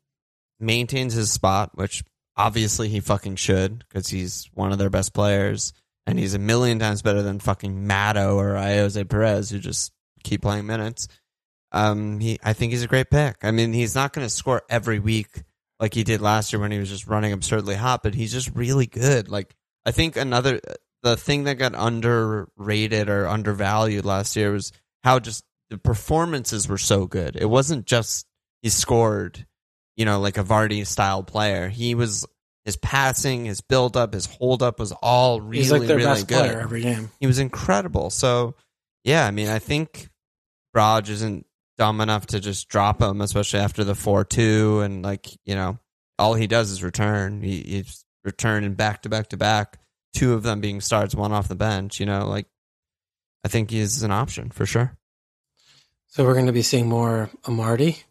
maintains 0.59 1.13
his 1.13 1.31
spot, 1.31 1.71
which 1.75 2.03
obviously 2.35 2.89
he 2.89 2.99
fucking 2.99 3.37
should, 3.37 3.85
because 3.87 4.09
he's 4.09 4.49
one 4.53 4.73
of 4.73 4.77
their 4.77 4.89
best 4.89 5.13
players, 5.13 5.71
and 6.05 6.19
he's 6.19 6.33
a 6.33 6.39
million 6.39 6.77
times 6.77 7.01
better 7.01 7.21
than 7.21 7.39
fucking 7.39 7.87
Matto 7.87 8.37
or 8.37 8.53
Ayoze 8.53 9.07
Perez, 9.07 9.49
who 9.49 9.59
just 9.59 9.93
keep 10.23 10.41
playing 10.41 10.65
minutes. 10.65 11.07
Um, 11.71 12.19
he, 12.19 12.39
I 12.43 12.53
think 12.53 12.71
he's 12.71 12.83
a 12.83 12.87
great 12.87 13.09
pick. 13.09 13.37
I 13.43 13.51
mean, 13.51 13.73
he's 13.73 13.95
not 13.95 14.13
going 14.13 14.25
to 14.25 14.33
score 14.33 14.63
every 14.69 14.99
week 14.99 15.43
like 15.79 15.93
he 15.93 16.03
did 16.03 16.21
last 16.21 16.53
year 16.53 16.61
when 16.61 16.71
he 16.71 16.79
was 16.79 16.89
just 16.89 17.07
running 17.07 17.33
absurdly 17.33 17.75
hot, 17.75 18.01
but 18.03 18.13
he's 18.13 18.31
just 18.31 18.55
really 18.55 18.85
good. 18.87 19.29
Like, 19.29 19.55
I 19.85 19.91
think 19.91 20.15
another 20.15 20.61
the 21.03 21.17
thing 21.17 21.43
that 21.43 21.55
got 21.55 21.73
underrated 21.75 23.09
or 23.09 23.27
undervalued 23.27 24.05
last 24.05 24.35
year 24.35 24.51
was 24.51 24.71
how 25.03 25.19
just 25.19 25.43
the 25.69 25.77
performances 25.77 26.67
were 26.67 26.77
so 26.77 27.05
good. 27.05 27.35
It 27.35 27.45
wasn't 27.45 27.85
just 27.85 28.25
he 28.61 28.69
scored, 28.69 29.45
you 29.95 30.05
know, 30.05 30.19
like 30.19 30.37
a 30.37 30.43
Vardy 30.43 30.85
style 30.87 31.23
player. 31.23 31.69
He 31.69 31.93
was 31.93 32.25
his 32.63 32.77
passing, 32.77 33.45
his 33.45 33.61
build 33.61 33.95
up, 33.95 34.13
his 34.13 34.25
hold 34.25 34.63
up 34.63 34.79
was 34.79 34.91
all 34.93 35.39
really, 35.39 35.59
He's 35.59 35.71
like 35.71 35.83
their 35.83 35.97
really 35.97 36.09
best 36.09 36.27
good. 36.27 36.39
player 36.39 36.59
every 36.59 36.81
game. 36.81 37.11
He 37.19 37.27
was 37.27 37.37
incredible. 37.37 38.09
So, 38.09 38.55
yeah, 39.03 39.27
I 39.27 39.31
mean, 39.31 39.49
I 39.49 39.59
think 39.59 40.09
Braj 40.75 41.09
isn't 41.09 41.45
dumb 41.77 42.01
enough 42.01 42.27
to 42.27 42.39
just 42.39 42.69
drop 42.69 43.01
him, 43.01 43.21
especially 43.21 43.59
after 43.59 43.83
the 43.83 43.95
4 43.95 44.23
2. 44.25 44.81
And, 44.81 45.03
like, 45.03 45.27
you 45.45 45.55
know, 45.55 45.79
all 46.17 46.33
he 46.33 46.47
does 46.47 46.71
is 46.71 46.83
return. 46.83 47.41
He, 47.41 47.61
he's 47.61 48.05
returning 48.23 48.73
back 48.73 49.01
to 49.03 49.09
back 49.09 49.29
to 49.29 49.37
back, 49.37 49.79
two 50.13 50.33
of 50.33 50.43
them 50.43 50.61
being 50.61 50.81
starts, 50.81 51.13
one 51.15 51.31
off 51.31 51.47
the 51.47 51.55
bench. 51.55 51.99
You 51.99 52.05
know, 52.05 52.27
like, 52.27 52.47
I 53.43 53.47
think 53.47 53.69
he's 53.69 54.01
an 54.03 54.11
option 54.11 54.49
for 54.51 54.65
sure. 54.65 54.97
So 56.07 56.23
we're 56.23 56.33
going 56.33 56.45
to 56.47 56.53
be 56.53 56.61
seeing 56.61 56.87
more 56.87 57.29
Amartey. 57.43 58.03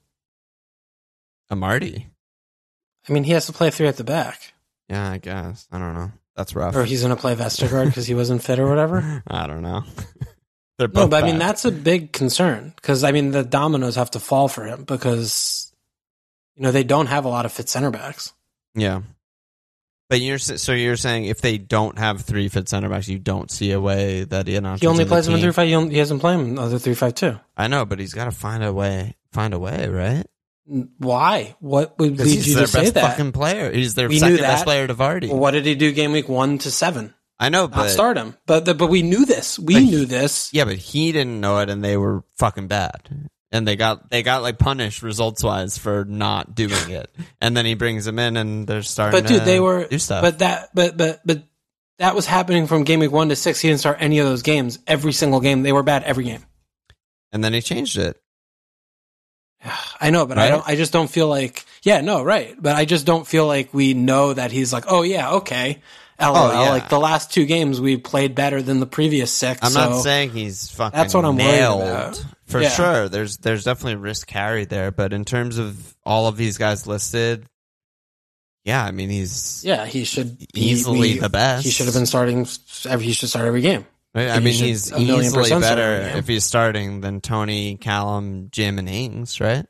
Amartey. 1.51 2.07
I 3.09 3.13
mean, 3.13 3.25
he 3.25 3.33
has 3.33 3.47
to 3.47 3.53
play 3.53 3.71
three 3.71 3.87
at 3.89 3.97
the 3.97 4.05
back, 4.05 4.53
Yeah, 4.89 5.11
I 5.11 5.19
guess. 5.19 5.67
I 5.73 5.79
don't 5.79 5.95
know. 5.95 6.13
That's 6.37 6.55
rough. 6.55 6.75
or 6.75 6.85
he's 6.85 7.03
going 7.03 7.15
to 7.15 7.21
play 7.21 7.35
Vestergaard 7.37 7.87
because 7.87 8.07
he 8.07 8.15
wasn't 8.15 8.43
fit 8.43 8.59
or 8.59 8.69
whatever. 8.69 9.23
I 9.29 9.47
don't 9.47 9.63
know. 9.63 9.85
They're 10.79 10.89
No, 10.89 11.03
both 11.03 11.11
but 11.11 11.23
I 11.23 11.27
mean 11.27 11.39
that's 11.39 11.65
a 11.65 11.71
big 11.71 12.13
concern 12.13 12.73
because 12.77 13.05
I 13.05 13.13
mean 13.13 13.31
the 13.31 13.45
dominoes 13.45 13.97
have 13.97 14.11
to 14.13 14.21
fall 14.21 14.49
for 14.49 14.65
him 14.65 14.85
because 14.85 15.73
you 16.57 16.63
know 16.63 16.73
they 16.73 16.85
don't 16.85 17.07
have 17.07 17.25
a 17.25 17.29
lot 17.29 17.47
of 17.47 17.53
fit 17.53 17.69
center 17.69 17.91
backs. 17.91 18.33
Yeah. 18.75 19.03
But 20.11 20.21
you're 20.21 20.39
so 20.39 20.73
you're 20.73 20.97
saying 20.97 21.25
if 21.25 21.41
they 21.41 21.59
don't 21.59 21.99
have 21.99 22.21
three 22.21 22.49
fit 22.49 22.69
center 22.69 22.89
backs, 22.89 23.09
you 23.09 23.19
don't 23.19 23.51
see 23.51 23.73
a 23.73 23.81
way 23.81 24.25
that 24.25 24.47
he 24.47 24.53
He 24.53 24.87
only 24.87 25.05
plays 25.07 25.27
him 25.27 25.35
in 25.35 25.41
three 25.41 25.53
five. 25.53 25.67
He, 25.91 25.99
hasn't 25.99 26.21
played 26.21 26.35
him 26.35 26.47
in 26.47 26.59
other 26.59 26.79
three 26.79 26.95
five 26.95 27.15
two. 27.15 27.39
I 27.57 27.69
know, 27.69 27.85
but 27.85 27.99
he's 27.99 28.13
got 28.13 28.27
to 28.27 28.31
find 28.31 28.63
a 28.63 28.73
way. 28.73 29.17
Find 29.33 29.55
a 29.55 29.59
way, 29.59 29.89
right? 29.89 30.25
Why? 30.67 31.57
What 31.61 31.99
would 31.99 32.19
lead 32.19 32.47
you 32.47 32.57
to 32.57 32.67
say 32.67 32.83
best 32.83 32.95
that? 32.95 33.11
fucking 33.11 33.33
player. 33.33 33.73
He's 33.73 33.95
their 33.95 34.09
We 34.09 34.19
second 34.19 34.39
best 34.39 34.65
player 34.65 34.87
to 34.87 34.95
Vardy. 34.95 35.29
Well, 35.29 35.39
what 35.39 35.51
did 35.53 35.67
he 35.67 35.75
do 35.75 35.93
game 35.93 36.13
week 36.13 36.29
one 36.29 36.59
to 36.59 36.71
seven? 36.71 37.15
I 37.45 37.49
know, 37.51 37.69
but 37.69 37.89
start 37.91 38.17
him, 38.17 38.37
but 38.47 38.65
the, 38.65 38.75
but 38.75 38.89
we 38.89 39.03
knew 39.03 39.25
this. 39.27 39.59
We 39.59 39.75
But 39.75 39.83
he- 39.83 39.91
knew 39.91 40.05
this. 40.07 40.51
yeah, 40.53 40.65
but 40.65 40.77
he 40.77 41.13
didn't 41.13 41.41
know 41.41 41.59
it, 41.59 41.69
and 41.71 41.85
they 41.85 41.97
were 41.97 42.25
fucking 42.37 42.69
bad. 42.69 43.31
And 43.53 43.69
they 43.69 43.77
got 43.77 44.11
they 44.11 44.23
got 44.25 44.43
like 44.43 44.59
punished 44.59 45.03
results 45.03 45.45
wise 45.45 45.79
for 45.79 46.05
not 46.05 46.55
doing 46.57 46.91
it. 46.91 47.15
And 47.41 47.57
then 47.57 47.65
he 47.65 47.75
brings 47.75 48.05
them 48.05 48.19
in, 48.19 48.37
and 48.37 48.67
they're 48.67 48.83
starting. 48.83 49.21
But 49.21 49.29
dude, 49.29 49.39
to 49.41 49.45
they 49.45 49.61
were. 49.61 49.87
do 49.87 49.99
stuff. 49.99 50.23
But 50.23 50.41
that. 50.41 50.71
But 50.75 50.97
but 50.97 51.21
but 51.25 51.45
that 51.99 52.17
was 52.17 52.27
happening 52.27 52.67
from 52.67 52.83
game 52.83 52.99
week 52.99 53.13
one 53.13 53.29
to 53.29 53.37
six. 53.37 53.61
He 53.61 53.69
didn't 53.69 53.79
start 53.81 53.99
any 54.01 54.19
of 54.19 54.27
those 54.27 54.43
games. 54.43 54.81
Every 54.89 55.13
single 55.13 55.39
game, 55.41 55.63
they 55.63 55.73
were 55.73 55.85
bad 55.85 56.03
every 56.03 56.25
game. 56.25 56.45
and 57.33 57.45
then 57.45 57.53
he 57.53 57.61
changed 57.63 57.97
it. 57.97 58.21
I 60.01 60.11
know, 60.11 60.27
but 60.27 60.37
I 60.39 60.49
don't. 60.49 60.67
I 60.67 60.75
just 60.77 60.93
don't 60.93 61.09
feel 61.09 61.29
like. 61.29 61.65
Yeah, 61.83 62.01
no, 62.01 62.23
right. 62.23 62.57
But 62.61 62.77
I 62.77 62.85
just 62.87 63.07
don't 63.07 63.27
feel 63.27 63.47
like 63.47 63.73
we 63.73 63.95
know 63.95 64.33
that 64.33 64.51
he's 64.51 64.73
like, 64.73 64.85
oh 64.89 65.03
yeah, 65.03 65.33
okay. 65.35 65.81
LOL. 66.21 66.37
Oh, 66.37 66.53
yeah. 66.65 66.71
Like 66.71 66.89
the 66.89 66.99
last 67.01 67.33
two 67.33 67.45
games, 67.47 67.81
we 67.81 67.97
played 67.97 68.35
better 68.35 68.63
than 68.63 68.81
the 68.81 68.87
previous 68.87 69.33
six. 69.33 69.61
I'm 69.63 69.73
so 69.73 69.91
not 69.91 70.03
saying 70.03 70.31
he's 70.31 70.71
fucking. 70.71 70.97
That's 70.97 71.13
what 71.15 71.25
I'm 71.25 71.37
worried 71.37 71.47
nailed 71.47 71.83
about. 71.83 72.25
for 72.47 72.61
Yeah. 72.61 72.69
sure. 72.71 73.09
There's 73.09 73.39
there's 73.39 73.65
definitely 73.65 73.97
risk 73.97 74.27
carried 74.27 74.69
there, 74.69 74.91
but 74.93 75.13
in 75.13 75.25
terms 75.25 75.59
of 75.59 75.97
all 76.05 76.27
of 76.29 76.37
these 76.37 76.57
guys 76.57 76.87
listed, 76.87 77.47
yeah, 78.65 78.85
I 78.85 78.93
mean 78.93 79.11
he's 79.11 79.63
Yeah, 79.65 79.87
he 79.87 80.05
should 80.05 80.39
be- 80.39 80.47
Easily 80.55 80.99
we- 81.15 81.19
the 81.19 81.29
best. 81.29 81.65
He 81.65 81.71
should 81.71 81.87
have 81.87 81.95
been 81.95 82.07
starting. 82.07 82.47
Every, 82.89 83.07
he 83.07 83.13
should 83.13 83.29
start 83.29 83.47
every 83.47 83.61
game. 83.61 83.85
I 84.17 84.35
He 84.39 84.41
mean, 84.45 84.55
should 84.55 84.67
he's 84.67 84.93
easily 84.93 85.51
better 85.61 86.17
if 86.17 86.29
he's 86.29 86.45
starting 86.45 87.01
than 87.01 87.21
Toney, 87.21 87.77
Callum, 87.77 88.49
Jim, 88.53 88.79
and 88.79 88.89
Ings, 88.89 89.41
right? 89.41 89.67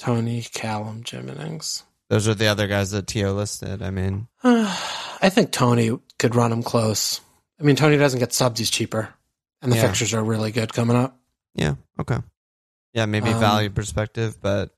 Toney, 0.00 0.42
Callum, 0.52 1.04
Jim 1.04 1.28
Ings. 1.28 1.84
Those 2.10 2.26
are 2.28 2.34
the 2.34 2.46
other 2.46 2.66
guys 2.66 2.90
that 2.92 3.06
Tio 3.06 3.34
listed. 3.34 3.82
I 3.82 3.90
mean, 3.90 4.28
I 4.44 5.28
think 5.30 5.50
Toney 5.52 5.98
could 6.18 6.34
run 6.34 6.52
him 6.52 6.62
close. 6.62 7.20
I 7.60 7.64
mean, 7.64 7.76
Toney 7.76 7.96
doesn't 7.98 8.20
get 8.20 8.32
subs; 8.32 8.58
he's 8.58 8.70
cheaper, 8.70 9.08
and 9.62 9.70
the 9.72 9.76
Yeah. 9.76 9.82
fixtures 9.88 10.14
are 10.14 10.22
really 10.24 10.50
good 10.52 10.72
coming 10.72 10.96
up. 10.96 11.18
yeah, 11.54 11.74
okay, 12.00 12.18
yeah, 12.94 13.04
maybe 13.06 13.30
Um, 13.30 13.40
value 13.40 13.68
perspective, 13.70 14.38
but 14.40 14.70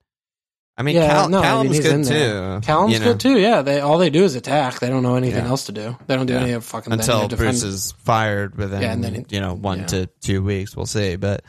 I 0.78 0.82
mean, 0.82 0.96
yeah, 0.96 1.08
Cal- 1.08 1.28
no, 1.28 1.40
I 1.42 1.62
mean, 1.62 1.82
good 1.82 2.04
too. 2.06 2.60
Callum's 2.62 2.94
you 2.94 2.98
know, 3.00 3.04
good 3.04 3.20
too. 3.20 3.38
Yeah, 3.38 3.60
they 3.60 3.80
all 3.80 3.98
they 3.98 4.08
do 4.08 4.24
is 4.24 4.34
attack. 4.34 4.80
They 4.80 4.88
don't 4.88 5.02
know 5.02 5.16
anything 5.16 5.44
Yeah. 5.44 5.50
else 5.50 5.66
to 5.66 5.72
do. 5.72 5.96
They 6.06 6.16
don't 6.16 6.24
do 6.26 6.32
Yeah. 6.32 6.40
any 6.40 6.52
of 6.52 6.64
fucking 6.64 6.90
until 6.92 7.28
Bruce 7.28 7.62
is 7.62 7.92
fired 7.98 8.56
within 8.56 8.80
Yeah, 8.80 8.92
and 8.92 9.04
then 9.04 9.26
you 9.28 9.40
know 9.40 9.52
one 9.54 9.84
to 9.88 10.06
two 10.22 10.42
weeks. 10.42 10.74
We'll 10.74 10.86
see, 10.86 11.16
but 11.16 11.42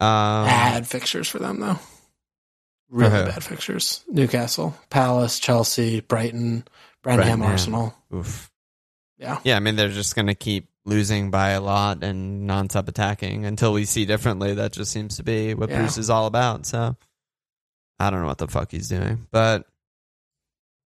um, 0.00 0.46
bad 0.46 0.86
fixtures 0.86 1.28
for 1.28 1.38
them 1.38 1.60
though. 1.60 1.78
Really 2.90 3.10
who? 3.10 3.24
bad 3.24 3.42
fixtures. 3.44 4.04
Newcastle, 4.08 4.74
Palace, 4.90 5.38
Chelsea, 5.40 6.00
Brighton, 6.00 6.64
Brenham, 7.02 7.40
Brighton. 7.40 7.42
Arsenal. 7.42 7.94
oof. 8.14 8.50
Yeah. 9.18 9.38
Yeah, 9.44 9.56
I 9.56 9.60
mean 9.60 9.76
they're 9.76 9.88
just 9.88 10.14
going 10.14 10.26
to 10.26 10.34
keep 10.34 10.68
losing 10.84 11.30
by 11.30 11.50
a 11.50 11.60
lot 11.60 12.04
and 12.04 12.46
non-stop 12.46 12.86
attacking 12.86 13.44
until 13.44 13.72
we 13.72 13.84
see 13.86 14.04
differently. 14.04 14.54
That 14.54 14.72
just 14.72 14.92
seems 14.92 15.16
to 15.16 15.22
be 15.24 15.54
what 15.54 15.68
Yeah. 15.70 15.78
Bruce 15.78 15.98
is 15.98 16.10
all 16.10 16.26
about. 16.26 16.66
So 16.66 16.96
I 17.98 18.10
don't 18.10 18.20
know 18.20 18.26
what 18.26 18.38
the 18.38 18.46
fuck 18.46 18.70
he's 18.70 18.88
doing, 18.88 19.26
but 19.32 19.66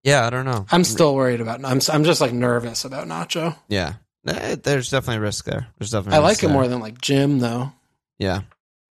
yeah, 0.04 0.26
I 0.26 0.30
don't 0.30 0.45
know. 0.45 0.66
I'm 0.72 0.84
still 0.86 1.14
worried 1.16 1.41
about. 1.41 1.66
I'm 1.66 1.82
I'm 1.91 2.04
just 2.06 2.22
like 2.22 2.32
nervous 2.32 2.86
about 2.86 3.08
Nacho. 3.08 3.58
yeah. 3.68 3.93
Eh, 4.28 4.56
There's 4.62 4.89
definitely 4.91 5.20
risk 5.20 5.45
there. 5.45 5.68
There's 5.80 5.91
definitely. 5.91 6.18
I 6.18 6.20
like 6.22 6.39
him 6.41 6.50
there. 6.50 6.54
more 6.60 6.68
than 6.68 6.80
like 6.82 7.02
Jim 7.02 7.39
though. 7.39 7.72
Yeah, 8.20 8.41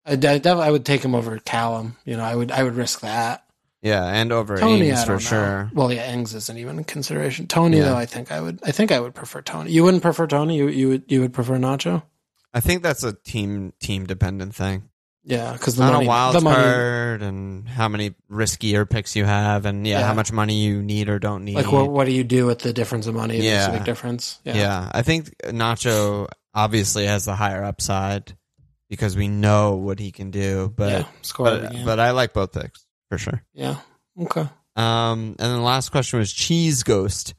I, 0.07 0.13
I, 0.23 0.41
I 0.49 0.71
would 0.71 0.85
take 0.85 1.03
him 1.05 1.15
over 1.15 1.39
Callum. 1.39 1.97
You 2.05 2.17
know, 2.17 2.25
I 2.25 2.35
would 2.35 2.51
I 2.51 2.63
would 2.63 2.75
risk 2.75 3.01
that. 3.01 3.45
yeah, 3.83 4.05
and 4.07 4.33
over 4.33 4.57
Toney, 4.57 4.89
Ings 4.91 5.05
for 5.05 5.13
know. 5.13 5.19
sure. 5.19 5.71
Well, 5.75 5.93
yeah, 5.93 6.13
Ings 6.13 6.35
isn't 6.35 6.59
even 6.59 6.79
in 6.79 6.85
consideration. 6.85 7.47
Toney, 7.47 7.79
Yeah. 7.79 7.85
though, 7.91 7.97
I 7.97 8.07
think 8.07 8.31
I 8.33 8.41
would. 8.41 8.61
I 8.65 8.71
think 8.73 8.93
I 8.93 9.01
would 9.01 9.15
prefer 9.15 9.41
Toney. 9.43 9.71
You 9.73 9.85
wouldn't 9.85 10.03
prefer 10.03 10.27
Toney. 10.27 10.57
You 10.57 10.69
you 10.69 10.89
would 10.89 11.05
you 11.09 11.21
would 11.21 11.33
prefer 11.33 11.55
Nacho. 11.57 12.03
I 12.53 12.61
think 12.61 12.83
that's 12.83 13.03
a 13.03 13.13
team 13.15 13.73
team 13.81 14.07
dependent 14.07 14.55
thing. 14.55 14.89
Yeah, 15.27 15.55
because 15.55 15.77
the 15.77 15.85
on 15.85 15.93
money, 15.95 16.05
a 16.05 16.09
wild 16.09 16.43
money, 16.45 16.55
card 16.63 17.23
and 17.23 17.67
how 17.67 17.89
many 17.89 18.15
riskier 18.31 18.89
picks 18.89 19.17
you 19.17 19.25
have, 19.25 19.65
and 19.65 19.87
yeah, 19.87 20.01
Yeah. 20.01 20.07
how 20.07 20.13
much 20.13 20.31
money 20.33 20.57
you 20.63 20.83
need 20.83 21.09
or 21.09 21.19
don't 21.19 21.47
need. 21.47 21.55
like 21.55 21.73
what 21.73 21.91
what 21.91 22.05
do 22.05 22.13
you 22.13 22.25
do 22.25 22.45
with 22.45 22.59
the 22.59 22.75
difference 22.75 23.07
of 23.07 23.15
money? 23.15 23.39
Yeah. 23.41 23.69
a 23.71 23.73
big 23.73 23.85
difference. 23.87 24.39
yeah. 24.45 24.55
Yeah, 24.55 24.91
I 24.93 25.01
think 25.01 25.35
Nacho 25.45 26.29
obviously 26.55 27.07
has 27.07 27.25
the 27.25 27.35
higher 27.35 27.65
upside 27.65 28.37
because 28.89 29.17
we 29.17 29.29
know 29.29 29.77
what 29.77 29.99
he 29.99 30.13
can 30.13 30.31
do, 30.31 30.73
but 30.77 30.91
yeah, 30.93 31.07
score 31.23 31.47
but, 31.47 31.73
but 31.85 32.01
I 32.01 32.11
like 32.11 32.33
both 32.33 32.53
picks 32.53 32.87
for 33.11 33.19
sure. 33.19 33.43
yeah, 33.53 33.77
okay. 34.21 34.49
Um, 34.77 35.37
and 35.39 35.51
then 35.51 35.57
the 35.57 35.63
last 35.63 35.91
question 35.91 36.19
was 36.19 36.33
Cheese 36.33 36.83
Ghost. 36.83 37.35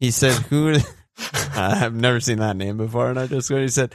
He 0.00 0.10
said, 0.10 0.32
"Who?" 0.50 0.76
I've 1.54 1.94
never 1.94 2.20
seen 2.20 2.38
that 2.38 2.56
name 2.56 2.76
before, 2.76 3.10
and 3.10 3.18
I 3.18 3.26
just 3.26 3.48
go, 3.48 3.60
he 3.60 3.68
said, 3.68 3.92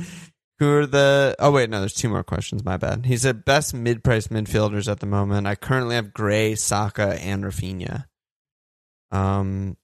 "Who 0.59 0.77
are 0.77 0.85
the?" 0.85 1.35
Oh 1.39 1.51
wait, 1.51 1.69
no, 1.69 1.79
there's 1.79 1.93
two 1.93 2.09
more 2.09 2.23
questions. 2.23 2.63
My 2.63 2.77
bad. 2.77 3.05
He 3.05 3.17
said, 3.17 3.45
"Best 3.45 3.73
mid-price 3.73 4.27
midfielders 4.27 4.91
at 4.91 4.99
the 4.99 5.05
moment. 5.05 5.47
I 5.47 5.55
currently 5.55 5.95
have 5.95 6.13
Gray, 6.13 6.55
Saka, 6.55 7.19
and 7.21 7.43
Rafinha." 7.43 8.05
Um, 9.11 9.77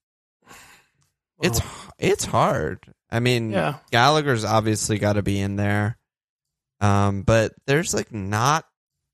it's 1.41 1.61
it's 1.97 2.25
hard. 2.25 2.79
I 3.09 3.19
mean, 3.19 3.51
yeah, 3.51 3.77
Gallagher's 3.91 4.43
obviously 4.43 4.99
got 4.99 5.13
to 5.13 5.21
be 5.21 5.39
in 5.39 5.55
there. 5.55 5.97
Um, 6.81 7.23
but 7.23 7.53
there's 7.67 7.93
like 7.93 8.11
not. 8.13 8.65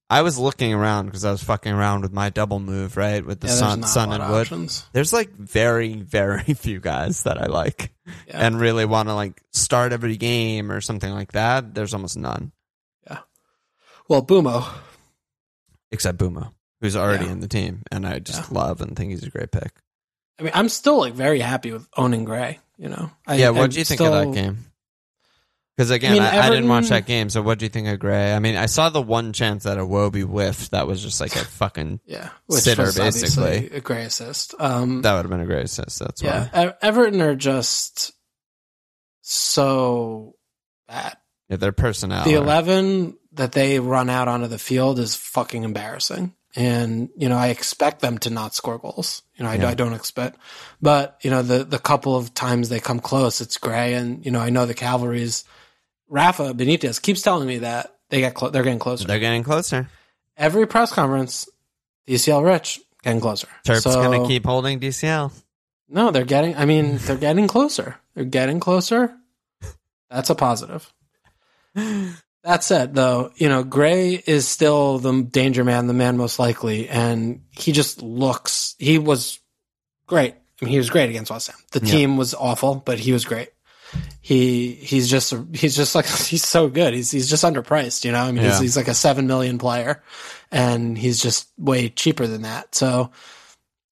I 0.07 0.21
was 0.21 0.37
looking 0.37 0.71
around 0.71 1.07
because 1.07 1.25
I 1.25 1.31
was 1.31 1.41
fucking 1.43 1.71
around 1.73 2.01
with 2.03 2.13
my 2.13 2.29
double 2.29 2.59
move, 2.59 2.95
right, 2.95 3.25
with 3.25 3.39
the 3.39 3.47
yeah. 3.47 3.53
sun, 3.55 3.83
sun 3.83 4.11
and 4.13 4.21
wood. 4.31 4.41
options. 4.41 4.85
There's 4.93 5.11
like 5.11 5.31
very, 5.31 5.95
very 5.95 6.43
few 6.53 6.79
guys 6.79 7.23
that 7.23 7.41
I 7.41 7.47
like 7.47 7.91
Yeah. 8.27 8.45
and 8.45 8.59
really 8.59 8.85
want 8.85 9.09
to 9.09 9.15
like 9.15 9.41
start 9.51 9.93
every 9.93 10.15
game 10.15 10.71
or 10.71 10.79
something 10.79 11.11
like 11.11 11.31
that. 11.31 11.73
There's 11.73 11.95
almost 11.95 12.17
none 12.17 12.51
Yeah. 13.09 13.19
Well, 14.07 14.21
Mbeumo. 14.21 14.63
except 15.91 16.19
Mbeumo, 16.19 16.51
who's 16.81 16.95
already 16.95 17.25
Yeah. 17.25 17.31
in 17.31 17.39
the 17.39 17.47
team, 17.47 17.81
and 17.91 18.05
I 18.05 18.19
just 18.19 18.51
love 18.51 18.81
and 18.81 18.95
think 18.95 19.09
he's 19.09 19.23
a 19.23 19.31
great 19.31 19.51
pick. 19.51 19.71
I 20.39 20.43
mean, 20.43 20.51
I'm 20.53 20.69
still 20.69 20.99
like 20.99 21.13
very 21.15 21.39
happy 21.39 21.71
with 21.71 21.87
owning 21.97 22.25
Gray. 22.25 22.59
You 22.77 22.89
know. 22.89 23.09
I, 23.25 23.35
yeah, 23.37 23.49
what 23.49 23.71
do 23.71 23.79
you 23.79 23.85
think 23.85 23.99
still- 23.99 24.13
of 24.13 24.25
that 24.33 24.39
game? 24.39 24.65
Because 25.75 25.91
again, 25.91 26.13
mean, 26.13 26.21
I, 26.21 26.47
I 26.47 26.49
didn't 26.49 26.69
watch 26.69 26.87
that 26.87 27.05
game. 27.05 27.29
So 27.29 27.41
what 27.41 27.59
do 27.59 27.65
you 27.65 27.69
think 27.69 27.89
of 27.89 27.99
Gray? 27.99 28.33
I 28.33 28.39
mean, 28.39 28.55
I 28.55 28.65
saw 28.67 28.89
the 28.89 29.01
one 29.01 29.33
chance 29.33 29.63
that 29.63 29.77
Iwobi 29.77 30.23
whiffed. 30.23 30.71
That 30.71 30.87
was 30.87 31.01
just 31.03 31.19
like 31.19 31.35
a 31.35 31.39
fucking. 31.45 31.99
Yeah, 32.05 32.29
Sitter, 32.49 32.91
basically. 32.95 33.69
a 33.71 33.81
Gray 33.81 34.03
assist. 34.05 34.55
Um, 34.57 35.01
That 35.01 35.15
would 35.15 35.23
have 35.23 35.29
been 35.29 35.41
a 35.41 35.45
great 35.45 35.65
assist. 35.65 35.99
That's 35.99 36.21
yeah, 36.21 36.47
why. 36.51 36.73
Everton 36.81 37.21
are 37.21 37.35
just 37.35 38.13
so 39.21 40.35
bad. 40.87 41.17
Yeah, 41.49 41.57
their 41.57 41.71
personnel. 41.71 42.23
The 42.25 42.35
are- 42.35 42.43
eleven 42.43 43.17
that 43.33 43.51
they 43.51 43.79
run 43.79 44.09
out 44.09 44.27
onto 44.27 44.47
the 44.47 44.57
field 44.59 44.97
is 44.99 45.15
fucking 45.15 45.63
embarrassing. 45.63 46.33
And 46.55 47.09
you 47.17 47.27
know, 47.27 47.35
I 47.35 47.47
expect 47.49 47.99
them 47.99 48.17
to 48.19 48.29
not 48.29 48.55
score 48.55 48.77
goals. 48.77 49.23
You 49.35 49.43
know, 49.43 49.49
I, 49.51 49.55
Yeah. 49.55 49.67
I 49.69 49.73
don't 49.73 49.91
expect, 49.93 50.37
but 50.81 51.17
you 51.21 51.29
know, 51.29 51.41
the 51.41 51.65
the 51.65 51.79
couple 51.79 52.15
of 52.15 52.33
times 52.33 52.69
they 52.69 52.79
come 52.79 52.99
close, 53.01 53.41
it's 53.41 53.57
Gray, 53.57 53.93
and 53.93 54.25
you 54.25 54.31
know, 54.31 54.39
I 54.39 54.49
know 54.51 54.65
the 54.65 54.73
Cavalry's 54.73 55.43
Rafa 56.09 56.53
Benitez 56.53 57.01
keeps 57.01 57.21
telling 57.21 57.47
me 57.47 57.59
that 57.59 57.95
they 58.09 58.19
get 58.19 58.33
clo- 58.35 58.49
they're 58.49 58.63
getting 58.63 58.79
closer. 58.79 59.05
They're 59.07 59.19
getting 59.19 59.43
closer. 59.43 59.89
Every 60.37 60.67
press 60.67 60.91
conference, 60.91 61.47
DCL 62.07 62.43
Rich 62.43 62.79
getting 63.03 63.21
closer. 63.21 63.47
Terp's 63.63 63.83
So- 63.83 63.93
gonna 64.01 64.27
keep 64.27 64.45
holding 64.45 64.79
DCL. 64.79 65.31
No, 65.89 66.11
they're 66.11 66.25
getting. 66.25 66.55
I 66.55 66.65
mean, 66.65 66.97
they're 66.97 67.15
getting 67.17 67.47
closer. 67.47 67.95
They're 68.15 68.25
getting 68.25 68.59
closer. 68.59 69.15
That's 70.09 70.29
a 70.29 70.35
positive. 70.35 70.91
That 71.75 72.63
said, 72.63 72.93
though, 72.93 73.31
you 73.35 73.49
know, 73.49 73.63
Gray 73.63 74.21
is 74.25 74.47
still 74.47 74.99
the 74.99 75.23
danger 75.23 75.63
man, 75.63 75.87
the 75.87 75.93
man 75.93 76.15
most 76.17 76.37
likely, 76.39 76.87
and 76.87 77.41
he 77.51 77.71
just 77.71 78.01
looks. 78.03 78.75
He 78.77 78.99
was 78.99 79.39
great. 80.07 80.35
I 80.61 80.65
mean, 80.65 80.71
he 80.71 80.77
was 80.77 80.89
great 80.91 81.09
against 81.09 81.31
West 81.31 81.47
Ham. 81.47 81.57
The 81.71 81.85
Yeah. 81.85 81.91
team 81.91 82.17
was 82.17 82.33
awful, 82.35 82.75
but 82.75 82.99
he 82.99 83.11
was 83.13 83.25
great. 83.25 83.49
He 84.21 84.71
he's 84.73 85.09
just 85.09 85.33
he's 85.53 85.75
just 85.75 85.93
like 85.95 86.05
he's 86.07 86.45
so 86.47 86.67
good. 86.69 86.93
He's 86.93 87.11
he's 87.11 87.29
just 87.29 87.43
underpriced. 87.43 88.03
You 88.05 88.11
know, 88.11 88.21
I 88.21 88.31
mean, 88.31 88.43
Yeah. 88.43 88.51
he's, 88.51 88.59
he's 88.59 88.77
like 88.77 88.87
a 88.87 88.93
seven 88.95 89.27
million 89.27 89.57
player, 89.57 90.01
and 90.51 90.97
he's 90.97 91.21
just 91.21 91.47
way 91.57 91.89
cheaper 91.89 92.27
than 92.27 92.41
that. 92.43 92.75
So. 92.75 93.11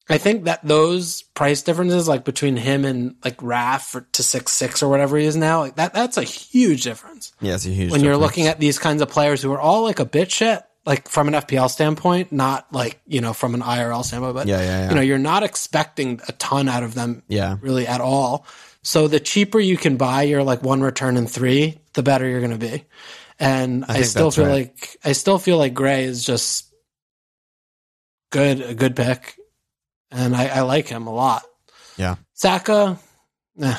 I 0.06 0.18
think 0.18 0.44
that 0.44 0.60
those 0.62 1.22
price 1.22 1.62
differences, 1.62 2.06
like 2.06 2.26
between 2.26 2.58
him 2.58 2.84
and 2.84 3.14
like 3.24 3.42
Raf 3.42 3.94
or 3.94 4.02
to 4.12 4.22
six 4.22 4.52
six 4.52 4.82
or 4.82 4.90
whatever 4.90 5.16
he 5.16 5.24
is 5.24 5.34
now, 5.34 5.60
like 5.60 5.76
that 5.76 5.94
that's 5.94 6.18
a 6.18 6.22
huge 6.22 6.82
difference 6.82 7.32
Yeah, 7.40 7.54
it's 7.54 7.64
a 7.64 7.70
huge. 7.70 7.90
when 7.90 8.02
you're 8.04 8.18
looking 8.18 8.46
at 8.46 8.60
these 8.60 8.78
kinds 8.78 9.00
of 9.00 9.08
players 9.08 9.40
who 9.40 9.50
are 9.52 9.58
all 9.58 9.82
like 9.82 10.00
a 10.00 10.04
bit 10.04 10.30
shit, 10.30 10.62
like 10.84 11.08
from 11.08 11.28
an 11.28 11.32
FPL 11.32 11.70
standpoint, 11.70 12.32
not 12.32 12.70
like 12.70 13.00
you 13.06 13.22
know 13.22 13.32
from 13.32 13.54
an 13.54 13.62
IRL 13.62 14.04
standpoint, 14.04 14.34
but 14.34 14.46
Yeah, 14.46 14.58
yeah, 14.60 14.64
yeah. 14.66 14.88
you 14.90 14.94
know 14.94 15.00
you're 15.00 15.16
not 15.16 15.42
expecting 15.42 16.20
a 16.28 16.32
ton 16.32 16.68
out 16.68 16.82
of 16.82 16.92
them 16.92 17.22
yeah, 17.28 17.56
really 17.62 17.86
at 17.86 18.02
all. 18.02 18.44
So 18.84 19.08
the 19.08 19.18
cheaper 19.18 19.58
you 19.58 19.78
can 19.78 19.96
buy 19.96 20.22
your 20.22 20.42
like 20.42 20.62
one 20.62 20.82
return 20.82 21.16
in 21.16 21.26
three, 21.26 21.80
the 21.94 22.02
better 22.02 22.28
you're 22.28 22.40
going 22.40 22.52
to 22.52 22.58
be. 22.58 22.84
And 23.40 23.84
I, 23.84 23.94
think 23.94 24.04
still 24.06 24.30
feel 24.30 24.44
right. 24.44 24.52
like 24.52 24.96
I 25.04 25.12
still 25.12 25.38
feel 25.38 25.58
like 25.58 25.74
Gray 25.74 26.04
is 26.04 26.22
just 26.22 26.72
good, 28.30 28.60
a 28.60 28.74
good 28.74 28.94
pick, 28.94 29.36
and 30.12 30.36
I, 30.36 30.46
I 30.46 30.60
like 30.60 30.86
him 30.86 31.08
a 31.08 31.12
lot. 31.12 31.42
Yeah. 31.96 32.16
Saka, 32.34 32.98
eh, 33.60 33.76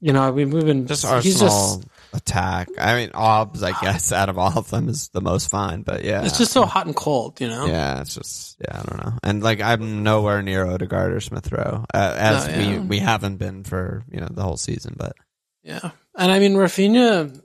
you 0.00 0.12
know, 0.12 0.30
we've 0.30 0.50
been 0.50 0.86
just 0.86 1.04
he's 1.22 1.42
Arsenal 1.42 1.78
just 1.80 1.88
attack. 2.12 2.68
I 2.78 2.94
mean, 2.94 3.10
Obbs, 3.14 3.62
I 3.62 3.72
guess, 3.80 4.12
out 4.12 4.28
of 4.28 4.38
all 4.38 4.56
of 4.58 4.70
them, 4.70 4.88
is 4.88 5.08
the 5.08 5.20
most 5.20 5.50
fine. 5.50 5.82
But 5.82 6.04
yeah, 6.04 6.24
it's 6.24 6.38
just 6.38 6.52
so 6.52 6.64
hot 6.64 6.86
and 6.86 6.96
cold, 6.96 7.40
you 7.40 7.48
know. 7.48 7.66
Yeah, 7.66 8.00
it's 8.00 8.14
just 8.14 8.56
yeah, 8.60 8.80
I 8.80 8.82
don't 8.82 9.04
know. 9.04 9.12
And 9.22 9.42
like 9.42 9.60
I'm 9.60 10.02
nowhere 10.02 10.42
near 10.42 10.66
Odegaard 10.66 11.12
or 11.12 11.20
Smith 11.20 11.50
Rowe, 11.52 11.84
uh, 11.92 12.14
as 12.18 12.48
No, 12.48 12.54
yeah. 12.54 12.80
we 12.80 12.86
we 12.86 12.98
haven't 12.98 13.36
been 13.36 13.64
for 13.64 14.04
you 14.10 14.20
know 14.20 14.28
the 14.30 14.42
whole 14.42 14.56
season. 14.56 14.94
But 14.96 15.14
Yeah. 15.62 15.90
And 16.16 16.32
I 16.32 16.38
mean, 16.38 16.54
Rafinha 16.54 17.40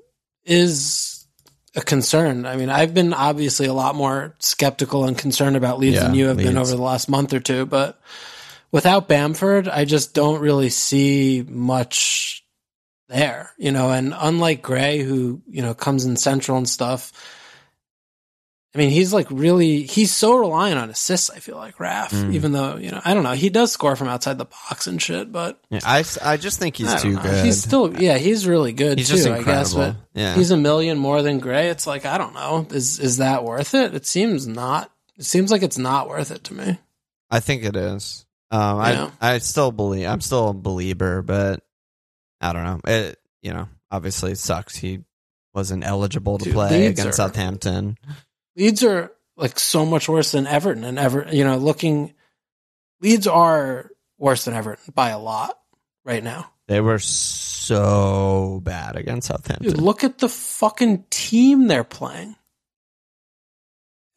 is 0.45 1.27
a 1.75 1.81
concern. 1.81 2.45
I 2.45 2.55
mean, 2.55 2.69
I've 2.69 2.93
been 2.93 3.13
obviously 3.13 3.67
a 3.67 3.73
lot 3.73 3.95
more 3.95 4.35
skeptical 4.39 5.05
and 5.05 5.17
concerned 5.17 5.55
about 5.55 5.79
Leeds 5.79 5.95
Yeah, 5.95 6.03
than 6.05 6.15
you 6.15 6.27
have 6.27 6.37
been 6.37 6.57
over 6.57 6.71
the 6.75 6.81
last 6.81 7.09
month 7.09 7.33
or 7.33 7.39
two, 7.39 7.65
but 7.65 7.99
without 8.71 9.07
Bamford, 9.07 9.67
I 9.67 9.85
just 9.85 10.13
don't 10.13 10.39
really 10.41 10.69
see 10.69 11.43
much 11.47 12.42
there, 13.13 13.51
you 13.57 13.71
know, 13.71 13.91
and 13.91 14.13
unlike 14.17 14.61
Gray 14.61 14.99
who, 14.99 15.41
you 15.47 15.61
know, 15.61 15.73
comes 15.73 16.05
in 16.05 16.15
central 16.17 16.57
and 16.57 16.67
stuff, 16.67 17.11
I 18.75 18.79
mean, 18.79 18.89
he's 18.89 19.13
like 19.13 19.27
really, 19.29 19.83
he's 19.83 20.11
so 20.15 20.35
reliant 20.35 20.79
on 20.79 20.89
assists, 20.89 21.29
I 21.29 21.37
feel 21.37 21.57
like, 21.57 21.79
Raf, 21.79 22.11
Mm. 22.11 22.33
even 22.33 22.53
though, 22.53 22.77
you 22.77 22.89
know, 22.89 22.99
I 23.05 23.13
don't 23.13 23.21
know, 23.21 23.33
he 23.33 23.49
does 23.49 23.71
score 23.71 23.95
from 23.95 24.07
outside 24.07 24.39
the 24.39 24.45
box 24.45 24.87
and 24.87 24.99
shit, 24.99 25.31
but 25.31 25.61
Yeah, 25.69 25.81
I, 25.83 26.03
I 26.23 26.37
just 26.37 26.57
think 26.57 26.77
he's 26.77 26.99
too 27.01 27.11
know. 27.13 27.21
good. 27.21 27.45
He's 27.45 27.61
still, 27.61 28.01
yeah, 28.01 28.17
he's 28.17 28.47
really 28.47 28.73
good 28.73 28.97
He's 28.97 29.09
too, 29.09 29.31
I 29.31 29.43
guess, 29.43 29.75
but. 29.75 29.95
Yeah. 30.15 30.33
he's 30.33 30.49
a 30.49 30.57
million 30.57 30.97
more 30.97 31.21
than 31.21 31.37
Gray. 31.39 31.69
It's 31.69 31.85
like, 31.85 32.05
I 32.07 32.17
don't 32.17 32.33
know. 32.33 32.65
Is, 32.71 32.99
is 32.99 33.17
that 33.17 33.43
worth 33.43 33.75
it? 33.75 33.93
It 33.93 34.07
seems 34.07 34.47
not. 34.47 34.91
It 35.17 35.25
seems 35.25 35.51
like 35.51 35.61
it's 35.61 35.77
not 35.77 36.09
worth 36.09 36.31
it 36.31 36.43
to 36.45 36.55
me. 36.55 36.77
I 37.29 37.39
think 37.41 37.63
it 37.63 37.75
is. 37.75 38.25
Um, 38.49 38.77
I 38.79 38.91
Yeah. 38.93 39.11
I 39.21 39.37
still 39.37 39.71
believe 39.71 40.07
I'm 40.07 40.21
still 40.21 40.49
a 40.49 40.53
believer, 40.53 41.21
but 41.21 41.61
I 42.43 42.53
don't 42.53 42.63
know. 42.63 42.79
It 42.85 43.19
you 43.41 43.53
know 43.53 43.67
obviously 43.89 44.33
it 44.33 44.37
sucks. 44.37 44.75
He 44.75 44.99
wasn't 45.53 45.85
eligible 45.85 46.37
to 46.39 46.45
Dude, 46.45 46.53
play 46.53 46.69
Leeds 46.69 46.99
against 46.99 47.19
are- 47.19 47.27
Southampton. 47.27 47.97
Leeds 48.55 48.83
are 48.83 49.11
like 49.35 49.59
so 49.59 49.85
much 49.85 50.07
worse 50.09 50.31
than 50.31 50.45
Everton 50.47 50.83
and 50.83 50.99
ever, 50.99 51.27
you 51.31 51.43
know, 51.43 51.57
looking, 51.57 52.13
Leeds 53.01 53.27
are 53.27 53.89
worse 54.17 54.45
than 54.45 54.53
Everton 54.53 54.93
by 54.93 55.09
a 55.09 55.19
lot 55.19 55.57
right 56.05 56.23
now. 56.23 56.51
They 56.67 56.79
were 56.81 56.99
so 56.99 58.61
bad 58.63 58.95
against 58.95 59.27
Southampton. 59.27 59.71
Dude, 59.71 59.81
look 59.81 60.03
at 60.03 60.19
the 60.19 60.29
fucking 60.29 61.05
team 61.09 61.67
they're 61.67 61.83
playing. 61.83 62.35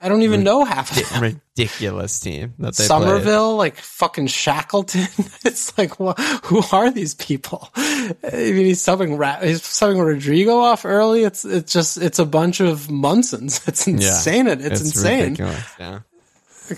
I 0.07 0.09
don't 0.09 0.23
even 0.23 0.41
Rid- 0.41 0.45
know 0.45 0.65
half 0.65 0.97
of 0.97 1.09
them. 1.11 1.23
ridiculous 1.57 2.21
team 2.21 2.55
that 2.61 2.77
they 2.77 2.87
played. 2.87 2.87
Summerville, 2.87 3.57
like 3.57 3.77
fucking 3.77 4.29
Shackleton. 4.29 5.09
It's 5.45 5.77
like, 5.77 5.99
wha 6.01 6.15
who 6.45 6.63
are 6.73 6.91
these 6.93 7.15
people? 7.15 7.69
I 7.77 8.13
mean, 8.33 8.67
he's 8.67 8.81
subbing 8.83 9.19
Ra- 9.19 9.41
he's 9.41 9.63
subbing 9.63 10.05
Rodrigo 10.05 10.59
off 10.59 10.85
early. 10.85 11.25
It's 11.25 11.45
it's 11.45 11.73
just 11.73 11.99
it's 11.99 12.19
a 12.21 12.25
bunch 12.25 12.61
of 12.61 12.87
Munsons. 12.89 13.61
It's 13.69 13.87
insane. 13.89 14.47
It 14.47 14.61
it's, 14.65 14.81
insane. 14.81 15.37
Yeah. 15.37 16.01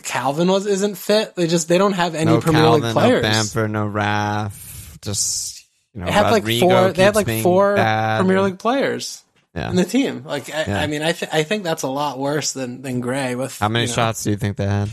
Calvin 0.03 0.49
was 0.49 0.67
isn't 0.67 0.97
fit. 0.97 1.35
They 1.37 1.47
just 1.47 1.69
they 1.69 1.79
don't 1.79 1.93
have 1.95 2.15
any 2.15 2.31
No 2.31 2.41
Premier 2.41 2.63
Calvin, 2.63 2.83
League 2.83 2.93
players. 2.93 3.23
no 3.23 3.29
Bamford, 3.31 3.71
no 3.71 3.87
Raf. 3.87 4.99
Just 5.03 5.65
you 5.95 6.01
know, 6.01 6.07
they 6.07 6.13
had 6.13 6.31
like 6.31 6.43
four. 6.45 6.93
They 6.93 7.03
had 7.05 7.15
like 7.15 7.43
four 7.43 7.75
bad. 7.77 8.19
Premier 8.19 8.41
League 8.43 8.59
players 8.59 9.23
Yeah. 9.59 9.71
in 9.71 9.77
the 9.77 9.85
team. 9.85 10.23
Like 10.25 10.49
I, 10.55 10.65
Yeah. 10.65 10.81
I 10.81 10.87
mean, 10.87 11.03
I 11.03 11.13
th- 11.13 11.31
I 11.33 11.43
think 11.43 11.65
that's 11.65 11.83
a 11.83 11.89
lot 11.89 12.19
worse 12.19 12.53
than 12.53 12.83
than 12.83 13.01
Gray. 13.01 13.35
With 13.35 13.59
How 13.59 13.69
many 13.69 13.85
you 13.85 13.89
know- 13.91 13.95
shots 13.95 14.23
do 14.25 14.31
you 14.31 14.37
think 14.37 14.57
they 14.57 14.67
had? 14.67 14.89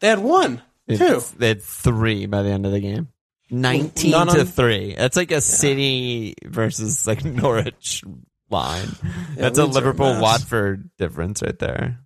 They 0.00 0.08
had 0.08 0.20
one, 0.20 0.62
two. 0.88 1.22
they 1.36 1.48
had 1.48 1.62
three 1.62 2.26
by 2.26 2.42
the 2.42 2.50
end 2.50 2.64
of 2.66 2.72
the 2.72 2.80
game. 2.80 3.08
Nineteen 3.50 4.10
None 4.12 4.28
to 4.28 4.40
on- 4.40 4.46
three. 4.46 4.94
That's 4.94 5.16
like 5.16 5.30
a 5.32 5.40
City 5.40 6.34
versus 6.44 7.06
like 7.06 7.24
Norwich 7.42 8.04
line. 8.50 8.88
Yeah, 9.36 9.42
That's 9.42 9.58
a 9.58 9.64
Liverpool. 9.66 10.20
Watford 10.20 10.90
difference 10.98 11.42
right 11.42 11.58
there. 11.58 11.98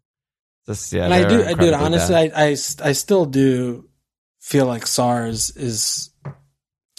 Just 0.66 0.92
yeah, 0.92 1.04
and 1.06 1.12
I 1.14 1.28
do, 1.28 1.42
I 1.44 1.54
dude, 1.54 1.74
honestly, 1.74 2.14
bad. 2.28 2.32
I, 2.36 2.44
I, 2.46 2.50
I 2.50 2.92
still 2.92 3.26
do 3.26 3.88
feel 4.40 4.66
like 4.66 4.86
SARS 4.86 5.50
is 5.56 6.10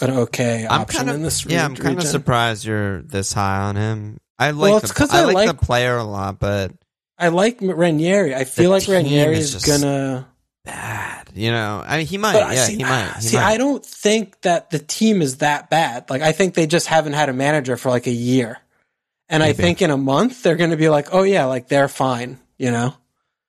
an 0.03 0.17
okay 0.17 0.65
I'm 0.69 0.81
option 0.81 0.97
kind 0.99 1.09
of 1.09 1.15
in 1.15 1.23
this 1.23 1.45
yeah. 1.45 1.65
I'm 1.65 1.71
region. 1.71 1.85
kind 1.85 1.99
of 1.99 2.05
surprised 2.05 2.65
you're 2.65 3.01
this 3.01 3.33
high 3.33 3.61
on 3.61 3.75
him. 3.75 4.17
I 4.39 4.51
like 4.51 4.69
Well, 4.69 4.77
it's 4.77 4.87
the, 4.89 4.93
'cause 4.93 5.13
I 5.13 5.21
I 5.21 5.25
like, 5.25 5.35
like- 5.35 5.47
the 5.59 5.65
player 5.65 5.97
a 5.97 6.03
lot, 6.03 6.39
but 6.39 6.71
I 7.17 7.29
like 7.29 7.57
Ranieri. 7.61 8.33
I 8.35 8.43
feel 8.43 8.69
like 8.71 8.87
Ranieri 8.87 9.37
is 9.37 9.53
is 9.55 9.63
gonna. 9.63 10.27
bad. 10.65 11.29
You 11.35 11.51
know, 11.51 11.83
I 11.85 11.97
mean, 11.97 12.05
he 12.07 12.17
might. 12.17 12.33
But 12.33 12.43
I 12.43 12.53
yeah, 12.55 12.63
see, 12.65 12.75
he 12.77 12.83
might. 12.83 13.13
He 13.15 13.21
see, 13.21 13.37
might. 13.37 13.45
I 13.53 13.57
don't 13.57 13.85
think 13.85 14.39
that 14.41 14.69
the 14.71 14.79
team 14.79 15.21
is 15.21 15.37
that 15.37 15.69
bad. 15.69 16.09
Like, 16.09 16.21
I 16.21 16.31
think 16.31 16.53
they 16.55 16.67
just 16.67 16.87
haven't 16.87 17.13
had 17.13 17.29
a 17.29 17.33
manager 17.33 17.77
for 17.77 17.89
like 17.89 18.07
a 18.07 18.11
year, 18.11 18.59
and 19.29 19.41
I 19.43 19.53
think 19.53 19.81
in 19.81 19.89
a 19.91 19.97
month 19.97 20.43
they're 20.43 20.55
going 20.55 20.71
to 20.71 20.77
be 20.77 20.89
like, 20.89 21.09
oh 21.11 21.23
yeah, 21.23 21.45
like 21.45 21.67
they're 21.67 21.87
fine. 21.87 22.39
You 22.57 22.71
know, 22.71 22.93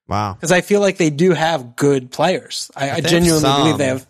wow. 0.08 0.34
because 0.34 0.50
I 0.52 0.60
feel 0.60 0.80
like 0.80 0.96
they 0.98 1.10
do 1.10 1.32
have 1.32 1.76
good 1.76 2.10
players. 2.10 2.70
I, 2.76 2.90
I 2.90 3.00
genuinely 3.00 3.48
believe 3.50 3.78
they 3.78 3.86
have. 3.86 4.06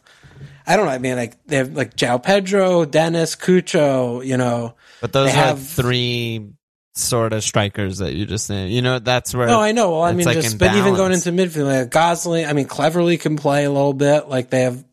I 0.66 0.76
don't 0.76 0.86
know. 0.86 0.92
I 0.92 0.98
mean, 0.98 1.16
like 1.16 1.44
they 1.46 1.56
have 1.56 1.72
like 1.74 1.94
Joao 1.96 2.18
Pedro, 2.18 2.84
Dennis, 2.84 3.36
Cucho. 3.36 4.24
You 4.24 4.36
know. 4.36 4.74
But 5.00 5.12
those 5.12 5.28
are 5.28 5.32
have- 5.32 5.62
three 5.66 6.50
sort 6.96 7.32
of 7.32 7.42
strikers 7.42 7.98
that 7.98 8.14
you 8.14 8.24
just 8.24 8.48
named. 8.48 8.72
You 8.72 8.80
know, 8.82 8.98
that's 8.98 9.34
where. 9.34 9.46
No, 9.46 9.60
I 9.60 9.72
know. 9.72 9.90
Well, 9.92 10.02
I 10.02 10.12
mean, 10.12 10.26
like 10.26 10.40
just 10.40 10.58
but 10.58 10.74
even 10.76 10.94
going 10.94 11.12
into 11.12 11.30
midfield, 11.32 11.66
like 11.66 11.90
Gosling. 11.90 12.46
I 12.46 12.52
mean, 12.52 12.66
Cleverley 12.66 13.20
can 13.20 13.36
play 13.36 13.64
a 13.64 13.70
little 13.70 13.94
bit. 13.94 14.28
Like 14.28 14.50
they 14.50 14.62
have. 14.62 14.84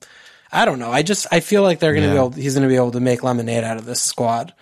I 0.51 0.65
don't 0.65 0.80
know. 0.80 0.91
I 0.91 1.01
just 1.01 1.28
I 1.32 1.39
feel 1.39 1.61
like 1.63 1.80
they're 1.80 1.93
going 1.93 2.03
to 2.03 2.09
Yeah. 2.09 2.13
be 2.15 2.19
able. 2.19 2.32
He's 2.32 2.55
going 2.55 2.63
to 2.63 2.69
be 2.69 2.76
able 2.76 2.91
to 2.91 2.99
make 2.99 3.24
lemonade 3.24 3.63
out 3.63 3.78
of 3.78 3.86
this 3.86 4.01
squad, 4.01 4.53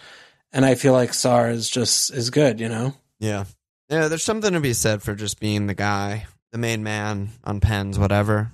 and 0.53 0.63
I 0.65 0.75
feel 0.75 0.93
like 0.93 1.13
Sar 1.15 1.49
is 1.49 1.67
just 1.69 2.13
is 2.13 2.29
good. 2.29 2.59
You 2.59 2.69
know. 2.69 2.93
Yeah. 3.19 3.45
Yeah, 3.89 4.07
there's 4.07 4.23
something 4.23 4.53
to 4.53 4.59
be 4.59 4.73
said 4.73 5.01
for 5.01 5.15
just 5.15 5.39
being 5.39 5.65
the 5.65 5.73
guy, 5.73 6.27
the 6.51 6.59
main 6.59 6.83
man 6.83 7.29
on 7.43 7.59
pens, 7.59 7.97
whatever. 7.97 8.51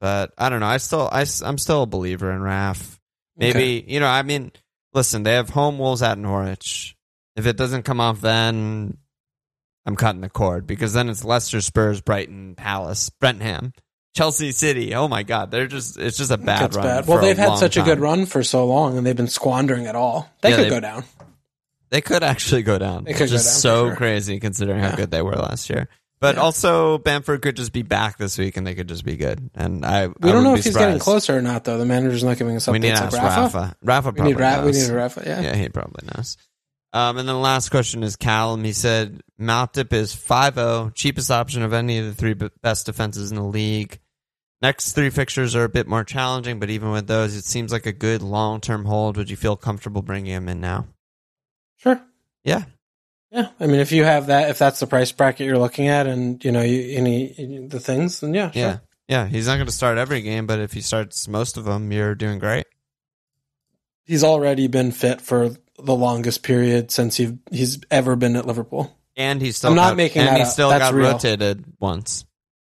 But 0.00 0.32
I 0.38 0.48
don't 0.48 0.60
know. 0.60 0.66
I 0.66 0.76
still, 0.76 1.08
I, 1.10 1.24
I'm 1.44 1.58
still 1.58 1.82
a 1.82 1.86
believer 1.86 2.30
in 2.32 2.40
Raf. 2.40 3.00
Maybe, 3.36 3.84
you 3.86 4.00
know, 4.00 4.06
I 4.06 4.22
mean, 4.22 4.52
listen, 4.92 5.22
they 5.22 5.34
have 5.34 5.50
home 5.50 5.78
Wolves 5.78 6.02
at 6.02 6.18
Norwich. 6.18 6.96
If 7.36 7.46
it 7.46 7.56
doesn't 7.56 7.84
come 7.84 8.00
off 8.00 8.20
then, 8.20 8.96
I'm 9.86 9.96
cutting 9.96 10.20
the 10.20 10.28
cord 10.28 10.66
because 10.66 10.92
then 10.92 11.08
it's 11.08 11.24
Leicester, 11.24 11.60
Spurs, 11.60 12.00
Brighton, 12.00 12.54
Palace, 12.56 13.10
Brentham, 13.10 13.72
Chelsea 14.16 14.50
City. 14.52 14.94
Oh 14.94 15.06
my 15.08 15.22
God. 15.22 15.50
They're 15.50 15.66
just, 15.68 15.98
it's 15.98 16.16
just 16.16 16.30
a 16.32 16.36
bad 16.36 16.74
run. 16.74 16.84
bad. 16.84 17.06
Well, 17.06 17.20
they've 17.20 17.38
had 17.38 17.56
such 17.58 17.76
a 17.76 17.82
good 17.82 18.00
run 18.00 18.26
for 18.26 18.42
so 18.42 18.66
long, 18.66 18.98
and 18.98 19.06
they've 19.06 19.16
been 19.16 19.28
squandering 19.28 19.84
it 19.86 19.94
all. 19.96 20.28
They 20.42 20.50
Yeah, 20.50 20.56
could 20.56 20.64
they- 20.66 20.70
go 20.70 20.80
down. 20.80 21.04
They 21.90 22.02
could 22.02 22.22
actually 22.22 22.62
go 22.64 22.76
down. 22.76 23.04
They 23.04 23.12
could 23.14 23.22
Which 23.22 23.30
go 23.30 23.36
down, 23.36 23.42
so 23.44 23.86
sure. 23.88 23.96
crazy 23.96 24.40
considering 24.40 24.80
how 24.80 24.94
good 24.94 25.10
they 25.10 25.22
were 25.22 25.36
last 25.36 25.70
year. 25.70 25.88
But 26.20 26.34
Yeah. 26.34 26.42
also, 26.42 26.98
Bamford 26.98 27.42
could 27.42 27.56
just 27.56 27.72
be 27.72 27.82
back 27.82 28.18
this 28.18 28.38
week, 28.38 28.56
and 28.56 28.66
they 28.66 28.74
could 28.74 28.88
just 28.88 29.04
be 29.04 29.16
good. 29.16 29.50
And 29.54 29.84
I, 29.84 30.08
We 30.08 30.30
I 30.30 30.32
don't 30.32 30.42
know 30.42 30.54
if 30.54 30.64
he's 30.64 30.76
getting 30.76 30.98
closer 30.98 31.36
or 31.36 31.42
not, 31.42 31.64
though. 31.64 31.78
The 31.78 31.84
manager's 31.84 32.24
not 32.24 32.38
giving 32.38 32.56
us 32.56 32.66
updates 32.66 32.72
We 32.72 32.78
need 32.80 32.96
to 32.96 33.04
like 33.04 33.14
ask 33.14 33.16
Rafa. 33.16 33.40
Rafa. 33.40 33.76
Rafa 33.82 34.08
We 34.10 34.12
probably 34.14 34.32
need 34.32 34.40
Rafa. 34.40 34.66
We 34.66 34.72
need 34.72 34.90
Rafa. 34.90 35.22
Yeah. 35.24 35.40
Yeah, 35.42 35.56
he 35.56 35.68
probably 35.68 36.08
knows. 36.14 36.36
Um, 36.92 37.18
and 37.18 37.28
then 37.28 37.34
the 37.34 37.40
last 37.40 37.68
question 37.70 38.02
is 38.02 38.16
Callum. 38.16 38.64
He 38.64 38.72
said 38.72 39.20
Matip 39.40 39.92
is 39.92 40.14
5-0, 40.16 40.92
cheapest 40.94 41.30
option 41.30 41.62
of 41.62 41.72
any 41.72 41.98
of 41.98 42.06
the 42.06 42.14
three 42.14 42.34
best 42.34 42.86
defenses 42.86 43.30
in 43.30 43.36
the 43.36 43.42
league. 43.44 44.00
Next 44.60 44.92
three 44.92 45.10
fixtures 45.10 45.54
are 45.54 45.64
a 45.64 45.68
bit 45.68 45.86
more 45.86 46.02
challenging, 46.02 46.58
but 46.58 46.70
even 46.70 46.90
with 46.90 47.06
those, 47.06 47.36
it 47.36 47.44
seems 47.44 47.70
like 47.70 47.86
a 47.86 47.92
good 47.92 48.22
long-term 48.22 48.86
hold. 48.86 49.16
Would 49.16 49.30
you 49.30 49.36
feel 49.36 49.56
comfortable 49.56 50.02
bringing 50.02 50.32
him 50.32 50.48
in 50.48 50.60
now? 50.60 50.86
Sure. 51.76 52.00
Yeah. 52.42 52.64
Yeah, 53.30 53.48
I 53.60 53.66
mean, 53.66 53.80
if 53.80 53.92
you 53.92 54.04
have 54.04 54.28
that, 54.28 54.48
if 54.50 54.58
that's 54.58 54.80
the 54.80 54.86
price 54.86 55.12
bracket 55.12 55.46
you're 55.46 55.58
looking 55.58 55.88
at, 55.88 56.06
and 56.06 56.42
you 56.44 56.50
know 56.52 56.62
you, 56.62 56.96
any 56.96 57.66
the 57.68 57.78
things, 57.80 58.20
then 58.20 58.32
yeah, 58.34 58.50
sure. 58.50 58.60
Yeah. 58.62 58.78
Yeah, 59.08 59.26
he's 59.26 59.46
not 59.46 59.54
going 59.54 59.66
to 59.66 59.72
start 59.72 59.96
every 59.96 60.20
game, 60.20 60.46
but 60.46 60.58
if 60.58 60.72
he 60.74 60.82
starts 60.82 61.28
most 61.28 61.56
of 61.56 61.64
them, 61.64 61.90
you're 61.92 62.14
doing 62.14 62.38
great. 62.38 62.66
he's 64.04 64.22
already 64.24 64.66
been 64.66 64.92
fit 64.92 65.20
for 65.22 65.50
the 65.78 65.94
longest 65.94 66.42
period 66.42 66.90
since 66.90 67.16
he's 67.16 67.32
he's 67.50 67.78
ever 67.90 68.16
been 68.16 68.36
at 68.36 68.46
Liverpool. 68.46 68.94
And 69.16 69.40
he's 69.42 69.56
still 69.56 69.70
I'm 69.70 69.76
not 69.76 69.90
got, 69.90 69.96
making 69.96 70.22
and 70.22 70.28
that 70.36 70.38
he 70.40 70.44
still 70.44 70.70
got 70.70 70.92
real. 70.94 71.12
rotated 71.12 71.64
once. 71.80 72.24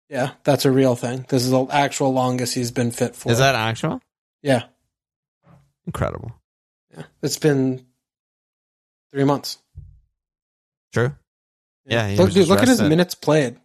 Yeah, 0.09 0.31
that's 0.43 0.65
a 0.65 0.71
real 0.71 0.95
thing. 0.95 1.25
This 1.29 1.43
is 1.45 1.51
the 1.51 1.65
actual 1.71 2.13
longest 2.13 2.53
he's 2.53 2.71
been 2.71 2.91
fit 2.91 3.15
for. 3.15 3.31
Is 3.31 3.37
that 3.39 3.55
actual? 3.55 4.01
Yeah, 4.41 4.63
Incredible. 5.87 6.33
yeah. 6.95 7.03
It's 7.21 7.39
been 7.39 7.85
three 9.11 9.23
months. 9.23 9.57
True. 10.93 11.15
Yeah, 11.85 12.07
he 12.07 12.15
look, 12.15 12.27
was 12.27 12.33
dude, 12.35 12.47
look 12.47 12.59
at 12.61 12.67
his 12.67 12.77
rested. 12.79 12.89
minutes 12.89 13.15
played. 13.15 13.57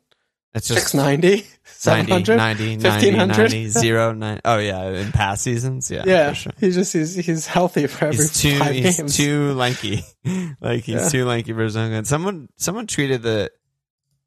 It's 0.55 0.66
just 0.66 0.89
690, 0.89 1.29
90, 1.29 1.47
700. 1.64 2.37
90, 2.37 2.76
90, 2.79 3.11
90, 3.12 3.68
0, 3.68 4.12
9. 4.14 4.41
Oh, 4.47 4.59
yeah, 4.59 4.89
in 4.89 5.12
past 5.12 5.43
seasons. 5.43 5.91
Yeah, 5.91 6.05
Yeah, 6.07 6.31
for 6.31 6.35
sure. 6.35 6.53
he's 6.59 6.74
just 6.74 6.93
he's 6.95 7.14
he's 7.14 7.47
healthy 7.47 7.87
for 7.87 8.07
every 8.07 8.16
He's 8.16 8.41
too, 8.41 8.59
five 8.59 8.74
he's 8.74 8.97
games. 8.97 9.16
too 9.16 9.53
lanky. 9.53 10.03
like, 10.61 10.85
he's 10.85 10.95
Yeah. 11.03 11.09
too 11.11 11.24
lanky 11.26 11.53
for 11.53 11.62
his 11.62 11.76
own 11.76 11.91
good. 11.91 12.07
Someone, 12.07 12.49
someone 12.57 12.87
tweeted 12.87 13.22
that 13.22 13.53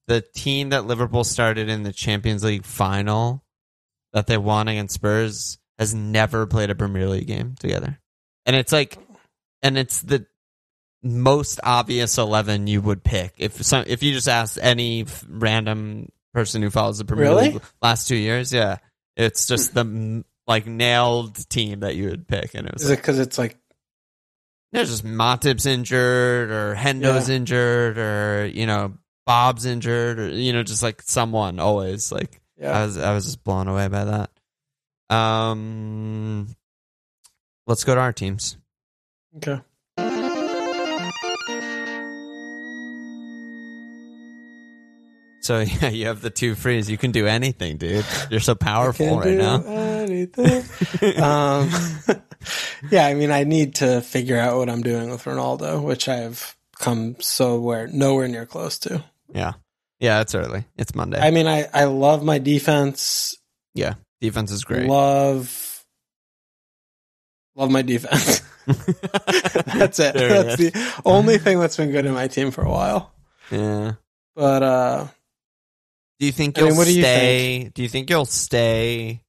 the 0.08 0.22
team 0.22 0.70
that 0.70 0.86
Liverpool 0.86 1.24
started 1.24 1.70
in 1.70 1.84
the 1.84 1.92
Champions 1.92 2.44
League 2.44 2.66
final 2.66 3.44
that 4.14 4.28
they 4.28 4.38
won 4.38 4.68
against 4.68 4.94
Spurs 4.96 5.58
has 5.80 5.94
never 5.96 6.46
played 6.46 6.70
a 6.70 6.76
Premier 6.76 7.10
League 7.10 7.28
game 7.28 7.56
together. 7.60 8.00
And 8.46 8.56
it's 8.56 8.72
like, 8.72 8.98
and 9.64 9.78
it's 9.78 10.02
the 10.02 10.26
most 11.04 11.60
obvious 11.64 12.18
11 12.18 12.68
you 12.68 12.82
would 12.82 13.04
pick. 13.04 13.34
If 13.38 13.64
some, 13.64 13.86
if 13.88 14.04
you 14.04 14.14
just 14.14 14.28
asked 14.28 14.60
any 14.62 15.02
f- 15.04 15.26
random 15.28 16.10
person 16.34 16.62
who 16.62 16.70
follows 16.70 16.98
the 17.00 17.06
Premier 17.06 17.26
Really? 17.26 17.50
League 17.52 17.62
last 17.82 18.08
two 18.08 18.16
years, 18.16 18.54
yeah, 18.54 18.78
it's 19.16 19.48
just 19.48 19.74
the 19.74 20.24
like 20.48 20.66
nailed 20.68 21.50
team 21.50 21.82
that 21.82 21.96
you 21.96 22.10
would 22.10 22.28
pick. 22.28 22.54
And 22.56 22.68
it 22.68 22.74
was 22.74 22.84
Is 22.84 22.90
like, 22.90 23.00
it 23.00 23.02
because 23.02 23.20
it's 23.20 23.38
like 23.38 23.58
There's 24.72 24.90
just 24.90 25.06
Matip's 25.06 25.66
injured 25.66 26.52
or 26.52 26.76
Hendo's 26.76 27.30
injured 27.30 27.98
or 27.98 28.46
you 28.48 28.66
know 28.68 28.94
Bob's 29.26 29.66
injured 29.66 30.20
or 30.20 30.30
you 30.30 30.54
know 30.54 30.64
just 30.64 30.84
like 30.84 31.02
someone 31.02 31.60
always 31.60 32.12
like 32.12 32.40
yeah. 32.58 32.70
I 32.72 32.80
Yeah. 32.80 32.86
was 32.86 32.98
I 32.98 33.14
was 33.14 33.26
just 33.26 33.44
blown 33.44 33.68
away 33.68 33.88
by 33.88 34.06
that. 34.06 35.16
Um, 35.16 36.48
let's 37.68 37.84
go 37.84 37.96
to 37.96 38.02
our 38.02 38.14
teams. 38.14 38.58
Okay. 39.38 39.60
So 45.42 45.60
yeah, 45.82 45.90
you 45.90 46.06
have 46.08 46.22
the 46.22 46.30
two 46.30 46.56
frees. 46.56 46.90
You 46.90 46.98
can 46.98 47.12
do 47.12 47.28
anything, 47.28 47.78
dude. 47.78 48.06
You're 48.30 48.40
so 48.40 48.56
powerful 48.56 49.18
right 49.18 49.24
do 49.24 49.38
now. 49.38 49.64
anything. 49.64 50.64
um, 51.22 51.70
yeah, 52.92 53.08
I 53.08 53.16
mean, 53.16 53.32
I 53.32 53.44
need 53.44 53.76
to 53.76 54.02
figure 54.02 54.38
out 54.38 54.58
what 54.58 54.70
I'm 54.70 54.82
doing 54.82 55.10
with 55.10 55.24
Ronaldo, 55.26 55.84
which 55.84 56.08
I 56.08 56.18
have 56.18 56.56
come 56.80 57.16
so 57.20 57.60
where 57.60 57.88
nowhere 57.88 58.28
near 58.28 58.46
close 58.46 58.80
to. 58.80 59.04
Yeah, 59.34 59.54
yeah. 60.00 60.22
It's 60.22 60.36
early. 60.36 60.66
It's 60.78 60.96
Monday. 60.96 61.20
I 61.20 61.32
mean, 61.32 61.48
I 61.48 61.68
I 61.74 61.86
love 61.86 62.24
my 62.24 62.38
defense. 62.38 63.36
yeah, 63.74 63.96
defense 64.20 64.52
is 64.52 64.64
great. 64.64 64.88
Love 64.88 65.84
love 67.56 67.72
my 67.72 67.82
defense. 67.82 68.42
that's 68.68 70.00
it. 70.00 70.14
Fair 70.14 70.44
that's 70.44 70.58
the 70.58 71.02
only 71.04 71.40
thing 71.40 71.60
that's 71.60 71.78
been 71.78 71.92
good 71.92 72.06
in 72.06 72.14
my 72.14 72.28
team 72.28 72.52
for 72.52 72.64
a 72.64 72.70
while. 72.70 73.12
yeah. 73.50 73.94
But 74.36 74.64
uh 74.64 75.08
Do 76.22 76.28
you 76.28 76.32
think 76.32 76.56
you'll 76.56 76.68
mean, 76.68 76.78
what 76.78 76.86
do 76.86 76.94
you 76.94 77.02
stay? 77.02 77.72
Do 77.74 77.82
you 77.82 77.90
think 77.90 78.12
you'll 78.12 78.26
stay 78.26 79.24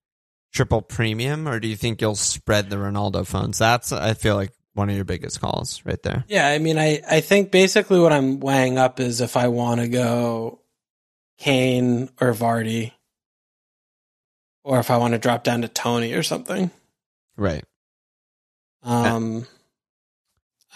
triple 0.53 0.83
premium, 0.83 1.49
or 1.49 1.59
do 1.59 1.67
you 1.67 1.75
think 1.75 2.03
you'll 2.03 2.15
spread 2.15 2.69
the 2.69 2.77
Ronaldo 2.77 3.27
funds? 3.27 3.57
That's 3.57 3.93
I 3.93 4.13
feel 4.13 4.35
like 4.35 4.53
one 4.75 4.91
of 4.91 4.95
your 4.95 5.07
biggest 5.07 5.41
calls 5.41 5.81
right 5.87 6.03
there. 6.03 6.27
Yeah, 6.29 6.47
I 6.47 6.59
mean, 6.59 6.77
I, 6.77 7.01
I 7.09 7.21
think 7.23 7.51
basically 7.51 7.99
what 7.99 8.13
I'm 8.13 8.41
weighing 8.41 8.77
up 8.77 9.01
is 9.01 9.23
if 9.23 9.39
I 9.39 9.49
want 9.49 9.81
to 9.81 9.89
go 9.89 10.61
Kane 11.39 12.11
or 12.21 12.35
Vardy, 12.35 12.93
or 14.63 14.79
if 14.79 14.91
I 14.91 14.99
want 14.99 15.13
to 15.13 15.19
drop 15.19 15.45
down 15.45 15.63
to 15.63 15.69
Toney 15.69 16.13
or 16.13 16.23
something. 16.23 16.71
Right. 17.39 17.65
Um, 18.83 19.47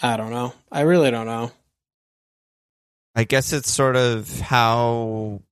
I 0.01 0.17
don't 0.17 0.31
know. 0.31 0.55
I 0.71 0.81
really 0.81 1.11
don't 1.11 1.27
know. 1.27 1.51
I 3.13 3.23
guess 3.23 3.53
it's 3.53 3.69
sort 3.69 3.95
of 3.95 4.39
how 4.39 5.43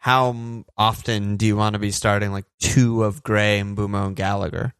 how 0.00 0.64
often 0.78 1.36
do 1.36 1.44
you 1.46 1.56
want 1.56 1.74
to 1.74 1.78
be 1.78 1.90
starting 1.90 2.32
like 2.32 2.46
two 2.58 3.04
of 3.04 3.22
Gray 3.22 3.58
and 3.58 3.76
Mbeumo 3.76 4.06
and 4.08 4.16
Gallagher 4.16 4.74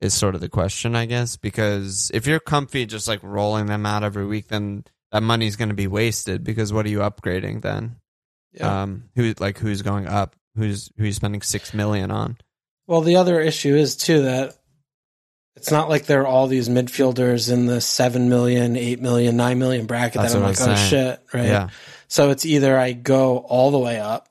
is 0.00 0.14
sort 0.14 0.34
of 0.34 0.40
the 0.40 0.48
question, 0.48 0.96
I 0.96 1.06
guess, 1.06 1.36
because 1.36 2.10
if 2.12 2.26
you're 2.26 2.40
comfy 2.40 2.84
just 2.84 3.06
like 3.06 3.20
rolling 3.22 3.66
them 3.66 3.86
out 3.86 4.02
every 4.02 4.26
week, 4.26 4.48
then 4.48 4.84
that 5.12 5.22
money's 5.22 5.54
going 5.54 5.68
to 5.68 5.76
be 5.76 5.86
wasted 5.86 6.42
because 6.42 6.72
what 6.72 6.84
are 6.86 6.88
you 6.90 6.98
upgrading 6.98 7.62
then? 7.62 7.96
Yeah. 8.52 8.82
Um, 8.82 9.04
who 9.14 9.32
like 9.38 9.58
who's 9.58 9.80
going 9.82 10.08
up? 10.08 10.34
Who's 10.56 10.90
who 10.98 11.04
you 11.04 11.12
spending 11.12 11.40
six 11.42 11.72
million 11.72 12.10
on? 12.10 12.36
well, 12.88 13.00
the 13.00 13.16
other 13.16 13.40
issue 13.40 13.76
is 13.76 13.96
too 13.96 14.22
that 14.22 14.56
it's 15.54 15.70
not 15.70 15.88
like 15.88 16.06
there 16.06 16.22
are 16.22 16.26
all 16.26 16.48
these 16.48 16.68
midfielders 16.68 17.50
in 17.50 17.66
the 17.66 17.80
7 17.80 18.28
million, 18.28 18.76
8 18.76 19.00
million, 19.00 19.36
9 19.36 19.58
million 19.58 19.86
bracket 19.86 20.20
That's 20.20 20.32
that 20.32 20.38
I'm 20.38 20.44
like, 20.44 20.60
oh 20.60 20.74
saying. 20.74 20.88
shit, 20.90 21.20
right? 21.32 21.46
Yeah, 21.46 21.68
So 22.08 22.30
it's 22.30 22.44
either 22.44 22.76
I 22.76 22.92
go 22.92 23.38
all 23.38 23.70
the 23.70 23.78
way 23.78 24.00
up 24.00 24.28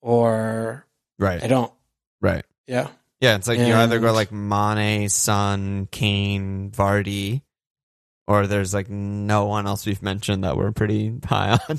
or 0.00 0.86
right, 1.18 1.42
I 1.42 1.46
don't. 1.46 1.72
right. 2.20 2.44
Yeah. 2.66 2.88
Yeah, 3.20 3.34
it's 3.34 3.48
like 3.48 3.58
you 3.58 3.74
either 3.74 3.98
go 3.98 4.12
like 4.12 4.30
Mane, 4.30 5.08
Son, 5.08 5.88
Kane, 5.90 6.70
Vardy, 6.70 7.42
or 8.28 8.46
there's 8.46 8.72
like 8.72 8.88
no 8.88 9.46
one 9.46 9.66
else 9.66 9.86
we've 9.86 10.02
mentioned 10.02 10.44
that 10.44 10.56
we're 10.56 10.70
pretty 10.70 11.12
high 11.24 11.58
on 11.68 11.78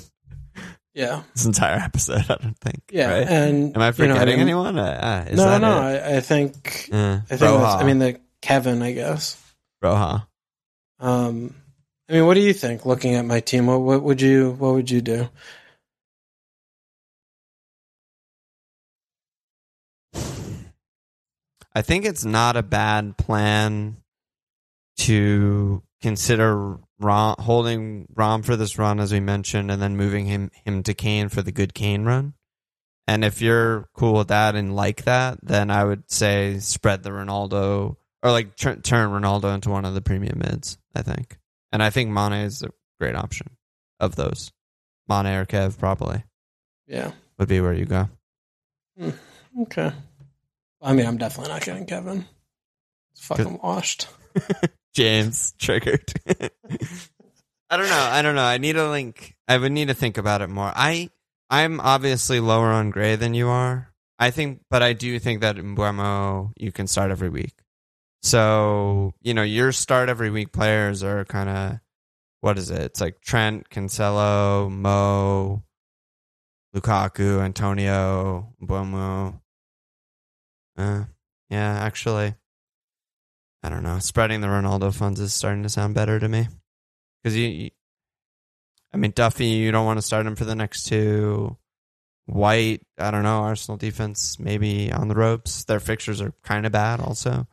Yeah. 0.94 1.22
this 1.34 1.46
entire 1.46 1.78
episode. 1.78 2.26
I 2.30 2.36
don't 2.36 2.58
think. 2.60 2.82
Yeah. 2.92 3.10
right? 3.20 3.28
And 3.28 3.74
Am 3.76 3.82
I 3.82 3.86
you 3.88 4.08
know, 4.08 4.16
forgetting 4.16 4.34
mean, 4.36 4.40
anyone? 4.42 4.78
Uh, 4.78 5.24
uh, 5.28 5.32
is 5.32 5.38
no, 5.38 5.46
that 5.46 5.62
no. 5.62 5.80
I, 5.80 6.18
I 6.18 6.20
think 6.20 6.90
Uh, 6.92 7.20
I 7.32 7.36
think. 7.38 7.42
I 7.44 7.84
mean 7.84 8.00
the 8.00 8.20
Kevin, 8.42 8.82
I 8.82 8.92
guess. 8.92 9.42
Roja. 9.82 10.26
Um, 11.00 11.56
I 12.10 12.14
mean, 12.14 12.26
what 12.26 12.34
do 12.34 12.42
you 12.42 12.54
think? 12.54 12.86
Looking 12.86 13.16
at 13.16 13.24
my 13.24 13.40
team, 13.40 13.68
what, 13.68 13.80
what 13.80 14.04
would 14.04 14.20
you 14.22 14.52
what 14.60 14.74
would 14.74 14.92
you 14.92 15.00
do? 15.00 15.30
I 21.76 21.82
think 21.82 22.06
it's 22.06 22.26
not 22.26 22.56
a 22.58 22.64
bad 22.64 23.18
plan 23.18 23.98
to 24.98 25.84
consider 26.02 26.78
Rom, 27.00 27.36
holding 27.40 28.08
Rom 28.14 28.42
for 28.44 28.56
this 28.56 28.78
run, 28.78 29.00
as 29.00 29.12
we 29.14 29.20
mentioned, 29.20 29.72
and 29.72 29.82
then 29.82 29.96
moving 29.96 30.26
him 30.26 30.52
him 30.66 30.84
to 30.84 30.94
Kane 30.94 31.30
for 31.30 31.42
the 31.42 31.52
good 31.52 31.74
Kane 31.74 32.04
run. 32.04 32.34
And 33.08 33.24
if 33.24 33.42
you're 33.42 33.88
cool 33.94 34.14
with 34.14 34.28
that 34.28 34.56
and 34.56 34.76
like 34.76 35.06
that, 35.06 35.40
then 35.42 35.72
I 35.72 35.84
would 35.84 36.12
say 36.12 36.60
spread 36.60 37.02
the 37.04 37.10
Ronaldo 37.12 37.96
or 38.22 38.32
like 38.32 38.56
tur- 38.56 38.76
turn 38.76 39.10
Ronaldo 39.12 39.54
into 39.56 39.70
one 39.70 39.86
of 39.86 39.94
the 39.94 40.02
premium 40.02 40.40
mids. 40.40 40.78
I 40.96 41.02
think, 41.02 41.38
and 41.72 41.82
I 41.82 41.90
think 41.90 42.10
Mane 42.12 42.34
is 42.46 42.62
a 42.62 42.70
great 43.00 43.16
option 43.16 43.52
of 44.00 44.16
those. 44.16 44.52
Mane 45.08 45.28
or 45.28 45.46
Kev 45.46 45.78
probably 45.80 46.24
Yeah. 46.88 47.12
would 47.38 47.48
be 47.48 47.62
where 47.62 47.74
you 47.74 47.86
go. 47.86 48.10
Hmm. 48.98 49.10
Okay. 49.62 49.92
I 50.82 50.94
mean, 50.94 51.06
I'm 51.06 51.18
definitely 51.18 51.52
not 51.52 51.64
getting 51.64 51.86
Kevin. 51.86 52.26
It's 53.12 53.26
fucking 53.26 53.60
washed. 53.62 54.08
James 54.94 55.54
triggered. 55.58 56.14
I 57.70 57.78
don't 57.78 57.90
know. 57.90 58.10
I 58.12 58.22
don't 58.22 58.36
know. 58.36 58.44
I 58.44 58.58
need 58.58 58.78
a 58.78 58.90
link. 58.90 59.36
I 59.48 59.58
would 59.58 59.72
need 59.72 59.90
to 59.90 59.94
think 59.94 60.18
about 60.18 60.42
it 60.42 60.50
more. 60.50 60.72
I 60.76 61.10
I'm 61.50 61.80
obviously 61.80 62.40
lower 62.40 62.70
on 62.70 62.90
Gray 62.90 63.16
than 63.16 63.34
you 63.34 63.48
are. 63.48 63.92
I 64.18 64.32
think, 64.32 64.62
but 64.70 64.84
I 64.84 64.94
do 64.94 65.18
think 65.20 65.42
that 65.42 65.58
in 65.58 65.76
Mbeumo 65.76 66.52
you 66.58 66.72
can 66.72 66.88
start 66.88 67.12
every 67.12 67.30
week. 67.30 67.54
So 68.22 69.14
you 69.22 69.34
know 69.34 69.44
your 69.44 69.72
start 69.72 70.10
every 70.10 70.30
week 70.30 70.52
players 70.52 71.04
are 71.04 71.24
kind 71.26 71.50
of 71.50 71.80
what 72.42 72.58
is 72.58 72.70
it? 72.70 72.82
It's 72.82 73.02
like 73.02 73.22
Trent, 73.22 73.70
Cancelo, 73.70 74.70
Mo, 74.72 75.64
Lukaku, 76.76 77.42
Antonio, 77.42 78.54
Mbeumo. 78.62 79.40
Uh, 80.80 81.04
yeah, 81.50 81.78
actually, 81.80 82.36
I 83.62 83.70
don't 83.70 83.84
know. 83.84 84.00
Spreading 84.00 84.42
the 84.42 84.48
Ronaldo 84.48 84.94
funds 84.96 85.20
is 85.20 85.34
starting 85.34 85.64
to 85.64 85.70
sound 85.70 85.94
better 85.94 86.20
to 86.20 86.30
me 86.30 86.48
because 87.22 87.36
you, 87.38 87.48
you- 87.48 87.70
I 88.94 88.98
mean, 88.98 89.12
Duffy, 89.12 89.46
you 89.46 89.72
don't 89.72 89.86
want 89.86 90.00
to 90.00 90.06
start 90.06 90.26
him 90.26 90.36
for 90.36 90.46
the 90.46 90.56
next 90.56 90.84
two. 90.88 91.58
White, 92.26 92.82
I 92.98 93.12
don't 93.12 93.24
know. 93.24 93.42
Arsenal 93.42 93.78
defense 93.78 94.40
maybe 94.40 94.92
on 94.92 95.08
the 95.10 95.16
ropes. 95.16 95.64
Their 95.66 95.80
fixtures 95.80 96.22
are 96.22 96.34
kind 96.44 96.66
of 96.66 96.72
bad, 96.72 97.00
also. 97.00 97.46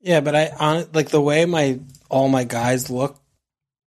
Yeah, 0.00 0.20
but 0.20 0.34
I 0.34 0.48
on 0.58 0.86
like 0.92 1.08
the 1.10 1.20
way 1.20 1.44
my 1.46 1.80
all 2.10 2.28
my 2.28 2.44
guys 2.44 2.90
look 2.90 3.18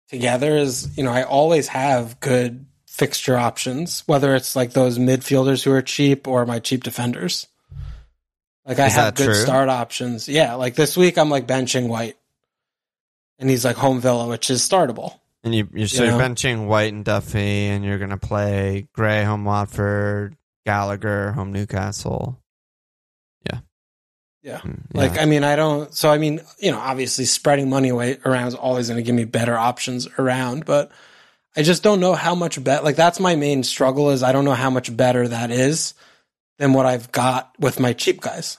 together 0.08 0.56
is, 0.56 0.96
you 0.98 1.04
know, 1.04 1.12
I 1.12 1.22
always 1.22 1.68
have 1.68 2.20
good 2.20 2.66
fixture 2.86 3.36
options, 3.38 4.02
whether 4.06 4.34
it's 4.34 4.54
like 4.56 4.72
those 4.72 4.98
midfielders 4.98 5.62
who 5.64 5.72
are 5.72 5.80
cheap 5.82 6.26
or 6.28 6.44
my 6.44 6.58
cheap 6.58 6.82
defenders. 6.84 7.46
Like 8.66 8.78
I 8.78 8.86
Is 8.86 8.94
have 8.94 9.14
good 9.14 9.24
true? 9.26 9.34
start 9.34 9.68
options. 9.68 10.28
Yeah, 10.28 10.54
like 10.54 10.74
this 10.74 10.96
week 10.96 11.18
I'm 11.18 11.30
like 11.30 11.46
benching 11.46 11.88
White. 11.88 12.16
And 13.38 13.50
he's 13.50 13.64
like 13.64 13.76
home 13.76 14.00
Villa, 14.00 14.28
which 14.28 14.50
is 14.50 14.62
startable. 14.62 15.18
And 15.42 15.52
you, 15.52 15.68
you're 15.74 15.88
so 15.88 16.04
You 16.04 16.10
you're 16.10 16.20
benching 16.20 16.66
White 16.68 16.92
and 16.92 17.04
Duffy, 17.04 17.66
and 17.66 17.84
you're 17.84 17.98
gonna 17.98 18.16
play 18.18 18.86
Gray 18.92 19.24
home 19.24 19.44
Watford, 19.44 20.36
Gallagher 20.64 21.32
home 21.32 21.52
Newcastle. 21.52 22.38
Yeah, 23.50 23.58
Yeah. 24.42 24.58
Mm, 24.60 24.82
Like, 24.94 25.14
yeah. 25.16 25.22
I 25.22 25.24
mean, 25.24 25.42
I 25.42 25.56
don't. 25.56 25.92
So, 25.92 26.10
I 26.10 26.18
mean, 26.18 26.40
you 26.60 26.70
know, 26.70 26.78
obviously 26.78 27.24
spreading 27.24 27.68
money 27.68 27.88
away 27.88 28.18
around 28.24 28.46
is 28.46 28.54
always 28.54 28.88
going 28.88 28.98
to 28.98 29.02
give 29.02 29.16
me 29.16 29.24
better 29.24 29.58
options 29.58 30.06
around, 30.18 30.64
but 30.64 30.92
I 31.56 31.62
just 31.62 31.82
don't 31.82 31.98
know 31.98 32.14
how 32.14 32.36
much 32.36 32.62
bet. 32.62 32.84
Like, 32.84 32.94
that's 32.94 33.18
my 33.18 33.34
main 33.34 33.64
struggle 33.64 34.10
is 34.10 34.22
I 34.22 34.30
don't 34.30 34.44
know 34.44 34.54
how 34.54 34.70
much 34.70 34.96
better 34.96 35.26
that 35.26 35.50
is 35.50 35.94
than 36.58 36.72
what 36.72 36.86
I've 36.86 37.10
got 37.12 37.52
with 37.58 37.80
my 37.80 37.92
cheap 37.92 38.20
guys. 38.20 38.58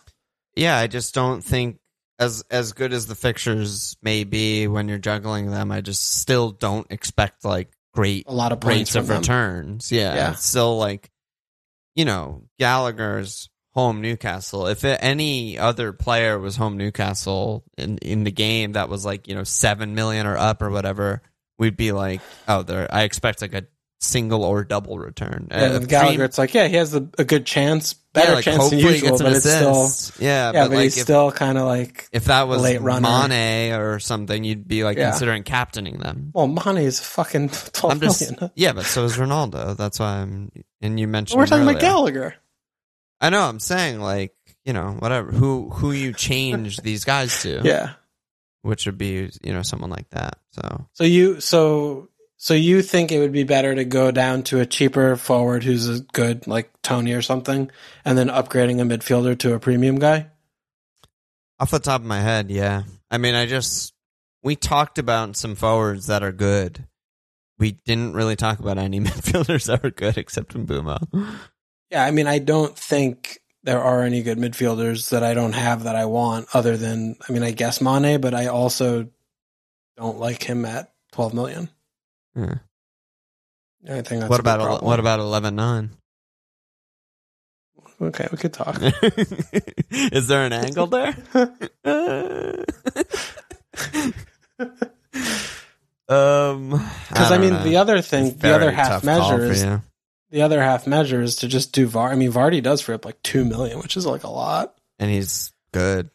yeah. 0.56 0.78
I 0.78 0.88
just 0.88 1.14
don't 1.14 1.42
think 1.42 1.80
as 2.20 2.44
as 2.52 2.74
good 2.74 2.94
as 2.94 3.08
the 3.08 3.16
fixtures 3.16 3.96
may 4.04 4.24
be 4.24 4.68
when 4.68 4.88
you're 4.88 4.98
juggling 5.00 5.50
them. 5.52 5.72
I 5.72 5.82
just 5.82 6.16
still 6.16 6.52
don't 6.52 6.88
expect 6.92 7.44
like 7.46 7.70
great 7.94 8.26
A 8.28 8.34
lot 8.34 8.52
of 8.52 8.64
rates 8.64 8.96
of 8.96 9.08
them. 9.08 9.20
returns. 9.20 9.92
Yeah, 9.92 10.16
Yeah. 10.16 10.32
it's 10.32 10.46
still 10.46 10.78
like 10.78 11.10
you 11.96 12.06
know 12.06 12.44
Gallagher's 12.60 13.50
home 13.74 14.02
Newcastle. 14.02 14.68
If 14.68 14.84
it, 14.84 15.00
any 15.02 15.58
other 15.58 15.94
player 15.94 16.38
was 16.38 16.56
home 16.56 16.78
Newcastle 16.78 17.64
in 17.78 17.98
in 18.00 18.24
the 18.24 18.32
game 18.32 18.74
that 18.74 18.90
was 18.90 19.06
like 19.06 19.28
you 19.28 19.34
know 19.36 19.44
seven 19.44 19.96
million 19.96 20.28
or 20.28 20.38
up 20.38 20.62
or 20.62 20.70
whatever, 20.70 21.22
we'd 21.58 21.78
be 21.78 21.92
like, 21.92 22.22
oh, 22.48 22.62
there. 22.64 22.88
I 22.94 23.04
expect 23.04 23.42
like 23.42 23.54
a 23.56 23.66
single 24.04 24.44
or 24.44 24.64
double 24.64 25.00
return. 25.00 25.48
Uh, 25.50 25.80
Gallagher, 25.80 26.24
it's 26.26 26.38
like, 26.38 26.54
yeah, 26.54 26.68
he 26.68 26.76
has 26.76 26.94
a, 26.94 27.08
a 27.18 27.24
good 27.24 27.46
chance, 27.46 27.94
better 27.94 28.30
yeah, 28.30 28.36
like, 28.36 28.44
chance 28.44 28.70
than 28.70 28.80
usual, 28.80 29.18
but 29.18 29.34
it's 29.34 29.50
still, 29.50 29.88
yeah, 30.26 30.52
yeah, 30.52 30.52
but, 30.52 30.70
but, 30.70 30.76
like 30.76 30.84
he's 30.84 30.98
if, 30.98 31.04
still 31.04 31.32
kind 31.32 31.58
of 31.58 31.66
like, 31.66 32.08
if 32.12 32.26
that 32.26 32.48
was 32.48 32.62
late 32.62 32.82
runner. 32.82 33.28
Mane 33.28 33.74
or 33.74 34.00
something, 34.00 34.44
you'd 34.44 34.68
be 34.68 34.84
like 34.84 34.98
Yeah. 34.98 35.10
considering 35.12 35.44
captaining 35.44 36.00
them. 36.00 36.32
well, 36.34 36.48
Mane 36.48 36.78
is 36.84 37.00
fucking 37.00 37.50
twelve 37.74 37.94
I'm 37.94 38.00
just 38.02 38.22
million. 38.32 38.52
yeah, 38.56 38.74
but 38.74 38.86
so 38.86 39.06
is 39.06 39.18
Ronaldo. 39.18 39.76
That's 39.78 40.00
why 40.00 40.18
I'm. 40.18 40.52
And 40.82 41.00
you 41.00 41.08
mentioned 41.08 41.40
We're 41.40 41.48
talking 41.48 41.68
about. 41.68 41.80
Gallagher. 41.82 42.36
I 43.22 43.30
know. 43.30 43.42
I'm 43.42 43.60
saying 43.60 44.00
like 44.02 44.34
you 44.66 44.74
know 44.74 44.96
whatever 45.00 45.32
who 45.32 45.70
who 45.70 45.92
you 45.94 46.12
change 46.14 46.78
these 46.84 47.06
guys 47.06 47.42
to, 47.44 47.62
Yeah. 47.64 47.94
which 48.64 48.86
would 48.86 48.98
be 48.98 49.30
you 49.42 49.54
know 49.54 49.62
someone 49.62 49.90
like 49.90 50.10
that. 50.10 50.40
So 50.52 50.88
So 50.94 51.04
you 51.06 51.40
so 51.40 52.10
so 52.44 52.54
you 52.54 52.82
think 52.82 53.12
it 53.12 53.20
would 53.20 53.32
be 53.32 53.44
better 53.44 53.74
to 53.74 53.86
go 53.86 54.12
down 54.12 54.44
to 54.44 54.60
a 54.60 54.66
cheaper 54.66 55.16
forward 55.16 55.64
who's 55.64 55.88
a 55.88 56.02
good 56.02 56.46
like 56.48 56.70
Toney 56.82 57.14
or 57.14 57.22
something, 57.22 57.72
and 58.04 58.18
then 58.18 58.28
upgrading 58.28 58.82
a 58.82 58.98
midfielder 58.98 59.38
to 59.40 59.54
a 59.54 59.60
premium 59.60 59.98
guy? 59.98 60.28
off 61.64 61.72
the 61.72 61.80
top 61.80 62.02
of 62.02 62.08
my 62.08 62.20
head, 62.20 62.52
yeah. 62.52 62.84
I 63.10 63.18
mean, 63.18 63.36
I 63.36 63.46
just 63.46 63.94
we 64.44 64.58
talked 64.58 65.00
about 65.00 65.38
some 65.38 65.56
forwards 65.56 66.08
that 66.08 66.22
are 66.22 66.34
good. 66.34 66.86
We 67.58 67.72
didn't 67.86 68.16
really 68.16 68.36
talk 68.36 68.60
about 68.60 68.78
any 68.78 69.00
midfielders 69.08 69.68
that 69.68 69.86
are 69.86 69.90
good 69.90 70.18
except 70.18 70.54
Mbeumo. 70.54 71.00
Yeah, 71.90 72.04
I 72.04 72.12
mean, 72.12 72.28
I 72.28 72.40
don't 72.40 72.78
think 72.78 73.40
there 73.64 73.82
are 73.82 74.02
any 74.02 74.24
good 74.24 74.38
midfielders 74.38 75.12
that 75.12 75.24
I 75.24 75.34
don't 75.34 75.54
have 75.54 75.84
that 75.84 75.96
I 75.96 76.04
want, 76.04 76.48
other 76.54 76.76
than 76.76 77.16
I 77.30 77.32
mean, 77.32 77.44
I 77.44 77.52
guess 77.52 77.80
Mane, 77.80 78.20
but 78.20 78.34
I 78.34 78.48
also 78.48 79.08
don't 79.96 80.20
like 80.20 80.44
him 80.44 80.66
at 80.66 80.92
twelve 81.14 81.34
million. 81.34 81.70
Yeah. 82.36 82.56
I 83.88 84.02
think 84.02 84.22
that's 84.22 84.30
What 84.30 84.40
about 84.40 84.60
problem. 84.62 84.86
what 84.86 85.00
about 85.00 85.20
eleven 85.20 85.56
nine? 85.56 85.92
Okay, 88.02 88.28
we 88.32 88.38
could 88.38 88.54
talk. 88.54 88.78
Is 89.92 90.28
there 90.28 90.46
an 90.46 90.54
angle 90.54 90.88
there? 90.88 91.16
um, 96.10 96.70
Because 97.10 97.32
I, 97.32 97.38
mean, 97.38 97.64
the 97.64 97.78
other 97.78 98.02
thing, 98.02 98.36
the 98.38 98.54
other 98.54 98.72
half 98.72 99.04
measure 99.04 99.46
is 99.46 99.66
the 100.32 100.42
other 100.42 100.62
half 100.62 100.88
measure 100.88 101.22
is 101.22 101.38
to 101.38 101.48
just 101.48 101.72
do 101.74 101.86
VAR. 101.86 102.10
I 102.12 102.16
mean, 102.16 102.32
Vardy 102.32 102.62
does 102.62 102.82
for 102.82 102.94
up 102.94 103.06
like 103.06 103.22
two 103.22 103.46
million, 103.46 103.80
which 103.80 103.96
is 103.96 104.06
like 104.06 104.24
a 104.24 104.30
lot. 104.30 104.76
and 105.00 105.10
he's 105.12 105.54
good. 105.72 106.10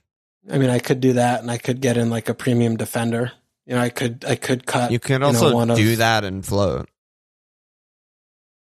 I 0.51 0.59
mean, 0.59 0.71
I 0.71 0.79
could 0.79 1.01
do 1.01 1.14
that, 1.14 1.41
and 1.41 1.51
I 1.51 1.59
could 1.59 1.81
get 1.81 1.97
in 1.97 2.11
like 2.11 2.29
a 2.29 2.35
premium 2.35 2.77
defender. 2.77 3.33
You 3.69 3.75
know, 3.75 3.81
I 3.83 3.91
could 3.91 4.25
I 4.27 4.35
could 4.35 4.64
cut. 4.66 4.91
You 4.91 4.99
can 4.99 5.21
know, 5.21 5.27
also 5.29 5.53
one 5.55 5.71
of- 5.71 5.77
do 5.77 5.97
that 5.97 6.25
and 6.25 6.45
float, 6.45 6.89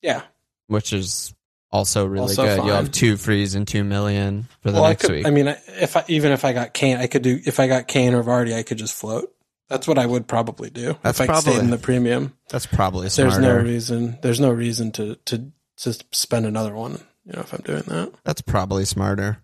Yeah, 0.01 0.21
which 0.67 0.93
is 0.93 1.33
also 1.71 2.05
really 2.05 2.21
Also 2.29 2.43
good. 2.43 2.57
You'll 2.65 2.75
have 2.75 2.91
two 2.91 3.17
frees 3.17 3.55
and 3.55 3.67
two 3.67 3.83
million 3.83 4.47
for 4.61 4.71
the 4.71 4.75
well, 4.75 4.85
I 4.85 4.89
next 4.89 5.05
could. 5.05 5.11
week. 5.15 5.25
I 5.25 5.29
mean, 5.31 5.47
if 5.47 5.95
I, 5.97 6.03
even 6.07 6.31
if 6.31 6.43
I 6.45 6.53
got 6.53 6.73
Kane, 6.73 6.97
I 6.97 7.07
could 7.07 7.21
do. 7.21 7.39
If 7.45 7.59
I 7.59 7.67
got 7.67 7.87
Kane 7.87 8.13
or 8.13 8.23
Vardy, 8.23 8.53
I 8.53 8.63
could 8.63 8.77
just 8.77 8.93
float. 8.93 9.33
That's 9.69 9.87
what 9.87 9.97
I 9.99 10.05
would 10.05 10.27
probably 10.27 10.69
do 10.71 10.97
That's 11.03 11.19
if 11.19 11.29
I 11.29 11.33
stayed 11.39 11.43
probably- 11.51 11.59
in 11.65 11.69
the 11.69 11.77
premium. 11.77 12.33
That's 12.49 12.65
probably 12.65 13.09
smarter. 13.09 13.31
There's 13.31 13.43
no 13.43 13.55
reason. 13.57 14.17
There's 14.21 14.39
no 14.39 14.51
reason 14.51 14.91
to 14.93 15.15
to 15.15 15.51
to 15.77 15.93
spend 16.11 16.45
another 16.45 16.75
one. 16.75 16.99
You 17.25 17.33
know, 17.33 17.41
if 17.41 17.53
I'm 17.53 17.61
doing 17.61 17.83
that. 17.87 18.11
That's 18.23 18.41
probably 18.41 18.85
smarter. 18.85 19.37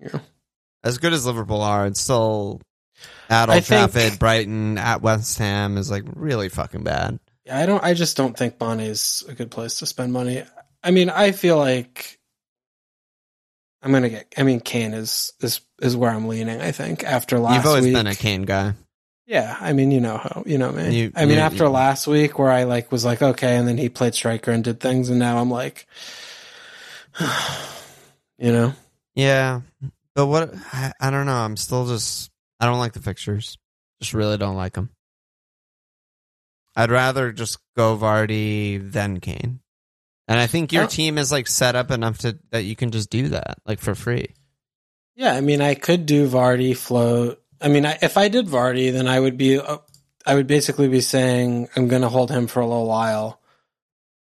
Yeah. 0.00 0.20
As 0.82 0.98
good 0.98 1.12
as 1.12 1.26
Liverpool 1.26 1.60
are, 1.60 1.86
it's 1.86 2.00
still 2.00 2.62
at 3.28 3.48
Old 3.48 3.64
think- 3.64 3.92
Trafford, 3.92 4.18
Brighton, 4.18 4.78
at 4.78 5.02
West 5.02 5.38
Ham 5.38 5.76
is 5.78 5.90
like 5.90 6.04
really 6.14 6.48
fucking 6.48 6.84
bad. 6.84 7.18
Yeah, 7.44 7.58
I 7.58 7.66
don't. 7.66 7.82
I 7.82 7.94
just 7.94 8.16
don't 8.16 8.36
think 8.36 8.60
Mane 8.60 8.80
is 8.80 9.24
a 9.28 9.34
good 9.34 9.50
place 9.50 9.78
to 9.78 9.86
spend 9.86 10.12
money. 10.12 10.42
I 10.82 10.90
mean, 10.90 11.08
I 11.10 11.32
feel 11.32 11.56
like 11.58 12.18
I'm 13.82 13.90
gonna 13.92 14.08
get. 14.10 14.32
I 14.36 14.42
mean, 14.42 14.60
Kane 14.60 14.92
is 14.94 15.32
is 15.40 15.60
is 15.80 15.96
where 15.96 16.10
I'm 16.10 16.28
leaning. 16.28 16.60
I 16.60 16.72
think 16.72 17.04
after 17.04 17.38
last 17.38 17.56
You've 17.56 17.66
always 17.66 17.84
week, 17.84 17.94
been 17.94 18.06
a 18.06 18.14
Kane 18.14 18.42
guy. 18.42 18.74
yeah. 19.26 19.56
I 19.60 19.72
mean, 19.72 19.90
you 19.92 20.00
know 20.00 20.18
how 20.18 20.42
you 20.46 20.58
know 20.58 20.72
me. 20.72 20.94
You- 20.94 21.12
I 21.16 21.24
mean, 21.24 21.36
you- 21.36 21.40
after 21.40 21.64
you- 21.64 21.70
last 21.70 22.06
week 22.06 22.38
where 22.38 22.50
I 22.50 22.64
like 22.64 22.92
was 22.92 23.04
like 23.04 23.22
okay, 23.22 23.56
and 23.56 23.66
then 23.66 23.78
he 23.78 23.88
played 23.88 24.14
striker 24.14 24.50
and 24.50 24.62
did 24.62 24.78
things, 24.80 25.08
and 25.10 25.18
now 25.18 25.38
I'm 25.38 25.50
like, 25.50 25.86
you 28.38 28.52
know, 28.52 28.72
Yeah, 29.14 29.62
but 30.14 30.26
what 30.26 30.54
I, 30.72 30.92
I 31.00 31.10
don't 31.10 31.26
know. 31.26 31.32
I'm 31.36 31.56
still 31.56 31.86
just 31.86 32.30
I 32.60 32.66
don't 32.66 32.78
like 32.78 32.92
the 32.92 33.00
fixtures. 33.00 33.56
Just 34.00 34.14
really 34.14 34.36
don't 34.38 34.56
like 34.56 34.74
them. 34.74 34.90
I'd 36.76 36.90
rather 36.90 37.32
just 37.32 37.58
go 37.76 37.96
Vardy 37.96 38.78
than 38.92 39.20
Kane, 39.20 39.60
and 40.28 40.38
I 40.38 40.46
think 40.46 40.72
your 40.72 40.84
Oh. 40.84 40.88
team 40.88 41.18
is 41.18 41.32
like 41.32 41.48
set 41.48 41.74
up 41.74 41.90
enough 41.90 42.18
to 42.18 42.38
that 42.50 42.62
you 42.64 42.76
can 42.76 42.90
just 42.90 43.10
do 43.10 43.28
that 43.30 43.58
like 43.66 43.80
for 43.80 43.94
free. 43.94 44.34
yeah. 45.16 45.34
I 45.34 45.40
mean, 45.40 45.60
I 45.60 45.74
could 45.74 46.06
do 46.06 46.28
Vardy 46.28 46.76
float. 46.76 47.42
I 47.60 47.66
mean, 47.68 47.84
I, 47.84 47.98
if 48.02 48.16
I 48.16 48.28
did 48.28 48.46
Vardy, 48.46 48.92
then 48.92 49.08
I 49.08 49.18
would 49.18 49.36
be. 49.36 49.58
Uh, 49.58 49.78
I 50.24 50.34
would 50.34 50.46
basically 50.46 50.88
be 50.88 51.00
saying 51.00 51.68
I'm 51.74 51.88
going 51.88 52.02
to 52.02 52.08
hold 52.08 52.30
him 52.30 52.46
for 52.46 52.60
a 52.60 52.66
little 52.66 52.86
while. 52.86 53.40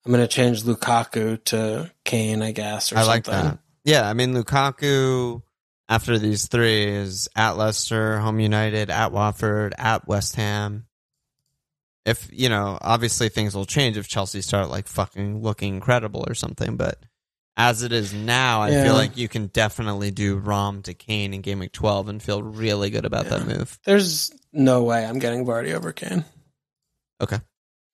I'm 0.06 0.12
going 0.12 0.24
to 0.24 0.28
change 0.28 0.64
Lukaku 0.64 1.42
to 1.46 1.92
Kane, 2.04 2.42
I 2.42 2.52
guess. 2.52 2.92
Or 2.92 2.98
I 2.98 3.04
like 3.04 3.26
that. 3.26 3.60
Yeah, 3.86 4.10
I 4.10 4.14
mean 4.14 4.34
Lukaku 4.34 5.44
after 5.92 6.18
these 6.18 6.48
three 6.48 6.86
is 6.86 7.28
at 7.36 7.58
Leicester, 7.58 8.18
home 8.20 8.40
United, 8.40 8.90
at 8.90 9.12
Watford, 9.12 9.76
at 9.78 10.08
West 10.08 10.36
Ham. 10.38 10.88
If 12.06 12.30
you 12.32 12.48
know, 12.50 12.80
obviously 12.82 13.28
things 13.30 13.54
will 13.54 13.66
change 13.66 13.98
if 13.98 14.08
Chelsea 14.08 14.42
start 14.42 14.70
like 14.70 14.88
fucking 14.88 15.44
looking 15.44 15.76
incredible 15.76 16.24
or 16.28 16.34
something, 16.34 16.78
but 16.78 16.98
as 17.58 17.84
it 17.84 17.92
is 17.92 18.14
now, 18.14 18.62
I 18.62 18.70
Yeah. 18.70 18.84
feel 18.86 18.94
like 18.96 19.18
you 19.18 19.28
can 19.28 19.48
definitely 19.48 20.10
do 20.10 20.38
Rom 20.38 20.82
to 20.84 20.94
Kane 20.94 21.34
in 21.34 21.42
game 21.42 21.60
week 21.60 21.74
twelve 21.74 22.08
and 22.08 22.24
feel 22.24 22.42
really 22.42 22.90
good 22.90 23.06
about 23.06 23.26
that 23.30 23.46
move. 23.46 23.78
There's 23.86 24.32
no 24.54 24.84
way 24.84 25.06
I'm 25.06 25.20
getting 25.20 25.46
Vardy 25.46 25.74
over 25.74 25.92
Kane. 25.92 26.24
Okay. 27.20 27.40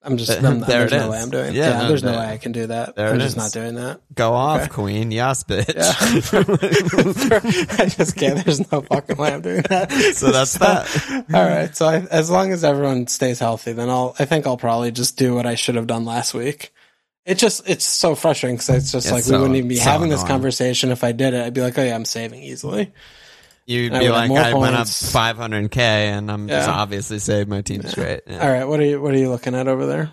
I'm 0.04 0.16
just 0.18 0.32
I'm, 0.32 0.60
there 0.62 0.88
there's 0.88 0.92
it 0.94 0.98
no 0.98 1.04
is. 1.06 1.10
way 1.12 1.20
I'm 1.22 1.30
doing. 1.30 1.56
Yeah, 1.56 1.70
Yeah, 1.70 1.82
no, 1.82 1.88
there's 1.90 2.04
no 2.04 2.12
way 2.18 2.28
I 2.28 2.38
can 2.38 2.52
do 2.54 2.68
that. 2.68 2.96
there 2.96 3.10
I'm 3.10 3.20
just 3.20 3.36
is. 3.36 3.44
not 3.44 3.52
doing 3.52 3.76
that. 3.76 4.00
Go 4.14 4.34
off, 4.34 4.62
Okay. 4.62 4.70
Queen. 4.70 5.12
Yes, 5.12 5.44
bitch. 5.44 5.74
Yeah. 5.76 5.94
I 7.84 7.86
just 7.90 8.16
can't. 8.16 8.44
There's 8.46 8.72
no 8.72 8.82
fucking 8.82 9.18
way 9.18 9.34
I'm 9.34 9.42
doing 9.42 9.64
that. 9.70 9.92
So 10.16 10.32
that's 10.32 10.54
that. 10.60 11.26
All 11.34 11.44
right. 11.46 11.76
So 11.76 11.88
I, 11.88 11.96
as 12.10 12.30
long 12.30 12.52
as 12.52 12.64
everyone 12.64 13.08
stays 13.08 13.40
healthy, 13.40 13.74
then 13.74 13.90
I'll. 13.90 14.16
I 14.20 14.26
think 14.26 14.48
I'll 14.48 14.58
probably 14.58 14.92
just 14.92 15.18
do 15.18 15.34
what 15.36 15.46
I 15.46 15.56
should 15.56 15.76
have 15.76 15.88
done 15.88 16.06
last 16.06 16.34
week. 16.34 16.72
It 17.26 17.38
just 17.38 17.68
it's 17.68 17.86
so 17.86 18.16
frustrating 18.16 18.56
because 18.56 18.70
it's 18.70 18.92
just 18.94 19.08
It's 19.08 19.12
like 19.12 19.24
so- 19.24 19.34
we 19.36 19.40
wouldn't 19.42 19.58
even 19.58 19.68
be 19.68 19.76
so 19.76 19.90
having 19.90 20.10
this 20.10 20.24
conversation 20.24 20.92
if 20.92 21.04
I 21.04 21.12
did 21.12 21.34
it. 21.34 21.46
I'd 21.46 21.54
be 21.54 21.62
like, 21.62 21.78
oh 21.78 21.84
yeah, 21.84 21.96
I'm 21.96 22.06
saving 22.06 22.42
easily. 22.42 22.94
You'd 23.68 23.94
I 23.94 24.00
be 24.00 24.10
like, 24.10 24.32
I 24.32 24.54
went 24.54 24.76
up 24.76 24.88
500k, 24.88 25.78
and 25.78 26.32
I'm 26.32 26.48
just 26.48 26.68
Yeah. 26.68 26.74
obviously 26.74 27.20
saved. 27.20 27.50
My 27.50 27.62
team 27.62 27.82
great. 27.94 28.22
Yeah. 28.26 28.40
All 28.42 28.50
right. 28.52 28.64
What 28.66 28.80
are 28.80 28.86
you 28.86 29.02
What 29.02 29.14
are 29.14 29.18
you 29.18 29.30
looking 29.30 29.54
at 29.56 29.68
over 29.68 29.86
there? 29.86 30.12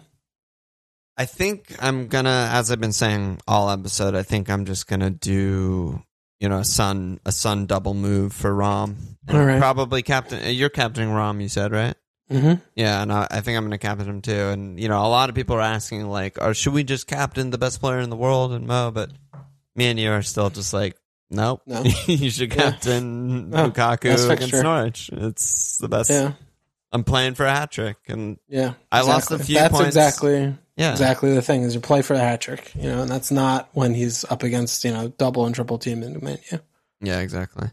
I 1.16 1.24
think 1.26 1.74
I'm 1.80 2.08
gonna, 2.08 2.50
as 2.52 2.70
I've 2.72 2.80
been 2.80 2.92
saying 2.92 3.38
all 3.46 3.70
episode, 3.70 4.16
I 4.16 4.24
think 4.24 4.50
I'm 4.50 4.64
just 4.64 4.88
gonna 4.88 5.10
do, 5.10 6.02
you 6.40 6.48
know, 6.48 6.58
a 6.58 6.64
Son 6.64 7.20
a 7.24 7.30
Son 7.30 7.66
double 7.66 7.94
move 7.94 8.32
for 8.32 8.52
Rom. 8.52 8.96
And 9.28 9.38
All 9.38 9.44
right. 9.44 9.60
Probably 9.60 10.02
captain. 10.02 10.44
uh, 10.44 10.48
You're 10.48 10.70
captaining 10.70 11.12
Rom, 11.12 11.40
you 11.40 11.48
said, 11.48 11.70
right? 11.70 11.94
Mm-hmm. 12.32 12.54
Yeah, 12.74 13.02
and 13.02 13.12
I, 13.12 13.28
I 13.30 13.40
think 13.42 13.56
I'm 13.56 13.64
gonna 13.64 13.78
captain 13.78 14.08
him 14.08 14.20
too. 14.22 14.32
And 14.32 14.80
you 14.80 14.88
know, 14.88 14.98
a 14.98 15.06
lot 15.06 15.28
of 15.28 15.36
people 15.36 15.54
are 15.56 15.60
asking 15.60 16.08
like, 16.08 16.38
"Or 16.42 16.54
should 16.54 16.72
we 16.72 16.82
just 16.82 17.06
captain 17.06 17.50
the 17.50 17.58
best 17.58 17.78
player 17.80 18.00
in 18.00 18.10
the 18.10 18.16
world?" 18.16 18.50
And 18.52 18.66
Mo, 18.66 18.90
but 18.90 19.10
me 19.76 19.86
and 19.86 20.00
you 20.00 20.10
are 20.10 20.22
still 20.22 20.50
just 20.50 20.72
like, 20.72 20.96
nope. 21.30 21.62
No. 21.66 21.82
you 22.06 22.30
should 22.30 22.54
Yeah. 22.54 22.70
captain 22.70 23.52
Oh, 23.54 23.70
Lukaku 23.70 24.04
against 24.04 24.28
fixture. 24.28 24.62
Norwich. 24.62 25.10
It's 25.12 25.78
the 25.78 25.88
best. 25.88 26.10
Yeah. 26.10 26.32
I'm 26.92 27.02
playing 27.04 27.34
for 27.34 27.44
a 27.44 27.50
hat 27.50 27.72
trick, 27.72 27.96
and 28.08 28.38
Yeah. 28.48 28.74
I 28.92 29.00
lost 29.02 29.30
a 29.32 29.38
few 29.38 29.56
That's 29.56 29.72
points. 29.72 29.88
exactly 29.88 30.56
yeah, 30.76 30.90
exactly 30.92 31.32
the 31.34 31.42
thing 31.42 31.62
is 31.62 31.74
you 31.74 31.80
play 31.80 32.02
for 32.02 32.14
the 32.14 32.20
hat 32.20 32.40
trick, 32.40 32.72
you 32.74 32.88
know, 32.90 33.02
and 33.02 33.10
that's 33.10 33.30
not 33.30 33.68
when 33.74 33.94
he's 33.94 34.24
up 34.24 34.42
against 34.42 34.82
you 34.84 34.92
know 34.92 35.08
double 35.08 35.46
and 35.46 35.54
triple 35.54 35.78
team 35.78 36.02
in 36.02 36.18
Man 36.22 36.38
U. 36.52 36.58
Yeah, 37.00 37.20
exactly. 37.20 37.68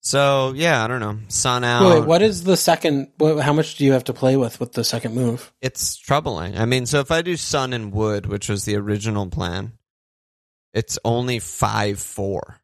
So 0.00 0.52
yeah, 0.56 0.84
I 0.84 0.88
don't 0.88 1.00
know. 1.00 1.18
Son 1.28 1.64
out. 1.64 1.84
Wait, 2.00 2.06
what 2.06 2.22
is 2.22 2.44
the 2.44 2.56
second? 2.56 3.10
What, 3.18 3.38
how 3.42 3.52
much 3.52 3.74
do 3.76 3.84
you 3.84 3.92
have 3.92 4.04
to 4.04 4.12
play 4.12 4.36
with 4.36 4.58
with 4.60 4.72
the 4.72 4.84
second 4.84 5.14
move? 5.14 5.52
It's 5.60 5.96
troubling. 5.96 6.56
I 6.56 6.64
mean, 6.64 6.86
so 6.86 7.00
if 7.00 7.10
I 7.10 7.22
do 7.22 7.36
Son 7.36 7.72
and 7.72 7.92
Wood, 7.92 8.26
which 8.26 8.48
was 8.48 8.64
the 8.64 8.76
original 8.76 9.26
plan, 9.28 9.72
it's 10.72 10.98
only 11.04 11.38
five 11.40 11.98
four. 12.00 12.60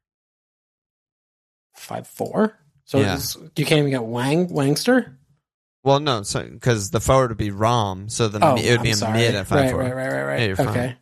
Five 1.85 2.07
four. 2.09 2.59
So 2.85 2.99
Yeah. 2.99 3.15
it's- 3.15 3.37
you 3.57 3.65
can't 3.65 3.79
even 3.79 3.91
get 3.91 4.05
Wang 4.05 4.49
Wangster. 4.49 5.19
Well, 5.85 6.01
no, 6.01 6.23
so 6.23 6.43
because 6.45 6.91
the 6.91 7.01
forward 7.01 7.31
would 7.31 7.37
be 7.39 7.51
Rom, 7.51 8.09
so 8.09 8.29
the 8.29 8.39
Oh, 8.45 8.57
it 8.57 8.65
would 8.71 8.79
I'm 8.79 8.83
be 8.83 8.91
a 8.91 8.97
sorry. 8.97 9.19
mid 9.19 9.35
at 9.35 9.47
five 9.47 9.59
right, 9.65 9.71
four. 9.71 9.81
right, 9.81 9.95
right, 9.95 10.13
right, 10.13 10.23
right. 10.25 10.41
Yeah, 10.41 10.47
you're 10.47 10.57
fine. 10.57 10.69
okay. 10.69 10.97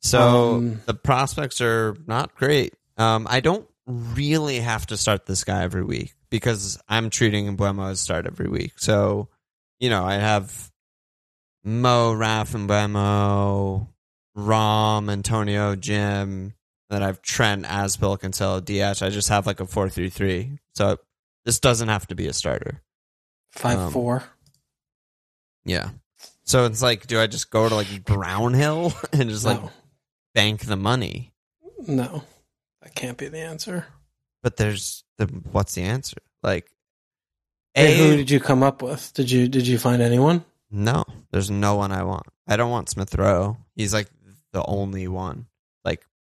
So 0.00 0.54
Um, 0.56 0.82
the 0.86 0.94
prospects 0.94 1.60
are 1.60 1.94
not 2.06 2.34
great. 2.34 2.72
Um, 2.96 3.26
I 3.28 3.40
don't 3.40 3.68
really 3.86 4.60
have 4.60 4.86
to 4.86 4.96
start 4.96 5.26
this 5.26 5.44
guy 5.44 5.62
every 5.62 5.84
week 5.84 6.14
because 6.30 6.78
I'm 6.88 7.10
treating 7.10 7.54
Mbeumo 7.56 7.90
as 7.90 8.00
start 8.00 8.26
every 8.26 8.48
week. 8.48 8.72
So, 8.78 9.28
you 9.80 9.90
know, 9.90 10.04
I 10.04 10.14
have 10.14 10.70
Mo, 11.64 12.12
Raf, 12.14 12.54
and 12.54 12.68
Mbeumo, 12.68 13.88
Rom, 14.34 15.10
Antonio, 15.10 15.74
Jim. 15.76 16.54
Then 16.90 17.02
I 17.02 17.06
have 17.06 17.20
Trent, 17.22 17.64
Aspil, 17.66 18.18
Cancelo, 18.18 18.60
DH. 18.64 19.02
I 19.02 19.10
just 19.10 19.28
have 19.28 19.46
like 19.46 19.60
a 19.60 19.66
four 19.66 19.88
three 19.88 20.08
three. 20.10 20.58
So 20.74 20.98
this 21.44 21.58
doesn't 21.60 21.88
have 21.88 22.06
to 22.08 22.14
be 22.14 22.26
a 22.28 22.32
starter. 22.32 22.82
Five 23.52 23.78
Um, 23.78 23.92
four. 23.92 24.24
Yeah. 25.64 25.90
So 26.44 26.64
it's 26.64 26.80
like, 26.82 27.06
do 27.06 27.20
I 27.20 27.26
just 27.26 27.50
go 27.50 27.68
to 27.68 27.74
like 27.74 28.04
Brownhill 28.04 28.92
and 29.12 29.28
just 29.28 29.44
like 29.44 29.60
bank 30.34 30.64
the 30.64 30.76
money? 30.76 31.32
no, 31.86 32.24
that 32.82 32.94
can't 32.94 33.18
be 33.18 33.28
the 33.28 33.38
answer. 33.38 33.86
But 34.42 34.56
there's 34.56 35.04
the 35.18 35.26
what's 35.52 35.74
the 35.74 35.82
answer? 35.82 36.18
Like, 36.42 36.70
Hey, 37.74 37.96
who 37.98 38.16
did 38.16 38.30
you 38.30 38.40
come 38.40 38.62
up 38.62 38.82
with? 38.82 39.12
Did 39.14 39.30
you 39.30 39.46
did 39.48 39.66
you 39.66 39.78
find 39.78 40.00
anyone? 40.02 40.44
no, 40.70 41.04
there's 41.30 41.50
no 41.50 41.76
one 41.76 41.92
I 41.92 42.02
want. 42.02 42.26
I 42.46 42.56
don't 42.56 42.70
want 42.70 42.88
Smith 42.88 43.14
Rowe. 43.14 43.56
He's 43.74 43.92
like 43.94 44.08
the 44.52 44.64
only 44.64 45.06
one. 45.06 45.46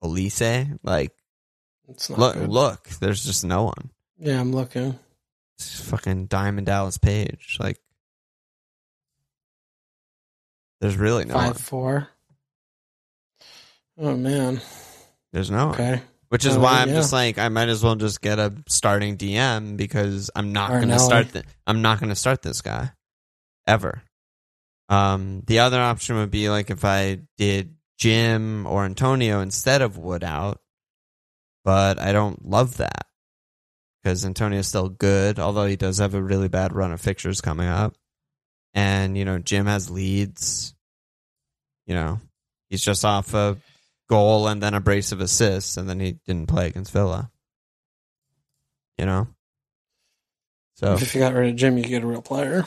Like 0.04 0.10
Olise, 0.12 0.78
like 0.82 1.12
It's 1.88 2.10
not 2.10 2.18
look, 2.18 2.34
good. 2.34 2.48
look. 2.48 2.88
There's 3.00 3.24
just 3.24 3.44
no 3.44 3.64
one. 3.64 3.90
Yeah, 4.18 4.40
I'm 4.40 4.52
looking. 4.52 4.98
It's 5.58 5.80
fucking 5.88 6.26
Diamond 6.26 6.66
Dallas 6.66 6.98
Page. 6.98 7.56
Like, 7.60 7.78
there's 10.80 10.96
really 10.96 11.24
no 11.24 11.34
Five 11.34 11.46
one. 11.46 11.54
four. 11.54 12.08
Oh 13.98 14.16
man. 14.16 14.60
There's 15.32 15.50
no 15.50 15.66
one. 15.66 15.74
Okay. 15.74 16.02
Which 16.28 16.44
is 16.44 16.56
Uh, 16.56 16.60
why 16.60 16.80
I'm 16.80 16.88
yeah. 16.88 16.94
just 16.96 17.12
like 17.12 17.38
I 17.38 17.48
might 17.48 17.68
as 17.68 17.82
well 17.84 17.94
just 17.94 18.20
get 18.20 18.38
a 18.38 18.52
starting 18.68 19.16
DM 19.16 19.76
because 19.76 20.30
I'm 20.34 20.52
not 20.52 20.70
going 20.70 20.88
to 20.88 20.98
start. 20.98 21.32
Th- 21.32 21.44
I'm 21.66 21.80
not 21.82 21.98
to 22.10 22.16
start 22.16 22.42
this 22.42 22.60
guy 22.60 22.90
ever. 23.66 24.02
Um, 24.88 25.42
the 25.46 25.60
other 25.60 25.80
option 25.80 26.16
would 26.16 26.30
be 26.30 26.50
like 26.50 26.70
if 26.70 26.84
I 26.84 27.20
did 27.38 27.73
Jim 27.98 28.66
or 28.66 28.84
Antonio 28.84 29.40
instead 29.40 29.82
of 29.82 29.96
Wood 29.98 30.24
out, 30.24 30.60
but 31.64 31.98
I 31.98 32.12
don't 32.12 32.48
love 32.48 32.78
that 32.78 33.06
because 34.02 34.24
Antonio's 34.24 34.66
still 34.68 34.88
good, 34.88 35.38
although 35.38 35.66
he 35.66 35.76
does 35.76 35.98
have 35.98 36.14
a 36.14 36.22
really 36.22 36.48
bad 36.48 36.72
run 36.74 36.92
of 36.92 37.00
fixtures 37.00 37.40
coming 37.40 37.68
up, 37.68 37.94
and 38.74 39.16
you 39.16 39.24
know 39.24 39.38
Jim 39.38 39.66
has 39.66 39.90
leads. 39.90 40.74
You 41.86 41.94
know, 41.94 42.20
he's 42.70 42.82
just 42.82 43.04
off 43.04 43.34
a 43.34 43.56
goal 44.08 44.48
and 44.48 44.62
then 44.62 44.74
a 44.74 44.80
brace 44.80 45.12
of 45.12 45.20
assists, 45.20 45.76
and 45.76 45.88
then 45.88 46.00
he 46.00 46.12
didn't 46.26 46.48
play 46.48 46.66
against 46.66 46.92
Villa. 46.92 47.30
You 48.98 49.06
know, 49.06 49.28
so 50.76 50.94
If 50.94 51.14
you 51.14 51.20
got 51.20 51.34
rid 51.34 51.50
of 51.50 51.56
Jim, 51.56 51.78
you 51.78 51.84
get 51.84 52.02
a 52.02 52.06
real 52.06 52.22
player. 52.22 52.66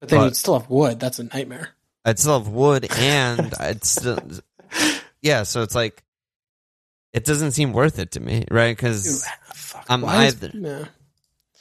But 0.00 0.08
then 0.10 0.18
But- 0.20 0.24
you'd 0.26 0.36
still 0.36 0.58
have 0.58 0.68
Wood. 0.68 1.00
That's 1.00 1.18
a 1.18 1.24
nightmare. 1.24 1.75
I'd 2.06 2.18
still 2.20 2.38
have 2.38 2.48
Wood, 2.48 2.86
and 2.96 3.52
I'd 3.60 3.84
still, 3.84 4.18
yeah. 5.20 5.42
So 5.42 5.60
it's 5.62 5.74
like 5.74 6.02
it 7.12 7.24
doesn't 7.24 7.50
seem 7.52 7.72
worth 7.72 7.98
it 7.98 8.12
to 8.12 8.20
me, 8.20 8.44
right? 8.50 8.74
Because 8.76 9.26
I'm 9.88 10.00
why 10.02 10.24
is- 10.26 10.34
either- 10.42 10.52
yeah. 10.56 10.84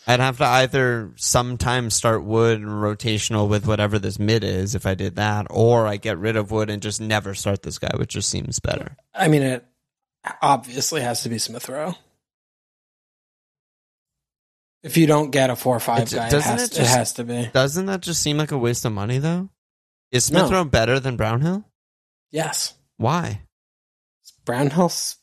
I'd 0.07 0.19
have 0.19 0.37
to 0.37 0.45
either 0.45 1.13
sometimes 1.15 1.95
start 1.95 2.23
Wood 2.23 2.59
and 2.59 2.69
rotational 2.69 3.49
with 3.49 3.65
whatever 3.65 3.97
this 3.97 4.19
mid 4.19 4.43
is 4.43 4.75
if 4.75 4.85
I 4.85 4.93
did 4.93 5.15
that, 5.15 5.47
or 5.49 5.87
I 5.87 5.97
get 5.97 6.19
rid 6.19 6.35
of 6.35 6.51
Wood 6.51 6.69
and 6.69 6.79
just 6.79 7.01
never 7.01 7.33
start 7.33 7.63
this 7.63 7.79
guy, 7.79 7.89
which 7.97 8.11
just 8.11 8.29
seems 8.29 8.59
better. 8.59 8.95
I 9.15 9.29
mean, 9.29 9.41
it 9.41 9.65
obviously 10.43 11.01
has 11.01 11.23
to 11.23 11.29
be 11.29 11.39
Smith 11.39 11.67
Rowe. 11.67 11.95
If 14.83 14.97
you 14.97 15.07
don't 15.07 15.31
get 15.31 15.49
a 15.49 15.55
four 15.55 15.75
or 15.75 15.79
five 15.79 16.03
It- 16.03 16.11
guy, 16.15 16.27
it 16.27 16.31
doesn't 16.31 16.51
has, 16.59 16.71
it 16.71 16.79
it, 16.81 16.85
has 16.85 17.13
to 17.13 17.23
be. 17.23 17.49
Doesn't 17.51 17.87
that 17.87 18.01
just 18.01 18.21
seem 18.21 18.37
like 18.37 18.51
a 18.51 18.57
waste 18.59 18.85
of 18.85 18.91
money, 18.93 19.17
though? 19.17 19.49
Is 20.15 20.23
Smith 20.23 20.49
No. 20.49 20.59
Rowe 20.59 20.63
better 20.63 20.97
than 20.97 21.17
Brownhill? 21.17 21.65
Yes. 22.31 22.73
Why? 22.95 23.41
Brownhill's 24.45 25.17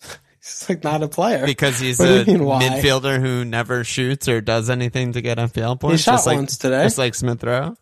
he's 0.40 0.66
like 0.68 0.84
not 0.84 1.02
a 1.02 1.08
player. 1.08 1.44
Because 1.44 1.80
he's 1.80 1.98
a 2.00 2.24
mean, 2.24 2.38
midfielder 2.38 3.20
who 3.20 3.44
never 3.44 3.82
shoots 3.82 4.28
or 4.28 4.40
does 4.40 4.70
anything 4.70 5.14
to 5.14 5.20
get 5.20 5.38
FPL 5.38 5.72
he 5.72 5.78
points. 5.78 6.02
shot 6.04 6.12
just 6.12 6.26
like, 6.28 6.36
once 6.36 6.56
today. 6.56 6.84
just 6.84 6.98
like 6.98 7.16
Smith 7.16 7.42
Rowe. 7.42 7.76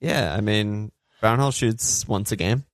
Yeah, 0.00 0.34
I 0.36 0.42
mean 0.42 0.92
Brownhill 1.22 1.52
shoots 1.52 2.06
once 2.06 2.32
a 2.32 2.36
game. 2.36 2.64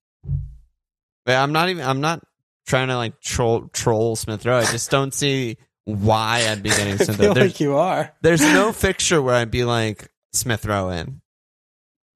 But 1.25 1.37
I'm 1.37 1.53
not 1.53 1.69
even. 1.69 1.85
I'm 1.85 2.01
not 2.01 2.21
trying 2.67 2.89
to 2.89 2.97
like 2.97 3.21
troll 3.21 3.69
troll 3.73 4.17
Smith 4.17 4.45
Rowe. 4.45 4.59
I 4.59 4.65
just 4.65 4.91
don't 4.91 5.15
see 5.15 5.57
why 5.85 6.49
I'd 6.51 6.65
be 6.65 6.71
getting 6.71 6.99
Smith 6.99 7.21
Rowe. 7.21 7.33
Like 7.33 7.61
you 7.61 7.77
are. 7.77 8.13
there's 8.23 8.41
no 8.43 8.73
fixture 8.73 9.23
where 9.23 9.37
I'd 9.37 9.53
be 9.53 9.63
like 9.63 10.09
Smith 10.33 10.67
Rowe 10.67 10.89
in. 10.89 11.22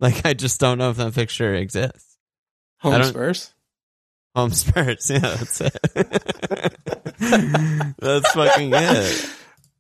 Like 0.01 0.27
I 0.27 0.35
just 0.35 0.61
don't 0.61 0.77
know 0.79 0.91
if 0.91 0.97
that 0.99 1.15
fixture 1.15 1.55
exists. 1.55 2.17
Home 2.81 3.03
Spurs. 3.05 3.53
Home 4.35 4.51
Spurs, 4.51 5.09
yeah, 5.15 5.19
that's 5.21 5.61
it. 5.63 5.79
that's 7.99 8.33
fucking 8.33 8.71
it. 8.75 9.31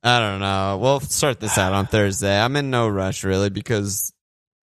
I 0.03 0.19
don't 0.21 0.41
know. 0.41 0.79
We'll 0.81 1.01
start 1.01 1.41
this 1.41 1.59
out 1.59 1.73
on 1.75 1.87
Thursday. 1.87 2.39
I'm 2.39 2.57
in 2.57 2.71
no 2.71 2.89
rush 2.89 3.25
really 3.25 3.51
because, 3.51 4.13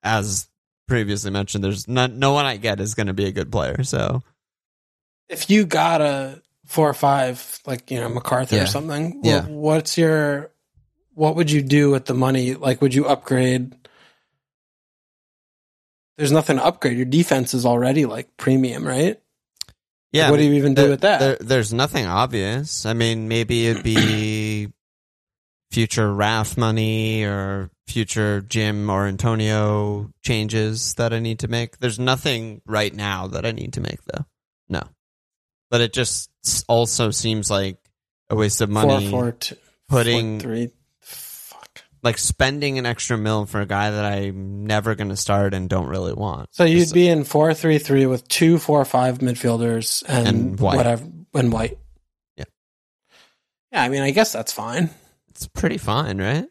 as 0.01 0.47
previously 0.87 1.29
mentioned, 1.31 1.63
there's 1.63 1.87
no, 1.87 2.07
no 2.07 2.31
one 2.33 2.45
I 2.45 2.57
get 2.57 2.79
is 2.79 2.95
going 2.95 3.07
to 3.07 3.13
be 3.13 3.25
a 3.25 3.31
good 3.31 3.51
player. 3.51 3.83
So 3.83 4.23
If 5.29 5.49
you 5.49 5.65
got 5.65 6.01
a 6.01 6.41
four 6.65 6.89
or 6.89 6.93
five, 6.93 7.59
like 7.65 7.91
you 7.91 7.99
know 7.99 8.09
McArthur 8.09 8.53
Yeah. 8.53 8.63
or 8.63 8.67
something, 8.67 9.19
Yeah. 9.23 9.45
what's 9.45 9.97
your 9.97 10.51
what 11.13 11.35
would 11.35 11.51
you 11.51 11.61
do 11.61 11.91
with 11.91 12.05
the 12.05 12.15
money? 12.15 12.55
Like, 12.55 12.81
would 12.81 12.95
you 12.95 13.05
upgrade? 13.05 13.75
There's 16.17 16.31
nothing 16.31 16.57
to 16.57 16.65
upgrade. 16.65 16.95
Your 16.97 17.05
defense 17.05 17.53
is 17.53 17.65
already 17.65 18.05
like 18.05 18.35
premium, 18.37 18.85
right? 18.87 19.19
yeah, 20.11 20.29
what 20.29 20.37
do 20.37 20.43
you 20.43 20.53
even 20.53 20.75
do 20.75 20.89
with 20.91 21.01
that? 21.01 21.19
there- 21.19 21.37
there's 21.39 21.73
nothing 21.73 22.05
obvious. 22.05 22.85
I 22.85 22.93
mean, 22.93 23.27
maybe 23.27 23.67
it'd 23.67 23.83
be 23.83 24.69
future 25.71 26.13
Raf 26.13 26.55
money 26.57 27.23
or 27.23 27.71
future 27.87 28.41
Jim 28.41 28.89
or 28.89 29.07
Antonio 29.07 30.11
changes 30.23 30.93
that 30.95 31.13
I 31.13 31.19
need 31.19 31.39
to 31.39 31.47
make. 31.47 31.79
There's 31.79 31.99
nothing 31.99 32.61
right 32.65 32.93
now 32.93 33.27
that 33.27 33.45
I 33.45 33.51
need 33.51 33.73
to 33.73 33.81
make 33.81 34.03
though. 34.05 34.25
No, 34.69 34.81
but 35.71 35.81
it 35.81 35.93
just 35.93 36.29
also 36.67 37.09
seems 37.09 37.49
like 37.49 37.77
a 38.29 38.35
waste 38.35 38.61
of 38.61 38.69
money. 38.69 39.09
Four, 39.09 39.21
four, 39.23 39.31
two, 39.31 39.55
putting- 39.89 40.39
four, 40.39 40.49
three. 40.49 40.69
Like 42.03 42.17
spending 42.17 42.77
an 42.77 42.85
extra 42.85 43.17
mil 43.17 43.45
for 43.45 43.61
a 43.61 43.65
guy 43.65 43.89
that 43.89 44.03
I'm 44.05 44.65
never 44.67 44.93
going 44.93 45.09
to 45.09 45.15
start 45.15 45.53
and 45.53 45.69
don't 45.69 45.87
really 45.87 46.13
want. 46.13 46.49
So 46.53 46.65
you'd 46.65 46.79
Just- 46.79 46.93
be 46.93 47.07
in 47.07 47.23
four 47.23 47.53
three 47.53 47.79
three 47.79 48.05
with 48.05 48.27
two 48.27 48.57
four 48.59 48.83
five 48.85 49.19
midfielders 49.19 50.03
and, 50.07 50.27
And 50.27 50.59
White. 50.59 50.75
whatever 50.77 51.05
and 51.33 51.51
white. 51.53 51.77
Yeah. 52.35 52.43
Yeah, 53.71 53.83
I 53.83 53.89
mean, 53.89 54.01
I 54.01 54.11
guess 54.11 54.31
that's 54.33 54.51
fine. 54.51 54.89
it's 55.29 55.47
pretty 55.47 55.77
fine, 55.77 56.19
right? 56.21 56.45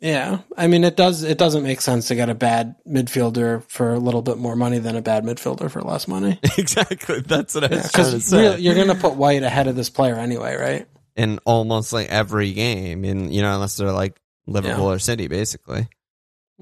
Yeah, 0.00 0.38
I 0.56 0.66
mean, 0.66 0.82
it 0.84 0.96
does. 0.96 1.22
It 1.22 1.36
doesn't 1.36 1.62
make 1.62 1.82
sense 1.82 2.08
to 2.08 2.14
get 2.14 2.30
a 2.30 2.34
bad 2.34 2.74
midfielder 2.88 3.62
for 3.68 3.92
a 3.92 3.98
little 3.98 4.22
bit 4.22 4.38
more 4.38 4.56
money 4.56 4.78
than 4.78 4.96
a 4.96 5.02
bad 5.02 5.24
midfielder 5.24 5.70
for 5.70 5.82
less 5.82 6.08
money. 6.08 6.40
exactly. 6.58 7.20
That's 7.20 7.54
what 7.54 7.64
I 7.70 7.76
was 7.76 7.92
trying 7.92 8.10
to 8.12 8.20
say. 8.20 8.58
you're 8.60 8.74
going 8.74 8.88
to 8.88 8.94
put 8.94 9.14
White 9.16 9.42
ahead 9.42 9.66
of 9.66 9.76
this 9.76 9.90
player 9.90 10.16
anyway, 10.16 10.56
right? 10.56 10.86
in 11.16 11.38
almost 11.44 11.92
like 11.92 12.08
every 12.08 12.52
game, 12.54 13.04
in 13.04 13.30
you 13.30 13.42
know, 13.42 13.52
unless 13.54 13.76
they're 13.76 13.92
like 13.92 14.18
Liverpool 14.50 14.90
or 14.90 14.98
City, 14.98 15.28
basically. 15.28 15.88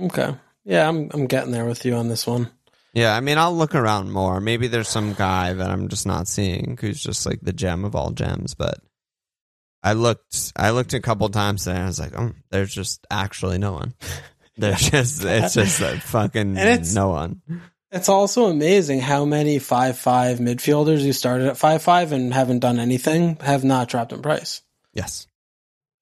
Okay. 0.01 0.35
Yeah, 0.65 0.89
I'm 0.89 1.09
I'm 1.13 1.27
getting 1.27 1.51
there 1.53 1.65
with 1.65 1.85
you 1.85 1.95
on 1.95 2.09
this 2.09 2.27
one. 2.27 2.51
Yeah, 2.95 3.15
I 3.17 3.21
mean, 3.21 3.39
I'll 3.39 3.57
look 3.57 3.75
around 3.75 4.13
more. 4.13 4.41
Maybe 4.41 4.67
there's 4.67 4.89
some 4.89 5.13
guy 5.15 5.53
that 5.53 5.71
I'm 5.71 5.89
just 5.89 6.07
not 6.07 6.27
seeing 6.29 6.79
who's 6.81 7.03
just 7.03 7.27
like 7.27 7.41
the 7.43 7.53
gem 7.53 7.85
of 7.85 7.95
all 7.95 8.11
gems. 8.11 8.55
But 8.55 8.79
I 9.83 9.93
looked, 9.93 10.53
I 10.57 10.71
looked 10.71 10.95
a 10.95 11.01
couple 11.01 11.29
times 11.29 11.67
and 11.67 11.79
I 11.79 11.87
was 11.87 12.01
like, 12.01 12.19
oh, 12.19 12.33
there's 12.51 12.75
just 12.75 13.07
actually 13.11 13.59
no 13.59 13.73
one. 13.73 13.95
There's 14.59 14.91
just, 14.91 15.23
it's 15.23 15.55
just 15.55 15.81
like 15.81 16.01
fucking 16.01 16.57
it's- 16.57 16.93
no 16.93 17.11
one. 17.11 17.43
It's 17.93 18.09
also 18.09 18.47
amazing 18.47 18.99
how 19.01 19.25
many 19.25 19.61
five 19.61 19.97
five 19.97 20.39
midfielders 20.41 21.03
who 21.05 21.13
started 21.13 21.47
at 21.47 21.57
five 21.57 21.81
five 21.81 22.11
and 22.11 22.35
haven't 22.35 22.59
done 22.59 22.81
anything 22.81 23.37
have 23.37 23.63
not 23.63 23.89
dropped 23.89 24.13
in 24.13 24.21
price. 24.21 24.61
Yes. 24.93 25.28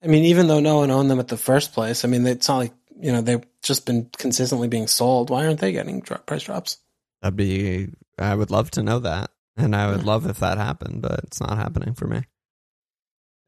I 0.07 0.09
mean, 0.09 0.25
even 0.25 0.47
though 0.47 0.61
no 0.61 0.77
one 0.77 0.91
owned 0.91 1.11
them 1.11 1.19
at 1.19 1.29
the 1.29 1.37
first 1.37 1.73
place, 1.73 2.05
I 2.05 2.09
mean, 2.09 2.25
it's 2.27 2.49
not 2.49 2.59
like 2.59 2.73
you 3.01 3.13
know 3.13 3.21
they've 3.21 3.45
just 3.63 3.87
been 3.87 4.09
consistently 4.17 4.69
being 4.69 4.87
sold. 4.87 5.31
Why 5.31 5.47
aren't 5.47 5.59
they 5.61 5.73
getting 5.73 6.01
price 6.01 6.45
drops? 6.45 6.79
That'd 7.23 7.37
be. 7.37 7.89
I 8.19 8.35
would 8.35 8.51
love 8.51 8.71
to 8.73 8.83
know 8.83 9.01
that, 9.01 9.31
and 9.57 9.75
I 9.75 9.91
would 9.91 10.05
love 10.05 10.27
if 10.27 10.39
that 10.39 10.59
happened, 10.59 11.03
but 11.03 11.21
it's 11.25 11.41
not 11.41 11.57
happening 11.59 11.95
for 11.95 12.07
me. 12.07 12.23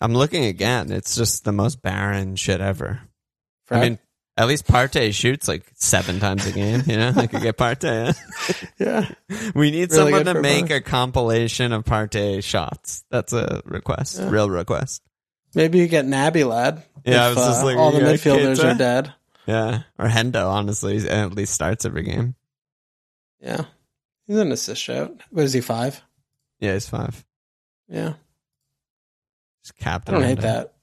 I'm 0.00 0.14
looking 0.14 0.44
again. 0.44 0.90
It's 0.92 1.16
just 1.16 1.44
the 1.44 1.52
most 1.52 1.80
barren 1.80 2.36
shit 2.36 2.60
ever. 2.60 3.00
I 3.70 3.80
mean, 3.80 3.98
at 4.36 4.46
least 4.46 4.66
Partey 4.66 5.12
shoots 5.12 5.48
like 5.48 5.64
seven 5.74 6.20
times 6.20 6.46
a 6.46 6.52
game. 6.52 6.82
You 6.86 6.96
know, 6.96 7.12
I 7.16 7.26
could 7.26 7.42
get 7.42 7.56
Partey. 7.56 8.16
yeah. 8.78 9.08
We 9.54 9.70
need 9.70 9.90
Really 9.90 10.12
someone 10.12 10.24
to 10.26 10.40
make 10.40 10.70
a 10.70 10.80
compilation 10.80 11.72
of 11.72 11.84
Partey 11.84 12.42
shots. 12.42 13.04
That's 13.10 13.32
a 13.32 13.62
request, 13.64 14.18
Yeah. 14.18 14.30
real 14.30 14.48
request. 14.48 15.02
Maybe 15.54 15.78
you 15.78 15.88
get 15.88 16.04
Nabby 16.04 16.44
lad. 16.44 16.82
Yeah, 17.04 17.26
I 17.26 17.28
was 17.28 17.36
just 17.36 17.62
uh, 17.62 17.64
like, 17.64 17.76
all 17.76 17.92
the 17.92 18.00
midfielders 18.00 18.62
are 18.62 18.76
dead. 18.76 19.12
Yeah, 19.46 19.82
or 19.98 20.06
Hendo. 20.06 20.46
Honestly, 20.46 21.08
at 21.08 21.32
least 21.32 21.54
starts 21.54 21.84
every 21.84 22.02
game. 22.02 22.34
Yeah, 23.40 23.64
He's 24.26 24.36
an 24.36 24.52
assist 24.52 24.82
shout. 24.82 25.12
What 25.30 25.44
is 25.44 25.54
he 25.54 25.62
five? 25.62 26.02
Yeah, 26.60 26.74
he's 26.74 26.88
five. 26.88 27.24
Yeah, 27.88 28.14
He's 29.62 29.72
captain. 29.72 30.14
I 30.14 30.18
don't 30.18 30.28
right 30.28 30.38
hate 30.38 30.42
that. 30.42 30.74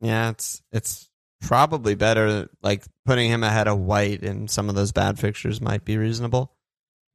Yeah, 0.00 0.30
it's 0.30 0.60
it's 0.72 1.08
probably 1.40 1.94
better. 1.94 2.48
Like 2.62 2.82
putting 3.06 3.30
him 3.30 3.44
ahead 3.44 3.68
of 3.68 3.78
White 3.78 4.22
in 4.22 4.48
some 4.48 4.68
of 4.68 4.74
those 4.74 4.90
bad 4.90 5.18
fixtures 5.18 5.60
might 5.60 5.84
be 5.84 5.96
reasonable. 5.96 6.53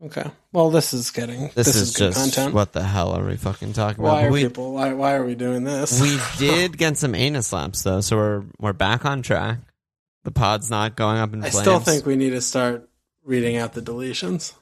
Okay. 0.02 0.32
Well, 0.54 0.70
this 0.70 0.94
is 0.94 1.12
getting 1.12 1.48
This, 1.48 1.54
this, 1.68 1.76
is, 1.76 1.82
is, 1.90 1.96
good 1.98 2.14
just 2.14 2.36
content. 2.36 2.54
what 2.56 2.72
the 2.72 2.84
hell 2.84 3.12
are 3.12 3.26
we 3.26 3.36
fucking 3.36 3.74
talking 3.74 4.02
why 4.02 4.22
about? 4.22 4.30
are 4.30 4.32
we 4.32 4.44
people? 4.44 4.74
Why 4.74 4.94
why 4.94 5.14
are 5.16 5.26
we 5.26 5.36
doing 5.36 5.66
this? 5.66 6.02
we 6.02 6.18
did 6.38 6.78
get 6.78 6.98
some 6.98 7.14
anus 7.16 7.48
slaps 7.48 7.84
though, 7.84 8.00
so 8.02 8.16
we're 8.16 8.44
we're 8.60 8.74
back 8.74 9.04
on 9.06 9.22
track. 9.22 9.58
The 10.24 10.32
pod's 10.32 10.70
not 10.70 10.96
going 10.96 11.18
up 11.18 11.34
in 11.34 11.42
flames. 11.42 11.56
I 11.58 11.64
flames. 11.64 11.64
still 11.64 11.94
think 11.94 12.06
we 12.06 12.16
need 12.16 12.30
to 12.32 12.42
start 12.42 12.90
reading 13.24 13.58
out 13.58 13.74
the 13.74 13.82
deletions. 13.82 14.54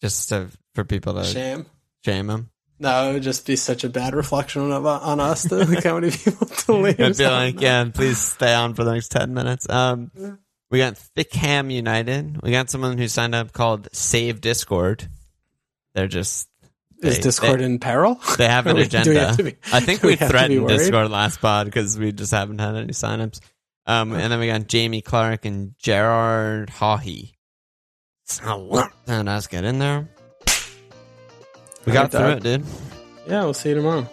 just 0.00 0.28
to, 0.30 0.48
for 0.74 0.84
people 0.84 1.14
to 1.14 1.24
Shame. 1.24 1.66
shame 2.04 2.26
them. 2.28 2.50
No, 2.78 3.10
it 3.10 3.14
would 3.14 3.22
just 3.24 3.46
be 3.46 3.56
such 3.56 3.82
a 3.84 3.88
bad 3.88 4.14
reflection 4.14 4.70
of, 4.70 4.86
on 4.86 5.20
us 5.20 5.42
to 5.48 5.64
how 5.82 5.98
many 5.98 6.10
people 6.12 6.48
delete. 6.66 7.00
I'd 7.00 7.16
be 7.18 7.26
like, 7.26 7.60
yeah, 7.60 7.84
please 7.92 8.18
stay 8.18 8.54
on 8.54 8.74
for 8.74 8.84
the 8.84 8.92
next 8.94 9.08
10 9.08 9.34
minutes. 9.34 9.68
Um, 9.68 10.10
we 10.70 10.78
got 10.78 10.96
Thickham 10.98 11.70
United. 11.70 12.40
We 12.42 12.50
got 12.50 12.70
someone 12.70 12.98
who 12.98 13.08
signed 13.08 13.34
up 13.34 13.52
called 13.52 13.88
Save 13.92 14.40
Discord. 14.40 15.08
They're 15.94 16.08
just, 16.08 16.48
Is 17.02 17.18
Discord 17.18 17.60
they- 17.60 17.64
in 17.64 17.78
peril? 17.78 18.20
they 18.36 18.46
have 18.48 18.66
an 18.66 18.76
we- 18.76 18.82
agenda. 18.82 19.28
have 19.28 19.36
be- 19.38 19.56
I 19.72 19.80
think 19.80 20.02
we, 20.02 20.10
we 20.10 20.16
have 20.16 20.28
to 20.30 20.34
be 20.34 20.38
threatened? 20.58 20.68
Discord 20.68 21.10
last 21.10 21.40
pod 21.40 21.66
because 21.66 21.98
we 21.98 22.12
just 22.12 22.32
haven't 22.32 22.58
had 22.60 22.74
any 22.76 22.92
signups. 22.92 23.40
Um, 23.86 24.12
and 24.12 24.30
then 24.30 24.38
we 24.38 24.48
got 24.48 24.66
Jamie 24.66 25.00
Clark 25.00 25.46
and 25.46 25.74
Gerard 25.78 26.68
Hawhey. 26.68 27.32
So 28.26 28.82
let 29.06 29.26
us 29.28 29.46
get 29.46 29.64
in 29.64 29.78
there. 29.78 30.06
We 31.86 31.92
got 31.94 32.12
Alright, 32.14 32.42
through 32.42 32.52
dog. 32.52 32.60
it, 32.60 32.64
dude. 32.64 32.66
Yeah, 33.26 33.44
we'll 33.44 33.54
see 33.54 33.70
you 33.70 33.76
tomorrow. 33.76 34.06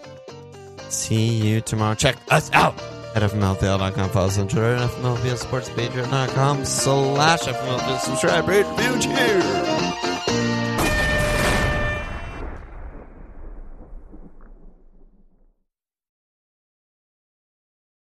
See 0.88 1.36
you 1.46 1.60
tomorrow. 1.60 1.96
Check 1.96 2.16
us 2.32 2.50
out 2.54 2.80
at 3.16 3.24
fmlpl.com. 3.24 4.10
Follow 4.10 4.28
us 4.28 4.38
on 4.38 4.48
Twitter 4.48 4.76
at 4.76 4.90
fmlplsportspage.com 4.92 6.66
slash 6.66 7.42
fmlpl. 7.42 8.00
Subscribe, 8.00 8.48
rate, 8.48 8.66
review, 8.66 9.00
cheers. 9.00 9.75